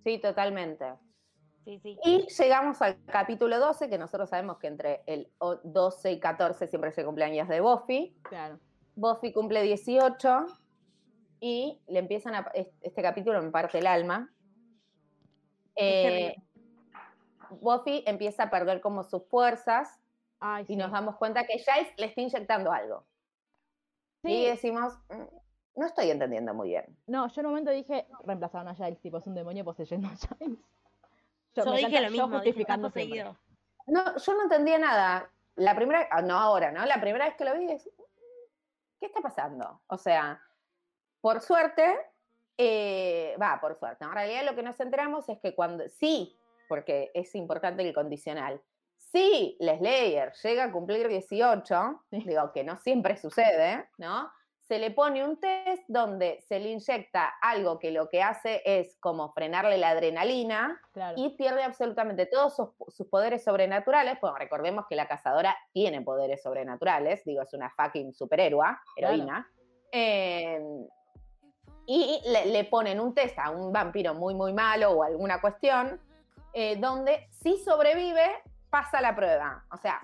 sí 0.04 0.18
totalmente 0.20 0.86
Sí, 1.66 1.80
sí. 1.80 1.98
Y 2.04 2.28
llegamos 2.28 2.82
al 2.82 3.04
capítulo 3.06 3.60
12, 3.60 3.90
que 3.90 3.98
nosotros 3.98 4.30
sabemos 4.30 4.58
que 4.60 4.68
entre 4.68 5.02
el 5.08 5.32
o- 5.40 5.56
12 5.64 6.12
y 6.12 6.20
14 6.20 6.68
siempre 6.68 6.92
es 6.92 6.98
el 7.00 7.06
cumpleaños 7.06 7.48
de 7.50 7.60
Buffy. 7.60 8.16
Claro. 8.22 8.60
Buffy 8.96 9.34
cumple 9.34 9.64
18 9.64 10.46
y 11.40 11.82
le 11.88 12.00
empiezan 12.00 12.36
a... 12.36 12.52
es- 12.54 12.72
Este 12.82 13.02
capítulo 13.02 13.42
me 13.42 13.50
parte 13.52 13.80
el 13.80 13.88
alma. 13.88 14.32
Eh, 15.76 16.36
Buffy 17.62 18.04
empieza 18.06 18.44
a 18.44 18.50
perder 18.50 18.80
como 18.82 19.04
sus 19.04 19.24
fuerzas 19.28 20.00
Ay, 20.40 20.66
y 20.68 20.76
nos 20.76 20.92
damos 20.92 21.16
cuenta 21.18 21.46
que 21.46 21.58
Giles 21.60 21.92
le 21.98 22.06
está 22.08 22.22
inyectando 22.22 22.72
algo. 22.72 23.06
Sí. 24.24 24.32
Y 24.32 24.46
decimos, 24.46 24.94
"Mm, 25.10 25.80
no 25.80 25.86
estoy 25.86 26.12
entendiendo 26.12 26.54
muy 26.54 26.70
bien. 26.70 26.86
No, 27.08 27.28
yo 27.28 27.42
en 27.42 27.48
un 27.48 27.52
momento 27.54 27.72
dije, 27.72 28.08
reemplazaron 28.24 28.68
a 28.68 28.76
Giles, 28.76 29.00
tipo, 29.02 29.18
es 29.18 29.28
un 29.28 29.36
demonio 29.36 29.66
poseyendo 29.66 30.08
a 30.08 30.16
Giles. 30.38 30.60
Yo, 31.56 31.66
me 31.66 31.78
dije 31.78 32.02
lo 32.02 32.12
mismo, 32.12 32.30
justificando 32.30 32.90
poseído. 32.90 33.38
No, 33.88 34.18
yo 34.18 34.34
no 34.34 34.44
entendía 34.44 34.78
nada. 34.78 35.30
La 35.56 35.76
primera, 35.76 36.08
ah, 36.12 36.22
no 36.22 36.38
ahora, 36.38 36.72
¿no? 36.72 36.86
La 36.86 37.00
primera 37.00 37.26
vez 37.26 37.36
que 37.36 37.46
lo 37.46 37.58
vi, 37.58 37.72
es, 37.72 37.90
¿qué 39.00 39.06
está 39.06 39.22
pasando? 39.22 39.82
O 39.88 39.98
sea, 39.98 40.42
por 41.22 41.42
suerte, 41.42 41.98
eh, 42.58 43.36
va, 43.42 43.60
por 43.62 43.78
suerte. 43.78 44.04
En 44.04 44.12
realidad 44.12 44.44
lo 44.44 44.56
que 44.56 44.64
nos 44.64 44.80
enteramos 44.80 45.30
es 45.30 45.40
que 45.40 45.56
cuando, 45.56 45.88
sí, 45.88 46.38
porque 46.68 47.12
es 47.14 47.34
importante 47.36 47.88
el 47.88 47.94
condicional, 47.94 48.62
si 48.98 49.58
Slayer 49.60 50.34
llega 50.44 50.66
a 50.66 50.72
cumplir 50.72 51.08
18, 51.08 52.04
Sí. 52.10 52.24
digo 52.26 52.52
que 52.52 52.64
no 52.64 52.78
siempre 52.78 53.18
sucede, 53.18 53.90
¿no? 53.98 54.32
Se 54.68 54.80
le 54.80 54.90
pone 54.92 55.24
un 55.24 55.40
test 55.40 55.84
donde 55.88 56.42
se 56.42 56.60
le 56.60 56.70
inyecta 56.72 57.34
algo 57.42 57.78
que 57.78 57.92
lo 57.92 58.10
que 58.10 58.24
hace 58.24 58.62
es 58.66 58.98
como 59.00 59.32
frenarle 59.34 59.78
la 59.78 59.90
adrenalina, 59.90 60.82
Claro. 60.92 61.14
y 61.18 61.30
pierde 61.38 61.62
absolutamente 61.64 62.26
todos 62.26 62.56
sus, 62.56 62.70
sus 62.88 63.08
poderes 63.08 63.44
sobrenaturales. 63.44 64.20
Bueno, 64.20 64.38
recordemos 64.38 64.86
que 64.90 64.96
la 64.96 65.08
cazadora 65.08 65.56
tiene 65.72 66.02
poderes 66.02 66.42
sobrenaturales, 66.42 67.24
digo, 67.26 67.44
es 67.44 67.54
una 67.54 67.70
fucking 67.70 68.14
superhéroe, 68.14 68.66
heroína. 68.96 69.48
Eh, 69.92 70.60
y 71.86 72.20
le, 72.26 72.48
le 72.48 72.64
ponen 72.64 73.00
un 73.00 73.14
test 73.14 73.38
a 73.38 73.52
un 73.52 73.72
vampiro 73.72 74.16
muy, 74.16 74.34
muy 74.34 74.52
malo 74.54 74.92
o 74.92 75.04
alguna 75.04 75.40
cuestión, 75.40 76.02
eh, 76.54 76.76
donde 76.78 77.28
si 77.30 77.58
sobrevive, 77.58 78.42
pasa 78.72 79.00
la 79.00 79.16
prueba. 79.16 79.64
O 79.72 79.78
sea, 79.78 80.02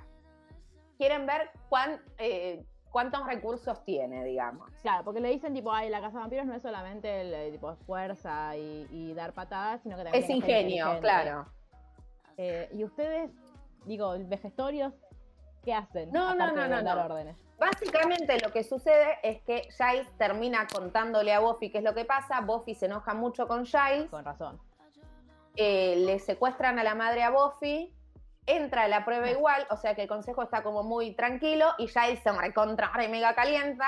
quieren 0.98 1.26
ver 1.26 1.50
cuán, 1.70 2.00
eh, 2.20 2.64
cuántos 2.92 3.26
recursos 3.26 3.84
tiene, 3.86 4.24
digamos. 4.26 4.70
Claro, 4.82 5.04
porque 5.04 5.20
le 5.20 5.30
dicen 5.30 5.54
tipo, 5.54 5.72
ay, 5.72 5.90
la 5.90 6.00
casa 6.02 6.18
de 6.18 6.20
vampiros 6.20 6.46
no 6.46 6.54
es 6.54 6.62
solamente 6.62 7.22
el, 7.22 7.34
eh, 7.34 7.52
tipo 7.52 7.74
fuerza 7.88 8.56
y, 8.58 8.88
y 8.92 9.14
dar 9.14 9.34
patadas, 9.34 9.82
sino 9.82 9.98
que 9.98 10.04
también 10.04 10.24
Es 10.24 10.30
ingenio, 10.30 11.00
claro. 11.00 11.46
Eh, 12.38 12.70
y 12.74 12.84
ustedes, 12.84 13.32
digo, 13.86 14.16
vejestorios, 14.20 14.94
¿qué 15.64 15.74
hacen? 15.74 16.12
No, 16.12 16.34
no, 16.36 16.52
no, 16.52 16.68
no, 16.68 16.82
no. 16.82 17.06
órdenes. 17.06 17.38
Básicamente 17.60 18.40
lo 18.40 18.52
que 18.52 18.64
sucede 18.64 19.18
es 19.22 19.42
que 19.44 19.68
Giles 19.78 20.12
termina 20.18 20.66
contándole 20.66 21.32
a 21.34 21.40
Buffy 21.40 21.70
qué 21.72 21.78
es 21.78 21.84
lo 21.84 21.94
que 21.94 22.06
pasa. 22.06 22.42
Buffy 22.42 22.74
se 22.74 22.88
enoja 22.88 23.14
mucho 23.14 23.48
con 23.48 23.66
Giles. 23.66 24.10
Con 24.10 24.26
razón. 24.26 24.60
eh, 25.56 25.96
le 25.98 26.18
secuestran 26.18 26.80
a 26.80 26.84
la 26.84 26.96
madre 26.96 27.22
a 27.24 27.30
Buffy, 27.30 27.94
entra 28.46 28.84
a 28.84 28.88
la 28.88 29.06
prueba 29.06 29.30
igual, 29.30 29.66
o 29.70 29.78
sea 29.78 29.96
que 29.96 30.04
el 30.04 30.08
consejo 30.08 30.42
está 30.42 30.64
como 30.64 30.84
muy 30.84 31.14
tranquilo 31.14 31.68
y 31.78 31.88
Giles 31.88 32.20
se 32.20 32.32
recontra 32.32 32.92
re 32.94 33.08
mega 33.08 33.36
calienta 33.36 33.86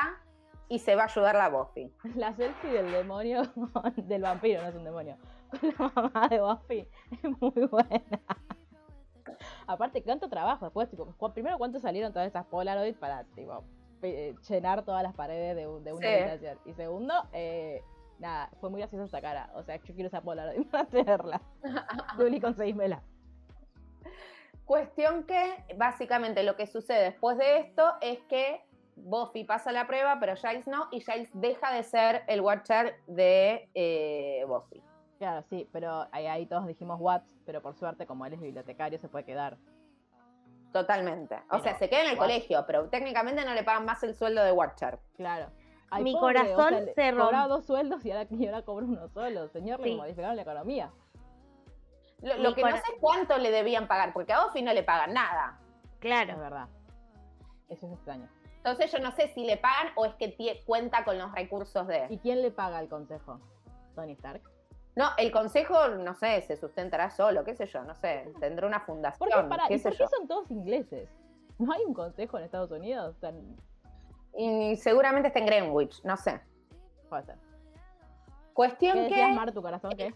y 0.69 0.80
se 0.80 0.95
va 0.95 1.03
a 1.03 1.05
ayudar 1.05 1.35
a 1.38 1.49
Buffy. 1.49 1.91
La 2.15 2.34
selfie 2.34 2.71
del 2.71 2.91
demonio, 2.91 3.41
del 3.97 4.21
vampiro, 4.21 4.61
no 4.61 4.69
es 4.69 4.75
un 4.75 4.84
demonio, 4.84 5.17
con 5.51 5.73
la 5.77 5.91
mamá 5.95 6.27
de 6.30 6.39
Buffy 6.41 6.88
es 7.11 7.23
muy 7.41 7.65
buena. 7.67 8.21
Aparte, 9.67 10.01
tanto 10.01 10.30
trabajo 10.30 10.65
después, 10.65 10.89
tipo, 10.89 11.07
primero 11.34 11.57
cuánto 11.57 11.80
salieron 11.80 12.11
todas 12.13 12.27
esas 12.27 12.45
Polaroids 12.45 12.97
para, 12.97 13.23
tipo, 13.35 13.63
eh, 14.01 14.35
llenar 14.47 14.84
todas 14.84 15.01
las 15.01 15.13
paredes 15.15 15.55
de, 15.55 15.67
un- 15.67 15.84
de 15.84 15.93
una 15.93 16.07
Sí. 16.07 16.13
habitación. 16.13 16.59
Y 16.65 16.73
segundo, 16.73 17.13
eh, 17.31 17.81
nada, 18.19 18.49
fue 18.59 18.69
muy 18.69 18.81
graciosa 18.81 19.05
esa 19.05 19.21
cara. 19.21 19.49
O 19.55 19.63
sea, 19.63 19.77
yo 19.77 19.93
quiero 19.93 20.07
esa 20.07 20.21
Polaroid 20.21 20.67
para 20.69 20.85
tenerla. 20.85 21.41
Luli, 22.17 22.39
conseguímela. 22.41 23.01
Cuestión 24.65 25.23
que 25.26 25.65
básicamente 25.77 26.44
lo 26.44 26.56
que 26.56 26.68
sucede 26.68 27.03
después 27.03 27.38
de 27.38 27.57
esto 27.60 27.94
es 28.02 28.19
que 28.30 28.64
Buffy 28.95 29.44
pasa 29.44 29.72
la 29.72 29.88
prueba, 29.88 30.18
pero 30.19 30.35
Giles 30.35 30.68
no, 30.68 30.88
y 30.91 31.02
Giles 31.02 31.30
deja 31.34 31.72
de 31.73 31.84
ser 31.84 32.23
el 32.27 32.41
Watcher 32.41 32.95
de 33.07 33.69
eh, 33.73 34.45
Buffy. 34.48 34.81
Claro, 35.18 35.44
sí, 35.49 35.68
pero 35.72 36.07
ahí, 36.11 36.27
ahí 36.27 36.45
todos 36.45 36.65
dijimos 36.68 36.98
Watts, 36.99 37.35
pero 37.45 37.61
por 37.61 37.76
suerte, 37.76 38.06
como 38.06 38.26
él 38.26 38.34
es 38.34 38.40
bibliotecario, 38.41 38.99
se 38.99 39.10
puede 39.10 39.26
quedar. 39.26 39.57
Totalmente. 40.72 41.35
O 41.35 41.40
Pero, 41.52 41.64
sea, 41.64 41.77
se 41.77 41.90
queda 41.90 42.02
en 42.03 42.10
el 42.11 42.18
colegio, 42.18 42.64
pero 42.65 42.90
técnicamente 42.90 43.45
no 43.45 43.53
le 43.53 43.64
pagan 43.64 43.85
más 43.85 44.02
el 44.03 44.15
sueldo 44.15 44.44
de 44.44 44.52
Watcher. 44.52 44.99
Claro. 45.15 45.52
Mi 46.02 46.14
pobre, 46.14 46.40
o 46.40 46.56
corazón 46.56 46.69
sea, 46.69 46.80
le- 46.81 46.94
se 46.95 47.11
Cobraba 47.11 47.45
romp- 47.45 47.49
dos 47.49 47.65
sueldos 47.68 48.03
y 48.06 48.11
ahora, 48.11 48.27
y 48.31 48.45
ahora 48.48 48.61
cobra 48.64 48.85
uno 48.88 49.07
solo. 49.10 49.48
Señor, 49.49 49.80
le 49.81 49.90
Sí. 49.90 49.95
modificaron 49.95 50.35
la 50.35 50.41
economía. 50.41 50.91
Lo, 52.24 52.56
que 52.56 52.62
no 52.64 52.72
sé 52.72 52.78
es 52.78 53.00
cuánto 53.02 53.38
le 53.38 53.52
debían 53.52 53.88
pagar, 53.88 54.14
porque 54.14 54.34
a 54.34 54.45
Buffy 54.45 54.62
no 54.62 54.74
le 54.74 54.84
pagan 54.84 55.14
nada. 55.14 55.60
Es 55.91 56.00
Claro. 56.00 56.38
verdad. 56.40 56.68
Eso 57.70 57.86
es 57.88 57.94
extraño. 57.94 58.28
Entonces 58.58 58.91
yo 58.91 59.00
no 59.00 59.12
sé 59.12 59.28
si 59.30 59.45
le 59.45 59.58
pagan 59.58 59.91
o 59.95 60.06
es 60.06 60.16
que 60.16 60.64
cuenta 60.66 61.04
con 61.04 61.18
los 61.18 61.32
recursos 61.34 61.86
de... 61.88 62.08
¿Y 62.10 62.18
quién 62.20 62.41
le 62.41 62.50
paga 62.50 62.78
al 62.78 62.88
consejo? 62.88 63.40
Tony 63.94 64.14
Stark. 64.14 64.41
No, 64.95 65.08
el 65.18 65.32
consejo, 65.32 65.88
no 65.90 66.14
sé, 66.14 66.41
se 66.44 66.56
sustentará 66.56 67.10
solo, 67.10 67.44
qué 67.44 67.56
sé 67.56 67.66
yo, 67.66 67.84
no 67.84 67.95
sé, 67.95 68.32
tendrá 68.40 68.68
una 68.68 68.80
fundación, 68.80 69.28
¿Por 69.30 69.41
qué, 69.44 69.50
pará, 69.50 69.64
qué 69.68 69.74
¿y 69.76 69.80
sé 69.80 69.90
por 69.90 69.98
qué 69.98 70.04
yo. 70.04 70.08
son 70.10 70.28
todos 70.28 70.52
ingleses? 70.52 71.10
¿No 71.58 71.74
hay 71.74 71.84
un 71.84 71.94
consejo 71.94 72.38
en 72.38 72.44
Estados 72.45 72.72
Unidos? 72.72 73.16
O 73.18 73.20
sea, 73.20 73.34
Y 74.38 74.76
seguramente 74.78 75.28
está 75.28 75.40
en 75.40 75.45
Greenwich, 75.48 76.02
no 76.04 76.16
sé. 76.16 76.40
puede 77.10 77.24
ser. 77.26 77.38
Cuestión 78.54 78.94
¿Qué 79.08 79.16
que... 79.16 79.28
Mar, 79.34 79.52
tu 79.52 79.62
corazón? 79.62 79.91
¿Qué? 79.98 80.14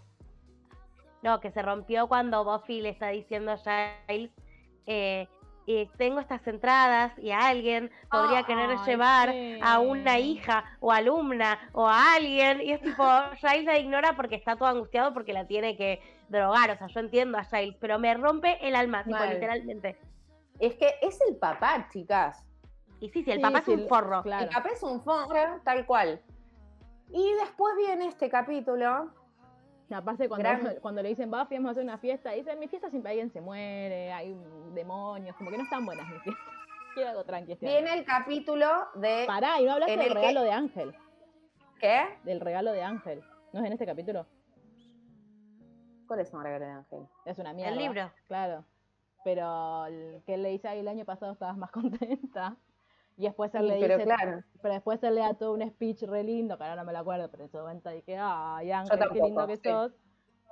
No, 1.23 1.39
que 1.39 1.51
se 1.51 1.61
rompió 1.61 2.07
cuando 2.07 2.43
Buffy 2.43 2.81
le 2.81 2.89
está 2.89 3.09
diciendo 3.09 3.51
a 3.51 3.57
Giles, 4.07 4.31
eh, 4.85 5.27
eh, 5.69 5.89
tengo 5.97 6.21
estas 6.21 6.47
entradas 6.47 7.11
y 7.17 7.31
a 7.31 7.47
alguien 7.47 7.91
podría 8.09 8.43
querer 8.43 8.69
Ay, 8.69 8.77
llevar 8.85 9.31
sí. 9.31 9.59
a 9.61 9.79
una 9.79 10.17
hija 10.17 10.63
o 10.79 10.93
alumna 10.93 11.59
o 11.73 11.87
a 11.87 12.13
alguien. 12.15 12.61
Y 12.61 12.71
es 12.71 12.81
tipo, 12.81 13.03
Giles 13.41 13.65
la 13.65 13.77
ignora 13.77 14.15
porque 14.15 14.35
está 14.35 14.55
todo 14.55 14.69
angustiado 14.69 15.13
porque 15.13 15.33
la 15.33 15.45
tiene 15.45 15.75
que 15.75 16.01
drogar. 16.29 16.71
O 16.71 16.77
sea, 16.77 16.87
yo 16.87 16.99
entiendo 17.01 17.37
a 17.37 17.43
Giles, 17.43 17.75
pero 17.81 17.99
me 17.99 18.13
rompe 18.13 18.65
el 18.65 18.75
alma, 18.75 19.03
tipo, 19.03 19.17
literalmente. 19.25 19.99
Es 20.59 20.75
que 20.75 20.95
es 21.01 21.19
el 21.27 21.35
papá, 21.35 21.87
chicas. 21.91 22.45
Y 23.01 23.09
sí, 23.09 23.23
sí, 23.23 23.31
el 23.31 23.37
Sí, 23.37 23.43
papá 23.43 23.61
sí, 23.65 23.73
es 23.73 23.79
un 23.81 23.87
forro. 23.89 24.23
Claro. 24.23 24.45
El 24.45 24.49
papá 24.49 24.69
es 24.69 24.81
un 24.83 25.03
forro, 25.03 25.61
tal 25.63 25.85
cual. 25.85 26.21
Y 27.11 27.33
después 27.33 27.75
viene 27.75 28.07
este 28.07 28.29
capítulo. 28.29 29.11
Aparte, 29.89 30.27
cuando, 30.27 30.49
Gran- 30.49 30.75
cuando 30.81 31.01
le 31.01 31.09
dicen 31.09 31.31
Buffy, 31.31 31.55
vamos 31.55 31.69
a 31.69 31.71
hacer 31.71 31.83
una 31.83 31.97
fiesta, 31.97 32.31
dicen, 32.31 32.53
en 32.53 32.59
mi 32.59 32.67
fiesta 32.67 32.89
siempre 32.89 33.11
alguien 33.11 33.29
se 33.31 33.39
muere, 33.41 34.11
hay 34.11 34.35
demonios, 34.73 35.35
como 35.37 35.49
que 35.49 35.57
no 35.57 35.63
están 35.63 35.85
buenas 35.85 36.07
mis 36.09 36.21
fiestas. 36.23 36.45
Quiero 36.93 37.09
algo 37.11 37.23
tranqui 37.23 37.51
este 37.53 37.67
año. 37.67 37.75
Viene 37.75 37.93
el 37.99 38.05
capítulo 38.05 38.67
de... 38.95 39.23
Pará, 39.27 39.61
y 39.61 39.65
no 39.65 39.73
hablaste 39.73 39.95
del 39.97 40.07
que- 40.07 40.13
regalo 40.13 40.41
de 40.41 40.51
Ángel. 40.51 40.95
¿Qué? 41.79 42.01
Del 42.23 42.39
regalo 42.41 42.71
de 42.71 42.81
Ángel. 42.83 43.23
¿No 43.53 43.59
es 43.61 43.65
en 43.67 43.73
este 43.73 43.85
capítulo? 43.85 44.25
¿Cuál 46.07 46.21
es 46.21 46.33
un 46.33 46.43
regalo 46.43 46.65
de 46.65 46.71
Ángel? 46.71 47.07
Es 47.25 47.37
una 47.37 47.53
mierda. 47.53 47.71
El 47.73 47.77
libro. 47.79 48.11
Claro. 48.27 48.65
Pero 49.23 49.85
el 49.87 50.23
que 50.25 50.35
él 50.35 50.43
le 50.43 50.49
dice, 50.49 50.67
ay, 50.69 50.79
el 50.79 50.87
año 50.87 51.05
pasado 51.05 51.33
estabas 51.33 51.57
más 51.57 51.69
contenta. 51.71 52.55
Y 53.17 53.23
después 53.23 53.53
él 53.55 53.61
Sí, 53.63 53.67
le 53.67 53.79
pero 53.79 53.97
dice, 53.97 54.15
claro. 54.15 54.43
pero 54.61 54.73
después 54.75 55.01
él 55.03 55.15
le 55.15 55.21
da 55.21 55.33
todo 55.33 55.53
un 55.53 55.67
speech 55.67 56.03
re 56.03 56.23
lindo, 56.23 56.55
que 56.57 56.63
ahora 56.63 56.75
no 56.75 56.85
me 56.85 56.93
lo 56.93 56.99
acuerdo, 56.99 57.29
pero 57.31 57.43
en 57.43 57.49
ese 57.49 57.57
momento 57.57 57.89
dije, 57.89 58.15
ay, 58.19 58.71
Ángel, 58.71 58.99
qué 59.11 59.19
lindo 59.19 59.47
que 59.47 59.57
sí. 59.57 59.63
sos. 59.69 59.91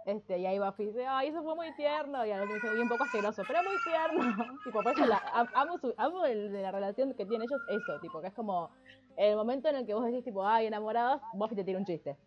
Este, 0.06 0.38
y 0.40 0.46
ahí 0.46 0.60
Buffy 0.60 0.86
dice, 0.88 1.06
ay, 1.08 1.30
eso 1.30 1.42
fue 1.44 1.56
muy 1.56 1.72
tierno. 1.76 2.24
Y 2.26 2.32
al 2.32 2.42
otro 2.42 2.54
dice, 2.54 2.70
"Uy, 2.70 2.80
un 2.82 2.90
poco 2.90 3.04
asqueroso, 3.06 3.42
pero 3.48 3.64
muy 3.64 3.76
tierno. 3.84 4.20
tipo, 4.64 4.84
por 4.84 4.92
eso 4.94 5.06
la, 5.06 5.18
am- 5.34 5.48
amo, 5.56 5.78
su- 5.80 5.94
amo 5.98 6.26
el 6.26 6.52
de 6.52 6.62
la 6.62 6.72
relación 6.72 7.14
que 7.16 7.26
tienen 7.26 7.48
ellos, 7.48 7.62
eso, 7.70 8.00
tipo, 8.02 8.22
que 8.22 8.28
es 8.28 8.34
como 8.34 8.70
el 9.18 9.36
momento 9.36 9.68
en 9.70 9.78
el 9.78 9.86
que 9.86 9.94
vos 9.96 10.06
decís, 10.06 10.24
tipo, 10.24 10.46
ay, 10.46 10.68
enamorados, 10.68 11.22
Buffy 11.34 11.56
te 11.56 11.64
tira 11.64 11.80
un 11.80 11.86
chiste. 11.86 12.18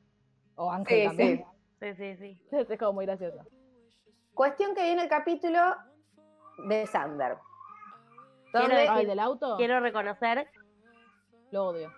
O 0.57 0.71
Ángel 0.71 0.99
Sí, 0.99 1.05
también. 1.05 1.45
Sí, 1.81 1.95
sí, 1.95 2.17
sí. 2.17 2.41
Es 2.69 2.79
como 2.79 2.95
muy 2.95 3.07
gracioso. 3.07 3.39
Cuestión 4.35 4.75
que 4.75 4.83
viene 4.83 5.03
el 5.03 5.09
capítulo 5.09 5.61
de 6.69 6.85
Sander. 6.87 7.39
Quiero 8.53 8.75
decir- 8.75 8.91
Ah, 8.91 9.01
el 9.01 9.07
del 9.07 9.19
auto, 9.21 9.57
Quiero 9.57 9.81
reconocer, 9.81 10.49
lo 11.51 11.67
odio. 11.67 11.93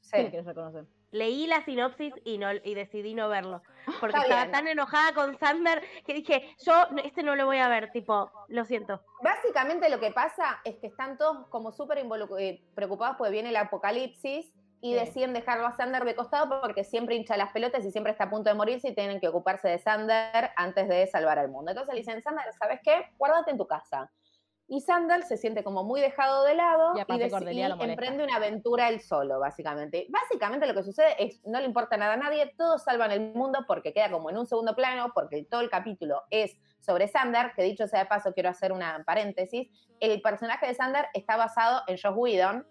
Sí. 0.00 0.10
¿Qué 0.16 0.30
quieres 0.30 0.46
reconocer? 0.46 0.84
leí 1.12 1.46
la 1.46 1.62
sinopsis 1.62 2.14
y 2.24 2.38
no 2.38 2.50
y 2.54 2.74
decidí 2.74 3.12
no 3.14 3.28
verlo. 3.28 3.60
Porque 4.00 4.16
Está 4.16 4.22
estaba 4.22 4.40
bien. 4.44 4.50
tan 4.52 4.66
enojada 4.68 5.12
con 5.12 5.36
Sander 5.38 5.82
que 6.06 6.14
dije, 6.14 6.56
yo 6.64 6.72
este 7.04 7.22
no 7.22 7.36
lo 7.36 7.44
voy 7.44 7.58
a 7.58 7.68
ver, 7.68 7.90
tipo, 7.92 8.30
lo 8.48 8.64
siento. 8.64 9.02
Básicamente 9.22 9.90
lo 9.90 10.00
que 10.00 10.10
pasa 10.10 10.62
es 10.64 10.76
que 10.78 10.86
están 10.86 11.18
todos 11.18 11.46
como 11.48 11.70
súper 11.70 11.98
involuc- 11.98 12.40
eh, 12.40 12.64
preocupados 12.74 13.16
porque 13.18 13.30
viene 13.30 13.50
el 13.50 13.56
apocalipsis 13.56 14.54
y 14.80 14.92
Sí. 14.94 14.98
deciden 14.98 15.34
dejarlo 15.34 15.66
a 15.66 15.76
Sander 15.76 16.02
de 16.06 16.14
costado 16.16 16.62
porque 16.62 16.82
siempre 16.82 17.14
hincha 17.14 17.36
las 17.36 17.52
pelotas 17.52 17.84
y 17.84 17.90
siempre 17.90 18.12
está 18.12 18.24
a 18.24 18.30
punto 18.30 18.48
de 18.48 18.54
morirse 18.56 18.88
y 18.88 18.94
tienen 18.94 19.20
que 19.20 19.28
ocuparse 19.28 19.68
de 19.68 19.78
Sander 19.80 20.50
antes 20.56 20.88
de 20.88 21.06
salvar 21.08 21.38
al 21.38 21.50
mundo. 21.50 21.72
Entonces 21.72 21.92
le 21.94 22.00
dicen, 22.00 22.22
Sander, 22.22 22.46
¿sabes 22.58 22.80
qué? 22.82 23.10
Guárdate 23.18 23.50
en 23.50 23.58
tu 23.58 23.66
casa. 23.66 24.10
Y 24.68 24.80
Sander 24.80 25.22
se 25.24 25.36
siente 25.36 25.62
como 25.64 25.84
muy 25.84 26.00
dejado 26.00 26.44
de 26.44 26.54
lado 26.54 26.94
Y 26.96 27.00
emprende 27.90 28.24
una 28.24 28.36
aventura 28.36 28.88
él 28.88 29.00
solo, 29.00 29.38
básicamente. 29.38 30.06
Básicamente 30.08 30.66
lo 30.66 30.74
que 30.74 30.82
sucede 30.82 31.14
es, 31.18 31.44
no 31.44 31.60
le 31.60 31.66
importa 31.66 31.96
nada 31.96 32.14
a 32.14 32.16
nadie, 32.16 32.54
todos 32.56 32.84
salvan 32.84 33.10
el 33.10 33.34
mundo 33.34 33.64
porque 33.66 33.92
queda 33.92 34.10
como 34.10 34.30
en 34.30 34.38
un 34.38 34.46
segundo 34.46 34.74
plano, 34.74 35.12
porque 35.14 35.44
todo 35.44 35.60
el 35.60 35.68
capítulo 35.68 36.22
es 36.30 36.56
sobre 36.80 37.08
Sander, 37.08 37.52
que 37.54 37.62
dicho 37.62 37.86
sea 37.86 38.00
de 38.00 38.06
paso, 38.06 38.32
quiero 38.32 38.48
hacer 38.48 38.72
una 38.72 39.02
paréntesis, 39.04 39.68
el 40.00 40.22
personaje 40.22 40.66
de 40.66 40.74
Sander 40.74 41.06
está 41.12 41.36
basado 41.36 41.82
en 41.86 41.96
Josh 41.96 42.14
Whedon, 42.16 42.66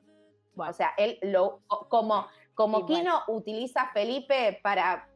Bueno, 0.54 0.72
o 0.72 0.74
sea, 0.74 0.94
él 0.98 1.20
lo, 1.22 1.62
como, 1.68 2.28
como 2.56 2.82
bueno. 2.82 2.96
Kino 2.96 3.22
utiliza 3.28 3.84
a 3.84 3.92
Felipe 3.94 4.60
para 4.64 5.08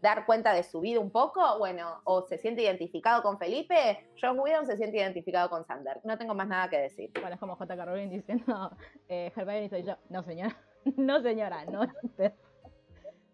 dar 0.00 0.26
cuenta 0.26 0.52
de 0.52 0.62
su 0.62 0.80
vida 0.80 1.00
un 1.00 1.10
poco, 1.10 1.58
bueno, 1.58 2.00
o 2.04 2.22
se 2.22 2.38
siente 2.38 2.62
identificado 2.62 3.22
con 3.22 3.38
Felipe, 3.38 4.08
Josh 4.20 4.36
Whedon 4.38 4.66
se 4.66 4.76
siente 4.76 4.98
identificado 4.98 5.48
con 5.50 5.64
Sander. 5.64 6.00
No 6.04 6.16
tengo 6.18 6.34
más 6.34 6.48
nada 6.48 6.68
que 6.68 6.78
decir. 6.78 7.10
bueno, 7.20 7.34
es 7.34 7.40
como 7.40 7.56
J.K. 7.56 7.84
Rowling 7.84 8.10
diciendo, 8.10 8.70
eh, 9.08 9.32
Hermione 9.34 9.64
y 9.64 9.68
soy 9.68 9.82
yo. 9.82 9.96
No, 10.08 10.22
señora. 10.22 10.56
No, 10.96 11.20
señora, 11.20 11.64
no 11.66 11.82
es 11.82 11.90
usted. 12.02 12.32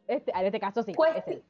Este, 0.09 0.32
en 0.32 0.47
este 0.47 0.59
caso 0.59 0.82
sí, 0.82 0.93
Cuesti- 0.93 1.19
es 1.19 1.27
él. 1.28 1.45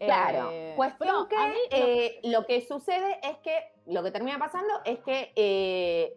Claro. 0.00 0.50
Eh, 0.50 0.72
Cuestión 0.74 1.28
que 1.28 1.36
mí 1.36 1.58
eh, 1.70 2.20
lo 2.24 2.44
que 2.46 2.60
sucede 2.62 3.20
es 3.22 3.36
que, 3.38 3.56
lo 3.86 4.02
que 4.02 4.10
termina 4.10 4.38
pasando 4.38 4.72
es 4.84 4.98
que 5.00 5.32
eh, 5.36 6.16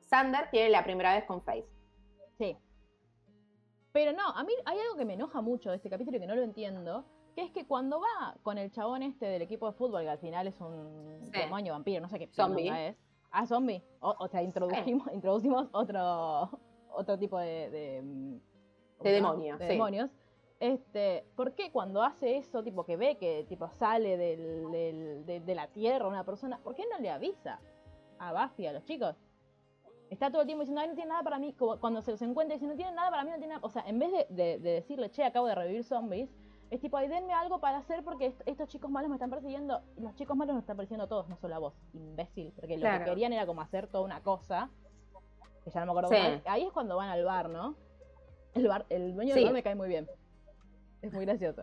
Sander 0.00 0.50
tiene 0.50 0.68
la 0.68 0.84
primera 0.84 1.14
vez 1.14 1.24
con 1.24 1.42
Face. 1.42 1.66
Sí. 3.92 3.92
Pero 3.92 4.12
no, 4.12 4.28
a 4.28 4.44
mí 4.44 4.52
hay 4.64 4.78
algo 4.78 4.96
que 4.96 5.04
me 5.04 5.14
enoja 5.14 5.40
mucho 5.40 5.70
de 5.70 5.76
este 5.76 5.90
capítulo 5.90 6.16
y 6.16 6.20
que 6.20 6.26
no 6.26 6.34
lo 6.36 6.42
entiendo, 6.42 7.04
que 7.34 7.42
es 7.42 7.50
que 7.50 7.66
cuando 7.66 8.00
va 8.00 8.36
con 8.42 8.56
el 8.58 8.70
chabón 8.70 9.02
este 9.02 9.26
del 9.26 9.42
equipo 9.42 9.66
de 9.66 9.72
fútbol, 9.72 10.02
que 10.02 10.10
al 10.10 10.18
final 10.18 10.46
es 10.46 10.60
un 10.60 11.20
Sí. 11.24 11.32
demonio 11.38 11.72
vampiro, 11.72 12.00
no 12.00 12.08
sé 12.08 12.18
qué 12.18 12.28
Zombie. 12.32 12.68
es. 12.88 12.96
Ah, 13.32 13.46
zombie. 13.46 13.82
O, 14.00 14.14
o 14.18 14.28
sea, 14.28 14.42
introducimos, 14.42 15.06
introducimos 15.12 15.68
otro, 15.72 16.50
otro 16.92 17.18
tipo 17.18 17.38
de... 17.38 17.70
De, 17.70 18.02
mm, 18.02 18.40
¿cómo 18.98 19.04
De 19.04 19.10
se 19.10 19.16
llama? 19.16 19.30
demonio, 19.32 19.58
De 19.58 19.66
sí. 19.66 19.72
demonios. 19.72 20.10
Este, 20.58 21.24
¿por 21.36 21.54
qué 21.54 21.72
cuando 21.72 22.02
hace 22.02 22.36
eso, 22.36 22.62
tipo 22.62 22.84
que 22.84 22.96
ve 22.96 23.16
que 23.16 23.44
tipo 23.48 23.68
sale 23.70 24.16
del, 24.18 24.70
del- 24.70 25.24
de, 25.46 25.54
la 25.54 25.68
tierra 25.68 26.06
una 26.06 26.22
persona, 26.24 26.58
¿por 26.62 26.74
qué 26.74 26.84
no 26.90 26.98
le 26.98 27.08
avisa 27.10 27.60
a 28.18 28.32
Buffy, 28.32 28.66
a 28.66 28.72
los 28.74 28.84
chicos? 28.84 29.16
Está 30.10 30.28
todo 30.30 30.42
el 30.42 30.46
tiempo 30.46 30.62
diciendo, 30.62 30.80
ay, 30.80 30.88
no 30.88 30.94
tiene 30.94 31.08
nada 31.10 31.22
para 31.22 31.38
mí, 31.38 31.52
como 31.52 31.78
cuando 31.78 32.02
se 32.02 32.10
los 32.10 32.20
encuentra 32.22 32.54
dice, 32.56 32.66
no 32.66 32.74
tiene 32.74 32.92
nada 32.92 33.10
para 33.10 33.22
mí, 33.24 33.30
no 33.30 33.36
tiene 33.38 33.54
nada. 33.54 33.64
O 33.64 33.70
sea, 33.70 33.82
en 33.86 33.98
vez 33.98 34.10
de, 34.10 34.26
de- 34.28 34.58
de 34.58 34.70
decirle, 34.72 35.08
che, 35.10 35.24
acabo 35.24 35.46
de 35.46 35.54
revivir 35.54 35.84
zombies, 35.84 36.28
es 36.70 36.80
tipo, 36.80 36.96
ay, 36.96 37.08
denme 37.08 37.32
algo 37.32 37.60
para 37.60 37.78
hacer 37.78 38.02
porque 38.04 38.26
est- 38.26 38.42
estos 38.46 38.68
chicos 38.68 38.90
malos 38.90 39.08
me 39.08 39.16
están 39.16 39.30
persiguiendo. 39.30 39.80
Y 39.96 40.02
los 40.02 40.14
chicos 40.16 40.36
malos 40.36 40.54
nos 40.54 40.62
están 40.64 40.76
persiguiendo 40.76 41.04
a 41.04 41.08
todos, 41.08 41.28
no 41.28 41.36
solo 41.36 41.54
a 41.54 41.58
vos, 41.60 41.74
imbécil. 41.94 42.52
Porque 42.56 42.76
lo 42.76 42.90
que 42.90 43.04
querían 43.04 43.32
era 43.32 43.46
como 43.46 43.60
hacer 43.60 43.86
toda 43.86 44.04
una 44.04 44.20
cosa, 44.20 44.68
que 45.64 45.70
ya 45.70 45.80
no 45.80 45.86
me 45.86 45.92
acuerdo 46.00 46.08
Sí. 46.10 46.42
Ahí 46.44 46.64
es 46.64 46.72
cuando 46.72 46.96
van 46.96 47.08
al 47.08 47.24
bar, 47.24 47.48
¿no? 47.48 47.76
El 48.54 48.66
bar, 48.66 48.86
el 48.88 49.14
dueño 49.14 49.32
Sí. 49.34 49.38
del 49.40 49.44
bar 49.44 49.54
me 49.54 49.62
cae 49.62 49.74
muy 49.76 49.88
bien. 49.88 50.08
Es 51.02 51.12
muy 51.12 51.24
gracioso. 51.24 51.62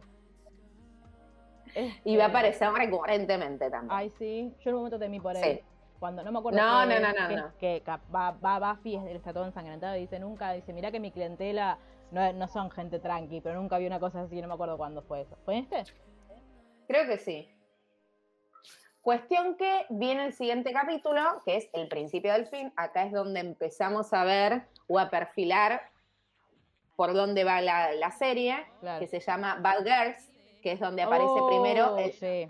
Y 2.05 2.15
va 2.15 2.23
a 2.23 2.27
Este, 2.27 2.37
aparecer 2.37 2.69
recurrentemente 2.71 3.69
también. 3.69 3.91
Ay, 3.91 4.09
sí. 4.17 4.53
Yo 4.61 4.69
en 4.69 4.75
un 4.75 4.79
momento 4.81 4.97
temí 4.99 5.19
por 5.19 5.35
él. 5.35 5.43
Sí. 5.43 5.59
Cuando 5.99 6.23
no 6.23 6.31
me 6.31 6.39
acuerdo 6.39 6.59
No, 6.59 6.87
que, 6.87 6.99
no, 6.99 7.07
no, 7.13 7.19
no, 7.21 7.27
que, 7.27 7.35
no. 7.35 7.57
que 7.59 7.81
ca- 7.83 8.01
va, 8.13 8.31
va 8.31 8.73
Buffy, 8.73 8.95
está 9.09 9.33
todo 9.33 9.45
ensangrentado 9.45 9.95
y 9.95 10.01
dice 10.01 10.19
nunca, 10.19 10.51
dice, 10.53 10.73
mira 10.73 10.91
que 10.91 10.99
mi 10.99 11.11
clientela 11.11 11.79
no, 12.11 12.31
no 12.33 12.47
son 12.47 12.69
gente 12.71 12.99
tranqui, 12.99 13.41
pero 13.41 13.59
nunca 13.59 13.77
vi 13.77 13.87
una 13.87 13.99
cosa 13.99 14.21
así, 14.21 14.41
no 14.41 14.47
me 14.47 14.53
acuerdo 14.53 14.77
cuándo 14.77 15.01
fue 15.01 15.21
eso. 15.21 15.35
¿Fue 15.43 15.57
este? 15.59 15.83
Creo 16.87 17.07
que 17.07 17.17
sí. 17.17 17.49
Cuestión 19.01 19.55
que 19.55 19.85
viene 19.89 20.25
el 20.25 20.33
siguiente 20.33 20.73
capítulo, 20.73 21.41
que 21.45 21.55
es 21.57 21.69
el 21.73 21.87
principio 21.87 22.33
del 22.33 22.45
fin. 22.47 22.73
Acá 22.75 23.03
es 23.03 23.13
donde 23.13 23.39
empezamos 23.39 24.13
a 24.13 24.23
ver 24.25 24.67
o 24.87 24.99
a 24.99 25.09
perfilar 25.09 25.81
por 26.97 27.13
dónde 27.13 27.43
va 27.43 27.61
la, 27.61 27.93
la 27.93 28.11
serie, 28.11 28.65
Claro. 28.81 28.99
que 28.99 29.07
se 29.07 29.19
llama 29.19 29.59
Bad 29.61 29.83
Girls, 29.85 30.29
que 30.61 30.73
es 30.73 30.79
donde 30.79 31.03
aparece 31.03 31.39
primero 31.47 31.93
Oh, 31.93 31.97
el, 31.99 32.11
sí. 32.11 32.47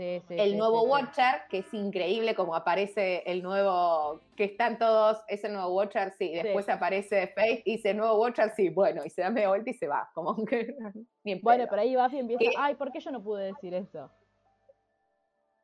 Sí, 0.00 0.22
sí, 0.28 0.34
el 0.38 0.56
nuevo. 0.56 0.84
Watcher, 0.84 1.42
que 1.50 1.58
es 1.58 1.74
increíble 1.74 2.34
como 2.34 2.54
aparece 2.54 3.22
el 3.26 3.42
nuevo, 3.42 4.22
que 4.34 4.44
están 4.44 4.78
todos, 4.78 5.18
ese 5.28 5.50
nuevo 5.50 5.74
Watcher, 5.74 6.14
sí, 6.16 6.32
después 6.32 6.66
aparece 6.70 7.26
Faith 7.34 7.60
y 7.66 7.72
dice 7.72 7.92
nuevo 7.92 8.18
Watcher, 8.18 8.50
sí, 8.56 8.70
bueno, 8.70 9.04
y 9.04 9.10
se 9.10 9.20
da 9.20 9.28
media 9.28 9.50
vuelta 9.50 9.68
y 9.68 9.74
se 9.74 9.86
va, 9.86 10.10
como 10.14 10.42
que 10.46 10.74
Bueno, 11.42 11.66
pero 11.68 11.82
ahí 11.82 11.96
Buffy 11.96 12.18
empieza, 12.18 12.40
¿Qué? 12.40 12.50
ay, 12.56 12.76
¿por 12.76 12.90
qué 12.92 13.00
yo 13.00 13.10
no 13.10 13.22
pude 13.22 13.52
decir 13.52 13.74
eso? 13.74 14.10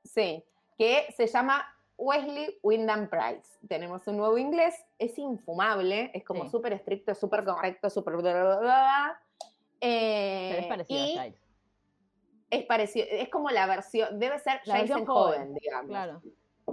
Sí, 0.04 0.44
que 0.76 1.06
se 1.16 1.26
llama 1.28 1.64
Wesley 1.96 2.58
Wyndham 2.62 3.08
Price. 3.08 3.58
Tenemos 3.66 4.06
un 4.06 4.18
nuevo 4.18 4.36
inglés, 4.36 4.74
es 4.98 5.16
infumable, 5.16 6.10
es 6.12 6.22
como 6.24 6.44
Sí. 6.44 6.50
súper 6.50 6.74
estricto, 6.74 7.14
súper 7.14 7.42
correcto, 7.42 7.88
súper... 7.88 8.16
Eh, 9.80 10.48
Pero 10.50 10.60
es 10.60 10.66
parecido 10.66 11.06
y 11.06 11.16
a 11.16 11.22
Giles. 11.22 11.45
Es 12.56 12.64
parecido, 12.66 13.06
es 13.10 13.28
como 13.28 13.50
la 13.50 13.66
versión, 13.66 14.18
debe 14.18 14.38
ser 14.38 14.60
La 14.64 14.78
Jason 14.78 15.04
joven, 15.06 15.34
joven, 15.40 15.54
digamos. 15.54 15.88
Claro. 15.88 16.22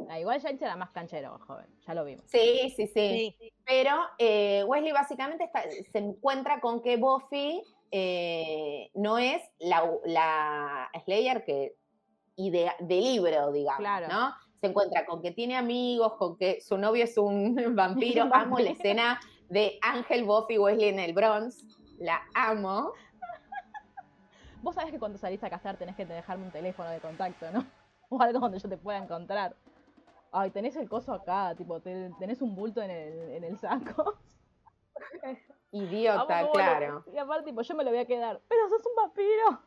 Ah, 0.09 0.19
igual 0.19 0.39
Giles 0.41 0.61
era 0.61 0.75
más 0.75 0.89
canchero, 0.89 1.39
joven, 1.45 1.67
ya 1.85 1.93
lo 1.93 2.03
vimos. 2.03 2.25
Sí, 2.27 2.73
sí, 2.75 2.87
sí. 2.87 3.35
Sí. 3.39 3.53
Pero 3.65 3.91
eh, 4.17 4.63
Wesley 4.65 4.91
básicamente 4.91 5.43
está- 5.43 5.63
se 5.69 5.97
encuentra 5.99 6.59
con 6.59 6.81
que 6.81 6.97
Buffy 6.97 7.61
eh, 7.91 8.89
no 8.95 9.17
es 9.19 9.41
la, 9.59 9.87
la 10.05 10.89
Slayer 11.05 11.45
que 11.45 11.75
idea, 12.35 12.75
de 12.79 12.95
libro, 12.95 13.51
digamos, 13.51 13.79
Claro. 13.79 14.07
¿no? 14.07 14.33
Se 14.61 14.67
encuentra 14.67 15.05
con 15.05 15.21
que 15.21 15.31
tiene 15.31 15.55
amigos, 15.55 16.13
con 16.13 16.37
que 16.37 16.59
su 16.61 16.77
novio 16.77 17.03
es 17.03 17.17
un 17.17 17.55
vampiro. 17.75 18.27
Amo 18.33 18.57
la 18.59 18.71
escena 18.71 19.19
de 19.49 19.77
Ángel, 19.83 20.23
Buffy, 20.23 20.57
Wesley 20.57 20.89
en 20.89 20.99
el 20.99 21.13
Bronx. 21.13 21.63
La 21.99 22.21
amo. 22.33 22.93
Vos 24.63 24.73
sabés 24.75 24.91
que 24.91 24.97
cuando 24.99 25.17
salís 25.19 25.43
a 25.43 25.49
cazar 25.49 25.77
tenés 25.77 25.95
que 25.95 26.05
dejarme 26.05 26.45
un 26.45 26.51
teléfono 26.51 26.89
de 26.89 26.99
contacto, 26.99 27.51
¿no? 27.51 27.63
O 28.09 28.21
algo 28.21 28.39
donde 28.39 28.59
yo 28.59 28.69
te 28.69 28.77
pueda 28.77 28.97
encontrar. 28.99 29.55
Ay, 30.31 30.49
tenés 30.51 30.75
el 30.75 30.87
coso 30.89 31.13
acá, 31.13 31.53
tipo, 31.55 31.79
te- 31.79 32.11
tenés 32.19 32.41
un 32.41 32.55
bulto 32.55 32.81
en 32.81 32.91
el, 32.91 33.31
en 33.33 33.43
el 33.43 33.57
saco. 33.59 34.15
Idiota, 35.71 36.43
lo- 36.43 36.51
claro. 36.51 37.03
Y 37.13 37.17
aparte, 37.17 37.45
tipo, 37.45 37.61
yo 37.61 37.75
me 37.75 37.83
lo 37.83 37.89
voy 37.91 37.99
a 37.99 38.05
quedar. 38.05 38.39
Pero 38.47 38.69
sos 38.69 38.85
un 38.85 38.95
vampiro. 38.95 39.59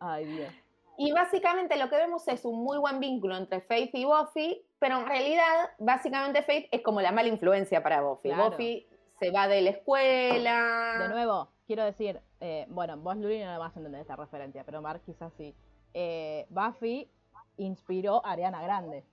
Ay, 0.00 0.24
Dios. 0.26 0.52
Y 0.98 1.12
básicamente 1.12 1.76
lo 1.76 1.88
que 1.88 1.96
vemos 1.96 2.26
es 2.28 2.44
un 2.44 2.62
muy 2.62 2.76
buen 2.78 3.00
vínculo 3.00 3.36
entre 3.36 3.60
Faith 3.60 3.94
y 3.94 4.04
Buffy, 4.04 4.66
pero 4.78 4.98
en 4.98 5.06
realidad, 5.06 5.70
básicamente 5.78 6.42
Faith 6.42 6.68
es 6.72 6.82
como 6.82 7.00
la 7.00 7.12
mala 7.12 7.28
influencia 7.28 7.82
para 7.82 8.00
Buffy. 8.02 8.28
Claro. 8.30 8.50
Buffy 8.50 8.86
se 9.18 9.30
va 9.30 9.48
de 9.48 9.60
la 9.62 9.70
escuela. 9.70 10.96
De 11.00 11.08
nuevo, 11.08 11.48
quiero 11.66 11.84
decir, 11.84 12.20
eh, 12.40 12.66
bueno, 12.68 12.96
vos 12.98 13.16
Luli 13.16 13.42
no 13.42 13.58
vas 13.58 13.74
a 13.74 13.78
entender 13.80 14.00
esta 14.00 14.16
referencia, 14.16 14.64
pero 14.64 14.80
Mark 14.82 15.02
quizás 15.04 15.32
sí. 15.36 15.54
Eh, 15.94 16.46
Buffy 16.50 17.10
inspiró 17.56 18.24
a 18.24 18.32
Ariana 18.32 18.62
Grande. 18.62 19.04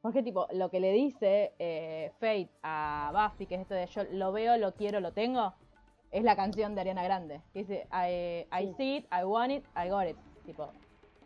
Porque 0.00 0.22
tipo, 0.22 0.46
lo 0.52 0.70
que 0.70 0.80
le 0.80 0.92
dice 0.92 1.54
eh, 1.58 2.12
Fate 2.20 2.50
a 2.62 3.10
Buffy, 3.12 3.46
que 3.46 3.54
es 3.54 3.62
esto 3.62 3.74
de 3.74 3.86
yo 3.86 4.04
lo 4.12 4.32
veo, 4.32 4.56
lo 4.58 4.74
quiero, 4.74 5.00
lo 5.00 5.12
tengo, 5.12 5.54
es 6.10 6.22
la 6.22 6.36
canción 6.36 6.74
de 6.74 6.82
Ariana 6.82 7.02
Grande. 7.02 7.40
Que 7.52 7.60
dice, 7.60 7.88
I, 7.90 8.46
I 8.54 8.66
Sí. 8.68 8.74
see 8.76 8.96
it, 8.98 9.06
I 9.12 9.24
want 9.24 9.50
it, 9.52 9.64
I 9.74 9.88
got 9.88 10.06
it. 10.06 10.16
Tipo, 10.44 10.70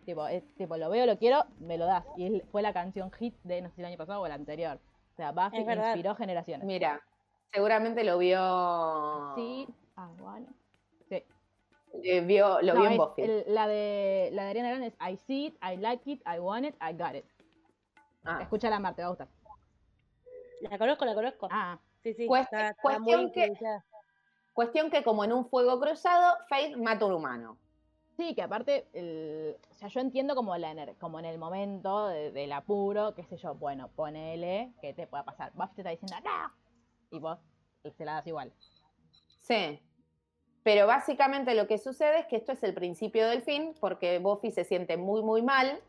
tipo, 0.06 0.28
es, 0.28 0.44
tipo, 0.54 0.76
lo 0.76 0.88
veo, 0.90 1.06
lo 1.06 1.18
quiero, 1.18 1.44
me 1.58 1.76
lo 1.76 1.86
das. 1.86 2.04
Y 2.16 2.36
es- 2.36 2.44
fue 2.50 2.62
la 2.62 2.72
canción 2.72 3.10
hit 3.12 3.34
de, 3.42 3.60
no 3.62 3.68
sé 3.70 3.74
si 3.74 3.80
el 3.80 3.86
año 3.88 3.98
pasado 3.98 4.20
o 4.22 4.26
el 4.26 4.32
anterior. 4.32 4.78
O 5.12 5.16
sea, 5.16 5.32
Buffy 5.32 5.58
inspiró 5.58 6.14
generaciones. 6.14 6.64
Mira, 6.64 7.02
seguramente 7.52 8.04
lo 8.04 8.18
vio. 8.18 9.34
Sí, 9.34 9.66
I 9.96 10.22
want 10.22 10.48
it. 10.50 10.56
Sí. 11.08 11.24
eh, 12.04 12.20
vio, 12.20 12.60
lo 12.62 12.74
No, 12.74 12.80
vio 12.80 12.90
en 12.90 12.96
Buffy. 12.96 13.22
el- 13.22 13.44
la, 13.48 13.66
de, 13.66 14.30
la 14.32 14.44
de 14.44 14.50
Ariana 14.50 14.68
Grande 14.70 14.86
es 14.88 14.96
I 15.00 15.16
see 15.16 15.46
it, 15.46 15.56
I 15.62 15.76
like 15.76 16.10
it, 16.10 16.22
I 16.26 16.38
want 16.38 16.66
it, 16.66 16.74
I 16.82 16.92
got 16.92 17.14
it. 17.14 17.24
Ah. 18.24 18.40
Escúchala, 18.42 18.78
Mar, 18.78 18.94
te 18.94 19.02
va 19.02 19.06
a 19.06 19.10
gustar. 19.10 19.28
La 20.60 20.76
conozco, 20.78 21.04
la 21.04 21.14
conozco. 21.14 21.48
Ah, 21.50 21.78
sí, 22.02 22.12
sí. 22.14 22.26
Cuest- 22.26 22.44
está, 22.44 22.68
está 22.70 22.82
cuestión 22.82 23.22
muy 23.22 23.32
que-. 23.32 23.52
Cuestión 24.52 24.90
que, 24.90 25.04
como 25.04 25.24
en 25.24 25.32
un 25.32 25.48
fuego 25.48 25.78
cruzado, 25.80 26.36
Faith 26.48 26.76
mata 26.76 27.04
a 27.04 27.08
un 27.08 27.14
humano. 27.14 27.56
sí, 28.16 28.34
que 28.34 28.42
aparte, 28.42 28.88
el, 28.92 29.56
o 29.70 29.74
sea, 29.74 29.86
yo 29.88 30.00
entiendo 30.00 30.34
como, 30.34 30.56
la, 30.56 30.74
como 30.98 31.20
en 31.20 31.24
el 31.24 31.38
momento 31.38 32.08
de- 32.08 32.32
del 32.32 32.50
apuro, 32.52 33.14
qué 33.14 33.22
sé 33.22 33.36
yo, 33.36 33.54
bueno, 33.54 33.88
ponele 33.94 34.72
que 34.80 34.92
te 34.92 35.06
pueda 35.06 35.24
pasar. 35.24 35.52
Buffy 35.54 35.76
te 35.76 35.80
está 35.82 35.90
diciendo, 35.90 36.16
¡no! 36.28 36.52
Y 37.10 37.18
vos 37.18 37.38
se 37.96 38.04
la 38.04 38.14
das 38.14 38.26
igual. 38.26 38.52
Sí. 39.42 39.80
Pero 40.62 40.86
básicamente 40.86 41.54
lo 41.54 41.66
que 41.66 41.78
sucede 41.78 42.20
es 42.20 42.26
que 42.26 42.36
esto 42.36 42.52
es 42.52 42.62
el 42.62 42.74
principio 42.74 43.26
del 43.28 43.42
fin, 43.42 43.74
porque 43.80 44.18
Buffy 44.18 44.50
se 44.50 44.64
siente 44.64 44.96
muy, 44.96 45.22
muy 45.22 45.40
mal. 45.42 45.80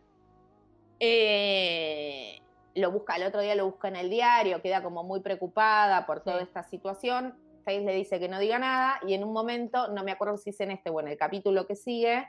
Eh, 0.99 2.39
lo 2.75 2.91
busca, 2.91 3.15
el 3.15 3.23
otro 3.23 3.41
día 3.41 3.55
lo 3.55 3.65
busca 3.65 3.87
en 3.87 3.95
el 3.95 4.09
diario, 4.09 4.61
queda 4.61 4.81
como 4.83 5.03
muy 5.03 5.21
preocupada 5.21 6.05
por 6.05 6.21
toda 6.21 6.37
Sí. 6.37 6.43
esta 6.43 6.63
situación. 6.63 7.37
Faith 7.65 7.83
le 7.83 7.93
dice 7.93 8.19
que 8.19 8.29
no 8.29 8.39
diga 8.39 8.57
nada, 8.59 8.99
y 9.05 9.13
en 9.13 9.23
un 9.23 9.33
momento, 9.33 9.89
no 9.89 10.03
me 10.03 10.11
acuerdo 10.11 10.37
si 10.37 10.51
es 10.51 10.59
en 10.61 10.71
este 10.71 10.89
o 10.89 10.99
en 11.01 11.09
el 11.09 11.17
capítulo 11.17 11.67
que 11.67 11.75
sigue, 11.75 12.27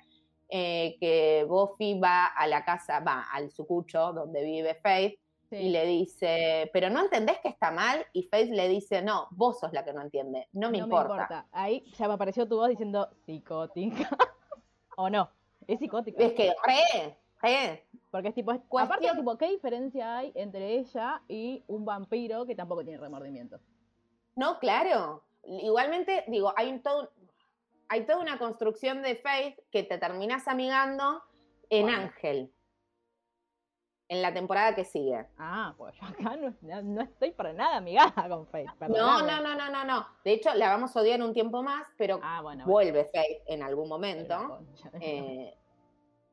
eh, 0.49 0.97
que 0.99 1.45
Buffy 1.49 2.01
va 2.01 2.27
a 2.27 2.47
la 2.49 2.65
casa, 2.65 2.99
va 3.01 3.27
al 3.33 3.51
sucucho 3.53 4.12
donde 4.12 4.43
vive 4.43 4.75
Faith, 4.75 5.21
Sí. 5.51 5.56
y 5.56 5.68
le 5.70 5.85
dice, 5.85 6.70
pero 6.72 6.90
no 6.90 7.01
entendés 7.01 7.39
que 7.40 7.48
está 7.48 7.72
mal, 7.72 8.06
y 8.12 8.22
Faith 8.22 8.51
le 8.52 8.68
dice, 8.68 9.02
no, 9.02 9.27
vos 9.32 9.59
sos 9.59 9.72
la 9.72 9.85
que 9.85 9.93
no 9.93 10.01
entiende, 10.01 10.48
no 10.52 10.70
me 10.70 10.78
importa. 10.78 11.48
Ahí 11.51 11.85
ya 11.98 12.06
me 12.06 12.14
apareció 12.14 12.47
tu 12.48 12.56
voz 12.56 12.68
diciendo 12.68 13.09
psicótica. 13.27 14.09
o 14.97 15.10
no, 15.10 15.28
es 15.66 15.81
psicótica. 15.81 16.22
Es 16.22 16.35
que, 16.35 16.55
re, 16.64 17.18
re. 17.43 17.86
Porque 18.12 18.28
es 18.28 18.35
tipo, 18.35 18.52
es- 18.52 18.60
Cuestión- 18.68 18.98
aparte, 19.01 19.16
tipo, 19.18 19.36
¿qué 19.36 19.48
diferencia 19.51 20.18
hay 20.18 20.31
entre 20.36 20.74
ella 20.78 21.20
y 21.27 21.64
un 21.66 21.85
vampiro 21.85 22.47
que 22.47 22.55
tampoco 22.55 22.85
tiene 22.85 22.98
remordimiento? 23.01 23.59
No, 24.36 24.59
claro. 24.60 25.24
Igualmente, 25.43 26.24
digo, 26.28 26.52
hay, 26.56 26.70
un 26.70 26.81
todo, 26.81 27.10
hay 27.89 28.06
toda 28.06 28.18
una 28.20 28.39
construcción 28.39 29.02
de 29.02 29.16
Faith 29.16 29.59
que 29.72 29.82
te 29.82 29.98
terminas 29.98 30.47
amigando 30.47 31.22
en. 31.70 31.89
Ángel. 31.89 32.52
En 34.11 34.23
la 34.23 34.35
temporada 34.35 34.74
que 34.74 34.85
sigue. 34.85 35.24
Ah, 35.39 35.73
pues 35.78 35.95
yo 35.95 36.03
acá 36.35 36.37
no, 36.37 37.01
estoy 37.01 37.31
para 37.31 37.53
nada 37.53 37.77
amigada 37.77 38.28
con 38.28 38.45
Faith. 38.49 38.69
No, 38.89 39.23
no, 39.23 39.41
no, 39.41 39.55
no, 39.55 39.70
no, 39.70 39.85
no. 39.85 40.07
De 40.24 40.32
hecho, 40.32 40.53
la 40.55 40.69
vamos 40.69 40.97
a 40.97 41.01
odiar 41.01 41.23
un 41.23 41.32
tiempo 41.32 41.62
más, 41.62 41.87
pero 41.97 42.19
Ah, 42.20 42.41
bueno. 42.43 42.65
bueno. 42.65 42.73
vuelve 42.73 43.05
Faith 43.15 43.43
en 43.47 43.62
algún 43.62 43.89
momento. 43.89 44.65
eh, 45.01 45.57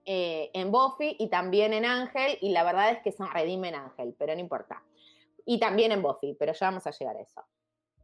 eh, 0.06 0.50
en 0.54 0.72
Buffy 0.72 1.18
y 1.20 1.30
también 1.30 1.72
en 1.74 1.86
Ángel, 1.86 2.40
y 2.42 2.50
la 2.50 2.64
verdad 2.64 2.90
es 2.90 3.00
que 3.04 3.12
se 3.12 3.24
redime 3.28 3.68
en 3.70 3.76
Ángel, 3.76 4.16
pero 4.18 4.34
no 4.34 4.40
importa. 4.40 4.82
Y 5.46 5.60
también 5.60 5.92
en 5.92 6.02
Buffy, 6.02 6.34
pero 6.34 6.54
ya 6.54 6.68
vamos 6.68 6.88
a 6.88 6.92
llegar 6.92 7.16
a 7.16 7.22
eso. 7.22 7.44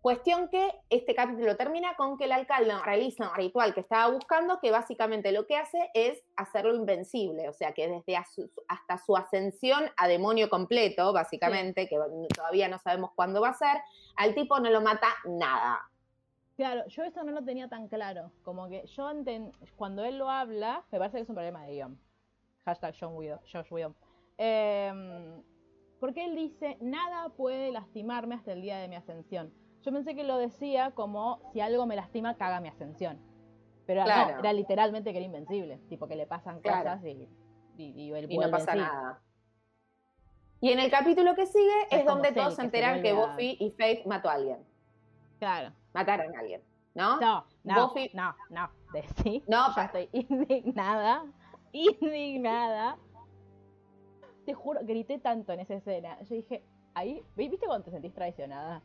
Cuestión 0.04 0.50
que 0.50 0.70
este 0.90 1.16
capítulo 1.16 1.56
termina 1.56 1.96
con 1.96 2.18
que 2.18 2.26
el 2.26 2.34
alcalde 2.34 2.74
realiza 2.84 3.30
un 3.30 3.36
ritual 3.36 3.74
que 3.74 3.80
estaba 3.80 4.12
buscando, 4.12 4.60
que 4.60 4.70
básicamente 4.70 5.32
lo 5.32 5.48
que 5.48 5.56
hace 5.56 5.90
es 5.94 6.22
hacerlo 6.36 6.76
invencible, 6.76 7.48
o 7.48 7.54
sea 7.54 7.72
que 7.72 7.88
desde 7.88 8.22
su- 8.30 8.52
hasta 8.68 8.98
su 8.98 9.16
ascensión 9.16 9.86
a 9.96 10.10
demonio 10.10 10.50
completo, 10.50 11.14
básicamente, 11.14 11.88
que 11.88 11.98
todavía 12.36 12.68
no 12.68 12.80
sabemos 12.80 13.12
cuándo 13.16 13.40
va 13.40 13.52
a 13.52 13.54
ser, 13.54 13.78
al 14.18 14.36
tipo 14.36 14.60
no 14.60 14.70
lo 14.70 14.82
mata 14.82 15.08
nada. 15.24 15.80
Claro, 16.58 16.86
yo 16.90 17.04
eso 17.06 17.24
no 17.24 17.32
lo 17.32 17.42
tenía 17.46 17.70
tan 17.70 17.88
claro. 17.88 18.30
Como 18.44 18.68
que 18.68 18.86
yo 18.88 19.10
enten- 19.10 19.54
cuando 19.78 20.04
él 20.04 20.18
lo 20.18 20.30
habla, 20.30 20.84
me 20.92 21.00
parece 21.00 21.16
que 21.20 21.24
es 21.24 21.30
un 21.30 21.36
problema 21.36 21.66
de 21.66 21.72
guion. 21.76 21.98
Hashtag 22.66 22.94
John 23.00 23.16
Josh. 23.16 23.56
Em, 24.38 25.42
porque 26.02 26.26
él 26.26 26.36
dice, 26.36 26.78
nada 26.82 27.30
puede 27.30 27.72
lastimarme 27.72 28.36
hasta 28.36 28.52
el 28.52 28.62
día 28.62 28.80
de 28.80 28.90
mi 28.90 28.98
ascensión. 28.98 29.63
Yo 29.84 29.92
pensé 29.92 30.16
que 30.16 30.24
lo 30.24 30.38
decía 30.38 30.92
como, 30.92 31.40
si 31.52 31.60
algo 31.62 31.86
me 31.86 31.96
lastima, 31.96 32.36
caga 32.36 32.60
mi 32.62 32.70
ascensión. 32.70 33.20
Pero 33.86 34.06
no, 34.06 34.40
era 34.40 34.54
literalmente 34.54 35.12
que 35.12 35.18
era 35.18 35.26
invencible. 35.26 35.78
Tipo 35.90 36.08
que 36.08 36.16
le 36.16 36.26
pasan 36.26 36.62
Claro. 36.62 36.84
cosas 36.92 37.06
y, 37.06 37.30
y, 37.78 37.84
y 38.04 38.12
él 38.14 38.32
y 38.32 38.38
no 38.38 38.50
pasa 38.50 38.76
nada. 38.76 39.22
Y 40.62 40.72
en 40.72 40.80
el 40.80 40.90
capítulo 40.90 41.36
que 41.36 41.46
sigue 41.46 41.74
Es 41.92 42.00
es, 42.00 42.06
donde 42.06 42.32
todos 42.32 42.56
se 42.56 42.62
que 42.62 42.62
se 42.62 42.66
enteran 42.78 43.02
que 43.02 43.12
Buffy 43.14 43.58
y 43.60 43.72
Faith 43.72 44.06
mató 44.06 44.30
a 44.30 44.34
alguien. 44.34 44.60
Claro. 45.40 45.74
Mataron 45.94 46.34
a 46.34 46.40
alguien, 46.40 46.62
¿no? 46.96 47.20
No, 47.20 47.46
no, 47.66 47.90
Buffy- 47.90 48.12
no, 48.14 48.34
no. 48.50 48.70
De 48.94 49.04
sí. 49.22 49.44
No, 49.48 49.76
yo 49.76 49.82
estoy 49.82 50.08
indignada. 50.14 51.26
Indignada. 51.74 52.98
Te 54.46 54.54
juro, 54.54 54.80
grité 54.84 55.20
tanto 55.20 55.52
en 55.52 55.60
esa 55.60 55.74
escena. 55.74 56.18
Yo 56.22 56.36
dije, 56.36 56.64
ahí, 56.94 57.22
¿vi- 57.36 57.50
¿viste 57.50 57.66
cuando 57.66 57.84
te 57.84 57.92
sentís 57.92 58.14
traicionada? 58.14 58.82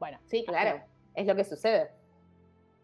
Bueno, 0.00 0.18
Sí, 0.24 0.44
claro. 0.44 0.80
Es 1.14 1.26
lo 1.26 1.36
que 1.36 1.44
sucede. 1.44 1.90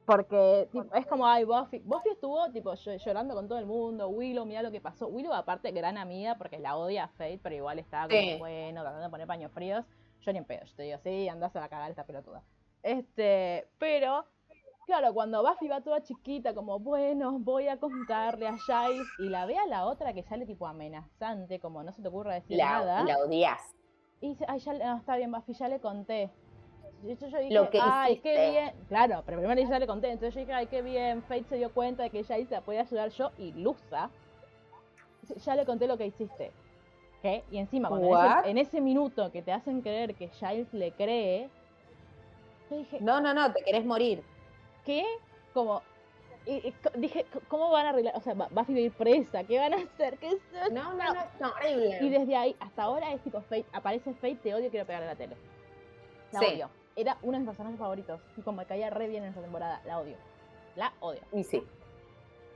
porque 0.04 0.68
tipo, 0.70 0.94
es 0.94 1.06
como, 1.06 1.26
ay, 1.26 1.42
Buffy. 1.44 1.80
Buffy 1.80 2.10
estuvo 2.10 2.48
tipo 2.52 2.72
llo- 2.74 2.96
llorando 3.04 3.34
con 3.34 3.48
todo 3.48 3.58
el 3.58 3.66
mundo. 3.66 4.08
Willow, 4.08 4.44
mira 4.46 4.62
lo 4.62 4.70
que 4.70 4.80
pasó. 4.80 5.08
Willow, 5.08 5.32
aparte, 5.32 5.72
gran 5.72 5.98
amiga, 5.98 6.36
porque 6.38 6.60
la 6.60 6.76
odia 6.76 7.04
a 7.04 7.08
Faith, 7.08 7.40
pero 7.42 7.56
igual 7.56 7.80
estaba 7.80 8.06
como, 8.06 8.20
Sí. 8.20 8.36
bueno, 8.38 8.82
tratando 8.82 9.02
de 9.04 9.10
poner 9.10 9.26
paños 9.26 9.50
fríos. 9.50 9.84
Yo 10.20 10.32
ni 10.32 10.38
en 10.38 10.44
pedo, 10.44 10.64
yo 10.64 10.74
te 10.76 10.82
digo, 10.84 10.98
sí, 11.02 11.28
andás 11.28 11.56
a 11.56 11.68
cagar 11.68 11.90
esta 11.90 12.04
pelotuda. 12.04 12.42
Este, 12.84 13.66
pero, 13.78 14.24
claro, 14.86 15.12
cuando 15.12 15.42
Buffy 15.42 15.66
va 15.68 15.80
toda 15.80 16.02
chiquita, 16.02 16.54
como, 16.54 16.78
bueno, 16.78 17.38
voy 17.40 17.66
a 17.68 17.78
contarle 17.80 18.46
a 18.46 18.56
Giles, 18.58 19.06
y 19.18 19.28
la 19.28 19.44
ve 19.46 19.58
a 19.58 19.66
la 19.66 19.86
otra 19.86 20.12
que 20.12 20.22
sale 20.22 20.46
tipo 20.46 20.66
amenazante, 20.68 21.58
como 21.58 21.82
no 21.82 21.90
se 21.92 22.00
te 22.02 22.08
ocurra 22.08 22.34
decir 22.34 22.56
La, 22.58 22.70
nada. 22.78 23.02
la 23.02 23.18
odias. 23.18 23.60
Y 24.20 24.28
dice, 24.30 24.44
ay, 24.48 24.60
ya, 24.60 24.72
le- 24.72 24.84
no, 24.84 24.96
está 24.98 25.16
bien, 25.16 25.32
Buffy, 25.32 25.52
ya 25.52 25.66
le 25.68 25.80
conté. 25.80 26.30
Y 27.04 27.14
yo, 27.14 27.26
yo 27.28 27.38
dije, 27.38 27.54
Lo 27.54 27.70
que 27.70 27.78
ay, 27.80 28.18
qué 28.18 28.32
hiciste". 28.32 28.50
bien. 28.50 28.72
Claro, 28.88 29.22
pero 29.26 29.38
primero 29.38 29.60
ya 29.68 29.78
le 29.78 29.86
conté. 29.86 30.08
Entonces 30.10 30.34
yo 30.34 30.40
dije, 30.40 30.52
ay, 30.52 30.66
qué 30.66 30.82
bien. 30.82 31.22
Fate 31.22 31.44
se 31.44 31.56
dio 31.56 31.70
cuenta 31.72 32.02
de 32.02 32.10
que 32.10 32.24
Giles 32.24 32.50
la 32.50 32.60
puede 32.62 32.80
ayudar 32.80 33.10
yo, 33.10 33.30
ilusa. 33.38 34.10
Dice, 35.22 35.38
Ya 35.40 35.56
le 35.56 35.64
conté 35.64 35.86
lo 35.86 35.96
que 35.98 36.06
hiciste. 36.06 36.52
¿Qué? 37.22 37.42
Y 37.50 37.58
encima, 37.58 37.88
cuando 37.88 38.08
en 38.08 38.14
ese, 38.38 38.50
en 38.50 38.58
ese 38.58 38.80
minuto 38.80 39.30
que 39.32 39.42
te 39.42 39.52
hacen 39.52 39.82
creer 39.82 40.14
que 40.14 40.28
Giles 40.28 40.72
le 40.72 40.92
cree, 40.92 41.48
yo 42.70 42.76
dije, 42.78 42.98
No, 43.00 43.20
no, 43.20 43.32
no, 43.34 43.52
te 43.52 43.62
querés 43.64 43.84
morir. 43.84 44.22
¿qué? 44.84 45.04
Como, 45.52 45.82
y- 46.46 46.68
y 46.68 46.72
co- 46.72 46.90
dije, 46.96 47.26
¿cómo 47.48 47.70
van 47.70 47.86
a 47.86 47.88
arreglar? 47.90 48.14
O 48.16 48.20
sea, 48.20 48.34
va- 48.34 48.48
va 48.56 48.64
a 48.68 48.70
ir 48.72 48.92
presa, 48.92 49.42
¿qué 49.44 49.58
van 49.58 49.74
a 49.74 49.76
hacer? 49.78 50.16
¿Qué 50.18 50.28
es 50.28 50.34
esto? 50.34 50.72
No, 50.74 50.92
no, 50.94 51.12
no, 51.14 51.20
es 51.22 51.42
horrible. 51.42 51.98
Y 52.00 52.08
desde 52.08 52.36
ahí 52.36 52.54
hasta 52.60 52.84
ahora 52.84 53.12
es 53.12 53.20
tipo 53.22 53.40
Fate, 53.40 53.64
aparece 53.72 54.12
Fate, 54.14 54.36
te 54.36 54.54
odio, 54.54 54.70
quiero 54.70 54.86
pegarle 54.86 55.08
a 55.08 55.12
la 55.12 55.16
tele. 55.16 55.36
La 56.32 56.38
Sí. 56.40 56.46
odio. 56.46 56.70
Era 56.96 57.18
uno 57.22 57.32
de 57.32 57.38
mis 57.40 57.46
personajes 57.46 57.78
favoritos. 57.78 58.20
Y 58.36 58.40
como 58.42 58.58
me 58.58 58.66
caía 58.66 58.90
re 58.90 59.06
bien 59.08 59.22
en 59.22 59.28
esta 59.30 59.42
temporada, 59.42 59.80
la 59.84 59.98
odio. 59.98 60.16
La 60.76 60.92
odio. 61.00 61.20
Y 61.32 61.44
sí. 61.44 61.62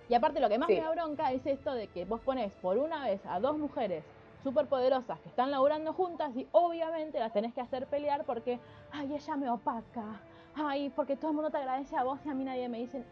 Y 0.09 0.15
aparte 0.15 0.41
lo 0.41 0.49
que 0.49 0.59
más 0.59 0.67
Sí. 0.69 0.75
me 0.75 0.81
da 0.81 0.91
bronca 0.91 1.31
es 1.33 1.47
esto 1.47 1.73
de 1.75 1.87
que 1.89 2.05
vos 2.05 2.21
pones 2.21 2.53
por 2.55 2.79
una 2.79 3.05
vez 3.05 3.21
a 3.27 3.39
dos 3.39 3.57
mujeres 3.59 4.03
súper 4.43 4.67
poderosas 4.67 5.21
que 5.21 5.29
están 5.29 5.51
laburando 5.51 5.93
juntas 5.93 6.35
y 6.35 6.49
obviamente 6.53 7.19
las 7.21 7.33
tenés 7.33 7.53
que 7.55 7.61
hacer 7.61 7.87
pelear 7.87 8.25
porque, 8.25 8.59
ay, 8.91 9.15
ella 9.15 9.37
me 9.37 9.51
opaca. 9.51 10.21
Ay, 10.57 10.91
porque 10.97 11.15
todo 11.17 11.31
el 11.31 11.35
mundo 11.37 11.51
te 11.51 11.59
agradece 11.59 11.97
a 11.97 12.03
vos 12.03 12.19
y 12.25 12.29
a 12.31 12.35
mí 12.35 12.43
nadie 12.45 12.69
me 12.69 12.79
dice, 12.79 13.05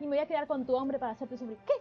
y 0.00 0.04
me 0.04 0.16
voy 0.16 0.18
a 0.18 0.26
quedar 0.26 0.46
con 0.46 0.66
tu 0.66 0.74
hombre 0.74 0.98
para 0.98 1.12
hacerte 1.12 1.38
sufrir. 1.38 1.56
¿Qué? 1.64 1.72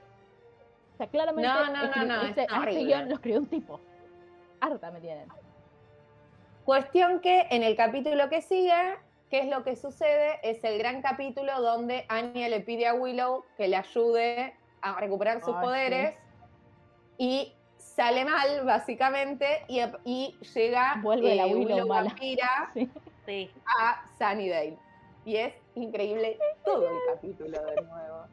O 0.94 0.98
sea, 0.98 1.08
claramente 1.08 1.50
No, 1.50 1.66
no, 1.66 1.88
no, 1.96 2.06
no, 2.06 2.22
este, 2.22 2.42
a 2.42 2.44
este 2.46 2.54
horrible. 2.56 2.84
guion 2.86 3.10
lo 3.10 3.16
escribió 3.16 3.40
un 3.40 3.48
tipo. 3.48 3.80
Harta 4.62 4.92
me 4.92 5.02
tienen. 5.02 5.28
Cuestión 6.66 7.20
que 7.20 7.48
en 7.50 7.64
el 7.64 7.76
capítulo 7.76 8.30
que 8.30 8.42
sigue, 8.42 8.74
¿qué 9.30 9.40
es 9.40 9.48
lo 9.48 9.64
que 9.64 9.76
sucede? 9.76 10.40
Es 10.44 10.64
el 10.64 10.78
gran 10.78 11.02
capítulo 11.02 11.62
donde 11.62 12.06
Anya 12.08 12.48
le 12.50 12.62
pide 12.62 12.88
a 12.88 12.94
Willow 12.94 13.44
que 13.58 13.68
le 13.68 13.76
ayude 13.76 14.54
a 14.82 15.00
recuperar 15.00 15.40
sus 15.42 15.50
Ay, 15.50 15.54
sí. 15.56 15.62
poderes 15.62 16.16
y 17.18 17.54
sale 17.78 18.26
mal, 18.26 18.64
básicamente, 18.66 19.66
y, 19.68 19.82
y 20.06 20.38
llega 20.56 20.96
Vuelve 21.02 21.36
la 21.36 21.46
eh, 21.48 21.56
Willow 21.56 21.88
mala. 21.88 22.10
vampira 22.10 22.72
Sí. 22.74 22.90
Sí. 23.26 23.52
a 23.80 24.04
Sunnydale. 24.18 24.78
Y 25.26 25.36
es 25.38 25.54
increíble 25.76 26.38
todo 26.66 26.90
el 26.90 26.98
capítulo 27.14 27.62
de 27.62 27.82
nuevo. 27.82 28.26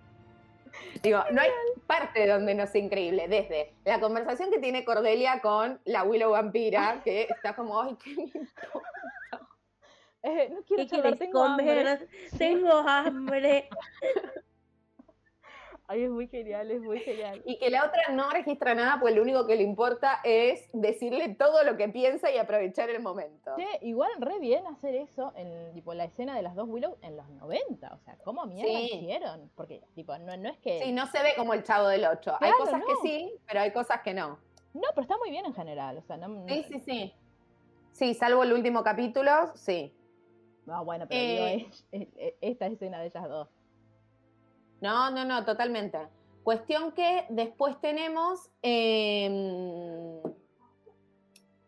Digo, 1.03 1.23
no 1.33 1.41
hay 1.41 1.51
parte 1.87 2.27
donde 2.27 2.55
no 2.55 2.67
sea 2.67 2.81
increíble. 2.83 3.27
Desde 3.29 3.75
la 3.85 4.01
conversación 4.01 4.51
que 4.51 4.59
tiene 4.59 4.85
Cordelia 4.85 5.41
con 5.41 5.81
la 5.85 6.05
Willow 6.05 6.31
vampira, 6.33 7.01
que 7.05 7.23
está 7.23 7.55
como, 7.55 7.81
ay, 7.81 7.97
qué 8.03 8.11
lindo. 8.11 8.39
Eh, 10.23 10.51
no 10.51 10.63
quiero 10.65 10.83
¿Qué 10.83 10.87
charlar, 10.87 11.03
quieres 11.17 11.19
tengo 11.19 11.43
hambre. 11.43 11.67
comer? 11.67 12.09
Tengo 12.37 12.73
hambre. 12.73 13.69
Ay, 15.93 16.05
es 16.05 16.11
muy 16.11 16.29
genial, 16.29 16.71
es 16.71 16.81
muy 16.81 17.01
genial. 17.01 17.43
Y 17.45 17.59
que 17.59 17.69
la 17.69 17.85
otra 17.85 18.13
no 18.13 18.31
registra 18.31 18.77
nada, 18.77 18.99
pues 19.01 19.13
lo 19.13 19.23
único 19.23 19.45
que 19.49 19.57
le 19.57 19.65
importa 19.65 20.21
es 20.23 20.71
decirle 20.73 21.35
todo 21.35 21.65
lo 21.65 21.77
que 21.77 21.89
piensa 21.89 22.31
y 22.31 22.39
aprovechar 22.39 22.89
el 22.91 23.03
momento. 23.03 23.51
Che, 23.57 23.85
igual 23.85 24.09
re 24.21 24.39
bien 24.39 24.65
hacer 24.69 24.95
eso 24.95 25.33
en 25.35 25.73
tipo 25.75 25.93
la 25.93 26.05
escena 26.05 26.37
de 26.37 26.43
las 26.43 26.55
dos 26.55 26.69
Willow 26.69 26.97
en 27.03 27.17
los 27.17 27.29
90. 27.31 27.93
O 27.93 27.99
sea, 28.05 28.17
¿cómo 28.23 28.47
mierda 28.47 28.71
Sí. 28.71 28.91
hicieron? 28.99 29.51
Porque, 29.57 29.83
tipo, 29.97 30.17
no, 30.19 30.37
no 30.37 30.49
es 30.51 30.59
que. 30.59 30.81
Sí, 30.85 30.93
no 30.93 31.07
se 31.09 31.25
ve 31.25 31.31
como 31.37 31.55
el 31.55 31.65
chavo 31.65 31.89
del 31.89 32.05
8. 32.05 32.37
hay 32.41 32.53
cosas 32.53 32.83
que 32.87 32.95
sí, 33.09 33.35
pero 33.49 33.59
hay 33.61 33.73
cosas 33.73 34.01
que 34.03 34.15
no. 34.15 34.39
No, 34.73 34.83
pero 34.91 35.03
está 35.03 35.19
muy 35.19 35.31
bien 35.31 35.45
en 35.45 35.55
general. 35.55 35.99
O 35.99 36.03
sea, 36.03 36.17
no. 36.19 36.29
no- 36.29 36.47
Sí, 36.49 36.65
sí, 36.69 36.79
sí. 36.79 37.13
Sí, 37.91 38.15
salvo 38.15 38.45
el 38.45 38.53
último 38.53 38.85
capítulo, 38.85 39.33
sí. 39.57 39.93
No, 40.67 40.85
bueno, 40.85 41.07
pero 41.09 41.21
Eh. 41.21 41.57
digo, 41.57 41.69
es- 41.69 41.87
es- 41.91 42.09
es- 42.17 42.35
esta 42.41 42.67
escena 42.69 43.01
de 43.01 43.07
ellas 43.07 43.29
dos. 43.29 43.49
No, 44.81 45.11
no, 45.11 45.25
no, 45.25 45.45
totalmente. 45.45 45.99
Cuestión 46.43 46.93
que 46.93 47.27
después 47.29 47.79
tenemos, 47.81 48.51
em, 48.63 50.21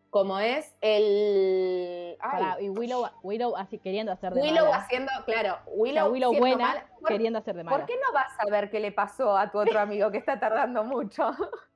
como 0.08 0.38
es 0.38 0.74
el... 0.80 2.16
y 2.60 2.68
Willow, 2.70 3.06
Willow 3.22 3.56
así 3.56 3.78
queriendo 3.78 4.12
hacer 4.12 4.32
de 4.32 4.40
Willow 4.40 4.64
mala. 4.64 4.76
haciendo, 4.76 5.12
claro, 5.26 5.58
O 5.64 5.64
sea, 5.64 5.74
Willow, 5.74 6.12
Willow 6.12 6.30
siendo 6.30 6.40
buena 6.48 6.66
mala. 6.66 6.86
¿Por, 7.00 7.08
queriendo 7.08 7.38
hacer 7.38 7.54
de 7.56 7.64
por 7.64 7.72
mala. 7.72 7.86
qué 7.86 7.94
no 7.96 8.12
vas 8.12 8.32
a 8.38 8.46
ver 8.50 8.70
qué 8.70 8.80
le 8.80 8.92
pasó 8.92 9.36
a 9.36 9.50
tu 9.50 9.58
otro 9.58 9.78
amigo 9.78 10.10
que 10.10 10.18
está 10.18 10.38
tardando 10.40 10.84
mucho? 10.84 11.30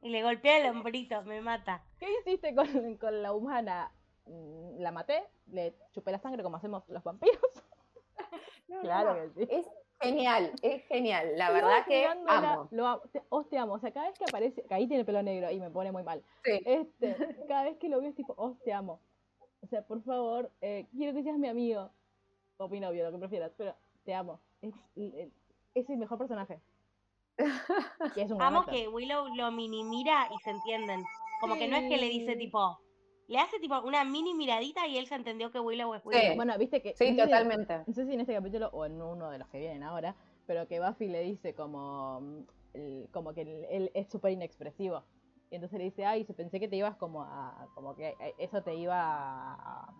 Y 0.00 0.10
le 0.10 0.22
golpea 0.22 0.58
el 0.58 0.70
hombrito, 0.70 1.22
me 1.22 1.40
mata. 1.40 1.82
¿Qué 1.98 2.06
hiciste 2.20 2.54
con, 2.54 2.96
con 2.98 3.20
la 3.20 3.32
humana? 3.32 3.92
La 4.78 4.92
maté, 4.92 5.24
le 5.48 5.74
chupé 5.90 6.12
la 6.12 6.20
sangre 6.20 6.44
como 6.44 6.56
hacemos 6.56 6.88
los 6.88 7.02
vampiros. 7.02 7.40
No, 8.68 8.80
Claro 8.82 9.14
no, 9.14 9.34
que 9.34 9.46
sí. 9.46 9.48
Es 9.50 9.66
genial, 10.00 10.52
es 10.62 10.84
genial. 10.86 11.32
La 11.36 11.50
verdad 11.50 11.84
que 11.86 12.06
amo. 12.06 12.68
Lo 12.70 12.86
amo. 12.86 13.02
Te, 13.12 13.22
os 13.28 13.48
te 13.48 13.58
amo. 13.58 13.74
O 13.74 13.78
sea, 13.78 13.92
cada 13.92 14.08
vez 14.08 14.18
que 14.18 14.24
aparece, 14.24 14.62
que 14.62 14.74
ahí 14.74 14.86
tiene 14.86 15.04
pelo 15.04 15.22
negro 15.22 15.50
y 15.50 15.60
me 15.60 15.70
pone 15.70 15.92
muy 15.92 16.02
mal. 16.02 16.22
Sí. 16.44 16.60
Este, 16.64 17.16
cada 17.48 17.64
vez 17.64 17.76
que 17.78 17.88
lo 17.88 18.00
veo 18.00 18.10
es 18.10 18.14
tipo, 18.16 18.34
os 18.36 18.58
te 18.62 18.72
amo. 18.72 19.00
O 19.62 19.66
sea, 19.66 19.82
por 19.86 20.02
favor, 20.02 20.50
eh, 20.60 20.86
quiero 20.92 21.12
que 21.14 21.22
seas 21.22 21.38
mi 21.38 21.48
amigo. 21.48 21.90
O 22.58 22.68
mi 22.68 22.80
novio, 22.80 23.04
lo 23.04 23.12
que 23.12 23.18
prefieras, 23.18 23.52
pero 23.56 23.74
te 24.04 24.14
amo. 24.14 24.40
Es, 24.62 24.74
es- 24.96 25.88
el 25.88 25.96
mejor 25.96 26.18
personaje. 26.18 26.60
Y 28.16 28.20
es 28.20 28.30
un 28.32 28.42
Amo 28.42 28.66
que 28.66 28.88
Willow 28.88 29.28
lo 29.36 29.52
mini 29.52 29.84
mira 29.84 30.28
y 30.34 30.38
se 30.42 30.50
entienden. 30.50 31.04
Como 31.40 31.54
que 31.54 31.68
no 31.68 31.76
es 31.76 31.88
que 31.88 31.96
le 31.96 32.08
dice 32.08 32.34
tipo. 32.34 32.80
Le 33.28 33.38
hace 33.38 33.58
tipo 33.60 33.78
una 33.82 34.04
mini 34.04 34.34
miradita 34.34 34.86
y 34.86 34.96
él 34.98 35.06
se 35.06 35.14
entendió 35.14 35.50
que 35.50 35.60
Willow 35.60 35.94
es 35.94 36.02
Sí. 36.02 36.08
Willow. 36.08 36.36
Bueno, 36.36 36.56
viste 36.58 36.80
que. 36.82 36.94
Sí, 36.96 37.10
no 37.12 37.16
sé 37.16 37.22
si- 37.24 37.30
totalmente. 37.30 37.82
No 37.86 37.92
sé 37.94 38.06
si 38.06 38.14
en 38.14 38.20
este 38.20 38.34
capítulo 38.34 38.70
o 38.72 38.84
en 38.86 39.00
uno 39.00 39.30
de 39.30 39.38
los 39.38 39.48
que 39.48 39.58
vienen 39.58 39.82
ahora, 39.82 40.16
pero 40.46 40.66
que 40.66 40.80
Buffy 40.80 41.08
le 41.08 41.22
dice 41.22 41.54
como, 41.54 42.20
mm, 42.20 42.38
el- 42.74 43.08
como 43.12 43.34
que 43.34 43.42
él, 43.42 43.66
él 43.70 43.90
es 43.94 44.08
súper 44.08 44.32
inexpresivo. 44.32 45.04
Y 45.50 45.54
entonces 45.56 45.78
le 45.78 45.84
dice, 45.84 46.04
ay, 46.06 46.24
se- 46.24 46.34
pensé 46.34 46.58
que 46.58 46.68
te 46.68 46.76
ibas 46.76 46.96
como 46.96 47.22
a, 47.22 47.68
como 47.74 47.94
que 47.94 48.08
eh, 48.18 48.34
eso 48.38 48.62
te 48.62 48.74
iba 48.74 48.96
a, 48.98 49.94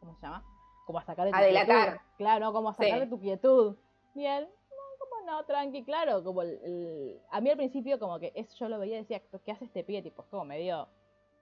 ¿cómo 0.00 0.14
se 0.16 0.22
llama? 0.22 0.44
Como 0.86 0.98
a 0.98 1.04
sacar 1.04 1.24
de 1.26 1.30
tu 1.32 1.38
A 1.38 1.40
delatar. 1.42 1.88
quietud. 1.92 2.04
Claro, 2.18 2.52
como 2.52 2.68
a 2.68 2.74
sacar 2.74 2.94
Sí. 2.94 3.00
de 3.00 3.06
tu 3.06 3.18
quietud. 3.20 3.76
Y 4.14 4.26
él, 4.26 4.44
no, 4.44 5.06
como 5.08 5.26
no, 5.26 5.44
tranqui, 5.46 5.84
claro, 5.84 6.22
como 6.22 6.42
el, 6.42 6.50
el- 6.62 7.20
a 7.30 7.40
mí 7.40 7.48
al 7.48 7.56
principio 7.56 7.98
como 7.98 8.18
que 8.18 8.32
eso 8.34 8.54
yo 8.58 8.68
lo 8.68 8.78
veía 8.78 8.96
y 8.96 9.00
decía, 9.00 9.22
¿qué 9.44 9.52
hace 9.52 9.64
este 9.64 9.84
pie? 9.84 10.02
Tipo, 10.02 10.22
es 10.22 10.28
como 10.28 10.44
medio 10.44 10.86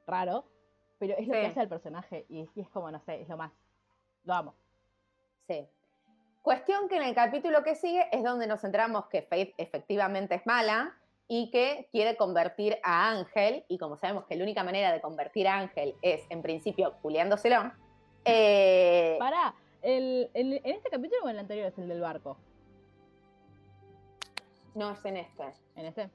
raro, 0.06 0.44
pero 1.03 1.19
es 1.19 1.27
lo 1.27 1.33
que 1.35 1.47
hace 1.47 1.59
al 1.59 1.69
personaje 1.69 2.27
y, 2.29 2.49
y 2.55 2.61
es 2.61 2.69
como, 2.69 2.89
no 2.89 3.01
sé, 3.01 3.23
es 3.23 3.29
lo 3.29 3.37
más. 3.37 3.51
Lo 4.23 4.35
amo. 4.35 4.55
Sí. 5.49 5.66
Cuestión 6.43 6.89
que 6.89 6.97
en 6.97 7.03
el 7.03 7.12
capítulo 7.12 7.65
que 7.65 7.74
sigue 7.74 8.07
es 8.12 8.23
donde 8.23 8.47
nos 8.47 8.62
enteramos 8.62 9.07
que 9.07 9.23
Faith 9.23 9.53
efectivamente 9.59 10.37
es 10.37 10.47
mala 10.47 10.97
y 11.27 11.51
que 11.51 11.89
quiere 11.91 12.16
convertir 12.16 12.79
a 12.85 13.09
Ángel, 13.11 13.65
y 13.66 13.79
como 13.79 13.97
sabemos 13.97 14.27
que 14.27 14.37
la 14.37 14.45
única 14.45 14.62
manera 14.62 14.93
de 14.93 15.01
convertir 15.01 15.49
a 15.49 15.59
Ángel 15.59 15.97
es, 16.03 16.24
en 16.31 16.41
principio, 16.41 16.95
culiándoselo, 17.03 17.73
eh, 18.24 19.16
Pará, 19.19 19.55
el, 19.83 20.31
el- 20.35 20.61
en 20.62 20.77
este 20.77 20.89
capítulo 20.89 21.23
o 21.24 21.29
en 21.29 21.35
el 21.35 21.41
anterior 21.41 21.66
es 21.66 21.79
el 21.79 21.89
del 21.89 22.01
barco. 22.01 22.37
No 24.77 24.93
es 24.93 25.05
en 25.05 25.16
este. 25.16 25.53
En 25.74 25.87
este. 25.87 26.11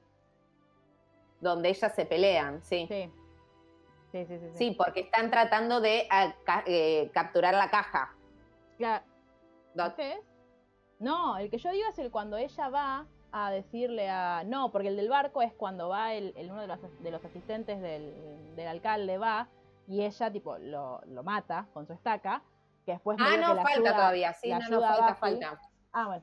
Donde 1.42 1.68
ellas 1.68 1.94
se 1.94 2.06
pelean, 2.06 2.62
sí. 2.64 2.86
Sí. 2.88 3.10
Sí, 4.12 4.24
sí, 4.26 4.38
sí. 4.38 4.48
sí. 4.52 4.56
Sí, 4.58 4.70
porque 4.76 5.00
están 5.00 5.30
tratando 5.30 5.80
de 5.80 6.06
ah, 6.10 6.34
ca- 6.44 6.64
eh, 6.66 7.10
capturar 7.12 7.54
la 7.54 7.70
caja. 7.70 8.14
Do- 9.74 9.86
¿Este 9.86 10.12
es? 10.12 10.18
No, 10.98 11.36
el 11.38 11.50
que 11.50 11.58
yo 11.58 11.70
digo 11.70 11.86
es 11.90 11.98
el 11.98 12.10
cuando 12.10 12.36
ella 12.36 12.68
va 12.68 13.06
a 13.32 13.50
decirle 13.50 14.08
a. 14.08 14.42
No, 14.44 14.72
porque 14.72 14.88
el 14.88 14.96
del 14.96 15.08
barco 15.08 15.42
es 15.42 15.52
cuando 15.52 15.88
va 15.90 16.14
el, 16.14 16.32
el- 16.36 16.50
uno 16.50 16.60
de 16.62 16.66
los, 16.66 16.78
de 17.02 17.10
los 17.10 17.24
asistentes 17.24 17.80
del, 17.80 18.56
del 18.56 18.66
alcalde 18.68 19.18
va 19.18 19.48
y 19.86 20.02
ella 20.04 20.30
tipo 20.32 20.56
lo, 20.58 21.00
lo 21.06 21.22
mata 21.22 21.66
con 21.74 21.86
su 21.86 21.92
estaca. 21.92 22.42
Que 22.86 22.92
después 22.92 23.18
Ah, 23.20 23.36
no, 23.36 23.48
que 23.48 23.54
la 23.56 23.62
falta 23.62 23.70
ayuda- 23.78 23.92
todavía. 23.94 24.32
Sí, 24.32 24.48
la 24.48 24.58
no, 24.60 24.68
no, 24.70 24.80
falta, 24.80 25.14
falta. 25.16 25.60
Ah, 25.92 26.06
bueno. 26.06 26.22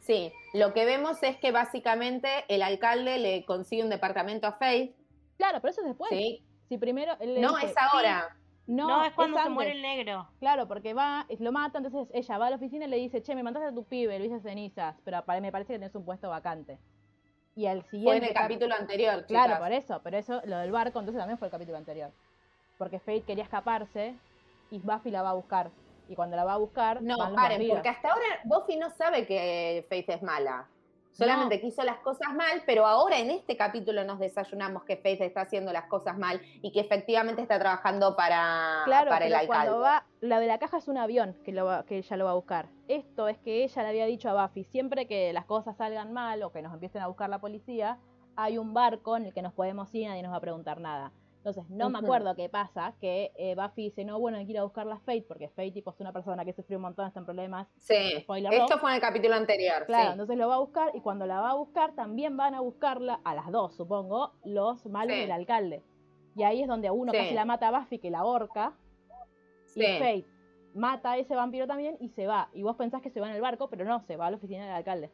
Sí, 0.00 0.32
lo 0.54 0.72
que 0.72 0.84
vemos 0.84 1.20
es 1.22 1.36
que 1.38 1.50
básicamente 1.50 2.44
el 2.48 2.62
alcalde 2.62 3.18
le 3.18 3.44
consigue 3.44 3.82
un 3.82 3.90
departamento 3.90 4.46
a 4.46 4.52
Faith. 4.52 4.94
Claro, 5.36 5.60
pero 5.60 5.70
eso 5.70 5.80
es 5.82 5.88
después. 5.88 6.10
Sí. 6.10 6.42
Si 6.68 6.78
primero. 6.78 7.12
él 7.20 7.34
le 7.34 7.40
No, 7.40 7.54
dice- 7.56 7.66
es 7.66 7.74
ahora. 7.76 8.36
No, 8.66 8.88
No, 8.88 9.04
es 9.04 9.12
cuando 9.12 9.40
se 9.40 9.48
muere 9.48 9.70
el 9.72 9.82
negro. 9.82 10.28
Claro, 10.40 10.66
porque 10.66 10.92
va, 10.92 11.24
lo 11.38 11.52
mata, 11.52 11.78
entonces 11.78 12.08
ella 12.12 12.38
va 12.38 12.48
a 12.48 12.50
la 12.50 12.56
oficina 12.56 12.86
y 12.86 12.88
le 12.88 12.96
dice, 12.96 13.22
che, 13.22 13.36
me 13.36 13.44
mandaste 13.44 13.68
a 13.68 13.72
tu 13.74 13.84
pibe, 13.84 14.18
lo 14.18 14.24
hice 14.24 14.40
cenizas, 14.40 14.96
pero 15.04 15.22
me 15.40 15.52
parece 15.52 15.74
que 15.74 15.78
tenés 15.78 15.94
un 15.94 16.04
puesto 16.04 16.28
vacante. 16.28 16.78
Y 17.54 17.66
al 17.66 17.84
siguiente... 17.84 18.06
Fue 18.10 18.16
en 18.16 18.24
el 18.24 18.32
cap- 18.34 18.42
capítulo 18.42 18.74
anterior, 18.74 19.24
Claro, 19.26 19.46
chicas. 19.54 19.60
por 19.60 19.72
eso, 19.72 20.00
pero 20.02 20.16
eso, 20.18 20.42
lo 20.46 20.58
del 20.58 20.72
barco, 20.72 20.98
entonces 20.98 21.20
también 21.20 21.38
fue 21.38 21.46
el 21.46 21.52
capítulo 21.52 21.78
anterior. 21.78 22.10
Porque 22.76 22.98
Fate 22.98 23.22
quería 23.22 23.44
escaparse 23.44 24.14
y 24.72 24.80
Buffy 24.80 25.10
la 25.12 25.22
va 25.22 25.30
a 25.30 25.34
buscar. 25.34 25.70
Y 26.08 26.16
cuando 26.16 26.34
la 26.36 26.44
va 26.44 26.54
a 26.54 26.58
buscar, 26.58 27.00
No, 27.02 27.16
paren, 27.36 27.68
porque 27.68 27.88
hasta 27.88 28.10
ahora 28.12 28.26
Buffy 28.44 28.76
no 28.76 28.90
sabe 28.90 29.26
que 29.26 29.86
Faith 29.88 30.08
es 30.10 30.22
mala. 30.22 30.66
Solamente 31.16 31.60
que 31.60 31.68
hizo 31.68 31.82
las 31.82 31.98
cosas 31.98 32.34
mal, 32.34 32.62
pero 32.66 32.86
ahora 32.86 33.18
en 33.18 33.30
este 33.30 33.56
capítulo 33.56 34.04
nos 34.04 34.18
desayunamos 34.18 34.84
que 34.84 34.96
Faith 34.98 35.20
está 35.22 35.42
haciendo 35.42 35.72
las 35.72 35.84
cosas 35.86 36.18
mal 36.18 36.40
y 36.62 36.72
que 36.72 36.80
efectivamente 36.80 37.40
está 37.42 37.58
trabajando 37.58 38.14
para, 38.16 38.82
Claro, 38.84 39.10
para 39.10 39.26
el 39.26 39.32
alcalde. 39.34 39.46
cuando 39.46 39.80
va, 39.80 40.04
la 40.20 40.40
de 40.40 40.46
la 40.46 40.58
caja 40.58 40.76
es 40.78 40.88
un 40.88 40.98
avión 40.98 41.34
que, 41.44 41.52
lo 41.52 41.64
va- 41.64 41.84
que 41.84 41.96
ella 41.98 42.16
lo 42.16 42.24
va 42.26 42.32
a 42.32 42.34
buscar. 42.34 42.68
Esto 42.88 43.28
es 43.28 43.38
que 43.38 43.64
ella 43.64 43.82
le 43.82 43.88
había 43.88 44.06
dicho 44.06 44.28
a 44.28 44.46
Buffy, 44.46 44.64
siempre 44.64 45.06
que 45.06 45.32
las 45.32 45.46
cosas 45.46 45.76
salgan 45.76 46.12
mal 46.12 46.42
o 46.42 46.52
que 46.52 46.60
nos 46.62 46.74
empiecen 46.74 47.02
a 47.02 47.06
buscar 47.06 47.30
la 47.30 47.38
policía, 47.40 47.98
hay 48.36 48.58
un 48.58 48.74
barco 48.74 49.16
en 49.16 49.24
el 49.24 49.32
que 49.32 49.40
nos 49.40 49.54
podemos 49.54 49.94
ir 49.94 50.02
y 50.02 50.06
nadie 50.08 50.22
nos 50.22 50.32
va 50.32 50.36
a 50.36 50.40
preguntar 50.42 50.80
nada. 50.80 51.12
Entonces, 51.46 51.70
no 51.70 51.90
me 51.90 52.00
acuerdo 52.00 52.34
qué 52.34 52.48
pasa, 52.48 52.96
que 53.00 53.30
eh, 53.36 53.54
Buffy 53.54 53.84
dice, 53.84 54.04
no, 54.04 54.18
bueno, 54.18 54.36
hay 54.38 54.46
que 54.46 54.50
ir 54.50 54.58
a 54.58 54.64
buscar 54.64 54.84
la 54.84 54.98
Fate, 54.98 55.22
porque 55.28 55.48
Fate 55.48 55.70
tipo, 55.70 55.92
es 55.92 56.00
una 56.00 56.12
persona 56.12 56.44
que 56.44 56.52
sufrió 56.52 56.78
un 56.78 56.82
montón, 56.82 57.06
está 57.06 57.20
en 57.20 57.24
problemas. 57.24 57.68
Sí, 57.78 57.94
Spoiler 58.22 58.52
esto 58.52 58.78
fue 58.78 58.90
en 58.90 58.96
el 58.96 59.00
capítulo 59.00 59.36
anterior. 59.36 59.86
Claro, 59.86 60.06
sí. 60.06 60.12
entonces 60.14 60.36
lo 60.38 60.48
va 60.48 60.56
a 60.56 60.58
buscar 60.58 60.90
y 60.92 61.00
cuando 61.00 61.24
la 61.24 61.40
va 61.40 61.50
a 61.50 61.54
buscar 61.54 61.94
también 61.94 62.36
van 62.36 62.56
a 62.56 62.60
buscarla, 62.62 63.20
a 63.22 63.36
las 63.36 63.48
dos 63.52 63.76
supongo, 63.76 64.32
los 64.44 64.84
malos 64.86 65.14
Sí. 65.14 65.20
del 65.20 65.30
alcalde. 65.30 65.84
Y 66.34 66.42
ahí 66.42 66.62
es 66.62 66.66
donde 66.66 66.88
a 66.88 66.92
uno 66.92 67.12
Sí. 67.12 67.18
casi 67.18 67.34
la 67.34 67.44
mata 67.44 67.68
a 67.68 67.78
Buffy, 67.78 68.00
que 68.00 68.10
la 68.10 68.18
ahorca, 68.18 68.72
y. 69.76 69.82
Fate 69.82 70.26
mata 70.74 71.12
a 71.12 71.16
ese 71.18 71.36
vampiro 71.36 71.68
también 71.68 71.96
y 72.00 72.08
se 72.08 72.26
va. 72.26 72.50
Y 72.54 72.64
vos 72.64 72.74
pensás 72.74 73.02
que 73.02 73.10
se 73.10 73.20
va 73.20 73.28
en 73.28 73.36
el 73.36 73.40
barco, 73.40 73.70
pero 73.70 73.84
no, 73.84 74.00
se 74.00 74.16
va 74.16 74.26
a 74.26 74.30
la 74.32 74.36
oficina 74.36 74.64
del 74.66 74.74
alcalde. 74.74 75.12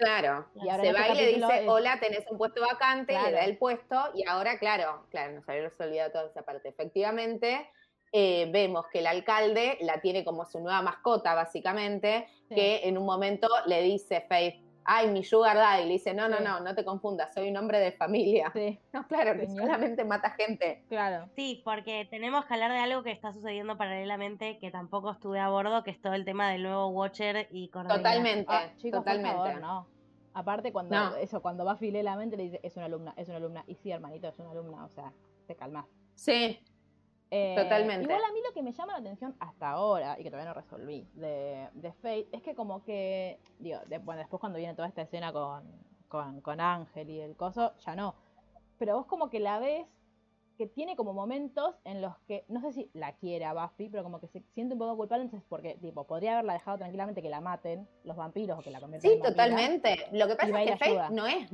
Claro, 0.00 0.46
Y 0.54 0.68
ahora 0.70 0.82
se 0.82 0.88
en 0.88 0.94
va 0.94 1.00
este 1.06 1.12
y 1.12 1.16
le 1.26 1.26
dice, 1.34 1.62
es- 1.62 1.68
hola, 1.68 1.98
tenés 2.00 2.24
un 2.30 2.38
puesto 2.38 2.60
vacante, 2.62 3.12
Claro. 3.12 3.26
le 3.28 3.32
da 3.32 3.44
el 3.44 3.58
puesto, 3.58 4.10
y 4.14 4.26
ahora, 4.26 4.58
claro, 4.58 5.04
claro, 5.10 5.34
nos 5.34 5.48
habíamos 5.48 5.72
olvidado 5.78 6.10
toda 6.10 6.26
esa 6.26 6.42
parte. 6.42 6.70
Efectivamente, 6.70 7.70
eh, 8.12 8.48
vemos 8.50 8.86
que 8.92 9.00
el 9.00 9.06
alcalde 9.06 9.76
la 9.82 10.00
tiene 10.00 10.24
como 10.24 10.44
su 10.46 10.58
nueva 10.58 10.80
mascota, 10.82 11.34
básicamente, 11.34 12.26
Sí. 12.48 12.54
que 12.54 12.80
en 12.88 12.96
un 12.98 13.04
momento 13.04 13.46
le 13.66 13.82
dice 13.82 14.22
Faith, 14.28 14.56
ay, 14.92 15.08
mi 15.08 15.22
sugar 15.22 15.56
daddy, 15.56 15.84
le 15.84 15.92
dice, 15.92 16.12
no, 16.14 16.28
no, 16.28 16.38
Sí. 16.38 16.42
no, 16.44 16.58
no 16.60 16.74
te 16.74 16.84
confundas, 16.84 17.32
soy 17.32 17.48
un 17.48 17.56
hombre 17.56 17.78
de 17.78 17.92
familia. 17.92 18.50
Sí, 18.52 18.76
No, 18.92 19.06
claro, 19.06 19.38
que 19.38 19.46
solamente 19.46 20.04
mata 20.04 20.30
gente. 20.30 20.84
claro. 20.88 21.28
Sí, 21.36 21.62
porque 21.64 22.08
tenemos 22.10 22.44
que 22.44 22.54
hablar 22.54 22.72
de 22.72 22.78
algo 22.78 23.04
que 23.04 23.12
está 23.12 23.32
sucediendo 23.32 23.76
paralelamente, 23.78 24.58
que 24.58 24.72
tampoco 24.72 25.12
estuve 25.12 25.38
a 25.38 25.48
bordo, 25.48 25.84
que 25.84 25.92
es 25.92 26.00
todo 26.02 26.14
el 26.14 26.24
tema 26.24 26.50
del 26.50 26.64
nuevo 26.64 26.88
Watcher 26.88 27.46
y 27.52 27.68
Cordelia. 27.68 27.96
Totalmente, 27.98 28.46
Ah, 28.52 28.64
chicos, 28.78 29.04
por 29.04 29.12
totalmente. 29.14 29.30
favor, 29.36 29.60
no. 29.60 29.86
Aparte, 30.34 30.72
cuando 30.72 30.94
No. 30.96 31.16
eso, 31.16 31.40
cuando 31.40 31.64
Buffy 31.64 31.90
lee 31.92 32.02
la 32.02 32.16
mente, 32.16 32.36
le 32.36 32.44
dice, 32.44 32.60
es 32.62 32.76
una 32.76 32.86
alumna, 32.86 33.14
es 33.16 33.28
una 33.28 33.36
alumna. 33.36 33.64
Y 33.68 33.76
sí, 33.76 33.90
hermanito, 33.92 34.26
es 34.28 34.38
una 34.40 34.50
alumna, 34.50 34.84
o 34.84 34.88
sea, 34.88 35.12
te 35.46 35.54
calmas. 35.54 35.86
Sí, 36.16 36.58
Eh, 37.30 37.54
Totalmente. 37.56 38.04
Igual 38.04 38.22
a 38.28 38.32
mí 38.32 38.40
lo 38.46 38.52
que 38.52 38.62
me 38.62 38.72
llama 38.72 38.92
la 38.94 38.98
atención 38.98 39.36
hasta 39.38 39.70
ahora, 39.70 40.18
y 40.18 40.24
que 40.24 40.30
todavía 40.30 40.52
no 40.52 40.54
resolví, 40.60 41.06
de, 41.14 41.68
de 41.74 41.92
Fate, 41.92 42.28
es 42.32 42.42
que 42.42 42.54
como 42.56 42.82
que, 42.82 43.38
digo, 43.58 43.78
de- 43.86 43.98
bueno, 43.98 44.18
después 44.18 44.40
cuando 44.40 44.58
viene 44.58 44.74
toda 44.74 44.88
esta 44.88 45.02
escena 45.02 45.32
con, 45.32 45.62
con, 46.08 46.40
con 46.40 46.60
Ángel 46.60 47.08
y 47.08 47.20
el 47.20 47.36
coso, 47.36 47.72
ya 47.78 47.94
no. 47.94 48.16
Pero 48.78 48.96
vos 48.96 49.06
como 49.06 49.30
que 49.30 49.38
la 49.38 49.58
ves 49.60 49.86
que 50.58 50.66
tiene 50.66 50.96
como 50.96 51.12
momentos 51.14 51.76
en 51.84 52.02
los 52.02 52.18
que, 52.26 52.44
no 52.48 52.60
sé 52.60 52.72
si 52.72 52.90
la 52.94 53.12
quiere 53.14 53.44
a 53.46 53.54
Buffy, 53.54 53.88
pero 53.88 54.02
como 54.02 54.20
que 54.20 54.26
se 54.28 54.42
siente 54.52 54.74
un 54.74 54.78
poco 54.80 54.96
culpable, 54.96 55.24
entonces 55.24 55.46
porque, 55.48 55.76
tipo, 55.76 56.04
podría 56.08 56.32
haberla 56.32 56.52
dejado 56.54 56.78
tranquilamente 56.78 57.22
que 57.22 57.30
la 57.30 57.40
maten 57.40 57.88
los 58.04 58.16
vampiros 58.16 58.58
o 58.58 58.62
que 58.62 58.70
la 58.70 58.80
conviertan 58.80 59.08
Sí, 59.08 59.16
en 59.16 59.22
vampira. 59.22 59.44
totalmente. 59.46 60.06
Lo 60.12 60.26
que 60.28 60.34
pasa 60.36 60.62
es 60.62 60.78
que 60.80 60.84
ayuda. 60.84 61.10
no 61.10 61.26
es. 61.26 61.50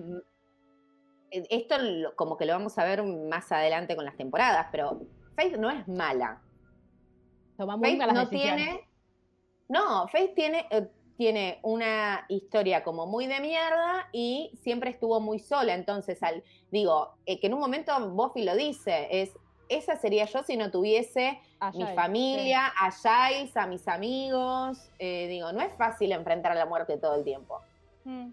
eh, 1.31 1.47
Esto 1.51 1.77
como 2.17 2.37
que 2.37 2.47
lo 2.47 2.55
vamos 2.55 2.79
a 2.79 2.85
ver 2.85 3.03
más 3.05 3.53
adelante 3.53 3.95
con 3.95 4.05
las 4.05 4.17
temporadas, 4.17 4.67
pero 4.73 5.03
Faith 5.37 5.57
no 5.57 5.71
es 5.71 5.87
mala. 5.87 6.41
Toma 7.57 7.77
muy 7.77 7.89
Faith 7.91 7.99
malas 7.99 8.15
no 8.15 8.21
decisiones. 8.27 8.65
tiene. 8.67 8.89
No, 9.69 10.09
Faith 10.09 10.35
tiene, 10.35 10.67
eh, 10.71 10.89
tiene 11.17 11.59
una 11.63 12.25
historia 12.29 12.83
como 12.85 13.07
muy 13.07 13.27
de 13.27 13.41
mierda 13.41 14.09
y 14.13 14.51
siempre 14.63 14.91
estuvo 14.91 15.21
muy 15.21 15.39
sola. 15.39 15.75
Entonces, 15.75 16.23
al, 16.23 16.43
digo, 16.71 17.15
eh, 17.27 17.39
que 17.41 17.47
en 17.49 17.55
un 17.55 17.61
momento 17.61 17.93
Buffy 18.11 18.45
lo 18.45 18.55
dice, 18.57 19.09
es. 19.11 19.31
Esa 19.69 19.97
sería 19.97 20.27
yo 20.27 20.45
si 20.45 20.57
no 20.57 20.71
tuviese 20.71 21.41
A 21.59 21.73
mi 21.73 21.79
Giles, 21.79 21.95
familia, 21.97 22.67
a 22.81 22.93
Giles, 22.93 23.57
a 23.57 23.67
mis 23.67 23.89
amigos. 23.89 24.79
Eh, 25.01 25.27
digo, 25.27 25.51
no 25.51 25.61
es 25.61 25.73
fácil 25.75 26.13
enfrentar 26.13 26.53
a 26.53 26.55
la 26.55 26.67
muerte 26.67 26.97
todo 26.99 27.17
el 27.17 27.25
tiempo. 27.25 27.61
sí. 28.05 28.11
Mm. 28.11 28.33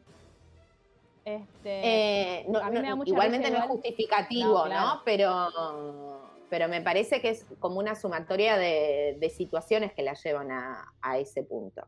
Este, 1.25 2.39
Eh, 2.41 2.45
no- 2.49 2.69
no- 2.69 3.03
igualmente 3.05 3.49
no 3.49 3.57
es 3.59 3.63
justificativo, 3.63 4.59
No, 4.59 4.63
claro. 4.65 4.87
¿no? 4.87 5.01
Pero, 5.05 5.49
pero 6.53 6.67
me 6.67 6.81
parece 6.81 7.19
que 7.19 7.29
es 7.29 7.47
como 7.59 7.79
una 7.79 7.95
sumatoria 7.95 8.57
de, 8.57 9.17
de 9.19 9.29
situaciones 9.31 9.91
que 9.91 10.03
la 10.03 10.13
llevan 10.13 10.51
a, 10.51 10.85
a 11.01 11.17
ese 11.17 11.41
punto. 11.41 11.87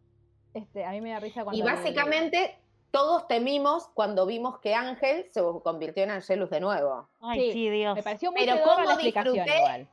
este, 0.55 0.83
a 0.83 0.89
mí 0.89 1.01
me 1.01 1.11
da 1.11 1.19
risa 1.19 1.43
cuando 1.43 1.59
Y 1.59 1.61
básicamente 1.61 2.57
todos 2.89 3.27
temimos 3.27 3.89
cuando 3.93 4.25
vimos 4.25 4.57
que 4.61 4.73
Ángel 4.73 5.27
se 5.29 5.39
convirtió 5.63 6.01
en 6.01 6.09
Angelus 6.09 6.49
de 6.49 6.61
nuevo. 6.61 7.07
Ay, 7.21 7.41
Sí, 7.41 7.51
sí, 7.51 7.69
Dios. 7.69 7.93
Me 7.95 8.01
pareció 8.01 8.31
muy 8.31 8.43
Pero 8.43 8.57
cómo 8.63 8.85
la 8.85 8.93
explicación 8.93 9.35
disfruté- 9.35 9.57
igual. 9.59 9.87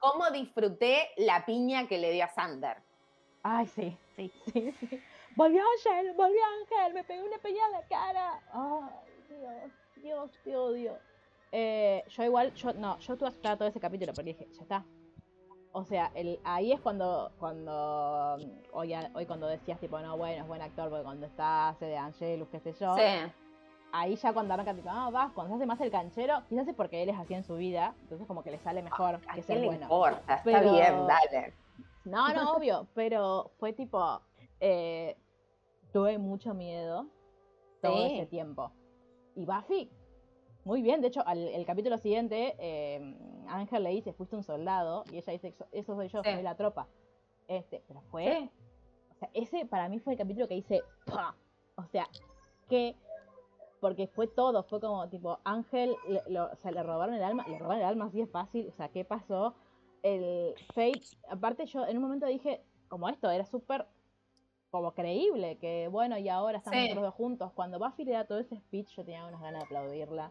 ¿Cómo 0.00 0.30
disfruté 0.32 1.10
la 1.18 1.46
piña 1.46 1.86
que 1.86 1.98
le 1.98 2.10
dio 2.10 2.24
a 2.24 2.28
Sander? 2.28 2.78
Ay, 3.44 3.66
sí. 3.68 3.96
Sí. 4.16 4.32
Sí, 4.52 4.72
sí. 4.80 5.00
Volvió 5.36 5.62
Ángel, 5.62 6.12
volvió 6.14 6.40
Ángel, 6.60 6.92
me 6.94 7.04
pegó 7.04 7.24
una 7.24 7.38
peña 7.38 7.62
en 7.66 7.72
la 7.72 7.82
cara. 7.86 8.40
Ay, 8.52 9.14
Dios, 9.28 9.72
Dios, 10.02 10.30
te 10.42 10.56
odio. 10.56 10.98
Eh, 11.52 12.04
yo 12.08 12.24
igual, 12.24 12.52
yo 12.54 12.72
no, 12.74 12.98
yo 12.98 13.12
estuve 13.14 13.28
asustada 13.28 13.56
todo 13.56 13.68
ese 13.68 13.80
capítulo, 13.80 14.12
porque 14.12 14.32
dije, 14.34 14.48
ya 14.52 14.62
está. 14.62 14.84
O 15.72 15.84
sea, 15.84 16.10
el, 16.14 16.40
ahí 16.44 16.72
es 16.72 16.80
cuando, 16.80 17.30
cuando 17.38 18.36
hoy, 18.72 18.94
hoy 19.14 19.26
cuando 19.26 19.46
decías 19.46 19.78
tipo, 19.78 19.98
no, 20.00 20.16
bueno, 20.16 20.42
es 20.42 20.48
buen 20.48 20.62
actor, 20.62 20.88
porque 20.90 21.04
cuando 21.04 21.26
está 21.26 21.68
hace 21.68 21.84
de 21.86 21.96
Angelus, 21.96 22.48
qué 22.48 22.58
sé 22.60 22.72
yo, 22.72 22.94
Sí. 22.96 23.02
ahí 23.92 24.16
ya 24.16 24.32
cuando 24.32 24.54
arranca 24.54 24.74
tipo, 24.74 24.88
ah, 24.90 25.10
vas, 25.10 25.32
cuando 25.32 25.50
se 25.52 25.56
hace 25.56 25.66
más 25.66 25.80
el 25.80 25.90
canchero, 25.90 26.42
quizás 26.48 26.66
es 26.68 26.74
porque 26.74 27.02
él 27.02 27.10
es 27.10 27.18
así 27.18 27.34
en 27.34 27.44
su 27.44 27.56
vida, 27.56 27.94
entonces 28.02 28.26
como 28.26 28.42
que 28.42 28.50
le 28.50 28.58
sale 28.58 28.82
mejor 28.82 29.20
¿A 29.28 29.34
que 29.34 29.42
ser 29.42 29.60
le 29.60 29.66
bueno. 29.66 29.82
importa? 29.82 30.18
Está 30.36 30.42
Pero- 30.42 30.72
bien, 30.72 31.06
dale. 31.06 31.54
No, 32.04 32.32
no, 32.32 32.52
obvio, 32.52 32.86
pero 32.94 33.50
fue 33.58 33.74
tipo, 33.74 34.22
eh, 34.60 35.16
tuve 35.92 36.16
mucho 36.18 36.54
miedo 36.54 37.06
todo 37.82 37.94
Sí. 38.08 38.14
ese 38.14 38.26
tiempo. 38.26 38.72
Y 39.36 39.44
Buffy, 39.44 39.90
muy 40.68 40.82
bien, 40.82 41.00
de 41.00 41.08
hecho, 41.08 41.26
al, 41.26 41.38
el 41.48 41.64
capítulo 41.64 41.96
siguiente, 41.96 42.54
eh, 42.58 43.16
Ángel 43.48 43.84
le 43.84 43.88
dice, 43.88 44.12
fuiste 44.12 44.36
un 44.36 44.42
soldado, 44.42 45.02
y 45.10 45.16
ella 45.16 45.32
dice, 45.32 45.54
"Eso- 45.72 45.96
soy 45.96 46.08
yo, 46.08 46.22
Sí. 46.22 46.30
soy 46.30 46.42
la 46.42 46.56
tropa. 46.56 46.86
Este, 47.48 47.82
pero 47.88 48.02
fue, 48.10 48.24
Sí. 48.26 48.50
o 49.10 49.14
sea, 49.14 49.30
ese 49.32 49.64
para 49.64 49.88
mí 49.88 49.98
fue 49.98 50.12
el 50.12 50.18
capítulo 50.18 50.46
que 50.46 50.56
hice, 50.56 50.82
¡pah! 51.06 51.34
o 51.76 51.84
sea, 51.84 52.06
que, 52.68 52.94
porque 53.80 54.08
fue 54.08 54.26
todo, 54.26 54.62
fue 54.64 54.78
como, 54.78 55.08
tipo, 55.08 55.38
Ángel, 55.42 55.96
le, 56.06 56.20
lo- 56.28 56.52
o 56.52 56.56
sea, 56.56 56.70
le 56.70 56.82
robaron 56.82 57.14
el 57.14 57.22
alma, 57.24 57.46
le 57.48 57.58
robaron 57.58 57.80
el 57.80 57.88
alma 57.88 58.04
así 58.04 58.20
es 58.20 58.30
fácil, 58.30 58.68
o 58.68 58.72
sea, 58.72 58.90
¿qué 58.90 59.06
pasó? 59.06 59.54
El 60.02 60.54
Fate, 60.74 61.00
aparte 61.30 61.64
yo 61.64 61.86
en 61.86 61.96
un 61.96 62.02
momento 62.02 62.26
dije, 62.26 62.62
como 62.88 63.08
esto, 63.08 63.30
era 63.30 63.46
súper 63.46 63.86
como 64.70 64.92
creíble, 64.92 65.56
que 65.56 65.88
bueno, 65.88 66.18
y 66.18 66.28
ahora 66.28 66.58
están 66.58 66.74
Sí. 66.74 66.80
nosotros 66.82 67.04
dos 67.04 67.14
juntos. 67.14 67.52
Cuando 67.54 67.78
Buffy 67.78 68.04
le 68.04 68.12
da 68.12 68.26
todo 68.26 68.38
ese 68.40 68.58
speech, 68.58 68.94
yo 68.96 69.02
tenía 69.02 69.24
unas 69.24 69.40
ganas 69.40 69.60
de 69.60 69.64
aplaudirla. 69.64 70.30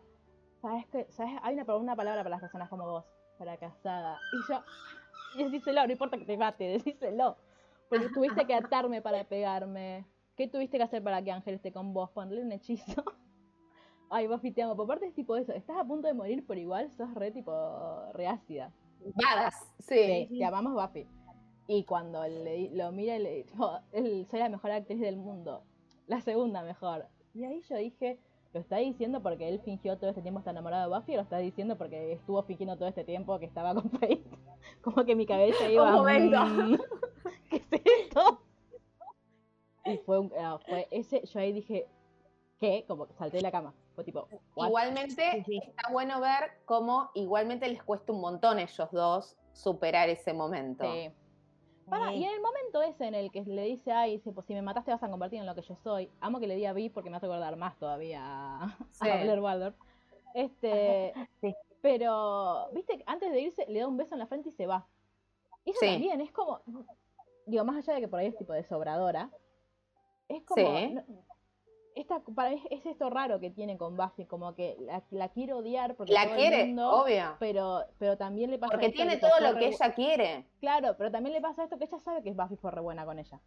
¿Sabes 0.62 0.86
qué? 0.88 1.06
¿Sabes? 1.12 1.34
Hay 1.44 1.56
una, 1.56 1.76
una 1.76 1.96
palabra 1.96 2.22
para 2.24 2.32
las 2.36 2.42
personas 2.42 2.70
como 2.70 2.86
vos, 2.90 3.06
fracasada. 3.38 4.26
Y 4.32 4.42
yo, 4.44 4.64
Y 5.34 5.44
decíselo, 5.46 5.86
no 5.86 5.92
importa 5.94 6.18
que 6.18 6.26
te 6.26 6.38
mate, 6.38 6.66
decíselo. 6.66 7.38
Porque 7.90 8.10
tuviste 8.10 8.48
que 8.48 8.56
atarme 8.56 9.02
para 9.02 9.24
pegarme. 9.26 10.06
¿Qué 10.36 10.48
tuviste 10.48 10.78
que 10.78 10.84
hacer 10.84 11.04
para 11.04 11.24
que 11.24 11.32
Ángel 11.32 11.56
esté 11.56 11.72
con 11.74 11.94
vos? 11.94 12.12
Ponerle 12.12 12.44
un 12.44 12.52
hechizo. 12.54 13.04
Ay, 14.10 14.28
Buffy, 14.28 14.52
te 14.52 14.62
amo. 14.64 14.76
Por 14.76 14.88
parte 14.88 15.08
es 15.08 15.14
tipo 15.16 15.36
eso. 15.36 15.54
Estás 15.54 15.78
a 15.78 15.86
punto 15.86 16.08
de 16.08 16.14
morir, 16.14 16.46
pero 16.48 16.60
igual 16.60 16.92
sos 16.92 17.14
re 17.14 17.32
tipo 17.32 17.52
reácida. 18.14 18.74
Vadas, 19.16 19.56
sí. 19.80 20.28
Sí, 20.30 20.36
te 20.38 20.46
amamos 20.46 20.74
Buffy. 20.74 21.08
Y 21.68 21.84
cuando 21.86 22.26
le- 22.28 22.72
lo 22.72 22.92
mira 22.92 23.18
y 23.18 23.20
le 23.24 23.44
dijo, 23.44 23.80
soy 23.92 24.40
la 24.40 24.50
mejor 24.50 24.72
actriz 24.72 25.00
del 25.02 25.18
mundo. 25.18 25.66
La 26.08 26.22
segunda 26.22 26.64
mejor. 26.64 27.10
Y 27.34 27.44
ahí 27.44 27.62
yo 27.62 27.76
dije, 27.76 28.20
¿lo 28.53 28.60
está 28.60 28.78
diciendo 28.78 29.22
porque 29.22 29.48
él 29.49 29.60
fingió 29.64 29.98
todo 29.98 30.10
este 30.10 30.22
tiempo 30.22 30.40
estar 30.40 30.53
enamorado 30.53 30.90
de 30.90 30.98
Buffy 30.98 31.14
o 31.14 31.15
lo 31.18 31.22
está 31.24 31.38
diciendo 31.38 31.78
porque 31.78 32.14
estuvo 32.14 32.41
fingiendo 32.44 32.76
todo 32.78 32.88
este 32.88 33.03
tiempo 33.03 33.38
que 33.40 33.45
estaba 33.45 33.74
con 33.74 33.90
Faith? 33.99 34.26
Como 34.82 35.06
que 35.06 35.15
mi 35.15 35.26
cabeza 35.26 35.69
iba... 35.69 35.91
momento. 35.91 36.40
"Mm, 36.45 36.78
¿Qué 37.49 37.57
es 37.57 37.82
esto? 38.06 38.41
Y 39.86 39.98
fue 39.99 40.19
un... 40.19 40.32
ah, 40.40 40.60
fue 40.68 40.88
ese, 40.91 41.26
yo 41.26 41.40
ahí 41.40 41.53
dije, 41.53 41.88
¿qué? 42.60 42.84
Como 42.88 43.07
que 43.07 43.14
salté 43.14 43.38
de 43.38 43.44
la 43.44 43.52
cama. 43.52 43.74
Fue 43.95 44.03
tipo, 44.03 44.28
"What?". 44.56 44.68
Igualmente, 44.68 45.45
está 45.48 45.91
bueno 45.91 46.19
ver 46.19 46.52
cómo 46.65 47.10
igualmente 47.15 47.68
les 47.68 47.82
cuesta 47.84 48.11
un 48.11 48.22
montón 48.22 48.57
a 48.57 48.64
ellos 48.64 48.91
dos 48.91 49.38
superar 49.53 50.10
ese 50.10 50.34
momento. 50.34 50.84
Sí. 50.84 51.10
Pará, 51.90 52.14
y 52.14 52.24
en 52.24 52.32
el 52.34 52.42
momento 52.42 52.82
ese 52.82 53.06
en 53.08 53.16
el 53.16 53.32
que 53.32 53.44
le 53.44 53.64
dice, 53.64 53.92
ay, 53.92 54.18
dice, 54.18 54.32
pues 54.34 54.46
si 54.46 54.54
me 54.54 54.62
mataste 54.62 54.92
vas 54.92 55.02
a 55.04 55.10
convertir 55.10 55.40
en 55.40 55.46
lo 55.46 55.56
que 55.56 55.62
yo 55.62 55.76
soy. 55.78 56.10
Amo 56.20 56.40
que 56.40 56.48
le 56.48 56.56
diga 56.56 56.74
Vi 56.74 56.90
porque 56.90 57.10
me 57.10 57.18
hace 57.18 57.26
acordar 57.28 57.56
más 57.56 57.78
todavía 57.78 58.22
a, 58.24 58.78
Sí. 58.92 59.10
a 59.10 59.16
Blair 59.24 59.40
Waldorf. 59.40 59.76
Este, 60.34 61.14
Sí. 61.42 61.56
pero, 61.82 62.70
viste, 62.74 62.98
que 62.98 63.04
antes 63.08 63.32
de 63.32 63.40
irse 63.42 63.66
le 63.68 63.80
da 63.80 63.88
un 63.88 63.98
beso 63.98 64.16
en 64.16 64.20
la 64.20 64.28
frente 64.28 64.50
y 64.50 64.52
se 64.52 64.68
va. 64.68 64.86
Y 65.64 65.72
eso 65.72 65.80
Sí. 65.80 65.88
también 65.88 66.20
es 66.22 66.32
como, 66.32 66.62
digo, 67.46 67.64
más 67.64 67.78
allá 67.78 67.94
de 67.96 68.02
que 68.02 68.08
por 68.08 68.20
ahí 68.20 68.28
es 68.28 68.38
tipo 68.38 68.54
de 68.54 68.64
sobradora, 68.64 69.30
es 70.28 70.44
como, 70.44 70.62
no- 70.90 71.04
esta, 71.99 72.19
para 72.36 72.52
mí 72.52 72.64
es 72.69 72.86
esto 72.86 73.10
raro 73.10 73.40
que 73.40 73.49
tiene 73.49 73.78
con 73.78 73.95
Buffy, 73.98 74.26
como 74.26 74.56
que 74.56 74.76
la, 74.80 75.03
la 75.11 75.30
quiere 75.30 75.53
odiar 75.53 75.95
porque 75.95 76.14
La 76.14 76.24
todo 76.24 76.34
el 76.34 76.38
quiere, 76.40 76.65
mundo- 76.65 77.03
obvio. 77.03 77.36
pero, 77.40 77.84
pero 77.99 78.18
también 78.18 78.52
le 78.52 78.57
pasa 78.60 78.72
Porque 78.72 78.88
esto 78.88 78.95
tiene 78.98 79.15
que 79.19 79.28
todo 79.28 79.40
lo 79.40 79.57
que 79.57 79.68
ella 79.68 79.94
quiere. 79.94 80.45
Claro, 80.60 80.95
pero 80.98 81.11
también 81.11 81.34
le 81.34 81.41
pasa 81.41 81.64
esto 81.64 81.78
que 81.78 81.86
ella 81.86 81.99
sabe 81.99 82.24
que 82.24 82.32
Buffy 82.34 82.56
fue 82.57 82.72
re 82.72 82.82
buena 82.82 83.06
con 83.06 83.19
ella. 83.19 83.40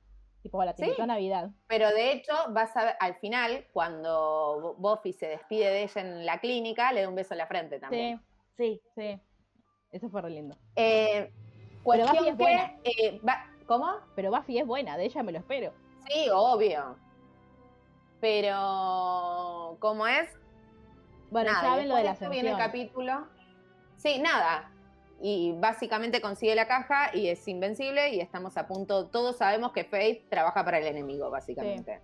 Tipo, 0.42 0.64
la 0.64 0.74
Sí. 0.74 0.90
Navidad. 1.06 1.50
Pero 1.66 1.88
de 1.90 2.12
hecho, 2.12 2.32
vas 2.50 2.74
a 2.76 2.84
ver, 2.86 2.94
al 2.98 3.14
final, 3.16 3.66
cuando 3.74 4.74
Buffy 4.78 5.12
se 5.12 5.26
despide 5.28 5.70
de 5.70 5.82
ella 5.82 6.00
en 6.00 6.24
la 6.24 6.38
clínica, 6.40 6.92
le 6.92 7.02
da 7.02 7.08
un 7.08 7.14
beso 7.14 7.34
en 7.34 7.38
la 7.38 7.46
frente 7.46 7.78
también. 7.78 8.20
Sí, 8.56 8.80
Sí. 8.96 9.02
sí. 9.16 9.20
Eso 9.92 10.08
fue 10.08 10.22
re 10.22 10.30
lindo. 10.30 10.56
Eh, 10.76 11.30
Pero 11.84 12.06
Buffy 12.06 12.28
es 12.28 12.36
buena. 12.36 12.74
eh, 12.84 13.20
va- 13.26 13.46
¿Cómo? 13.66 13.92
Pero 14.16 14.30
Buffy 14.30 14.58
es 14.58 14.66
buena, 14.66 14.96
de 14.96 15.04
ella 15.04 15.22
me 15.22 15.32
lo 15.32 15.38
espero. 15.38 15.72
Sí, 16.08 16.26
obvio. 16.32 16.96
Pero, 18.20 19.76
¿cómo 19.80 20.06
es? 20.06 20.28
Bueno, 21.30 21.52
Nada, 21.52 21.76
ya 21.76 21.86
lo 21.86 21.96
de 21.96 22.04
la 22.04 22.14
viene 22.28 22.50
el 22.50 22.56
capítulo. 22.56 23.26
Sí, 23.96 24.18
nada. 24.18 24.70
Y 25.22 25.52
básicamente 25.58 26.20
consigue 26.20 26.54
la 26.54 26.66
caja 26.66 27.14
y 27.14 27.28
es 27.28 27.46
invencible 27.46 28.14
y 28.14 28.20
estamos 28.20 28.56
a 28.56 28.66
punto, 28.66 29.08
todos 29.08 29.36
sabemos 29.36 29.72
que 29.72 29.84
Faith 29.84 30.28
trabaja 30.30 30.64
para 30.64 30.78
el 30.78 30.86
enemigo, 30.86 31.30
básicamente. 31.30 32.00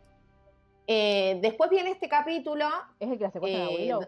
Eh, 0.86 1.38
después 1.42 1.70
viene 1.70 1.90
este 1.90 2.08
capítulo, 2.08 2.68
Es 3.00 3.10
el 3.10 3.18
que 3.18 3.24
la 3.24 3.30
secuestran 3.30 3.66
a 3.66 3.70
eh, 3.70 3.76
Willow. 3.76 4.00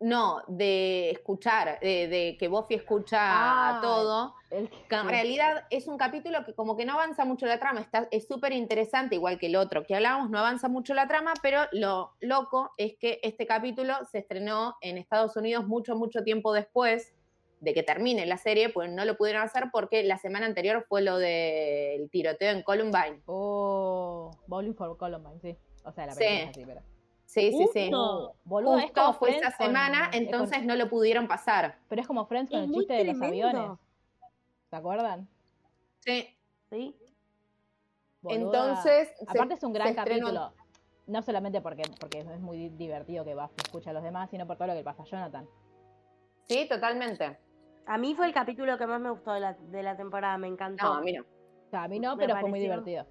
No, 0.00 0.42
de 0.48 1.10
escuchar, 1.10 1.78
eh, 1.80 2.08
de 2.08 2.36
que 2.38 2.48
Buffy 2.48 2.74
escucha 2.74 3.18
Ah, 3.20 3.78
todo. 3.80 4.34
El 4.50 4.68
que- 4.68 4.76
Que 4.88 4.94
en 4.96 5.02
sí. 5.08 5.08
realidad 5.08 5.64
es 5.70 5.86
un 5.86 5.96
capítulo 5.96 6.44
que 6.44 6.54
como 6.54 6.76
que 6.76 6.84
no 6.84 6.92
avanza 6.94 7.24
mucho 7.24 7.46
la 7.46 7.58
trama, 7.58 7.80
está, 7.80 8.06
es 8.10 8.26
súper 8.28 8.52
interesante, 8.52 9.14
igual 9.14 9.38
que 9.38 9.46
el 9.46 9.56
otro 9.56 9.82
que 9.84 9.94
hablábamos, 9.94 10.30
no 10.30 10.38
avanza 10.38 10.68
mucho 10.68 10.94
la 10.94 11.08
trama, 11.08 11.32
pero 11.42 11.62
lo 11.72 12.12
loco 12.20 12.72
es 12.76 12.96
que 12.98 13.18
este 13.22 13.46
capítulo 13.46 13.94
se 14.10 14.18
estrenó 14.18 14.76
en 14.80 14.98
Estados 14.98 15.36
Unidos 15.36 15.66
mucho, 15.66 15.96
mucho 15.96 16.22
tiempo 16.22 16.52
después 16.52 17.14
de 17.60 17.72
que 17.72 17.82
termine 17.82 18.26
la 18.26 18.36
serie, 18.36 18.68
pues 18.68 18.90
no 18.90 19.06
lo 19.06 19.16
pudieron 19.16 19.42
hacer 19.42 19.70
porque 19.72 20.02
la 20.02 20.18
semana 20.18 20.44
anterior 20.44 20.84
fue 20.86 21.00
lo 21.00 21.16
del 21.16 22.10
tiroteo 22.10 22.50
en 22.52 22.62
Columbine. 22.62 23.22
Oh, 23.26 24.30
Bowling 24.46 24.74
for 24.74 24.96
Columbine, 24.98 25.40
sí. 25.40 25.56
O 25.84 25.92
sea, 25.92 26.06
la 26.06 26.12
Sí. 26.12 26.18
película 26.18 26.42
es 26.44 26.50
así, 26.50 26.64
pero. 26.66 26.80
Sí, 27.34 27.50
sí, 27.50 27.66
sí. 27.72 27.80
Justo. 27.90 28.36
Boludo, 28.44 28.78
es 28.78 28.84
Justo 28.84 29.00
como 29.00 29.12
fue 29.14 29.36
esa 29.36 29.50
semana, 29.50 30.10
con- 30.12 30.22
entonces 30.22 30.64
no 30.64 30.76
lo 30.76 30.88
pudieron 30.88 31.26
pasar. 31.26 31.78
pero 31.88 32.00
es 32.00 32.06
como 32.06 32.26
Friends 32.26 32.48
con 32.50 32.60
Es 32.60 32.68
el 32.68 32.74
chiste 32.74 32.92
de 32.94 33.04
los 33.12 33.20
aviones. 33.20 33.70
¿Se 34.70 34.76
acuerdan? 34.76 35.28
Sí. 35.98 36.28
Sí. 36.70 36.96
Boluda. 38.22 38.40
Entonces, 38.40 39.08
se- 39.18 39.24
Aparte 39.28 39.54
es 39.54 39.62
un 39.64 39.72
gran 39.72 39.88
estrenó- 39.88 40.26
capítulo. 40.28 40.52
No 41.08 41.22
solamente 41.22 41.60
porque, 41.60 41.82
porque 42.00 42.20
es 42.20 42.40
muy 42.40 42.56
di- 42.56 42.68
divertido 42.70 43.24
que 43.24 43.34
Buffy 43.34 43.54
escucha 43.64 43.90
a 43.90 43.92
los 43.92 44.02
demás, 44.04 44.30
sino 44.30 44.46
por 44.46 44.56
todo 44.56 44.68
lo 44.68 44.72
que 44.74 44.78
le 44.78 44.84
pasa 44.84 45.02
a 45.02 45.06
Jonathan. 45.06 45.46
Sí, 46.48 46.66
totalmente. 46.68 47.36
A 47.86 47.98
mí 47.98 48.14
fue 48.14 48.26
el 48.26 48.32
capítulo 48.32 48.78
que 48.78 48.86
más 48.86 49.00
me 49.00 49.10
gustó 49.10 49.32
de 49.32 49.40
la, 49.40 49.52
de 49.54 49.82
la 49.82 49.96
temporada, 49.96 50.38
me 50.38 50.46
encantó. 50.46 50.94
No, 50.94 51.00
mira. 51.02 51.20
O 51.22 51.70
sea, 51.70 51.82
a 51.82 51.88
mí 51.88 51.98
no, 51.98 52.14
Me 52.16 52.24
pero 52.26 52.38
fue 52.40 52.48
muy 52.48 52.60
divertido. 52.60 53.06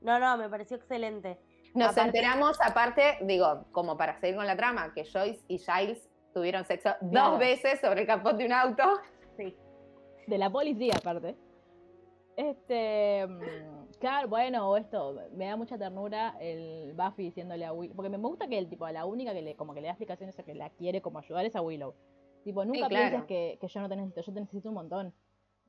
No, 0.00 0.18
no, 0.20 0.36
me 0.38 0.48
pareció 0.48 0.76
excelente. 0.78 1.38
Nos 1.74 1.90
Aparte- 1.92 2.00
enteramos, 2.06 2.58
aparte, 2.64 3.18
digo, 3.22 3.64
como 3.72 3.96
para 3.96 4.18
seguir 4.20 4.36
con 4.36 4.46
la 4.46 4.56
trama, 4.56 4.92
que 4.94 5.04
Joyce 5.04 5.44
y 5.48 5.58
Giles 5.58 6.08
tuvieron 6.34 6.64
sexo 6.64 6.90
Claro. 7.10 7.30
dos 7.30 7.38
veces 7.38 7.80
sobre 7.80 8.02
el 8.02 8.06
capó 8.06 8.32
de 8.32 8.46
un 8.46 8.52
auto. 8.52 8.82
Sí. 9.36 9.56
De 10.26 10.38
la 10.38 10.50
policía, 10.50 10.94
aparte. 10.98 11.36
Este. 12.36 13.26
mm, 13.26 13.80
Claro, 13.98 14.28
bueno, 14.28 14.70
o 14.70 14.76
esto, 14.78 15.14
me 15.32 15.44
da 15.46 15.56
mucha 15.56 15.76
ternura 15.76 16.34
el 16.40 16.94
Buffy 16.94 17.24
diciéndole 17.24 17.66
a 17.66 17.72
Willow. 17.74 17.94
Porque 17.94 18.08
me 18.08 18.16
gusta 18.16 18.46
que 18.48 18.56
el 18.56 18.66
tipo, 18.68 18.88
la 18.88 19.04
única 19.04 19.34
que 19.34 19.42
le, 19.42 19.56
como 19.56 19.74
que 19.74 19.80
le 19.82 19.88
da 19.88 19.92
explicaciones 19.92 20.38
a 20.38 20.42
que 20.42 20.54
la 20.54 20.70
quiere 20.70 21.02
como 21.02 21.18
ayudar 21.18 21.44
es 21.44 21.54
a 21.54 21.60
Willow. 21.60 21.94
Tipo, 22.42 22.64
nunca 22.64 22.88
claro. 22.88 23.08
pienses 23.08 23.24
que, 23.26 23.58
que 23.60 23.68
yo 23.68 23.80
no 23.80 23.88
te 23.90 23.96
necesito, 23.96 24.22
yo 24.22 24.32
te 24.32 24.40
necesito 24.40 24.68
un 24.70 24.74
montón. 24.74 25.14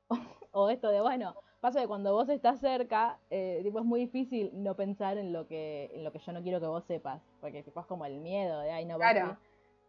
o 0.52 0.70
esto 0.70 0.90
de, 0.92 1.02
bueno, 1.02 1.36
pasa 1.62 1.80
que 1.80 1.88
cuando 1.88 2.12
vos 2.14 2.28
estás 2.30 2.60
cerca, 2.60 3.20
eh, 3.30 3.62
tipo, 3.64 3.80
es 3.80 3.86
muy 3.86 4.02
difícil 4.02 4.52
no 4.54 4.76
pensar 4.76 5.18
en 5.18 5.32
lo 5.32 5.48
que, 5.48 5.90
en 5.94 6.04
lo 6.04 6.12
que 6.12 6.20
yo 6.20 6.32
no 6.34 6.42
quiero 6.42 6.60
que 6.60 6.68
vos 6.68 6.84
sepas. 6.86 7.22
Porque 7.40 7.64
tipo 7.64 7.80
es 7.80 7.86
como 7.86 8.06
el 8.06 8.20
miedo 8.20 8.60
de, 8.60 8.72
ay, 8.72 8.86
no. 8.86 8.98
Claro. 8.98 9.38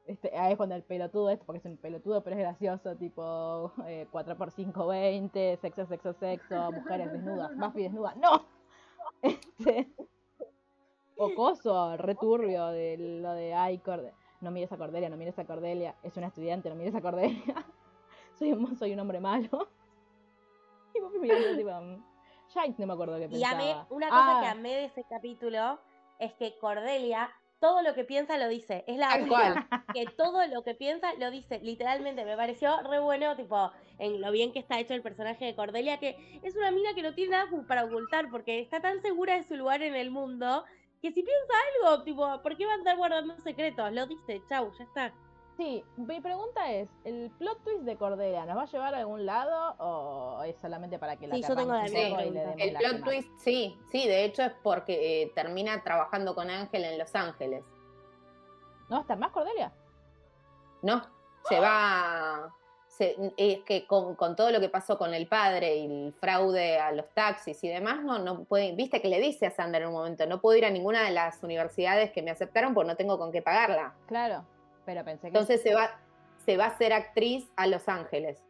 Este, 0.06 0.36
ahí 0.36 0.52
es 0.52 0.56
cuando 0.56 0.74
el 0.74 0.82
pelotudo, 0.82 1.30
este, 1.30 1.44
porque 1.44 1.58
es 1.58 1.64
un 1.64 1.76
pelotudo, 1.76 2.22
pero 2.22 2.34
es 2.36 2.40
gracioso, 2.42 2.96
tipo 2.96 3.72
eh, 3.86 4.06
4x5, 4.12 4.88
20, 4.88 5.56
sexo, 5.58 5.86
sexo, 5.86 6.12
sexo, 6.14 6.72
mujeres 6.72 7.12
desnudas, 7.12 7.50
Buffy 7.56 7.82
desnuda, 7.84 8.14
¡no! 8.16 8.44
Este, 9.22 9.88
o 11.16 11.32
coso, 11.36 11.96
returbio 11.96 12.66
de 12.68 12.96
lo 13.22 13.32
de, 13.34 13.54
ay, 13.54 13.78
Corde- 13.78 14.12
no 14.40 14.50
mires 14.50 14.72
a 14.72 14.76
Cordelia, 14.76 15.08
no 15.08 15.16
mires 15.16 15.38
a 15.38 15.44
Cordelia, 15.44 15.94
es 16.02 16.16
una 16.16 16.26
estudiante, 16.28 16.68
no 16.68 16.74
mires 16.74 16.94
a 16.96 17.00
Cordelia, 17.00 17.54
soy 18.38 18.52
un, 18.52 18.76
soy 18.76 18.92
un 18.92 18.98
hombre 19.00 19.20
malo. 19.20 19.68
Y 21.14 21.19
mirando, 21.19 21.56
tipo, 21.56 21.70
mm, 21.70 22.05
Giles 22.48 22.78
no 22.78 22.86
me 22.86 22.93
acuerdo 22.93 23.19
qué 23.19 23.24
Y 23.24 23.28
pensaba. 23.28 23.52
amé, 23.52 23.77
una 23.90 24.09
cosa 24.09 24.40
que 24.40 24.47
Ah, 24.47 24.51
amé 24.52 24.74
de 24.74 24.85
ese 24.86 25.05
capítulo 25.05 25.81
es 26.19 26.32
que 26.35 26.59
Cordelia 26.59 27.31
todo 27.62 27.81
lo 27.82 27.94
que 27.94 28.02
piensa 28.02 28.36
lo 28.39 28.48
dice. 28.48 28.82
Es 28.89 28.98
la 28.98 29.16
única 29.16 29.69
que 29.94 30.05
todo 30.06 30.44
lo 30.48 30.64
que 30.64 30.74
piensa 30.74 31.14
lo 31.14 31.31
dice. 31.31 31.60
Literalmente, 31.60 32.24
me 32.24 32.36
pareció 32.36 32.77
re 32.82 32.98
bueno, 32.98 33.36
tipo, 33.36 33.70
en 34.01 34.20
lo 34.20 34.32
bien 34.32 34.52
que 34.52 34.59
está 34.59 34.81
hecho 34.81 34.94
el 34.94 35.02
personaje 35.02 35.44
de 35.44 35.55
Cordelia, 35.55 35.98
que 35.98 36.16
es 36.43 36.56
una 36.56 36.73
mina 36.73 36.93
que 36.93 37.02
no 37.02 37.14
tiene 37.14 37.31
nada 37.31 37.48
para 37.69 37.85
ocultar, 37.85 38.28
porque 38.32 38.59
está 38.59 38.81
tan 38.81 39.01
segura 39.01 39.36
de 39.36 39.44
su 39.44 39.55
lugar 39.56 39.81
en 39.82 39.94
el 39.94 40.10
mundo, 40.10 40.64
que 41.01 41.12
si 41.12 41.23
piensa 41.23 41.55
algo, 41.85 42.02
tipo, 42.02 42.43
¿por 42.43 42.56
qué 42.56 42.66
va 42.66 42.73
a 42.73 42.74
andar 42.74 42.97
guardando 42.97 43.36
secretos? 43.44 43.93
Lo 43.93 44.06
dice, 44.09 44.43
chau, 44.48 44.73
ya 44.77 44.82
está. 44.82 45.14
Sí, 45.56 45.84
mi 45.96 46.20
pregunta 46.20 46.72
es, 46.72 46.88
¿el 47.04 47.30
plot 47.38 47.62
twist 47.62 47.82
de 47.82 47.96
Cordelia 47.96 48.46
nos 48.46 48.56
va 48.56 48.62
a 48.62 48.66
llevar 48.66 48.94
a 48.94 48.98
algún 48.98 49.26
lado 49.26 49.74
o 49.78 50.42
es 50.44 50.56
solamente 50.60 50.98
para 50.98 51.16
que 51.16 51.26
la 51.26 51.34
Sí, 51.34 51.42
yo 51.42 51.54
tengo 51.54 51.72
la 51.74 51.82
demos 51.84 52.20
El 52.22 52.72
la 52.72 52.78
plot 52.78 52.90
semana? 52.92 53.04
twist, 53.04 53.28
sí, 53.38 53.78
sí, 53.90 54.08
de 54.08 54.24
hecho 54.24 54.42
es 54.42 54.52
porque 54.62 55.22
eh, 55.22 55.32
termina 55.34 55.82
trabajando 55.82 56.34
con 56.34 56.48
Ángel 56.50 56.84
en 56.84 56.98
Los 56.98 57.14
Ángeles. 57.14 57.62
¿No 58.88 58.96
va 58.96 58.98
a 58.98 59.00
estar 59.02 59.18
más 59.18 59.30
Cordelia? 59.30 59.72
¿No? 60.82 61.02
Se 61.48 61.60
va. 61.60 62.52
se- 62.86 63.16
es 63.36 63.60
que 63.64 63.86
con, 63.86 64.14
con 64.16 64.36
todo 64.36 64.50
lo 64.50 64.60
que 64.60 64.68
pasó 64.68 64.96
con 64.98 65.12
el 65.14 65.26
padre 65.28 65.76
y 65.76 65.84
el 66.06 66.12
fraude 66.14 66.78
a 66.78 66.92
los 66.92 67.08
taxis 67.14 67.62
y 67.64 67.68
demás, 67.68 68.02
no, 68.02 68.18
no 68.18 68.44
puede. 68.44 68.72
Viste 68.74 69.00
que 69.02 69.08
le 69.08 69.18
dice 69.20 69.46
a 69.46 69.50
Sander 69.50 69.82
en 69.82 69.88
un 69.88 69.94
momento: 69.94 70.26
no 70.26 70.40
puedo 70.40 70.56
ir 70.56 70.64
a 70.64 70.70
ninguna 70.70 71.02
de 71.04 71.10
las 71.10 71.42
universidades 71.42 72.10
que 72.12 72.22
me 72.22 72.30
aceptaron 72.30 72.74
porque 72.74 72.88
no 72.88 72.96
tengo 72.96 73.18
con 73.18 73.32
qué 73.32 73.42
pagarla. 73.42 73.94
Claro, 74.06 74.44
pero 74.84 75.04
pensé 75.04 75.22
que 75.22 75.28
Entonces 75.28 75.62
se 75.62 75.74
va, 75.74 75.90
se 76.44 76.56
va 76.56 76.66
a 76.66 76.76
ser 76.78 76.92
actriz 76.92 77.50
a 77.56 77.66
Los 77.66 77.88
Ángeles. 77.88 78.42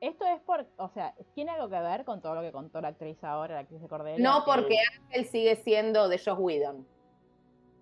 esto 0.00 0.24
es 0.26 0.40
por, 0.42 0.66
o 0.78 0.88
sea, 0.88 1.14
¿tiene 1.34 1.52
algo 1.52 1.68
que 1.68 1.78
ver 1.80 2.04
con 2.04 2.20
todo 2.20 2.34
lo 2.34 2.40
que 2.42 2.52
contó 2.52 2.80
la 2.80 2.88
actriz 2.88 3.22
ahora, 3.22 3.54
la 3.54 3.60
actriz 3.60 3.80
de 3.80 3.88
Cordelia? 3.88 4.18
No 4.28 4.44
Que- 4.44 4.50
porque 4.52 4.76
Ángel 5.04 5.24
sigue 5.26 5.56
siendo 5.56 6.08
de 6.08 6.18
Josh 6.18 6.38
Whedon. 6.38 6.86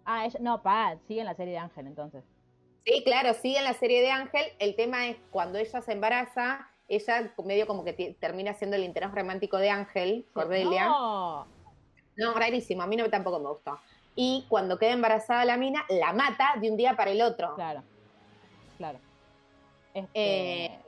Ah, 0.05 0.27
ella, 0.27 0.39
no, 0.43 0.63
pa, 0.63 0.97
sigue 1.07 1.21
en 1.21 1.27
la 1.27 1.35
serie 1.35 1.53
de 1.55 1.59
Ángel 1.59 1.87
entonces. 1.87 2.25
Sí, 2.85 3.03
claro, 3.05 3.35
sigue 3.35 3.59
en 3.59 3.65
la 3.65 3.75
serie 3.75 4.01
de 4.01 4.11
Ángel. 4.11 4.45
El 4.59 4.75
tema 4.75 5.07
es 5.09 5.17
cuando 5.31 5.59
ella 5.59 5.81
se 5.83 5.93
embaraza, 5.93 6.69
ella 6.89 7.33
medio 7.45 7.67
como 7.67 7.85
que 7.85 8.17
termina 8.19 8.55
siendo 8.55 8.77
el 8.77 8.85
interés 8.85 9.13
romántico 9.15 9.59
de 9.59 9.71
Ángel, 9.71 10.27
Cordelia. 10.33 10.87
No. 10.87 11.47
No, 12.17 12.35
rarísimo, 12.35 12.83
a 12.83 12.87
mí 12.87 12.97
no 12.97 13.09
tampoco 13.09 13.39
me 13.39 13.49
gustó. 13.49 13.79
Y 14.23 14.45
cuando 14.51 14.79
queda 14.79 14.91
embarazada 14.91 15.47
la 15.47 15.57
mina, 15.57 15.87
la 15.89 16.13
mata 16.13 16.53
de 16.61 16.71
un 16.71 16.77
día 16.77 16.95
para 16.95 17.11
el 17.11 17.23
otro. 17.23 17.55
Claro. 17.55 17.83
Claro. 18.77 18.99
Este, 19.95 20.11
Eh, 20.13 20.79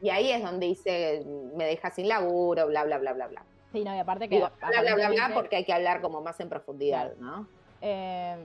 y 0.00 0.10
ahí 0.10 0.30
es 0.30 0.44
donde 0.44 0.66
dice, 0.66 1.24
me 1.56 1.64
deja 1.64 1.90
sin 1.90 2.06
laburo, 2.06 2.68
bla, 2.68 2.84
bla, 2.84 2.98
bla, 2.98 3.14
bla, 3.14 3.26
bla. 3.26 3.42
sí, 3.72 3.82
no, 3.82 3.92
y 3.96 3.98
aparte 3.98 4.28
que. 4.28 4.36
Digo, 4.36 4.48
bla, 4.60 4.80
bla, 4.80 4.94
bla, 4.94 5.08
bla, 5.08 5.30
porque 5.34 5.56
hay 5.56 5.64
que 5.64 5.72
hablar 5.72 6.00
como 6.00 6.20
más 6.20 6.38
en 6.38 6.48
profundidad, 6.48 7.16
¿no? 7.16 7.48
eh, 7.80 8.36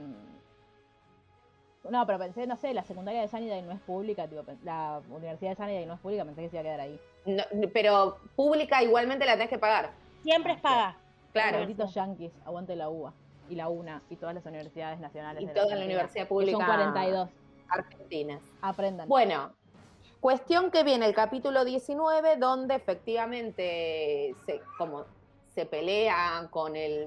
no, 1.88 2.04
pero 2.04 2.18
pensé, 2.18 2.44
no 2.48 2.56
sé, 2.56 2.74
la 2.74 2.82
secundaria 2.82 3.20
de 3.20 3.28
Sunnydale 3.28 3.62
no 3.62 3.70
es 3.70 3.80
pública, 3.82 4.26
tipo, 4.26 4.42
la 4.64 5.00
universidad 5.10 5.50
de 5.52 5.56
Sunnydale 5.56 5.86
no 5.86 5.94
es 5.94 6.00
pública, 6.00 6.24
pensé 6.24 6.42
que 6.42 6.48
se 6.48 6.56
iba 6.56 6.60
a 6.62 6.64
quedar 6.64 6.80
ahí. 6.80 7.00
No, 7.24 7.44
pero 7.72 8.18
pública 8.34 8.82
igualmente 8.82 9.24
la 9.24 9.34
tenés 9.34 9.48
que 9.48 9.60
pagar. 9.60 9.92
Siempre 10.24 10.54
es 10.54 10.60
paga. 10.60 10.96
Claro. 11.32 11.58
Malditos 11.58 11.94
yankees, 11.94 12.32
aguante 12.44 12.74
la 12.74 12.88
UBA 12.88 13.14
y 13.50 13.54
la 13.54 13.68
UNA 13.68 14.02
y 14.10 14.16
todas 14.16 14.34
las 14.34 14.44
universidades 14.46 14.98
nacionales. 15.00 15.42
Y 15.42 15.46
de 15.46 15.52
toda 15.52 15.66
la 15.66 15.72
Argentina, 15.72 15.94
universidad 15.94 16.28
pública 16.28 16.58
Son 16.58 16.66
42. 16.66 17.28
argentinas. 17.68 18.40
Aprendan. 18.62 19.08
Bueno, 19.08 19.52
cuestión 20.20 20.70
que 20.70 20.84
viene 20.84 21.06
el 21.06 21.14
capítulo 21.14 21.64
19, 21.64 22.36
donde 22.36 22.74
efectivamente 22.76 24.34
se, 24.46 24.60
como 24.76 25.04
se 25.54 25.66
pelea 25.66 26.46
con 26.50 26.76
el 26.76 27.06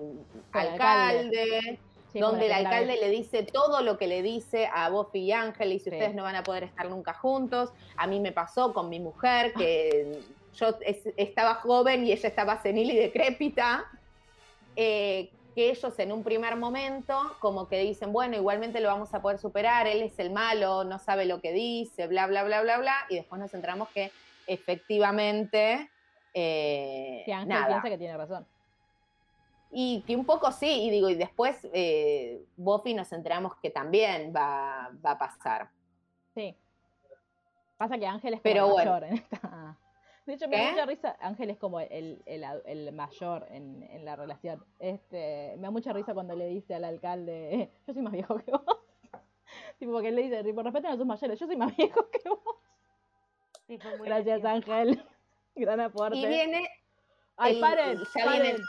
Con 0.52 0.62
el 0.62 0.68
alcalde, 0.70 1.80
Sí, 2.12 2.20
donde 2.20 2.44
el 2.48 2.50
la 2.52 2.58
alcalde 2.58 2.98
le 2.98 3.10
dice 3.10 3.44
todo 3.44 3.82
lo 3.82 3.98
que 3.98 4.06
le 4.06 4.22
dice 4.22 4.70
a 4.74 4.90
Buffy 4.90 5.20
y 5.20 5.32
Ángel, 5.32 5.72
y 5.72 5.80
si 5.80 5.86
Sí. 5.90 5.96
ustedes 5.96 6.14
no 6.14 6.24
van 6.24 6.36
a 6.36 6.44
poder 6.44 6.66
estar 6.66 6.90
nunca 6.90 7.14
juntos. 7.14 7.72
A 7.96 8.06
mí 8.06 8.20
me 8.20 8.34
pasó 8.34 8.74
con 8.74 8.90
mi 8.90 9.00
mujer, 9.00 9.54
que 9.54 10.20
yo 10.56 10.76
es- 10.82 11.08
estaba 11.16 11.56
joven 11.56 12.06
y 12.06 12.12
ella 12.12 12.28
estaba 12.28 12.62
senil 12.62 12.92
y 12.92 12.98
decrépita. 12.98 13.86
eh, 14.76 15.30
que 15.54 15.70
ellos 15.70 15.98
en 16.00 16.12
un 16.12 16.24
primer 16.24 16.56
momento 16.56 17.36
como 17.40 17.68
que 17.68 17.80
dicen, 17.80 18.12
bueno, 18.14 18.36
igualmente 18.36 18.80
lo 18.82 18.88
vamos 18.90 19.14
a 19.14 19.22
poder 19.22 19.38
superar, 19.38 19.88
él 19.88 20.02
es 20.02 20.18
el 20.20 20.32
malo, 20.32 20.84
no 20.84 21.00
sabe 21.00 21.26
lo 21.26 21.42
que 21.42 21.52
dice, 21.52 22.08
bla, 22.08 22.28
bla, 22.28 22.44
bla, 22.44 22.62
bla, 22.62 22.78
bla, 22.78 22.96
y 23.10 23.16
después 23.16 23.40
nos 23.40 23.54
enteramos 23.54 23.90
que 23.90 24.12
efectivamente... 24.48 25.90
eh, 26.34 27.24
Que 27.26 27.34
Ángel 27.34 27.50
nada. 27.50 27.68
piensa 27.68 27.90
que 27.90 27.98
tiene 27.98 28.18
razón. 28.18 28.46
Y 29.72 30.02
que 30.06 30.16
un 30.16 30.26
poco 30.26 30.52
sí, 30.52 30.84
y 30.84 30.90
digo, 30.90 31.10
y 31.10 31.16
después 31.16 31.66
eh, 31.74 32.44
Buffy 32.58 32.94
nos 32.94 33.12
enteramos 33.14 33.56
que 33.62 33.70
también 33.70 34.34
va, 34.36 34.92
va 35.06 35.12
a 35.12 35.18
pasar. 35.18 35.70
Sí. 36.36 36.56
Pasa 37.78 37.98
que 37.98 38.06
Ángel 38.06 38.34
es 38.34 38.40
como 38.42 38.44
Pero 38.44 38.66
el 38.66 38.72
bueno. 38.72 38.92
mayor 38.92 39.04
en 39.10 39.14
esta. 39.16 39.78
De 40.32 40.36
hecho, 40.36 40.48
me 40.48 40.56
da 40.56 40.64
¿Qué? 40.64 40.72
mucha 40.72 40.86
risa. 40.86 41.18
Ángel 41.20 41.50
es 41.50 41.58
como 41.58 41.82
el, 41.82 42.22
el, 42.26 42.46
el 42.66 42.94
mayor 42.94 43.46
en, 43.50 43.84
en 43.84 44.06
la 44.06 44.16
relación. 44.16 44.64
Este, 44.80 45.56
me 45.58 45.64
da 45.64 45.72
mucha 45.72 45.92
risa 45.92 46.14
cuando 46.14 46.38
le 46.38 46.48
dice 46.48 46.74
al 46.74 46.86
alcalde, 46.86 47.54
"Eh, 47.54 47.72
yo 47.88 47.94
soy 47.94 48.02
más 48.02 48.14
viejo 48.14 48.38
que 48.38 48.50
vos. 48.52 48.64
tipo, 49.80 49.92
porque 49.92 50.08
él 50.08 50.16
le 50.16 50.22
dice, 50.24 50.42
tipo, 50.46 50.64
respeten 50.64 50.92
a 50.92 51.04
mayores, 51.04 51.38
yo 51.38 51.46
soy 51.48 51.58
más 51.58 51.76
viejo 51.78 52.10
que 52.10 52.30
vos. 52.30 52.40
Sí, 53.68 53.78
Gracias. 54.06 54.46
Ángel. 54.46 55.04
Gran 55.56 55.82
aporte. 55.82 56.18
Y 56.18 56.26
viene, 56.26 56.66
Ay, 57.36 57.56
el- 57.56 57.60
paren, 57.60 57.98
ya 58.16 58.24
paren. 58.26 58.42
viene- 58.42 58.60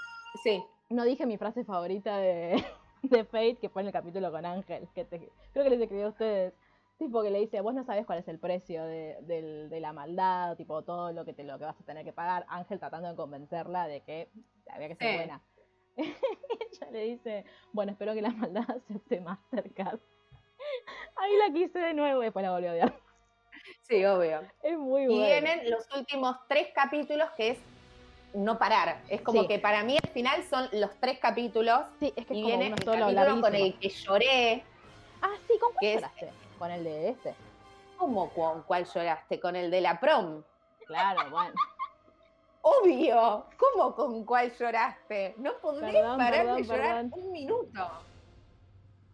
sí, 0.43 0.65
No 0.91 1.05
dije 1.05 1.27
mi 1.27 1.39
frase 1.39 1.65
favorita 1.65 2.17
de, 2.19 2.65
de 3.03 3.25
Fate, 3.25 3.57
que 3.61 3.69
fue 3.69 3.83
en 3.83 3.87
el 3.87 3.93
capítulo 3.93 4.33
con 4.33 4.45
Ángel, 4.45 4.89
que 4.97 5.05
te- 5.05 5.31
creo 5.53 5.63
que 5.63 5.71
les 5.71 5.81
escribí 5.81 6.03
a 6.03 6.09
ustedes. 6.09 6.55
Tipo 7.03 7.21
que 7.25 7.31
le 7.31 7.41
dice, 7.41 7.61
vos 7.63 7.75
no 7.75 7.83
sabés 7.83 8.07
cuál 8.07 8.21
es 8.21 8.29
el 8.29 8.39
precio 8.39 8.85
de, 8.85 9.79
la 9.81 9.93
maldad, 9.93 10.57
tipo 10.57 10.83
todo 10.83 11.11
lo 11.11 11.25
que 11.25 11.33
te 11.33 11.43
lo 11.43 11.59
que 11.59 11.65
vas 11.65 11.75
a 11.81 11.85
tener 11.85 12.05
que 12.05 12.13
pagar. 12.13 12.47
Ángel 12.49 12.79
tratando 12.79 13.09
de 13.09 13.17
convencerla 13.17 13.89
de 13.89 14.03
que 14.03 14.29
había 14.71 14.87
que 14.87 14.95
ser 14.95 15.09
Sí. 15.11 15.17
buena. 15.17 15.43
Ella 15.97 16.91
le 16.93 17.01
dice, 17.05 17.45
bueno, 17.73 17.91
espero 17.91 18.15
que 18.15 18.23
la 18.23 18.31
maldad 18.31 18.63
acepte 18.71 19.21
Mastercard. 19.21 19.99
Ahí 21.17 21.37
la 21.39 21.53
quise 21.53 21.77
de 21.81 21.93
nuevo 21.93 22.23
y 22.23 22.27
después 22.27 22.45
la 22.45 22.53
volví 22.53 22.69
a 22.69 22.73
odiar. 22.73 22.95
sí, 23.89 24.05
obvio. 24.05 24.43
Es 24.63 24.79
muy 24.79 25.03
Y 25.03 25.07
bueno. 25.09 25.25
vienen 25.25 25.71
los 25.73 25.85
últimos 25.97 26.37
tres 26.49 26.69
capítulos 26.73 27.31
que 27.37 27.49
es 27.51 27.59
no 28.33 28.59
parar. 28.61 29.03
Es 29.09 29.23
como 29.23 29.43
Sí. 29.43 29.49
que 29.49 29.59
para 29.59 29.83
mí 29.83 29.99
al 30.01 30.09
final 30.11 30.41
son 30.45 30.69
los 30.75 30.95
tres 31.01 31.19
capítulos 31.19 31.81
Sí, 31.99 32.13
es 32.15 32.27
que 32.27 32.33
es 32.35 32.39
y 32.39 32.43
como 32.43 32.47
viene 32.47 32.67
uno 32.69 32.77
el 32.77 32.85
solo 32.85 33.07
capítulo 33.07 33.41
con 33.41 33.55
el 33.57 33.77
que 33.81 33.89
lloré. 33.89 34.65
Ah, 35.21 35.35
sí, 35.49 35.59
¿con 35.59 35.73
cuál 35.73 35.77
que 35.81 35.95
es- 35.95 36.01
lloraste? 36.01 36.31
Con 36.63 36.71
el 36.71 36.85
de 36.85 37.09
este. 37.09 37.35
¿Cómo 37.97 38.31
con 38.31 38.63
cuál 38.63 38.85
lloraste? 38.85 39.41
Con 39.41 39.57
el 39.57 39.69
de 39.69 39.81
la 39.81 39.99
prom. 39.99 40.45
Claro, 40.87 41.29
bueno. 41.29 41.55
Obvio. 42.61 43.47
¿Cómo 43.59 43.93
con 43.97 44.25
cuál 44.25 44.53
lloraste? 44.57 45.35
No 45.39 45.55
podés 45.61 45.93
Perdón, 45.93 46.19
parar 46.19 46.43
perdón, 46.43 46.57
de 46.59 46.63
llorar 46.63 46.95
perdón. 47.11 47.13
un 47.15 47.33
minuto. 47.33 47.91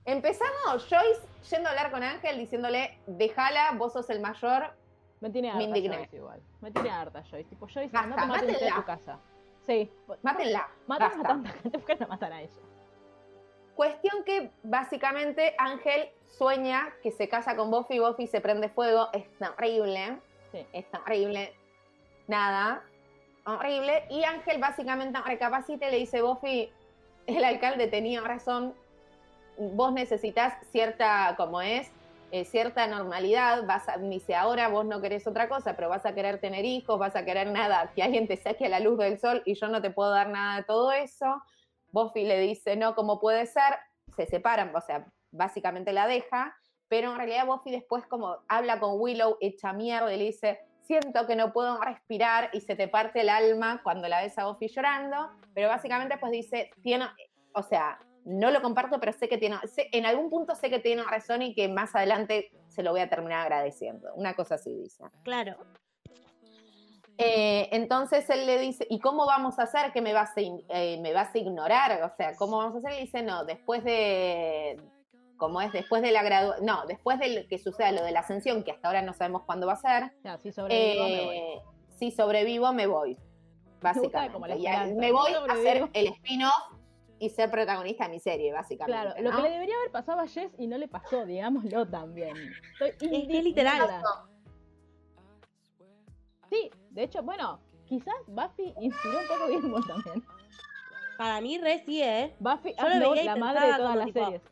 Empezamos 0.04 0.86
Joyce 0.90 1.26
yendo 1.48 1.70
a 1.70 1.72
hablar 1.72 1.90
con 1.90 2.02
Ángel 2.02 2.36
diciéndole, 2.36 2.98
déjala, 3.06 3.72
vos 3.78 3.94
sos 3.94 4.10
el 4.10 4.20
mayor. 4.20 4.74
Me 5.20 5.30
tiene 5.30 5.48
Me 5.48 5.52
harta 5.54 5.64
indigné. 5.64 5.96
Joyce 5.96 6.16
igual. 6.16 6.42
Me 6.60 6.70
tiene 6.70 6.90
harta 6.90 7.22
Joyce. 7.22 7.48
Tipo, 7.48 7.66
Joyce, 7.66 7.88
Basta, 7.90 8.00
andate 8.12 8.26
mate 8.26 8.44
un 8.44 8.46
té 8.46 8.56
a 8.56 8.58
mátenla. 8.58 8.76
tu 8.76 8.84
casa. 8.84 9.18
Sí. 9.62 9.90
Mátenla. 10.22 10.68
Matan 10.86 11.20
a 11.20 11.22
tanta 11.22 11.48
gente, 11.52 11.78
¿por 11.78 11.86
qué 11.86 11.96
no 11.96 12.08
matan 12.08 12.30
a 12.30 12.42
ella? 12.42 12.60
Cuestión 13.78 14.24
que 14.24 14.50
básicamente 14.64 15.54
Ángel 15.56 16.10
sueña 16.26 16.92
que 17.00 17.12
se 17.12 17.28
casa 17.28 17.54
con 17.54 17.70
Buffy, 17.70 18.00
Buffy 18.00 18.26
se 18.26 18.40
prende 18.40 18.68
fuego, 18.70 19.08
es 19.12 19.24
horrible, 19.40 20.18
Sí. 20.50 20.66
es 20.72 20.84
horrible, 20.92 21.54
nada, 22.26 22.82
horrible, 23.46 24.02
y 24.10 24.24
Ángel 24.24 24.60
básicamente 24.60 25.20
recapacita 25.20 25.86
y 25.86 25.90
le 25.92 25.96
dice, 25.98 26.22
Buffy, 26.22 26.72
el 27.28 27.44
alcalde 27.44 27.86
tenía 27.86 28.20
razón, 28.20 28.74
vos 29.56 29.92
necesitas 29.92 30.54
cierta, 30.72 31.34
como 31.36 31.60
es, 31.60 31.88
eh, 32.32 32.44
cierta 32.46 32.84
normalidad, 32.88 33.64
vas 33.64 33.88
a, 33.88 33.96
dice, 33.98 34.34
ahora 34.34 34.66
vos 34.66 34.86
no 34.86 35.00
querés 35.00 35.24
otra 35.28 35.48
cosa, 35.48 35.76
pero 35.76 35.88
vas 35.88 36.04
a 36.04 36.16
querer 36.16 36.40
tener 36.40 36.64
hijos, 36.64 36.98
vas 36.98 37.14
a 37.14 37.24
querer 37.24 37.46
nada, 37.52 37.92
que 37.94 38.02
alguien 38.02 38.26
te 38.26 38.38
saque 38.38 38.66
a 38.66 38.70
la 38.70 38.80
luz 38.80 38.98
del 38.98 39.20
sol 39.20 39.40
y 39.44 39.54
yo 39.54 39.68
no 39.68 39.80
te 39.80 39.90
puedo 39.90 40.10
dar 40.10 40.30
nada 40.30 40.56
de 40.56 40.64
todo 40.64 40.90
eso. 40.90 41.40
Buffy 41.92 42.24
le 42.24 42.40
dice, 42.40 42.76
no, 42.76 42.94
¿cómo 42.94 43.18
puede 43.18 43.46
ser? 43.46 43.74
Se 44.16 44.26
separan, 44.26 44.74
o 44.74 44.80
sea, 44.80 45.06
básicamente 45.30 45.92
la 45.92 46.06
deja, 46.06 46.56
pero 46.88 47.12
en 47.12 47.18
realidad 47.18 47.46
Buffy 47.46 47.70
después 47.70 48.06
como 48.06 48.38
habla 48.48 48.80
con 48.80 49.00
Willow 49.00 49.36
hecha 49.40 49.72
mierda 49.72 50.12
y 50.12 50.18
le 50.18 50.24
dice, 50.24 50.60
siento 50.82 51.26
que 51.26 51.36
no 51.36 51.52
puedo 51.52 51.80
respirar 51.80 52.50
y 52.52 52.60
se 52.62 52.74
te 52.74 52.88
parte 52.88 53.20
el 53.20 53.28
alma 53.28 53.80
cuando 53.82 54.08
la 54.08 54.22
ves 54.22 54.38
a 54.38 54.46
Buffy 54.46 54.68
llorando, 54.68 55.30
pero 55.54 55.68
básicamente 55.68 56.16
pues 56.18 56.32
dice, 56.32 56.70
tiene, 56.82 57.06
o 57.54 57.62
sea, 57.62 58.00
no 58.24 58.50
lo 58.50 58.60
comparto, 58.60 58.98
pero 59.00 59.12
sé 59.12 59.28
que 59.28 59.38
tiene, 59.38 59.56
en 59.76 60.06
algún 60.06 60.30
punto 60.30 60.54
sé 60.54 60.70
que 60.70 60.78
tiene 60.78 61.02
razón 61.02 61.42
y 61.42 61.54
que 61.54 61.68
más 61.68 61.94
adelante 61.94 62.50
se 62.66 62.82
lo 62.82 62.90
voy 62.90 63.00
a 63.00 63.08
terminar 63.08 63.40
agradeciendo. 63.40 64.12
Una 64.14 64.34
cosa 64.34 64.56
así 64.56 64.74
dice. 64.74 65.04
Claro. 65.22 65.56
Eh, 67.20 67.68
entonces 67.72 68.30
él 68.30 68.46
le 68.46 68.58
dice, 68.58 68.86
¿y 68.88 69.00
cómo 69.00 69.26
vamos 69.26 69.58
a 69.58 69.64
hacer 69.64 69.92
que 69.92 70.00
me 70.00 70.12
vas 70.12 70.30
a, 70.36 70.40
eh, 70.40 70.98
me 71.00 71.12
vas 71.12 71.34
a 71.34 71.38
ignorar? 71.38 72.00
O 72.04 72.16
sea, 72.16 72.36
¿cómo 72.36 72.58
vamos 72.58 72.76
a 72.76 72.78
hacer? 72.78 72.98
Y 73.00 73.06
dice, 73.06 73.22
no, 73.22 73.44
después 73.44 73.82
de, 73.82 74.80
como 75.36 75.60
es, 75.60 75.72
después 75.72 76.00
de 76.00 76.12
la 76.12 76.22
graduación, 76.22 76.64
no, 76.64 76.86
después 76.86 77.18
de 77.18 77.46
que 77.48 77.58
suceda 77.58 77.90
lo 77.90 78.04
de 78.04 78.12
la 78.12 78.20
ascensión, 78.20 78.62
que 78.62 78.70
hasta 78.70 78.86
ahora 78.86 79.02
no 79.02 79.14
sabemos 79.14 79.42
cuándo 79.42 79.66
va 79.66 79.72
a 79.72 79.76
ser, 79.76 80.12
Ya, 80.22 80.38
si 80.38 80.52
sobrevivo, 80.52 81.04
me 81.08 81.24
voy. 81.24 81.36
eh, 81.36 81.62
si 81.98 82.10
sobrevivo 82.12 82.72
me 82.72 82.86
voy, 82.86 83.18
básicamente. 83.82 84.54
esperanza, 84.54 84.94
me 84.94 85.10
voy 85.10 85.32
a 85.32 85.52
hacer 85.52 85.90
el 85.92 86.06
spin-off 86.06 86.52
y 87.18 87.30
ser 87.30 87.50
protagonista 87.50 88.04
de 88.04 88.10
mi 88.10 88.20
serie, 88.20 88.52
básicamente. 88.52 89.00
Claro, 89.00 89.20
lo 89.20 89.34
que 89.36 89.42
le 89.42 89.50
debería 89.50 89.74
haber 89.74 89.90
pasado 89.90 90.20
a 90.20 90.28
Jess 90.28 90.52
y 90.56 90.68
no 90.68 90.78
le 90.78 90.86
pasó, 90.86 91.26
digámoslo 91.26 91.84
también. 91.88 92.36
Estoy 92.80 93.08
es 93.10 93.42
literal. 93.44 94.02
Sí, 96.50 96.70
de 96.90 97.02
hecho, 97.04 97.22
bueno, 97.22 97.60
quizás 97.86 98.14
Buffy 98.26 98.74
inspiró 98.80 99.18
un 99.20 99.26
poco 99.28 99.44
a 99.44 99.48
Gilmore 99.48 99.86
también. 99.86 100.24
Para 101.16 101.40
mí 101.40 101.58
re 101.58 101.82
sí, 101.84 102.02
¿eh? 102.02 102.34
Buffy 102.38 102.74
Yo 102.78 102.88
lo 102.88 103.10
veía 103.10 103.24
la 103.24 103.36
madre 103.36 103.66
de 103.66 103.74
todas 103.74 103.96
las 103.96 104.06
tipo, 104.06 104.24
series. 104.24 104.42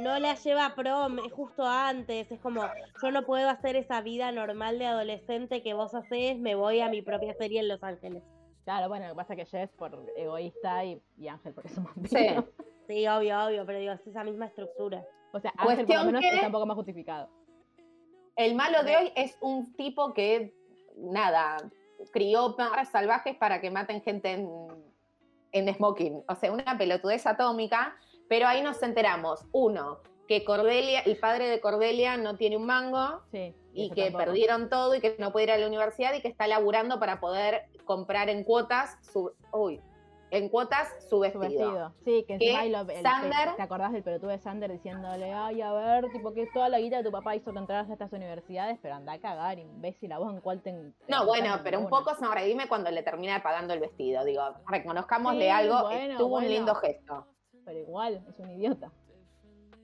No 0.00 0.18
la 0.18 0.34
lleva 0.34 0.66
a 0.66 0.74
prom, 0.74 1.18
es 1.18 1.32
justo 1.32 1.64
antes. 1.66 2.30
Es 2.30 2.38
como, 2.40 2.62
yo 3.02 3.10
no 3.10 3.24
puedo 3.24 3.48
hacer 3.48 3.76
esa 3.76 4.00
vida 4.02 4.30
normal 4.30 4.78
de 4.78 4.86
adolescente 4.86 5.62
que 5.62 5.74
vos 5.74 5.94
hacés, 5.94 6.38
me 6.38 6.54
voy 6.54 6.80
a 6.80 6.88
mi 6.88 7.02
propia 7.02 7.34
serie 7.34 7.60
en 7.60 7.68
Los 7.68 7.82
Ángeles. 7.82 8.22
Claro, 8.64 8.88
bueno, 8.88 9.06
lo 9.06 9.14
que 9.14 9.16
pasa 9.16 9.34
es 9.34 9.38
que 9.38 9.46
Jess 9.46 9.70
por 9.72 10.06
egoísta 10.16 10.84
y, 10.84 11.02
y 11.16 11.26
Ángel 11.28 11.54
porque 11.54 11.70
somos 11.70 11.90
Sí. 12.04 12.26
Sí, 12.86 13.06
obvio, 13.08 13.46
obvio, 13.46 13.64
pero 13.66 13.78
digo, 13.78 13.92
es 13.92 14.06
esa 14.06 14.22
misma 14.22 14.46
estructura. 14.46 15.04
O 15.32 15.40
sea, 15.40 15.52
Ángel 15.56 15.64
por 15.64 15.66
lo 15.66 15.76
Cuestión 15.86 16.06
menos 16.06 16.20
que- 16.20 16.34
está 16.34 16.46
un 16.46 16.52
poco 16.52 16.66
más 16.66 16.74
justificado. 16.76 17.28
El 18.36 18.54
malo 18.54 18.82
de 18.84 18.96
hoy 18.96 19.12
es 19.16 19.36
un 19.40 19.72
tipo 19.74 20.12
que, 20.14 20.54
nada, 20.96 21.56
crió 22.12 22.56
perros 22.56 22.88
salvajes 22.88 23.36
para 23.36 23.60
que 23.60 23.70
maten 23.70 24.02
gente 24.02 24.32
en, 24.32 24.48
en 25.52 25.74
smoking. 25.74 26.22
O 26.28 26.34
sea, 26.34 26.52
una 26.52 26.76
pelotudez 26.78 27.26
atómica, 27.26 27.96
pero 28.28 28.46
ahí 28.46 28.62
nos 28.62 28.82
enteramos, 28.82 29.44
uno, 29.52 29.98
que 30.28 30.44
Cordelia, 30.44 31.00
el 31.00 31.16
padre 31.18 31.48
de 31.48 31.60
Cordelia 31.60 32.16
no 32.16 32.36
tiene 32.36 32.56
un 32.56 32.64
mango 32.64 33.22
Sí. 33.32 33.52
y 33.74 33.90
que 33.90 34.04
tampoco. 34.04 34.24
perdieron 34.26 34.68
todo 34.68 34.94
y 34.94 35.00
que 35.00 35.16
no 35.18 35.32
puede 35.32 35.46
ir 35.46 35.50
a 35.50 35.58
la 35.58 35.66
universidad 35.66 36.14
y 36.14 36.22
que 36.22 36.28
está 36.28 36.46
laburando 36.46 37.00
para 37.00 37.18
poder 37.18 37.64
comprar 37.84 38.28
en 38.28 38.44
cuotas 38.44 38.96
su, 39.02 39.32
uy, 39.52 39.80
en 40.30 40.48
cuotas 40.48 40.88
su 41.08 41.18
vestido. 41.20 41.42
Su 41.42 41.48
vestido. 41.50 41.92
Sí, 42.04 42.24
que 42.26 42.38
Que 42.38 42.68
lo, 42.70 42.80
el- 42.80 43.02
Sander- 43.04 43.56
¿Te 43.56 43.62
acordás 43.62 43.92
del 43.92 44.02
pelotudo 44.02 44.30
de 44.30 44.38
Sander 44.38 44.70
diciéndole, 44.70 45.32
ay, 45.32 45.60
a 45.60 45.72
ver, 45.72 46.10
tipo, 46.12 46.32
que 46.32 46.46
toda 46.54 46.68
la 46.68 46.78
guita 46.78 46.98
de 46.98 47.04
tu 47.04 47.10
papá 47.10 47.34
hizo 47.34 47.52
que 47.52 47.58
entraras 47.58 47.90
a 47.90 47.92
estas 47.94 48.12
universidades, 48.12 48.78
pero 48.80 48.94
anda 48.94 49.14
a 49.14 49.18
cagar, 49.18 49.58
imbécil, 49.58 50.12
a 50.12 50.18
vos 50.18 50.32
en 50.32 50.40
cuál 50.40 50.60
te... 50.62 50.72
te 50.72 50.92
No, 51.08 51.26
bueno, 51.26 51.58
pero 51.64 51.78
un 51.78 51.84
ninguna?". 51.84 52.04
poco 52.04 52.14
sobredime 52.16 52.68
cuando 52.68 52.90
le 52.90 53.02
termina 53.02 53.42
pagando 53.42 53.74
el 53.74 53.80
vestido. 53.80 54.24
Digo, 54.24 54.42
reconozcámosle 54.68 55.44
Sí, 55.44 55.48
algo, 55.48 55.82
bueno, 55.82 56.16
tuvo 56.18 56.28
bueno. 56.30 56.46
un 56.46 56.52
lindo 56.52 56.74
gesto. 56.76 57.26
Pero 57.64 57.78
igual, 57.78 58.24
es 58.28 58.38
un 58.38 58.50
idiota. 58.50 58.90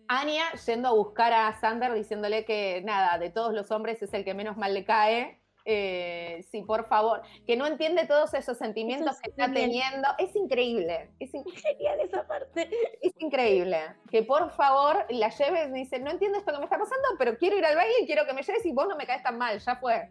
Anya 0.09 0.45
yendo 0.65 0.89
a 0.89 0.93
buscar 0.93 1.33
a 1.33 1.53
Sander 1.61 1.93
diciéndole 1.93 2.45
que 2.45 2.81
nada, 2.85 3.19
de 3.19 3.31
todos 3.31 3.53
los 3.53 3.71
hombres 3.73 4.01
es 4.03 4.15
el 4.15 4.25
que 4.25 4.35
menos 4.35 4.57
mal 4.57 4.73
le 4.73 4.85
cae. 4.85 5.41
Eh, 5.69 6.45
sí, 6.51 6.63
por 6.63 6.87
favor, 6.87 7.23
que 7.45 7.57
no 7.57 7.67
entiende 7.67 8.07
todos 8.07 8.33
esos 8.35 8.57
sentimientos 8.57 9.17
que 9.21 9.31
es 9.31 9.37
está 9.37 9.53
teniendo. 9.53 10.07
Es 10.17 10.35
increíble, 10.37 11.11
es, 11.19 11.33
Genial 11.33 11.99
esa 12.01 12.25
parte. 12.27 12.71
es 13.03 13.13
increíble. 13.19 13.81
Que 14.09 14.23
por 14.23 14.51
favor 14.53 15.05
la 15.11 15.29
lleves, 15.29 15.73
dice, 15.73 15.99
no 15.99 16.13
entiendo 16.13 16.39
esto 16.39 16.53
que 16.53 16.59
me 16.59 16.65
está 16.65 16.79
pasando, 16.79 17.09
pero 17.19 17.37
quiero 17.37 17.59
ir 17.59 17.65
al 17.65 17.75
baile 17.75 17.95
y 18.03 18.07
quiero 18.07 18.25
que 18.27 18.33
me 18.33 18.43
lleves 18.45 18.65
y 18.65 18.73
vos 18.73 18.87
no 18.89 18.97
me 18.97 19.07
caes 19.07 19.25
tan 19.25 19.39
mal, 19.39 19.59
ya 19.59 19.75
fue. 19.77 20.09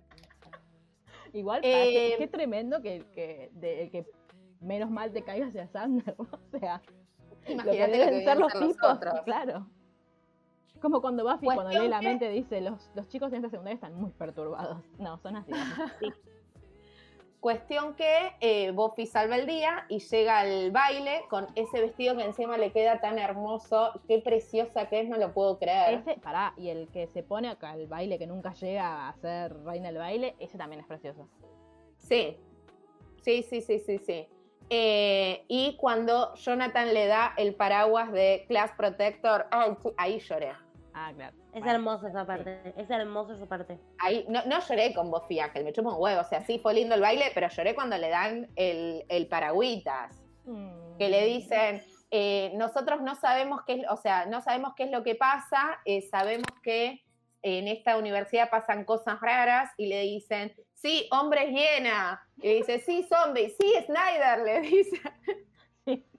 Igual, 1.32 1.62
qué, 1.62 2.14
Eh, 2.14 2.18
qué 2.18 2.28
tremendo 2.28 2.82
que, 2.82 3.06
que, 3.14 3.50
de- 3.54 3.90
que 3.92 4.06
menos 4.60 4.90
mal 4.92 5.14
te 5.14 5.24
caiga 5.24 5.50
sea 5.52 5.68
Sander, 5.68 6.16
o 6.18 6.28
sea, 6.60 6.82
que 7.46 7.54
Imagínate 7.54 7.78
lo 7.80 7.94
que 7.94 7.98
deben 7.98 8.10
deben 8.10 8.24
ser 8.26 8.38
los 8.38 8.54
tipos, 8.54 8.90
otros. 8.94 9.22
claro. 9.22 9.68
Como 10.82 11.02
cuando 11.02 11.24
Buffy, 11.24 11.46
cuando 11.46 11.70
lee 11.70 11.88
la 11.88 12.02
mente, 12.02 12.30
dice, 12.30 12.62
los, 12.62 12.92
los 12.96 13.08
chicos 13.08 13.32
en 13.32 13.38
esta 13.38 13.50
secundaria 13.50 13.76
están 13.76 13.96
muy 13.96 14.12
perturbados. 14.12 14.84
No, 15.00 15.18
son 15.18 15.38
así. 15.38 15.52
Cuestión 17.46 17.94
que 17.94 18.34
eh, 18.40 18.72
Buffy 18.72 19.06
salva 19.06 19.36
el 19.36 19.46
día 19.46 19.86
y 19.88 20.00
llega 20.00 20.40
al 20.40 20.72
baile 20.72 21.26
con 21.30 21.46
ese 21.54 21.80
vestido 21.80 22.18
que 22.18 22.24
encima 22.24 22.58
le 22.58 22.72
queda 22.72 23.00
tan 23.02 23.20
hermoso. 23.20 23.92
Qué 24.08 24.18
preciosa 24.18 24.90
que 24.90 25.02
es, 25.02 25.08
no 25.08 25.18
lo 25.18 25.32
puedo 25.32 25.60
creer. 25.60 26.00
Ese, 26.00 26.20
pará, 26.20 26.56
y 26.58 26.70
el 26.70 26.88
que 26.88 27.06
se 27.06 27.22
pone 27.22 27.50
acá 27.50 27.74
al 27.74 27.86
baile, 27.86 28.18
que 28.18 28.26
nunca 28.26 28.54
llega 28.54 29.08
a 29.08 29.14
ser 29.18 29.56
reina 29.64 29.90
del 29.90 30.00
baile, 30.00 30.36
ese 30.40 30.58
también 30.58 30.82
es 30.82 30.88
precioso. 30.88 31.30
Sí, 32.00 32.36
sí, 33.22 33.44
sí, 33.44 33.62
sí, 33.62 33.78
sí, 33.78 34.00
sí. 34.00 34.28
Eh, 34.72 35.46
y 35.48 35.78
cuando 35.78 36.34
Jonathan 36.34 36.96
le 36.96 37.06
da 37.06 37.36
el 37.38 37.54
paraguas 37.54 38.12
de 38.12 38.46
Class 38.48 38.72
Protector, 38.76 39.46
ahí 39.98 40.18
lloré. 40.18 40.65
Ah, 40.98 41.12
claro. 41.14 41.36
Es 41.54 41.62
Bueno, 41.62 41.72
hermosa 41.72 42.08
esa 42.08 42.26
parte. 42.26 42.74
Es 42.78 42.90
hermosa 42.90 43.34
esa 43.36 43.46
parte. 43.46 43.78
Ahí, 44.00 44.26
no, 44.30 44.46
no 44.46 44.60
lloré 44.62 44.94
con 44.94 45.12
Buffy 45.12 45.40
Ángel, 45.42 45.66
me 45.66 45.74
chupo 45.74 45.94
un 45.94 46.02
huevo. 46.02 46.22
O 46.22 46.24
sea, 46.24 46.46
sí 46.46 46.58
fue 46.58 46.74
lindo 46.74 46.96
el 46.96 47.02
baile, 47.02 47.32
pero 47.34 47.50
lloré 47.50 47.76
cuando 47.76 47.98
le 47.98 48.08
dan 48.08 48.50
el, 48.56 49.06
el 49.10 49.28
paragüitas. 49.28 50.24
mm, 50.46 50.98
que 50.98 51.10
le 51.10 51.26
dicen, 51.26 51.84
eh, 52.12 52.54
nosotros 52.56 53.02
no 53.02 53.16
sabemos 53.16 53.62
qué 53.68 53.74
es, 53.74 53.86
o 53.90 53.98
sea, 53.98 54.26
no 54.26 54.40
sabemos 54.40 54.74
qué 54.78 54.84
es 54.84 54.92
lo 54.92 55.04
que 55.04 55.16
pasa, 55.16 55.82
eh, 55.84 56.02
sabemos 56.02 56.48
que 56.64 57.04
en 57.42 57.68
esta 57.68 57.98
universidad 57.98 58.50
pasan 58.50 58.86
cosas 58.86 59.20
raras 59.20 59.72
y 59.78 59.88
le 59.88 60.02
dicen, 60.02 60.56
sí, 60.74 61.10
hombres 61.12 61.50
llena. 61.50 62.26
Y 62.38 62.48
le 62.48 62.56
dice, 62.56 62.80
sí, 62.80 63.04
zombie, 63.04 63.50
sí, 63.50 63.74
Snyder, 63.86 64.40
le 64.46 64.62
dice. 64.62 65.02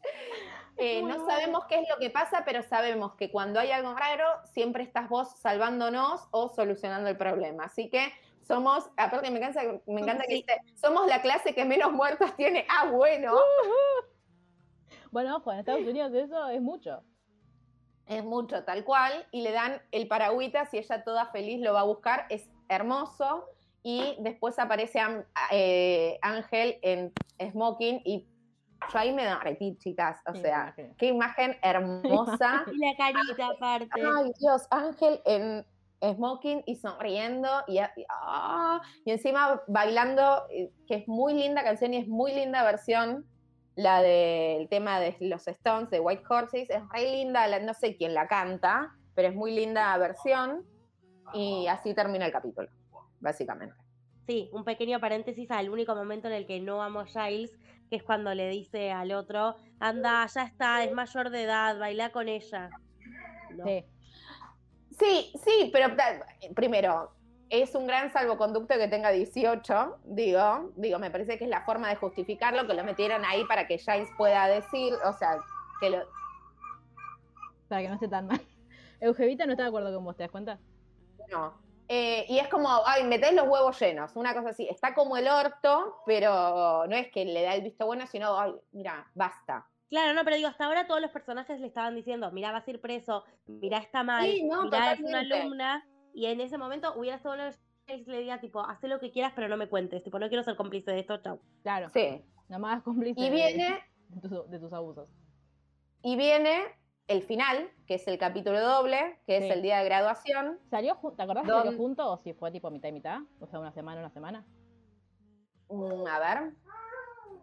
Eh, 0.80 1.02
no 1.02 1.26
sabemos 1.26 1.64
qué 1.66 1.80
es 1.80 1.88
lo 1.88 1.98
que 1.98 2.08
pasa, 2.08 2.44
pero 2.44 2.62
sabemos 2.62 3.14
que 3.14 3.30
cuando 3.32 3.58
hay 3.58 3.72
algo 3.72 3.94
raro, 3.94 4.24
siempre 4.44 4.84
estás 4.84 5.08
vos 5.08 5.28
salvándonos 5.40 6.28
o 6.30 6.48
solucionando 6.48 7.08
el 7.08 7.16
problema. 7.16 7.64
Así 7.64 7.90
que 7.90 8.12
somos, 8.42 8.88
aparte 8.96 9.30
me 9.30 9.38
encanta, 9.38 9.60
me 9.86 10.00
encanta 10.00 10.24
que 10.26 10.34
dice, 10.34 10.60
somos 10.74 11.08
la 11.08 11.20
clase 11.20 11.52
que 11.54 11.64
menos 11.64 11.92
muertos 11.92 12.34
tiene. 12.36 12.64
Ah, 12.70 12.86
bueno. 12.90 13.34
Bueno, 15.10 15.36
ojo, 15.36 15.52
en 15.52 15.58
Estados 15.58 15.86
Unidos 15.86 16.12
eso 16.14 16.48
es 16.48 16.60
mucho. 16.60 17.02
Es 18.06 18.24
mucho, 18.24 18.64
tal 18.64 18.84
cual, 18.84 19.26
y 19.32 19.42
le 19.42 19.52
dan 19.52 19.82
el 19.90 20.06
paragüitas 20.06 20.72
y 20.72 20.78
ella 20.78 21.02
toda 21.02 21.26
feliz 21.26 21.60
lo 21.60 21.74
va 21.74 21.80
a 21.80 21.84
buscar, 21.84 22.26
es 22.30 22.48
hermoso, 22.68 23.44
y 23.82 24.16
después 24.20 24.58
aparece 24.58 25.00
eh, 25.50 26.18
Ángel 26.22 26.78
en 26.82 27.12
smoking, 27.50 28.00
y 28.04 28.26
yo 28.92 28.98
ahí 28.98 29.12
me 29.12 29.24
derretí, 29.24 29.76
chicas, 29.78 30.20
o 30.26 30.34
Sí, 30.34 30.40
sea, 30.40 30.74
qué 30.96 31.06
imagen 31.06 31.56
hermosa. 31.62 32.64
Y 32.72 32.78
la 32.78 32.96
carita 32.96 33.48
aparte. 33.48 34.00
Ay, 34.02 34.32
Dios, 34.38 34.66
Ángel 34.70 35.20
en 35.24 35.66
smoking 36.00 36.62
y 36.66 36.76
sonriendo, 36.76 37.48
y, 37.66 37.78
y- 37.78 38.06
ah, 38.08 38.80
y 39.04 39.10
encima 39.10 39.60
bailando, 39.66 40.44
eh, 40.50 40.70
que 40.86 40.94
es 40.96 41.08
muy 41.08 41.34
linda 41.34 41.64
canción 41.64 41.92
y 41.92 41.96
es 41.98 42.06
muy 42.08 42.32
linda 42.32 42.62
versión, 42.62 43.26
la 43.74 44.00
del 44.02 44.68
tema 44.68 45.00
de 45.00 45.16
los 45.20 45.46
Stones, 45.48 45.90
de 45.90 45.98
White 46.00 46.22
Horses, 46.28 46.70
es 46.70 46.82
re 46.92 47.10
linda, 47.10 47.46
la- 47.48 47.58
no 47.60 47.74
sé 47.74 47.96
quién 47.96 48.14
la 48.14 48.28
canta, 48.28 48.94
pero 49.14 49.28
es 49.28 49.34
muy 49.34 49.52
linda 49.54 49.96
versión, 49.98 50.64
y 51.34 51.66
así 51.66 51.94
termina 51.94 52.26
el 52.26 52.32
capítulo, 52.32 52.68
básicamente. 53.20 53.74
Sí, 54.26 54.50
un 54.52 54.64
pequeño 54.64 55.00
paréntesis 55.00 55.50
al 55.50 55.68
único 55.70 55.94
momento 55.94 56.28
en 56.28 56.34
el 56.34 56.46
que 56.46 56.60
no 56.60 56.82
amo 56.82 57.00
a 57.00 57.06
Giles, 57.06 57.50
que 57.88 57.96
es 57.96 58.02
cuando 58.02 58.34
le 58.34 58.48
dice 58.48 58.90
al 58.90 59.12
otro, 59.12 59.56
anda, 59.80 60.26
ya 60.26 60.42
está, 60.42 60.84
es 60.84 60.92
mayor 60.92 61.30
de 61.30 61.44
edad, 61.44 61.78
baila 61.78 62.10
con 62.10 62.28
ella. 62.28 62.70
No. 63.50 63.64
Sí. 63.64 63.84
Sí, 64.98 65.32
sí, 65.44 65.70
pero 65.72 65.94
primero, 66.56 67.12
es 67.50 67.74
un 67.74 67.86
gran 67.86 68.12
salvoconducto 68.12 68.76
que 68.76 68.88
tenga 68.88 69.10
18, 69.10 70.00
digo, 70.04 70.72
digo, 70.76 70.98
me 70.98 71.10
parece 71.10 71.38
que 71.38 71.44
es 71.44 71.50
la 71.50 71.64
forma 71.64 71.88
de 71.88 71.96
justificarlo, 71.96 72.66
que 72.66 72.74
lo 72.74 72.84
metieron 72.84 73.24
ahí 73.24 73.44
para 73.44 73.66
que 73.66 73.78
Giles 73.78 74.10
pueda 74.16 74.48
decir, 74.48 74.94
o 75.04 75.12
sea, 75.12 75.38
que 75.80 75.90
lo... 75.90 75.98
Para 77.68 77.82
que 77.82 77.88
no 77.88 77.94
esté 77.94 78.08
tan 78.08 78.26
mal. 78.26 78.40
Eugevita 79.00 79.46
no 79.46 79.52
está 79.52 79.64
de 79.64 79.68
acuerdo 79.68 79.94
con 79.94 80.04
vos, 80.04 80.16
¿te 80.16 80.24
das 80.24 80.32
cuenta? 80.32 80.58
No. 81.30 81.67
Eh, 81.88 82.26
y 82.28 82.38
es 82.38 82.48
como, 82.48 82.68
ay, 82.86 83.04
metés 83.04 83.32
los 83.32 83.48
huevos 83.48 83.80
llenos, 83.80 84.14
una 84.14 84.34
cosa 84.34 84.50
así. 84.50 84.68
Está 84.68 84.94
como 84.94 85.16
el 85.16 85.26
orto, 85.26 85.96
pero 86.04 86.86
no 86.86 86.94
es 86.96 87.10
que 87.10 87.24
le 87.24 87.42
da 87.42 87.54
el 87.54 87.62
visto 87.62 87.86
bueno, 87.86 88.06
sino, 88.06 88.38
ay, 88.38 88.52
mira, 88.72 89.10
basta. 89.14 89.66
Claro, 89.88 90.12
no, 90.12 90.22
pero 90.22 90.36
digo, 90.36 90.48
hasta 90.48 90.66
ahora 90.66 90.86
todos 90.86 91.00
los 91.00 91.10
personajes 91.10 91.58
le 91.60 91.66
estaban 91.66 91.94
diciendo, 91.94 92.30
mira, 92.30 92.52
vas 92.52 92.68
a 92.68 92.70
ir 92.70 92.80
preso, 92.80 93.24
mira, 93.46 93.78
está 93.78 94.02
mal, 94.02 94.26
Sí, 94.30 94.44
no, 94.44 94.64
mira, 94.64 94.92
es 94.92 95.00
una 95.00 95.20
alumna, 95.20 95.86
y 96.12 96.26
en 96.26 96.42
ese 96.42 96.58
momento 96.58 96.92
hubiera 96.94 97.16
estado 97.16 97.36
bueno 97.36 97.50
que 97.86 97.94
Giles 97.94 98.06
le 98.06 98.18
diga, 98.20 98.38
tipo, 98.38 98.60
haz 98.60 98.78
lo 98.82 99.00
que 99.00 99.10
quieras, 99.10 99.32
pero 99.34 99.48
no 99.48 99.56
me 99.56 99.66
cuentes, 99.66 100.02
tipo, 100.04 100.18
no 100.18 100.28
quiero 100.28 100.44
ser 100.44 100.56
cómplice 100.56 100.90
de 100.90 101.00
esto, 101.00 101.16
chau. 101.22 101.40
Claro. 101.62 101.88
Sí. 101.94 102.22
Me 102.48 102.56
hagas 102.56 102.82
cómplice 102.82 103.18
Y 103.18 103.24
de- 103.24 103.30
viene, 103.30 103.82
de, 104.10 104.28
tus, 104.28 104.50
de 104.50 104.58
tus 104.58 104.72
abusos. 104.74 105.08
y 106.02 106.16
viene 106.16 106.64
el 107.08 107.22
final, 107.22 107.70
que 107.86 107.94
es 107.94 108.06
el 108.06 108.18
capítulo 108.18 108.60
doble, 108.60 109.18
que 109.26 109.38
es 109.38 109.50
el 109.50 109.62
día 109.62 109.78
de 109.78 109.84
graduación. 109.86 110.58
¿Salió 110.70 110.96
¿Te 111.16 111.22
acordás 111.22 111.44
si 111.44 111.50
Don- 111.50 111.62
salió 111.64 111.76
junto 111.78 112.12
o 112.12 112.18
si 112.18 112.34
fue 112.34 112.50
tipo 112.52 112.70
mitad 112.70 112.88
y 112.90 112.92
mitad? 112.92 113.18
O 113.40 113.46
sea, 113.46 113.58
una 113.58 113.72
semana, 113.72 114.00
una 114.00 114.10
semana. 114.10 114.44
Mm, 115.70 116.06
a 116.06 116.18
ver. 116.18 116.52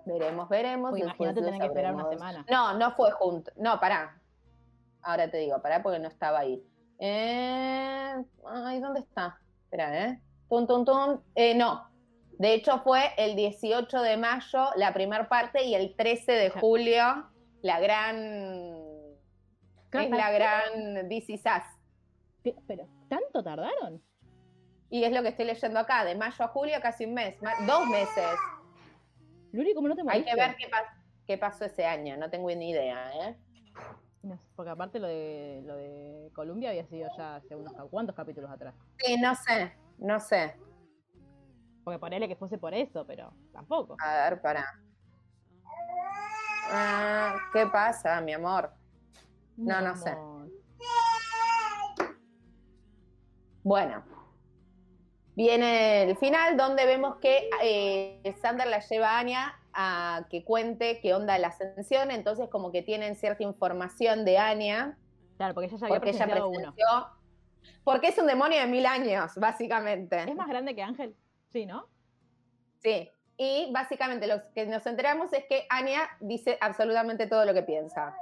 Veremos, 0.06 0.48
veremos. 0.50 0.92
Después 0.94 1.04
imagínate 1.04 1.42
tener 1.42 1.60
que 1.60 1.66
esperar 1.66 1.94
una 1.96 2.10
semana. 2.10 2.46
No, 2.50 2.78
no 2.78 2.92
fue 2.92 3.12
junto. 3.12 3.52
No, 3.56 3.80
pará. 3.80 4.22
Ahora 5.02 5.30
te 5.30 5.38
digo, 5.38 5.60
pará 5.62 5.82
porque 5.82 6.00
no 6.00 6.08
estaba 6.08 6.40
ahí. 6.40 6.64
Eh, 7.00 8.16
Ay, 8.46 8.80
¿dónde 8.80 9.00
está? 9.00 9.40
Espera, 9.64 10.06
¿eh? 10.06 10.22
Tum, 10.48 10.68
tum, 10.68 10.86
tum. 10.86 11.22
Eh, 11.34 11.56
no. 11.56 11.90
De 12.38 12.54
hecho, 12.54 12.80
fue 12.80 13.02
el 13.18 13.36
18 13.36 14.02
de 14.02 14.18
mayo 14.18 14.70
la 14.76 14.94
primera 14.94 15.28
parte 15.28 15.64
y 15.64 15.74
el 15.74 15.96
13 15.96 16.32
de 16.34 16.50
julio 16.52 17.04
la 17.62 17.80
gran. 17.80 18.75
Es 20.02 20.10
la 20.10 20.32
gran 20.32 20.98
Us. 21.08 21.64
¿Qué? 22.44 22.56
Pero, 22.68 22.88
¿tanto 23.10 23.44
tardaron? 23.44 24.02
Y 24.90 25.04
es 25.04 25.12
lo 25.12 25.22
que 25.24 25.30
estoy 25.30 25.46
leyendo 25.46 25.80
acá, 25.80 26.06
de 26.06 26.16
mayo 26.16 26.46
a 26.46 26.48
julio, 26.50 26.76
casi 26.82 27.06
un 27.06 27.14
mes, 27.16 27.36
dos 27.66 27.88
meses. 27.88 28.36
Luli, 29.52 29.74
¿cómo 29.74 29.88
no 29.88 29.96
te 29.96 30.02
Hay 30.02 30.06
moriste? 30.06 30.30
que 30.32 30.36
ver 30.36 30.56
qué, 30.58 30.70
pas- 30.70 31.04
qué 31.26 31.38
pasó 31.38 31.66
ese 31.66 31.86
año, 31.86 32.18
no 32.18 32.30
tengo 32.30 32.50
ni 32.50 32.70
idea, 32.70 33.12
¿eh? 33.30 33.38
No 34.22 34.40
porque 34.56 34.72
aparte 34.72 35.00
lo 35.00 35.08
de, 35.08 35.62
lo 35.66 35.76
de 35.76 36.32
Columbia 36.34 36.70
había 36.70 36.86
sido 36.88 37.10
ya 37.18 37.36
hace 37.38 37.56
unos 37.56 37.74
cuantos 37.90 38.16
capítulos 38.16 38.50
atrás. 38.52 38.74
Sí, 38.98 39.18
no 39.20 39.36
sé, 39.36 39.74
no 39.98 40.20
sé. 40.20 40.56
Porque 41.84 42.00
ponele 42.00 42.28
que 42.28 42.36
fuese 42.36 42.58
por 42.58 42.74
eso, 42.74 43.06
pero 43.06 43.32
tampoco. 43.54 43.98
A 44.00 44.30
ver, 44.30 44.42
para. 44.42 44.66
Ah, 46.72 47.36
¿Qué 47.54 47.68
pasa, 47.68 48.20
mi 48.22 48.34
amor? 48.34 48.72
No, 49.58 49.82
no 49.82 49.96
sé. 49.96 50.16
Bueno, 53.64 54.04
viene 55.36 56.04
el 56.04 56.18
final 56.18 56.56
donde 56.56 56.86
vemos 56.86 57.16
que 57.18 57.50
eh, 57.64 58.36
Sander 58.42 58.68
la 58.68 58.80
lleva 58.80 59.12
a 59.12 59.20
Anya 59.20 59.60
a 59.74 60.28
que 60.30 60.44
cuente 60.44 61.00
qué 61.02 61.14
onda 61.14 61.38
la 61.38 61.48
ascensión, 61.48 62.12
entonces 62.12 62.48
como 62.50 62.72
que 62.72 62.82
tienen 62.82 63.16
cierta 63.16 63.44
información 63.44 64.24
de 64.24 64.38
Anya. 64.38 64.98
Claro, 65.38 65.54
porque 65.54 65.68
ella 65.68 65.78
ya 65.78 65.86
había 65.88 65.98
porque 65.98 66.10
ella 66.12 66.20
presenciado 66.20 66.50
uno. 66.50 66.74
presenció. 66.74 67.08
Porque 67.84 68.08
es 68.08 68.18
un 68.18 68.28
demonio 68.28 68.60
de 68.60 68.68
mil 68.68 68.86
años, 68.86 69.34
básicamente. 69.36 70.18
¿Es 70.22 70.36
más 70.36 70.48
grande 70.48 70.76
que 70.76 70.84
Ángel? 70.84 71.16
Sí, 71.52 71.66
¿no? 71.66 71.88
Sí. 72.82 73.12
Y 73.38 73.72
básicamente 73.74 74.28
lo 74.28 74.42
que 74.54 74.66
nos 74.66 74.86
enteramos 74.86 75.34
es 75.34 75.44
que 75.46 75.66
Anya 75.70 76.08
dice 76.20 76.58
absolutamente 76.62 77.28
todo 77.28 77.46
lo 77.46 77.54
que 77.54 77.64
piensa. 77.64 78.16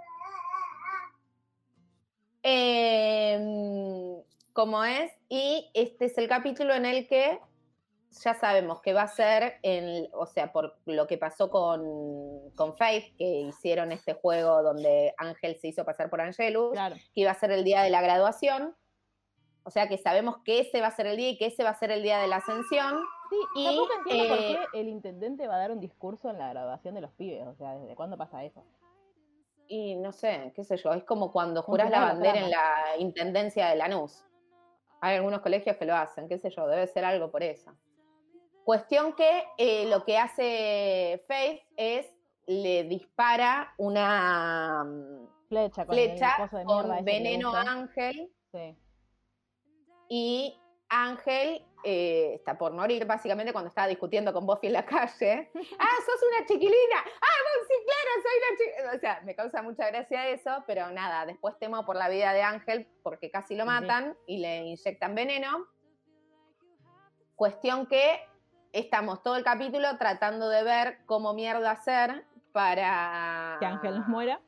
Em, 2.44 4.22
como 4.54 4.84
es, 4.84 5.12
y 5.30 5.70
este 5.74 6.06
es 6.06 6.18
el 6.18 6.28
capítulo 6.28 6.74
en 6.74 6.86
el 6.86 7.08
que 7.08 7.40
ya 8.22 8.34
sabemos 8.36 8.82
que 8.82 8.94
va 8.94 9.04
a 9.04 9.08
ser, 9.08 9.56
en, 9.64 10.08
o 10.14 10.26
sea, 10.28 10.52
por 10.52 10.78
lo 10.86 11.08
que 11.08 11.18
pasó 11.18 11.50
con, 11.50 12.52
con 12.56 12.78
Faith, 12.78 13.16
que 13.18 13.42
hicieron 13.42 13.92
este 13.92 14.14
juego 14.14 14.62
donde 14.62 15.16
Ángel 15.18 15.56
se 15.56 15.70
hizo 15.70 15.84
pasar 15.84 16.10
por 16.10 16.22
Angelus, 16.22 16.74
Claro. 16.74 16.96
que 16.96 17.22
iba 17.22 17.32
a 17.32 17.36
ser 17.36 17.52
el 17.52 17.64
día 17.64 17.82
de 17.82 17.90
la 17.90 18.02
graduación. 18.02 18.76
O 19.64 19.72
sea 19.72 19.88
que 19.88 19.98
sabemos 19.98 20.38
que 20.44 20.60
ese 20.60 20.82
va 20.82 20.88
a 20.88 20.92
ser 20.92 21.08
el 21.08 21.16
día 21.18 21.30
y 21.30 21.38
que 21.38 21.46
ese 21.46 21.64
va 21.64 21.70
a 21.70 21.80
ser 21.80 21.90
el 21.90 22.04
día 22.04 22.20
de 22.20 22.28
la 22.28 22.36
ascensión. 22.36 23.02
Sí, 23.30 23.38
Y, 23.56 23.66
tampoco 23.66 23.94
entiendo 23.98 24.24
eh, 24.26 24.28
por 24.28 24.38
qué 24.38 24.80
el 24.80 24.90
intendente 24.90 25.48
va 25.48 25.56
a 25.56 25.60
dar 25.60 25.72
un 25.72 25.80
discurso 25.80 26.30
en 26.30 26.38
la 26.38 26.50
graduación 26.50 26.94
de 26.94 27.02
los 27.02 27.12
pibes. 27.14 27.48
O 27.48 27.56
sea, 27.56 27.76
¿desde 27.80 27.96
cuándo 27.96 28.18
pasa 28.18 28.44
eso? 28.44 28.62
Y 29.76 29.96
no 29.96 30.12
sé, 30.12 30.54
qué 30.56 30.64
sé 30.64 30.78
yo, 30.78 30.94
es 30.94 31.04
como 31.04 31.32
cuando 31.32 31.64
jurás 31.64 31.90
la 31.90 32.00
bandera 32.02 32.40
en 32.40 32.52
la 32.52 32.96
intendencia 33.00 33.70
de 33.70 33.76
Lanús. 33.76 34.24
Hay 35.02 35.16
algunos 35.16 35.42
colegios 35.42 35.78
que 35.78 35.86
lo 35.86 35.96
hacen, 35.96 36.30
qué 36.30 36.38
sé 36.38 36.52
yo, 36.52 36.68
debe 36.68 36.86
ser 36.86 37.04
algo 37.04 37.32
por 37.32 37.42
eso. 37.42 37.72
Cuestión 38.64 39.16
que 39.16 39.44
eh, 39.58 39.88
lo 39.88 40.06
que 40.06 40.20
hace 40.20 41.24
Faith 41.28 41.64
es 41.76 42.06
le 42.46 42.84
dispara 42.84 43.74
una 43.80 44.84
mm, 44.84 45.48
Flecha 45.48 45.88
con 45.88 45.96
flecha 45.96 46.50
veneno 47.02 47.56
Ángel 47.56 48.32
Sí. 48.52 48.78
y 50.08 50.62
Ángel 50.94 51.66
eh, 51.84 52.34
está 52.36 52.56
por 52.56 52.72
morir 52.72 53.06
básicamente 53.06 53.52
cuando 53.52 53.70
estaba 53.70 53.88
discutiendo 53.88 54.32
con 54.32 54.46
Buffy 54.46 54.68
en 54.68 54.74
la 54.74 54.86
calle. 54.86 55.52
¡Ah, 55.80 55.96
sos 56.06 56.22
una 56.30 56.46
chiquilina! 56.46 56.98
¡Ah, 56.98 57.40
no, 57.44 57.68
sí, 57.68 57.74
claro, 57.84 58.22
soy 58.22 58.32
una 58.38 58.58
chiquilina! 58.58 58.96
O 58.96 59.00
sea, 59.00 59.22
me 59.26 59.36
causa 59.36 59.62
mucha 59.64 59.88
gracia 59.88 60.30
eso, 60.30 60.64
pero 60.68 60.92
nada, 60.92 61.26
después 61.26 61.58
temo 61.60 61.84
por 61.84 61.96
la 61.96 62.10
vida 62.10 62.32
de 62.34 62.44
Ángel 62.44 62.88
porque 63.02 63.32
casi 63.32 63.56
lo 63.56 63.66
matan 63.66 64.16
y 64.28 64.38
le 64.38 64.66
inyectan 64.66 65.16
veneno. 65.16 65.68
Cuestión 67.36 67.88
que 67.88 68.22
estamos 68.72 69.24
todo 69.24 69.36
el 69.36 69.44
capítulo 69.44 69.98
tratando 69.98 70.50
de 70.50 70.64
ver 70.64 71.00
cómo 71.08 71.34
mierda 71.34 71.72
hacer 71.72 72.24
para 72.52 73.58
Que 73.60 73.66
Ángel 73.66 73.98
nos 73.98 74.08
muera. 74.08 74.40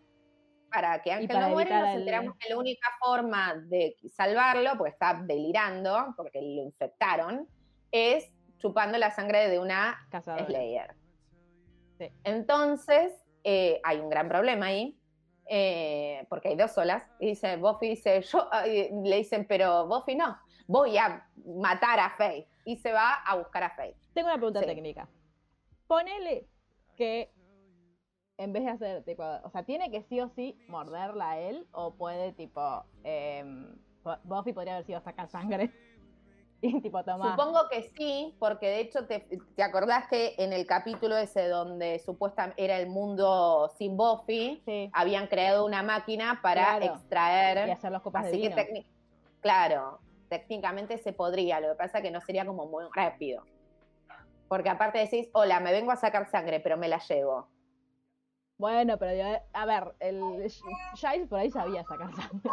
Para 0.76 1.02
que 1.02 1.11
Ángel 1.11 1.27
para 1.30 1.47
no 1.47 1.53
muera 1.53 1.80
nos 1.80 1.89
el- 1.89 1.99
enteramos 1.99 2.35
que 2.38 2.49
la 2.49 2.57
única 2.57 2.88
forma 2.99 3.56
de 3.68 3.95
salvarlo, 4.14 4.72
porque 4.77 4.91
está 4.91 5.14
delirando, 5.26 6.14
porque 6.18 6.41
lo 6.41 6.64
infectaron, 6.64 7.47
es 7.91 8.30
chupando 8.57 8.97
la 8.97 9.11
sangre 9.11 9.47
de 9.49 9.57
una 9.60 10.06
Cazadora. 10.11 10.45
Slayer. 10.45 10.95
Sí. 11.97 12.10
Entonces, 12.26 13.14
eh, 13.43 13.80
hay 13.84 13.99
un 13.99 14.10
gran 14.10 14.27
problema 14.27 14.65
ahí, 14.68 14.99
eh, 15.47 16.26
porque 16.30 16.49
hay 16.49 16.56
dos 16.57 16.72
solas, 16.72 17.03
y 17.19 17.27
dice, 17.27 17.56
Buffy 17.57 17.89
dice, 17.89 18.22
yo, 18.22 18.49
eh, 18.65 18.89
le 19.03 19.15
dicen, 19.18 19.45
pero 19.47 19.88
Buffy 19.88 20.15
no, 20.15 20.38
voy 20.68 20.97
a 20.97 21.26
matar 21.45 21.99
a 22.02 22.10
Faith, 22.18 22.47
y 22.65 22.76
se 22.77 22.91
va 22.91 23.14
a 23.26 23.35
buscar 23.38 23.64
a 23.64 23.69
Faith. 23.69 23.95
Tengo 24.14 24.27
una 24.27 24.38
pregunta 24.38 24.60
Sí. 24.60 24.65
técnica. 24.65 25.07
Ponele 25.88 26.47
que 26.97 27.31
en 28.37 28.53
vez 28.53 28.63
de 28.65 28.69
hacer, 28.71 29.03
tipo, 29.03 29.23
o 29.43 29.49
sea, 29.49 29.63
¿tiene 29.63 29.91
que 29.91 30.03
sí 30.03 30.19
o 30.19 30.29
sí 30.29 30.57
morderla 30.67 31.31
a 31.31 31.39
él? 31.39 31.67
¿O 31.71 31.95
puede, 31.95 32.33
tipo, 32.33 32.83
Bu- 33.03 34.19
Buffy 34.23 34.53
podría 34.53 34.73
haber 34.73 34.85
sido 34.85 35.01
sacar 35.01 35.27
sangre? 35.29 35.71
Y, 36.61 36.81
tipo, 36.81 37.03
tomar. 37.03 37.31
Supongo 37.37 37.67
que 37.69 37.91
sí, 37.95 38.35
porque 38.39 38.67
de 38.67 38.79
hecho 38.79 39.05
te, 39.05 39.27
te 39.55 39.61
acordás 39.61 40.07
que 40.07 40.33
en 40.39 40.51
el 40.51 40.65
capítulo 40.65 41.15
ese 41.15 41.47
donde 41.47 41.99
supuestamente 41.99 42.63
era 42.63 42.77
el 42.79 42.87
mundo 42.87 43.71
sin 43.77 43.95
Buffy, 43.97 44.63
Sí, 44.65 44.89
habían 44.93 45.27
creado 45.27 45.63
una 45.65 45.83
máquina 45.83 46.39
para 46.41 46.77
Claro. 46.79 46.85
extraer. 46.95 47.67
y 47.67 47.71
hacer 47.71 47.91
los 47.91 48.01
copas 48.01 48.25
Así 48.25 48.41
que, 48.41 48.49
vino. 48.49 48.81
claro, 49.41 49.99
técnicamente 50.29 50.97
se 50.97 51.13
podría, 51.13 51.59
lo 51.59 51.67
que 51.69 51.75
pasa 51.75 52.01
que 52.01 52.09
no 52.09 52.21
sería 52.21 52.45
como 52.47 52.65
muy 52.65 52.85
rápido. 52.95 53.43
Porque 54.47 54.69
aparte 54.69 54.97
decís, 54.99 55.29
hola, 55.33 55.59
me 55.59 55.71
vengo 55.71 55.91
a 55.91 55.97
sacar 55.97 56.25
sangre, 56.31 56.61
pero 56.61 56.77
me 56.77 56.87
la 56.87 56.97
llevo. 56.99 57.49
Bueno, 58.57 58.98
pero 58.98 59.40
a 59.53 59.65
ver, 59.65 59.95
el 59.99 60.22
Giles 60.95 61.27
por 61.27 61.40
ahí 61.40 61.52
sabía 61.52 61.84
sacar 61.84 62.14
sangre. 62.15 62.52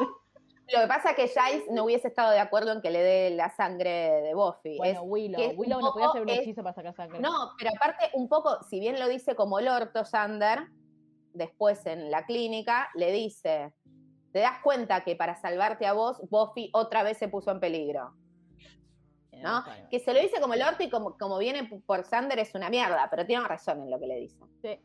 Lo 0.72 0.80
que 0.80 0.86
pasa 0.86 1.10
es 1.10 1.16
que 1.16 1.28
Giles 1.28 1.64
no 1.70 1.84
hubiese 1.84 2.08
estado 2.08 2.30
de 2.30 2.38
acuerdo 2.40 2.72
en 2.72 2.80
que 2.80 2.90
le 2.90 3.00
dé 3.02 3.30
la 3.30 3.50
sangre 3.50 3.90
de 4.22 4.34
Buffy. 4.34 4.78
Bueno, 4.78 5.00
Es- 5.02 5.06
Willow. 5.08 5.52
Willow 5.56 5.80
no 5.80 5.92
podía 5.92 6.08
hacer 6.08 6.22
un 6.22 6.28
es- 6.30 6.38
hechizo 6.40 6.62
para 6.62 6.74
sacar 6.74 6.94
sangre. 6.94 7.20
No, 7.20 7.52
pero 7.58 7.70
aparte, 7.76 8.10
un 8.14 8.28
poco, 8.28 8.62
si 8.64 8.80
bien 8.80 8.98
lo 8.98 9.06
dice 9.08 9.34
como 9.34 9.58
el 9.58 9.68
orto 9.68 10.04
Sander, 10.04 10.60
después 11.34 11.84
en 11.86 12.10
la 12.10 12.24
clínica 12.24 12.88
le 12.94 13.12
dice, 13.12 13.72
te 14.32 14.38
das 14.40 14.60
cuenta 14.62 15.04
que 15.04 15.14
para 15.14 15.34
salvarte 15.36 15.86
a 15.86 15.92
vos, 15.92 16.20
Buffy 16.30 16.70
otra 16.72 17.02
vez 17.02 17.18
se 17.18 17.28
puso 17.28 17.50
en 17.50 17.60
peligro. 17.60 18.14
¿no? 19.42 19.64
Que 19.90 19.98
se 19.98 20.14
lo 20.14 20.20
dice 20.20 20.40
como 20.40 20.54
el 20.54 20.62
orto 20.62 20.84
y 20.84 20.88
como, 20.90 21.16
como 21.18 21.36
viene 21.38 21.64
por 21.86 22.04
Sander 22.04 22.38
es 22.38 22.54
una 22.54 22.70
mierda, 22.70 23.08
pero 23.10 23.26
tiene 23.26 23.46
razón 23.46 23.82
en 23.82 23.90
lo 23.90 23.98
que 23.98 24.06
le 24.06 24.16
dice. 24.16 24.38
Sí. 24.62 24.78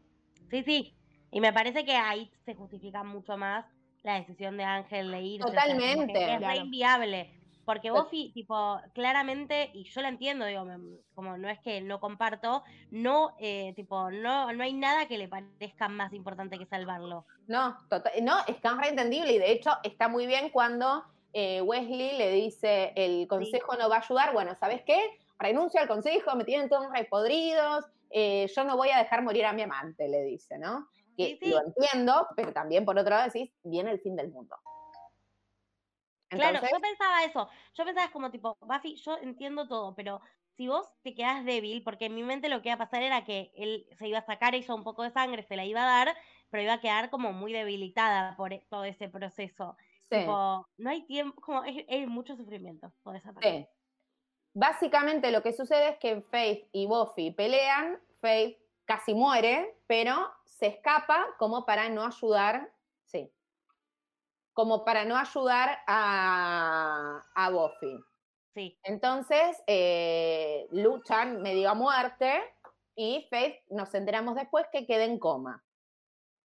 Sí, 0.50 0.64
sí. 0.64 0.97
Y 1.32 1.42
me 1.42 1.54
parece 1.54 1.86
que 1.86 1.96
ahí 1.96 2.32
se 2.46 2.56
justifica 2.56 3.04
mucho 3.04 3.38
más 3.38 3.66
la 4.04 4.16
decisión 4.16 4.58
de 4.58 4.64
Ángel 4.64 5.12
de 5.12 5.18
o 5.18 5.20
sea, 5.22 5.64
que 5.66 5.72
Totalmente. 5.74 6.24
es 6.24 6.30
re 6.34 6.38
Claro. 6.38 6.60
inviable. 6.62 7.34
Porque 7.66 7.90
Tot- 7.92 8.06
Buffy, 8.06 8.32
tipo, 8.34 8.80
claramente, 8.94 9.70
y 9.74 9.84
yo 9.84 10.00
la 10.02 10.08
entiendo, 10.08 10.46
digo, 10.46 10.66
como 11.14 11.38
no 11.38 11.50
es 11.50 11.60
que 11.60 11.82
no 11.82 12.00
comparto, 12.00 12.64
no, 12.92 13.36
eh, 13.40 13.74
tipo, 13.76 14.10
no, 14.10 14.54
no 14.54 14.64
hay 14.64 14.72
nada 14.74 15.06
que 15.10 15.18
le 15.18 15.28
parezca 15.28 15.90
más 15.90 16.14
importante 16.14 16.58
que 16.58 16.66
salvarlo. 16.66 17.26
No, 17.48 17.78
tota- 17.90 18.12
no, 18.22 18.38
es 18.48 18.62
tan 18.62 18.80
reentendible 18.82 19.34
y 19.34 19.38
de 19.40 19.52
hecho 19.52 19.72
está 19.84 20.08
muy 20.08 20.28
bien 20.28 20.50
cuando 20.50 21.04
eh, 21.34 21.62
Wesley 21.62 22.18
le 22.18 22.32
dice 22.32 22.94
el 22.96 23.28
consejo 23.28 23.76
no 23.76 23.90
va 23.90 23.98
a 23.98 24.00
ayudar. 24.00 24.32
Bueno, 24.32 24.56
¿sabes 24.56 24.82
qué? 24.86 24.98
Renuncio 25.38 25.82
al 25.82 25.90
consejo, 25.90 26.36
me 26.38 26.46
tienen 26.46 26.70
todos 26.70 26.88
repodridos, 26.94 27.84
eh, 28.12 28.48
yo 28.56 28.64
no 28.64 28.78
voy 28.78 28.90
a 28.92 29.00
dejar 29.00 29.22
morir 29.24 29.46
a 29.46 29.52
mi 29.52 29.62
amante, 29.64 30.08
le 30.08 30.24
dice, 30.24 30.58
¿no? 30.58 30.88
Que 31.18 31.30
Sí, 31.30 31.40
sí. 31.42 31.50
lo 31.50 31.62
entiendo, 31.62 32.28
pero 32.36 32.54
también 32.54 32.86
por 32.86 32.98
otro 32.98 33.10
lado 33.10 33.26
decís, 33.32 33.52
viene 33.64 33.92
el 33.92 34.00
fin 34.00 34.16
del 34.16 34.30
mundo. 34.30 34.56
Claro, 36.30 36.60
yo 36.62 36.80
pensaba 36.80 37.24
eso. 37.24 37.50
Yo 37.74 37.86
pensaba 37.86 38.06
es 38.06 38.12
como 38.12 38.30
tipo, 38.32 38.58
Buffy, 38.62 38.96
yo 38.98 39.18
entiendo 39.18 39.68
todo, 39.68 39.96
pero 39.96 40.22
si 40.58 40.68
vos 40.68 40.88
te 41.04 41.16
quedás 41.16 41.46
débil, 41.46 41.84
porque 41.84 42.06
en 42.06 42.16
mi 42.16 42.24
mente 42.24 42.50
lo 42.50 42.62
que 42.62 42.70
iba 42.70 42.76
a 42.76 42.80
pasar 42.80 43.02
era 43.04 43.24
que 43.24 43.52
él 43.56 43.88
se 43.98 44.08
iba 44.08 44.20
a 44.20 44.26
sacar 44.26 44.54
ella 44.56 44.74
un 44.74 44.84
poco 44.84 45.04
de 45.04 45.12
sangre, 45.12 45.44
se 45.44 45.56
la 45.56 45.66
iba 45.66 45.82
a 45.84 46.06
dar, 46.06 46.18
pero 46.50 46.64
iba 46.64 46.74
a 46.74 46.82
quedar 46.82 47.10
como 47.10 47.32
muy 47.32 47.54
debilitada 47.54 48.36
por 48.36 48.54
e- 48.54 48.66
todo 48.70 48.84
ese 48.84 49.10
proceso. 49.10 49.78
sí. 50.10 50.18
Tipo, 50.20 50.68
no 50.78 50.90
hay 50.90 51.06
tiempo, 51.06 51.42
como 51.42 51.64
es, 51.64 51.86
es 51.88 52.08
mucho 52.08 52.36
sufrimiento 52.36 52.92
toda 53.04 53.18
esa 53.18 53.34
parte. 53.34 53.50
Sí. 53.50 53.68
Básicamente 54.54 55.32
lo 55.32 55.44
que 55.44 55.54
sucede 55.54 55.90
es 55.90 55.98
que 56.00 56.22
Faith 56.22 56.68
y 56.72 56.88
Buffy 56.88 57.32
pelean, 57.32 58.00
Faith 58.20 58.58
casi 58.86 59.14
muere, 59.14 59.78
pero 59.86 60.32
se 60.58 60.68
escapa 60.68 61.28
como 61.38 61.66
para 61.66 61.88
no 61.90 62.06
ayudar, 62.06 62.72
sí, 63.06 63.32
como 64.54 64.84
para 64.84 65.06
no 65.06 65.16
ayudar 65.16 65.80
a, 65.86 67.22
a 67.36 67.50
Buffy. 67.52 68.04
Sí, 68.56 68.80
Entonces 68.84 69.62
eh, 69.68 70.68
luchan 70.72 71.44
medio 71.44 71.70
a 71.70 71.76
muerte 71.76 72.42
y 72.96 73.28
Faith 73.30 73.56
nos 73.70 73.94
enteramos 73.94 74.34
después 74.34 74.66
que 74.72 74.88
queda 74.88 75.04
en 75.04 75.20
coma. 75.20 75.64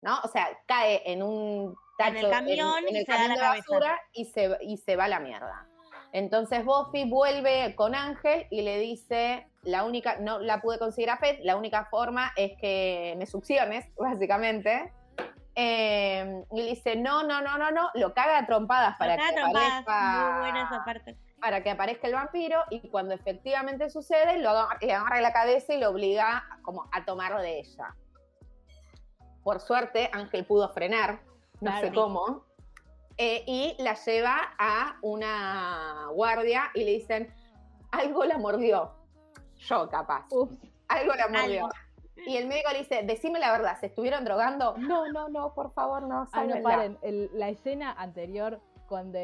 ¿No? 0.01 0.19
O 0.23 0.27
sea, 0.29 0.47
cae 0.67 1.01
en 1.11 1.21
un 1.21 1.75
En 1.97 2.15
el 2.15 2.21
tacho 2.21 2.29
camión 2.29 2.87
en 2.87 2.95
y 2.95 2.99
el 2.99 3.05
se 3.05 3.11
da 3.11 3.17
camión 3.17 3.37
la 3.37 3.51
de 3.51 3.59
basura 3.59 3.99
y 4.13 4.25
se, 4.25 4.57
y 4.61 4.77
se 4.77 4.95
va 4.95 5.05
a 5.05 5.09
la 5.09 5.19
mierda. 5.19 5.67
Entonces 6.13 6.63
Buffy 6.63 7.09
vuelve 7.09 7.75
con 7.75 7.93
Ángel 7.93 8.47
y 8.51 8.61
le 8.61 8.79
dice, 8.79 9.49
la 9.67 9.83
única, 9.83 10.17
no 10.17 10.39
la 10.39 10.61
pude 10.61 10.79
conseguir 10.79 11.09
a 11.09 11.17
Faith, 11.17 11.41
la 11.43 11.57
única 11.57 11.85
forma 11.85 12.31
es 12.35 12.53
que 12.59 13.15
me 13.17 13.25
succiones, 13.25 13.85
básicamente. 13.97 14.93
Eh, 15.55 16.43
y 16.51 16.61
le 16.61 16.69
dice, 16.69 16.95
no, 16.95 17.23
no, 17.23 17.41
no, 17.41 17.57
no, 17.57 17.71
no, 17.71 17.89
lo 17.95 18.13
caga 18.13 18.37
a 18.37 18.45
trompadas 18.45 18.95
para 18.97 19.17
que 19.17 19.33
trompadas, 19.33 19.81
aparezca 19.81 20.29
muy 20.29 20.39
buena 20.39 20.63
esa 20.65 20.85
parte. 20.85 21.17
para 21.41 21.63
que 21.63 21.71
aparezca 21.71 22.07
el 22.07 22.13
vampiro 22.13 22.63
y 22.69 22.87
cuando 22.89 23.15
efectivamente 23.15 23.89
sucede, 23.89 24.37
lo 24.37 24.51
agarra, 24.51 24.77
le 24.79 24.93
agarra 24.93 25.19
la 25.21 25.33
cabeza 25.33 25.73
y 25.73 25.79
lo 25.79 25.89
obliga 25.89 26.45
como 26.61 26.87
a 26.91 27.05
tomar 27.05 27.41
de 27.41 27.59
ella. 27.59 27.95
Por 29.43 29.59
suerte, 29.59 30.11
Ángel 30.13 30.45
pudo 30.45 30.69
frenar, 30.73 31.21
no 31.59 31.79
sé 31.79 31.91
cómo, 31.91 32.45
eh, 33.17 33.43
y 33.47 33.75
la 33.79 33.95
lleva 33.95 34.37
a 34.59 34.97
una 35.01 36.09
guardia 36.11 36.69
y 36.75 36.83
le 36.83 36.91
dicen, 36.91 37.33
algo 37.91 38.25
la 38.25 38.37
mordió. 38.37 38.96
Yo, 39.67 39.89
capaz. 39.89 40.25
Algo 40.87 41.13
la 41.13 41.27
mordió. 41.27 41.69
Y 42.25 42.37
el 42.37 42.47
médico 42.47 42.71
le 42.71 42.79
dice, 42.79 43.03
decime 43.03 43.39
la 43.39 43.51
verdad, 43.51 43.79
¿se 43.79 43.87
estuvieron 43.87 44.25
drogando? 44.25 44.75
No, 44.77 45.11
no, 45.11 45.29
no, 45.29 45.53
por 45.53 45.71
favor, 45.73 46.03
no. 46.03 46.27
Ah, 46.31 46.43
no, 46.45 46.61
paren. 46.61 46.97
la 47.33 47.49
escena 47.49 47.91
anterior 47.93 48.59
cuando, 48.87 49.19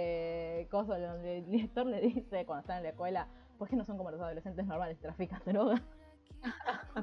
donde 0.72 1.38
el 1.40 1.50
director 1.50 1.86
le 1.86 2.02
dice, 2.02 2.46
cuando 2.46 2.62
están 2.62 2.78
en 2.78 2.84
la 2.84 2.90
escuela, 2.90 3.28
¿por 3.58 3.68
qué 3.68 3.76
no 3.76 3.86
son 3.86 3.98
como 3.98 4.12
los 4.12 4.22
adolescentes 4.22 4.66
normales, 4.66 5.00
trafican 5.00 5.42
droga? 5.46 5.82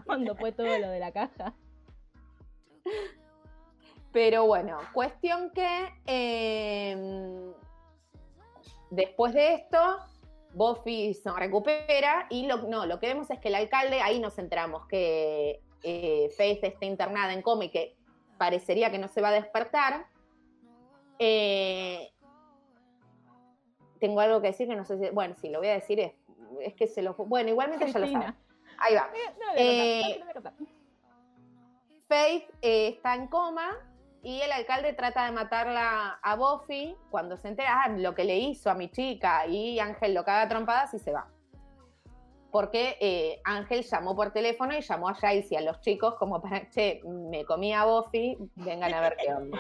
cuando 0.05 0.37
fue 0.37 0.53
todo 0.53 0.79
lo 0.79 0.89
de 0.89 1.01
la 1.01 1.12
caja. 1.12 1.55
Pero 4.12 4.47
bueno, 4.47 4.79
cuestión 4.93 5.51
que 5.51 5.89
em, 6.07 7.53
después 8.91 9.33
de 9.33 9.55
esto, 9.55 9.99
Buffy 10.55 11.14
se 11.14 11.31
recupera 11.32 12.27
y 12.28 12.47
lo, 12.47 12.59
no, 12.68 12.86
lo 12.86 12.98
que 12.98 13.06
vemos 13.06 13.31
es 13.31 13.39
que 13.39 13.48
el 13.48 13.55
alcalde, 13.55 14.01
ahí 14.01 14.18
nos 14.18 14.39
enteramos 14.39 14.86
que 14.86 15.60
eh, 15.82 16.31
Faith 16.36 16.64
está 16.64 16.85
internada 16.86 17.32
en 17.32 17.43
coma 17.43 17.64
y 17.64 17.70
que 17.70 17.97
parecería 18.39 18.90
que 18.90 18.98
no 18.98 19.09
se 19.09 19.20
va 19.20 19.28
a 19.28 19.32
despertar. 19.32 20.06
Eh, 21.18 22.10
tengo 24.01 24.20
algo 24.20 24.40
que 24.40 24.48
decir 24.48 24.66
que 24.66 24.77
no 24.77 24.85
sé 24.85 24.98
si. 24.98 25.10
Bueno, 25.10 25.35
sí, 25.40 25.48
lo 25.51 25.59
voy 25.59 25.68
a 25.68 25.74
decir, 25.74 26.01
es, 26.01 26.12
es 26.60 26.74
que 26.74 26.86
se 26.86 27.02
lo. 27.02 27.14
Bueno, 27.14 27.51
igualmente 27.51 27.90
ya 27.90 27.98
lo 27.98 28.06
sabe. 28.06 28.35
Ahí 28.78 28.94
va. 28.94 29.10
Eh, 29.56 30.22
Faith 32.09 32.51
está 32.62 33.14
en 33.14 33.27
coma 33.28 33.77
y 34.22 34.40
el 34.42 34.52
alcalde 34.52 34.92
trata 34.92 35.24
de 35.24 35.32
matarla 35.32 36.18
a 36.22 36.36
Buffy 36.36 36.94
cuando 37.10 37.36
se 37.36 37.48
entera 37.48 37.84
ah, 37.84 37.88
lo 37.88 38.14
que 38.14 38.24
le 38.24 38.36
hizo 38.36 38.70
a 38.70 38.74
mi 38.74 38.90
chica 38.90 39.47
y 39.47 39.78
Ángel 39.78 40.14
lo 40.14 40.24
caga 40.24 40.48
trompadas 40.48 40.92
y 40.94 40.98
se 40.98 41.12
va. 41.12 41.28
Porque 42.51 42.97
eh, 43.01 43.40
Ángel 43.44 43.82
llamó 43.82 44.14
por 44.16 44.32
teléfono 44.32 44.76
y 44.76 44.82
llamó 44.82 45.09
a 45.09 45.14
Jace 45.14 45.48
y 45.51 45.56
a 45.56 45.60
los 45.60 45.80
chicos 45.80 46.16
como 46.16 46.42
para, 46.42 46.68
che, 46.70 47.01
me 47.05 47.44
comí 47.44 47.72
a 47.72 47.84
Buffy, 47.84 48.36
vengan 48.56 48.92
a 48.92 49.01
ver 49.01 49.16
qué 49.16 49.32
onda. 49.32 49.59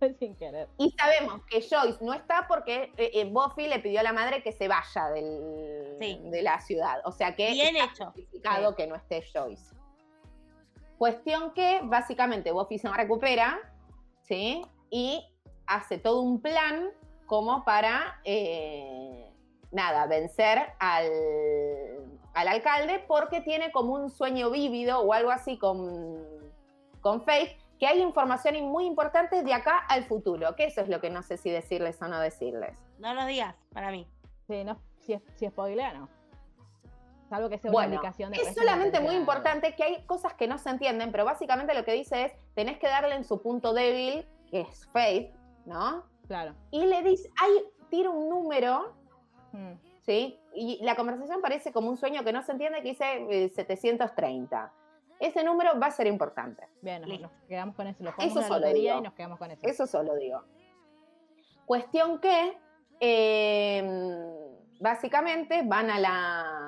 Sin 0.18 0.36
querer. 0.36 0.68
Y 0.78 0.90
sabemos 0.92 1.40
que 1.46 1.60
Joyce 1.60 2.04
no 2.04 2.12
está 2.12 2.46
porque 2.46 2.92
eh, 2.96 3.10
eh, 3.14 3.24
Buffy 3.24 3.66
le 3.66 3.80
pidió 3.80 4.00
a 4.00 4.02
la 4.04 4.12
madre 4.12 4.42
que 4.42 4.52
se 4.52 4.68
vaya 4.68 5.08
de 5.10 6.40
la 6.42 6.60
ciudad. 6.60 7.00
O 7.04 7.10
sea 7.10 7.34
que 7.34 7.50
Bien 7.52 7.76
está 7.76 8.60
hecho. 8.60 8.76
que 8.76 8.86
no 8.86 8.94
esté 8.94 9.22
Joyce. 9.32 9.77
Cuestión 10.98 11.52
que 11.52 11.80
básicamente 11.84 12.50
Buffy 12.50 12.78
se 12.78 12.88
recupera, 12.88 13.58
¿sí? 14.22 14.62
Y 14.90 15.24
hace 15.66 15.98
todo 15.98 16.20
un 16.22 16.42
plan 16.42 16.90
como 17.26 17.64
para, 17.64 18.20
eh, 18.24 19.32
nada, 19.70 20.06
vencer 20.06 20.58
al, 20.80 21.06
al, 22.34 22.48
alcalde 22.48 23.04
porque 23.06 23.40
tiene 23.40 23.70
como 23.70 23.94
un 23.94 24.10
sueño 24.10 24.50
vívido 24.50 25.00
o 25.00 25.12
algo 25.12 25.30
así 25.30 25.56
con, 25.56 26.18
con 27.00 27.22
Faith, 27.22 27.52
que 27.78 27.86
hay 27.86 28.00
información 28.02 28.56
muy 28.64 28.84
importante 28.84 29.44
de 29.44 29.54
acá 29.54 29.78
al 29.88 30.04
futuro, 30.04 30.56
que 30.56 30.64
eso 30.64 30.80
es 30.80 30.88
lo 30.88 31.00
que 31.00 31.10
no 31.10 31.22
sé 31.22 31.36
si 31.36 31.48
decirles 31.50 32.02
o 32.02 32.08
no 32.08 32.18
decirles. 32.18 32.76
No 32.98 33.14
lo 33.14 33.24
digas, 33.26 33.54
para 33.72 33.92
mí. 33.92 34.08
Sí, 34.48 34.64
no, 34.64 34.80
si, 34.98 35.12
es, 35.12 35.22
si 35.36 35.46
spoilea, 35.46 35.92
no. 35.92 36.08
Salvo 37.28 37.50
que 37.50 37.58
sea 37.58 37.70
una 37.70 37.84
indicación 37.84 38.32
de 38.32 38.38
Es 38.40 38.54
solamente 38.54 39.00
muy 39.00 39.14
importante 39.14 39.74
que 39.74 39.84
hay 39.84 40.02
cosas 40.04 40.34
que 40.34 40.48
no 40.48 40.58
se 40.58 40.70
entienden, 40.70 41.12
pero 41.12 41.24
básicamente 41.24 41.74
lo 41.74 41.84
que 41.84 41.92
dice 41.92 42.24
es: 42.24 42.32
tenés 42.54 42.78
que 42.78 42.88
darle 42.88 43.14
en 43.14 43.24
su 43.24 43.42
punto 43.42 43.74
débil, 43.74 44.26
que 44.50 44.62
es 44.62 44.88
Faith, 44.92 45.30
¿no? 45.66 46.04
Claro. 46.26 46.54
Y 46.70 46.86
le 46.86 47.02
dice: 47.02 47.28
hay, 47.40 47.50
tira 47.90 48.10
un 48.10 48.28
número, 48.28 48.94
hmm. 49.52 49.72
¿sí? 50.00 50.38
Y 50.54 50.82
la 50.82 50.96
conversación 50.96 51.42
parece 51.42 51.72
como 51.72 51.90
un 51.90 51.96
sueño 51.96 52.24
que 52.24 52.32
no 52.32 52.42
se 52.42 52.52
entiende, 52.52 52.82
que 52.82 52.90
dice 52.90 53.50
730. 53.54 54.72
Eh, 55.20 55.26
Ese 55.26 55.44
número 55.44 55.78
va 55.78 55.88
a 55.88 55.90
ser 55.90 56.06
importante. 56.06 56.66
Bien, 56.80 57.02
nos, 57.02 57.30
quedamos 57.46 57.74
con 57.76 57.86
eso. 57.88 58.02
Lo 58.02 58.14
eso 58.18 58.42
solo 58.42 58.72
digo. 58.72 58.98
y 58.98 59.02
nos 59.02 59.12
quedamos 59.12 59.38
con 59.38 59.50
eso. 59.50 59.60
Eso 59.66 59.86
solo 59.86 60.14
digo. 60.16 60.42
Cuestión 61.66 62.20
que. 62.20 62.58
Eh, 63.00 64.56
básicamente 64.80 65.62
van 65.64 65.90
a 65.90 65.98
la 65.98 66.67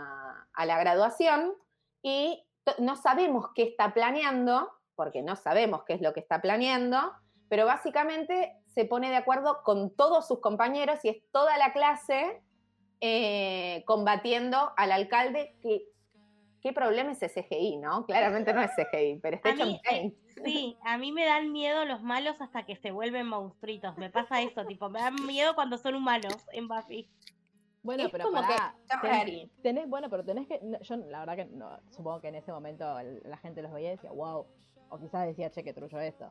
a 0.61 0.67
la 0.67 0.79
graduación 0.79 1.55
y 2.03 2.45
no 2.79 2.95
sabemos 2.95 3.49
qué 3.55 3.63
está 3.63 3.95
planeando, 3.95 4.71
porque 4.95 5.23
no 5.23 5.35
sabemos 5.35 5.85
qué 5.85 5.95
es 5.95 6.03
lo 6.03 6.13
que 6.13 6.21
está 6.21 6.43
planeando, 6.43 7.13
pero 7.49 7.65
básicamente 7.65 8.53
se 8.67 8.85
pone 8.85 9.09
de 9.09 9.17
acuerdo 9.17 9.63
con 9.65 9.97
todos 9.97 10.29
sus 10.29 10.41
compañeros 10.41 11.03
y 11.03 11.09
es 11.09 11.17
toda 11.33 11.57
la 11.57 11.73
clase 11.73 12.43
eh, 13.01 13.83
combatiendo 13.87 14.73
al 14.77 14.93
alcalde 14.93 15.57
que... 15.63 15.87
¿Qué 16.63 16.75
problema 16.75 17.13
es 17.13 17.23
ese 17.23 17.43
CGI, 17.43 17.79
no? 17.79 18.05
Claramente 18.05 18.53
no 18.53 18.61
es 18.61 18.71
CGI, 18.73 19.19
pero 19.23 19.37
está 19.37 19.53
hecho 19.53 19.65
en 19.85 20.15
Sí, 20.45 20.77
a 20.85 20.99
mí 20.99 21.11
me 21.11 21.25
dan 21.25 21.53
miedo 21.53 21.87
los 21.87 22.03
malos 22.03 22.39
hasta 22.43 22.67
que 22.67 22.77
se 22.77 22.91
vuelven 22.91 23.27
monstruitos. 23.27 23.97
Me 23.97 24.11
pasa 24.11 24.43
eso, 24.43 24.67
tipo, 24.67 24.91
me 24.91 25.01
dan 25.01 25.15
miedo 25.27 25.55
cuando 25.55 25.79
son 25.79 25.95
humanos 25.95 26.37
en 26.53 26.69
Buffy. 26.69 27.09
Bueno, 27.83 28.05
pero 28.13 28.25
como 28.25 28.43
que 28.43 29.51
tenés, 29.63 29.89
bueno, 29.89 30.11
pero 30.11 30.25
tenés 30.25 30.47
que, 30.47 30.61
yo 30.83 30.97
la 30.97 31.21
verdad 31.21 31.37
que 31.37 31.45
no, 31.47 31.79
supongo 31.91 32.21
que 32.21 32.29
en 32.29 32.35
ese 32.35 32.53
momento 32.53 32.85
la 33.25 33.37
gente 33.39 33.63
los 33.63 33.73
veía 33.73 33.89
y 33.89 33.97
decía, 33.97 34.13
wow, 34.13 34.47
o 34.91 34.99
quizás 34.99 35.27
decía, 35.27 35.51
che, 35.51 35.65
que 35.65 35.73
trullo 35.73 35.99
esto. 36.01 36.31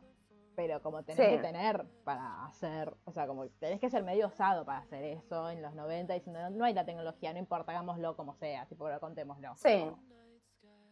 Pero 0.56 0.82
como 0.82 1.04
tenés 1.04 1.30
que 1.30 1.38
tener 1.38 1.86
para 2.04 2.46
hacer, 2.46 2.94
o 3.06 3.12
sea, 3.12 3.26
como 3.28 3.48
tenés 3.48 3.80
que 3.80 3.90
ser 3.90 4.04
medio 4.04 4.28
osado 4.28 4.66
para 4.66 4.80
hacer 4.80 5.04
eso 5.06 5.50
en 5.50 5.62
los 5.62 5.74
90 5.74 6.14
diciendo, 6.14 6.50
no 6.50 6.66
hay 6.66 6.74
la 6.74 6.86
tecnología, 6.86 7.32
no 7.32 7.40
importa, 7.40 7.72
hagámoslo 7.72 8.16
como 8.16 8.36
sea, 8.36 8.66
tipo, 8.66 8.86
contémoslo. 9.00 9.56
Sí. 9.56 9.90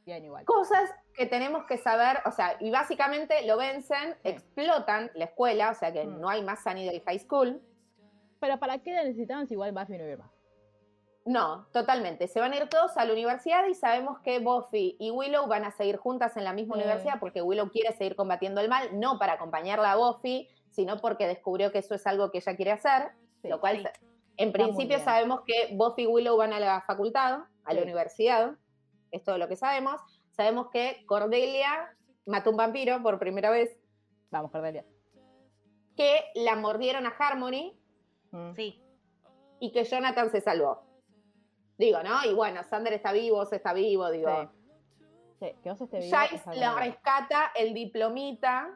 Bien, 0.05 0.23
igual. 0.23 0.45
Cosas 0.45 0.89
que 1.13 1.25
tenemos 1.25 1.65
que 1.65 1.77
saber, 1.77 2.19
o 2.25 2.31
sea, 2.31 2.55
y 2.61 2.71
básicamente 2.71 3.45
lo 3.45 3.57
vencen, 3.57 4.15
explotan 4.23 5.11
la 5.15 5.25
escuela, 5.25 5.71
o 5.71 5.73
sea 5.73 5.91
que 5.91 6.05
mm. 6.05 6.21
no 6.21 6.29
hay 6.29 6.41
más 6.43 6.63
del 6.63 7.01
High 7.01 7.19
School. 7.19 7.61
Pero 8.39 8.57
¿para 8.57 8.79
qué 8.79 8.93
necesitaban 8.93 9.47
si 9.47 9.55
igual 9.55 9.73
Buffy 9.73 9.97
no 9.97 10.07
iba 10.07 10.23
más? 10.23 10.36
No, 11.27 11.67
totalmente. 11.73 12.29
Se 12.29 12.39
van 12.39 12.53
a 12.53 12.55
ir 12.55 12.69
todos 12.69 12.95
a 12.95 13.03
la 13.03 13.11
universidad 13.11 13.67
y 13.67 13.73
sabemos 13.73 14.19
que 14.21 14.39
Buffy 14.39 14.95
y 14.97 15.11
Willow 15.11 15.45
van 15.45 15.65
a 15.65 15.71
seguir 15.71 15.97
juntas 15.97 16.37
en 16.37 16.45
la 16.45 16.53
misma 16.53 16.75
universidad 16.75 17.19
porque 17.19 17.41
Willow 17.41 17.69
quiere 17.69 17.91
seguir 17.97 18.15
combatiendo 18.15 18.61
el 18.61 18.69
mal, 18.69 18.97
no 18.97 19.19
para 19.19 19.33
acompañarla 19.33 19.91
a 19.91 19.97
Buffy, 19.97 20.47
sino 20.69 21.01
porque 21.01 21.27
descubrió 21.27 21.73
que 21.73 21.79
eso 21.79 21.95
es 21.95 22.07
algo 22.07 22.31
que 22.31 22.37
ella 22.37 22.55
quiere 22.55 22.71
hacer, 22.71 23.11
lo 23.43 23.59
cual 23.59 23.91
en 24.37 24.53
principio 24.53 24.99
sabemos 24.99 25.41
que 25.45 25.75
Buffy 25.75 26.03
y 26.03 26.07
Willow 26.07 26.37
van 26.37 26.53
a 26.53 26.61
la 26.61 26.81
facultad, 26.87 27.39
a 27.65 27.73
la 27.73 27.81
universidad, 27.81 28.55
es 29.11 29.21
todo 29.21 29.37
lo 29.37 29.49
que 29.49 29.57
sabemos. 29.57 29.99
Sabemos 30.31 30.67
que 30.71 31.03
Cordelia 31.07 31.93
mató 32.25 32.51
un 32.51 32.57
vampiro 32.57 33.03
por 33.03 33.19
primera 33.19 33.49
vez. 33.49 33.77
Vamos, 34.31 34.49
Cordelia. 34.49 34.85
Que 35.97 36.23
la 36.35 36.55
mordieron 36.55 37.05
a 37.05 37.09
Harmony. 37.09 37.77
Mm. 38.31 38.53
Sí. 38.53 38.81
Y 39.59 39.73
que 39.73 39.83
Jonathan 39.83 40.29
se 40.29 40.39
salvó. 40.39 40.86
Digo, 41.77 42.01
¿no? 42.01 42.23
Y 42.25 42.33
bueno, 42.33 42.63
Sander 42.63 42.93
está 42.93 43.11
vivo, 43.11 43.37
Oz 43.37 43.53
está 43.53 43.73
vivo, 43.73 44.09
digo. 44.09 44.51
Sí, 45.39 45.53
que 45.61 45.71
Oz 45.71 45.81
esté 45.81 45.99
vivo. 45.99 46.17
Jace 46.17 46.59
lo 46.59 46.75
rescata 46.75 47.51
el 47.55 47.73
diplomita. 47.73 48.75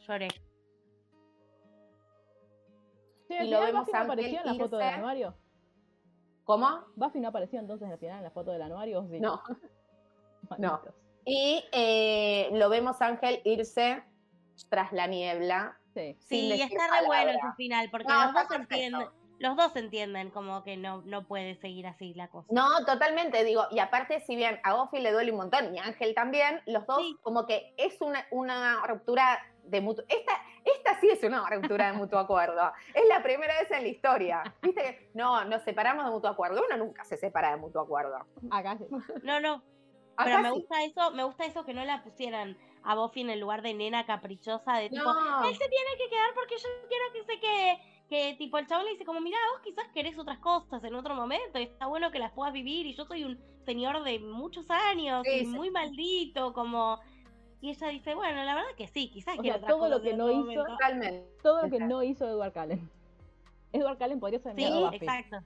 Lloré. 0.00 0.28
Sí, 3.28 3.34
y 3.40 3.48
lo 3.48 3.60
vemos 3.60 3.86
Buffy 3.86 3.92
no 3.92 4.02
apareció 4.02 4.40
en 4.40 4.46
la 4.46 4.54
foto 4.54 4.76
del 4.78 4.88
anuario. 4.88 5.34
¿Cómo? 6.44 6.84
Buffy 6.94 7.20
no 7.20 7.28
apareció 7.28 7.58
entonces 7.58 7.90
al 7.90 7.98
final 7.98 8.18
en 8.18 8.24
la 8.24 8.30
foto 8.30 8.52
del 8.52 8.62
anuario. 8.62 9.06
Sí? 9.10 9.20
No. 9.20 9.42
no. 10.58 10.82
Y 11.26 11.64
eh, 11.72 12.50
lo 12.52 12.68
vemos 12.68 13.00
Ángel 13.00 13.40
irse 13.44 14.02
tras 14.68 14.92
la 14.92 15.06
niebla. 15.06 15.78
Sí, 15.94 16.16
sí 16.20 16.40
y 16.54 16.60
está 16.60 17.00
re 17.00 17.06
bueno 17.06 17.30
ese 17.30 17.52
final, 17.56 17.88
porque 17.90 18.08
no, 18.08 18.24
los 18.24 18.34
dos 18.34 18.58
entienden 18.58 19.08
los 19.38 19.56
dos 19.56 19.74
entienden 19.76 20.30
como 20.30 20.62
que 20.62 20.76
no, 20.76 21.02
no 21.02 21.26
puede 21.26 21.56
seguir 21.56 21.86
así 21.86 22.14
la 22.14 22.28
cosa. 22.28 22.48
No, 22.50 22.84
totalmente, 22.84 23.44
digo, 23.44 23.66
y 23.70 23.78
aparte, 23.78 24.20
si 24.20 24.36
bien 24.36 24.60
a 24.62 24.74
Buffy 24.74 25.00
le 25.00 25.12
duele 25.12 25.32
un 25.32 25.38
montón 25.38 25.74
y 25.74 25.78
a 25.78 25.84
Ángel 25.84 26.14
también, 26.14 26.60
los 26.66 26.86
dos 26.86 27.02
como 27.22 27.46
que 27.46 27.74
es 27.76 28.00
una, 28.00 28.26
una 28.30 28.86
ruptura 28.86 29.40
de 29.64 29.80
mutuo. 29.80 30.04
Esta, 30.08 30.32
esta 30.64 31.00
sí 31.00 31.08
es 31.10 31.22
una 31.22 31.48
ruptura 31.48 31.86
de 31.86 31.92
mutuo 31.94 32.18
acuerdo. 32.18 32.72
Es 32.94 33.08
la 33.08 33.22
primera 33.22 33.58
vez 33.58 33.70
en 33.70 33.82
la 33.82 33.88
historia. 33.88 34.42
Viste 34.62 34.82
que 34.82 35.10
no, 35.14 35.44
nos 35.44 35.62
separamos 35.62 36.04
de 36.04 36.10
mutuo 36.10 36.30
acuerdo. 36.30 36.62
Uno 36.66 36.76
nunca 36.76 37.04
se 37.04 37.16
separa 37.16 37.50
de 37.50 37.56
mutuo 37.56 37.82
acuerdo. 37.82 38.26
Acá 38.50 38.76
sí. 38.78 38.86
No, 39.22 39.40
no. 39.40 39.62
Pero 40.22 40.38
me 40.40 40.50
gusta 40.52 40.84
eso, 40.84 41.10
me 41.10 41.24
gusta 41.24 41.44
eso 41.44 41.64
que 41.64 41.74
no 41.74 41.84
la 41.84 42.04
pusieran 42.04 42.56
a 42.84 42.94
Buffy 42.94 43.22
en 43.22 43.30
el 43.30 43.40
lugar 43.40 43.62
de 43.62 43.74
nena 43.74 44.06
caprichosa 44.06 44.74
de 44.74 44.90
tipo, 44.90 45.10
él 45.44 45.56
se 45.56 45.68
tiene 45.68 45.90
que 45.98 46.08
quedar 46.08 46.34
porque 46.34 46.56
yo 46.56 46.68
quiero 46.88 47.04
que 47.12 47.24
se 47.24 47.40
quede 47.40 47.93
que 48.08 48.34
tipo 48.38 48.58
el 48.58 48.66
chavo 48.66 48.82
le 48.82 48.90
dice 48.90 49.04
como, 49.04 49.20
mira, 49.20 49.38
vos 49.52 49.62
quizás 49.62 49.86
querés 49.92 50.18
otras 50.18 50.38
cosas 50.38 50.82
en 50.84 50.94
otro 50.94 51.14
momento 51.14 51.58
y 51.58 51.64
está 51.64 51.86
bueno 51.86 52.10
que 52.10 52.18
las 52.18 52.32
puedas 52.32 52.52
vivir 52.52 52.86
y 52.86 52.94
yo 52.94 53.04
soy 53.04 53.24
un 53.24 53.38
señor 53.64 54.02
de 54.04 54.18
muchos 54.18 54.70
años 54.70 55.26
y 55.26 55.46
muy 55.46 55.70
maldito, 55.70 56.52
como... 56.52 57.00
Y 57.60 57.70
ella 57.70 57.88
dice, 57.88 58.14
bueno, 58.14 58.44
la 58.44 58.54
verdad 58.54 58.68
que 58.76 58.86
sí, 58.86 59.08
quizás 59.08 59.38
que 59.38 59.50
todo 59.66 59.88
lo 59.88 60.02
que 60.02 60.12
no 60.12 60.30
hizo, 60.30 60.66
todo 61.42 61.62
lo 61.62 61.70
que 61.70 61.78
no 61.78 62.02
hizo 62.02 62.28
Edward 62.28 62.52
Cullen. 62.52 62.90
Edward 63.72 63.96
Cullen 63.96 64.20
podría 64.20 64.38
ser 64.38 64.54
Sí, 64.54 64.64
exacto. 64.92 65.38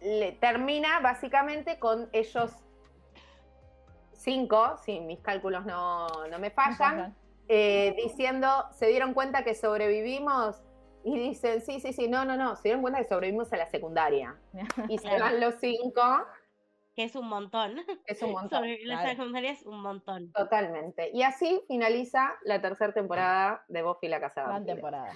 le 0.00 0.32
termina 0.32 0.98
básicamente 0.98 1.78
con 1.78 2.08
ellos 2.12 2.50
cinco, 4.12 4.76
si 4.84 4.98
mis 4.98 5.20
cálculos 5.20 5.64
no, 5.64 6.08
no 6.28 6.38
me 6.40 6.50
fallan, 6.50 7.14
eh, 7.48 7.94
diciendo, 7.96 8.48
se 8.72 8.86
dieron 8.88 9.14
cuenta 9.14 9.44
que 9.44 9.54
sobrevivimos 9.54 10.62
y 11.04 11.18
dicen, 11.18 11.60
sí, 11.60 11.80
sí, 11.80 11.92
sí, 11.92 12.08
no, 12.08 12.24
no, 12.24 12.36
no, 12.36 12.56
se 12.56 12.64
dieron 12.64 12.82
cuenta 12.82 13.00
que 13.00 13.08
sobrevivimos 13.08 13.52
a 13.52 13.56
la 13.56 13.66
secundaria. 13.66 14.36
Y 14.88 14.98
se 14.98 15.18
van 15.18 15.40
los 15.40 15.56
cinco. 15.56 16.02
Que 16.94 17.04
es 17.04 17.16
un 17.16 17.28
montón. 17.28 17.76
Es 18.06 18.22
un 18.22 18.32
montón. 18.32 18.58
Sobrevivir 18.60 18.86
la 18.86 19.08
secundaria 19.08 19.52
es 19.52 19.64
un 19.64 19.80
montón. 19.80 20.32
Totalmente. 20.32 21.10
Y 21.12 21.22
así 21.22 21.62
finaliza 21.66 22.34
la 22.44 22.60
tercera 22.60 22.92
temporada 22.92 23.64
de 23.68 23.82
Buffy 23.82 24.08
la 24.08 24.20
Casa 24.20 24.42
Gran 24.42 24.66
temporada. 24.66 25.10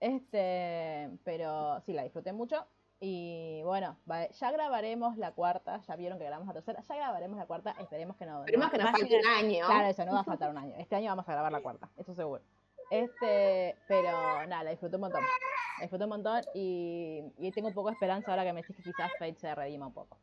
Este, 0.00 1.10
pero 1.24 1.80
sí, 1.86 1.92
la 1.94 2.02
disfruté 2.02 2.32
mucho. 2.32 2.66
Y 3.06 3.60
bueno, 3.64 3.98
ya 4.06 4.50
grabaremos 4.50 5.18
la 5.18 5.32
cuarta, 5.32 5.78
ya 5.82 5.94
vieron 5.94 6.18
que 6.18 6.24
grabamos 6.24 6.46
la 6.48 6.54
tercera, 6.54 6.80
ya 6.80 6.96
grabaremos 6.96 7.36
la 7.36 7.44
cuarta, 7.44 7.74
esperemos 7.78 8.16
que 8.16 8.24
no. 8.24 8.38
Esperemos 8.40 8.70
que 8.70 8.78
nos 8.78 8.90
falte 8.92 9.18
un 9.18 9.26
año. 9.26 9.66
Claro, 9.66 9.88
eso, 9.88 10.06
no 10.06 10.14
va 10.14 10.20
a 10.20 10.24
faltar 10.24 10.48
un 10.48 10.56
año. 10.56 10.74
Este 10.78 10.96
año 10.96 11.10
vamos 11.10 11.28
a 11.28 11.32
grabar 11.32 11.52
la 11.52 11.60
cuarta, 11.60 11.90
eso 11.98 12.14
seguro. 12.14 12.42
Este, 12.90 13.76
pero 13.88 14.46
nada, 14.46 14.64
la 14.64 14.70
disfruté 14.70 14.96
un 14.96 15.02
montón. 15.02 15.20
La 15.22 15.82
disfruté 15.82 16.04
un 16.04 16.10
montón 16.10 16.40
y, 16.54 17.30
y 17.36 17.50
tengo 17.52 17.68
un 17.68 17.74
poco 17.74 17.88
de 17.88 17.92
esperanza 17.92 18.30
ahora 18.30 18.42
que 18.42 18.54
me 18.54 18.62
decís 18.62 18.74
que 18.74 18.82
quizás 18.82 19.12
Fate 19.18 19.36
se 19.36 19.54
redima 19.54 19.86
un 19.86 19.92
poco. 19.92 20.18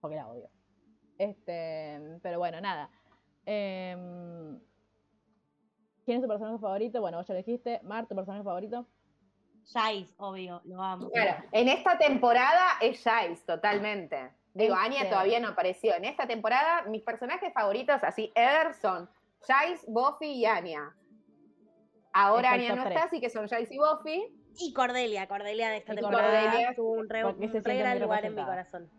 Porque 0.00 0.16
la 0.16 0.26
odio. 0.26 0.48
Este, 1.18 2.18
pero 2.22 2.38
bueno, 2.38 2.62
nada. 2.62 2.88
Eh, 3.44 4.58
¿Quién 6.06 6.16
es 6.16 6.22
tu 6.22 6.28
personaje 6.28 6.58
favorito? 6.58 7.02
Bueno, 7.02 7.18
vos 7.18 7.26
ya 7.26 7.34
lo 7.34 7.38
dijiste. 7.38 7.78
Mar, 7.82 8.06
¿tu 8.06 8.14
personaje 8.14 8.42
favorito? 8.42 8.86
Jace, 9.72 10.14
obvio, 10.18 10.60
lo 10.64 10.82
amo. 10.82 11.10
Claro, 11.10 11.44
en 11.52 11.68
esta 11.68 11.96
temporada 11.98 12.72
es 12.80 13.02
Jace, 13.02 13.40
totalmente. 13.46 14.30
Digo, 14.52 14.74
Anya 14.74 15.08
todavía 15.08 15.38
no 15.38 15.48
apareció. 15.48 15.94
En 15.94 16.04
esta 16.04 16.26
temporada, 16.26 16.82
mis 16.82 17.02
personajes 17.02 17.52
favoritos, 17.52 18.02
así, 18.02 18.32
ever, 18.34 18.74
son 18.74 19.08
Jace, 19.46 19.84
Buffy 19.86 20.26
y 20.26 20.46
Anya. 20.46 20.94
Ahora 22.12 22.52
Anya 22.52 22.74
no 22.74 22.88
está, 22.88 23.04
así 23.04 23.20
que 23.20 23.30
son 23.30 23.46
Jace 23.48 23.74
y 23.74 23.78
Buffy. 23.78 24.36
Y 24.58 24.72
Cordelia, 24.72 25.28
Cordelia 25.28 25.68
de 25.68 25.76
esta 25.76 25.94
temporada 25.94 26.42
Cordelia, 26.42 26.74
tuvo 26.74 26.92
un 26.92 27.08
re, 27.08 27.22
gran 27.78 28.00
lugar 28.00 28.24
en 28.24 28.34
mi 28.34 28.44
corazón. 28.44 28.90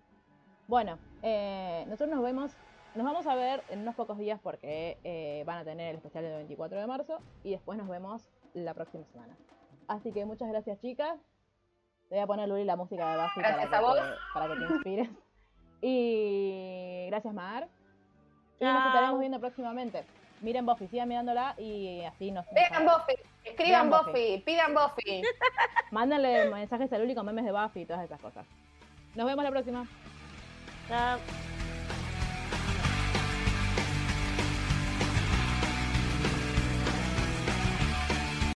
Bueno, 0.67 0.97
eh, 1.21 1.83
nosotros 1.87 2.09
nos 2.09 2.23
vemos, 2.23 2.51
nos 2.95 3.05
vamos 3.05 3.27
a 3.27 3.35
ver 3.35 3.61
en 3.69 3.81
unos 3.81 3.95
pocos 3.95 4.17
días 4.17 4.39
porque 4.41 4.97
eh, 5.03 5.43
van 5.45 5.57
a 5.57 5.65
tener 5.65 5.89
el 5.89 5.97
especial 5.97 6.23
del 6.23 6.35
24 6.35 6.79
de 6.79 6.87
marzo 6.87 7.19
y 7.43 7.51
después 7.51 7.77
nos 7.77 7.89
vemos 7.89 8.29
la 8.53 8.73
próxima 8.73 9.05
semana. 9.05 9.35
Así 9.87 10.11
que 10.11 10.25
muchas 10.25 10.49
gracias, 10.49 10.79
chicas. 10.79 11.19
Te 12.09 12.15
voy 12.15 12.23
a 12.23 12.27
poner, 12.27 12.49
Luli, 12.49 12.65
la 12.65 12.75
música 12.75 13.09
de 13.09 13.21
Buffy 13.21 13.41
para, 13.41 13.55
que 13.55 13.67
Te, 13.67 13.77
para 14.33 14.47
que 14.47 14.59
te 14.59 14.73
inspires. 14.73 15.09
y 15.81 17.05
gracias, 17.07 17.33
Mar. 17.33 17.67
Y 18.59 18.65
nos 18.65 18.85
estaremos 18.85 19.19
viendo 19.19 19.39
próximamente. 19.39 20.05
Miren 20.41 20.65
Buffy, 20.65 20.87
sigan 20.87 21.07
mirándola 21.07 21.55
y 21.57 22.01
así 22.01 22.31
nos. 22.31 22.45
Vean 22.51 22.85
Buffy, 22.85 23.13
escriban 23.43 23.89
Buffy. 23.89 24.39
pidan 24.45 24.73
Buffy. 24.73 25.21
Mándenle 25.91 26.49
mensajes 26.49 26.91
a 26.91 26.97
Luli 26.97 27.15
con 27.15 27.25
memes 27.25 27.45
de 27.45 27.51
Buffy 27.51 27.81
y 27.81 27.85
todas 27.85 28.03
esas 28.03 28.19
cosas. 28.19 28.45
Nos 29.15 29.25
vemos 29.25 29.43
la 29.43 29.51
próxima. 29.51 29.87
Chao. 30.87 31.50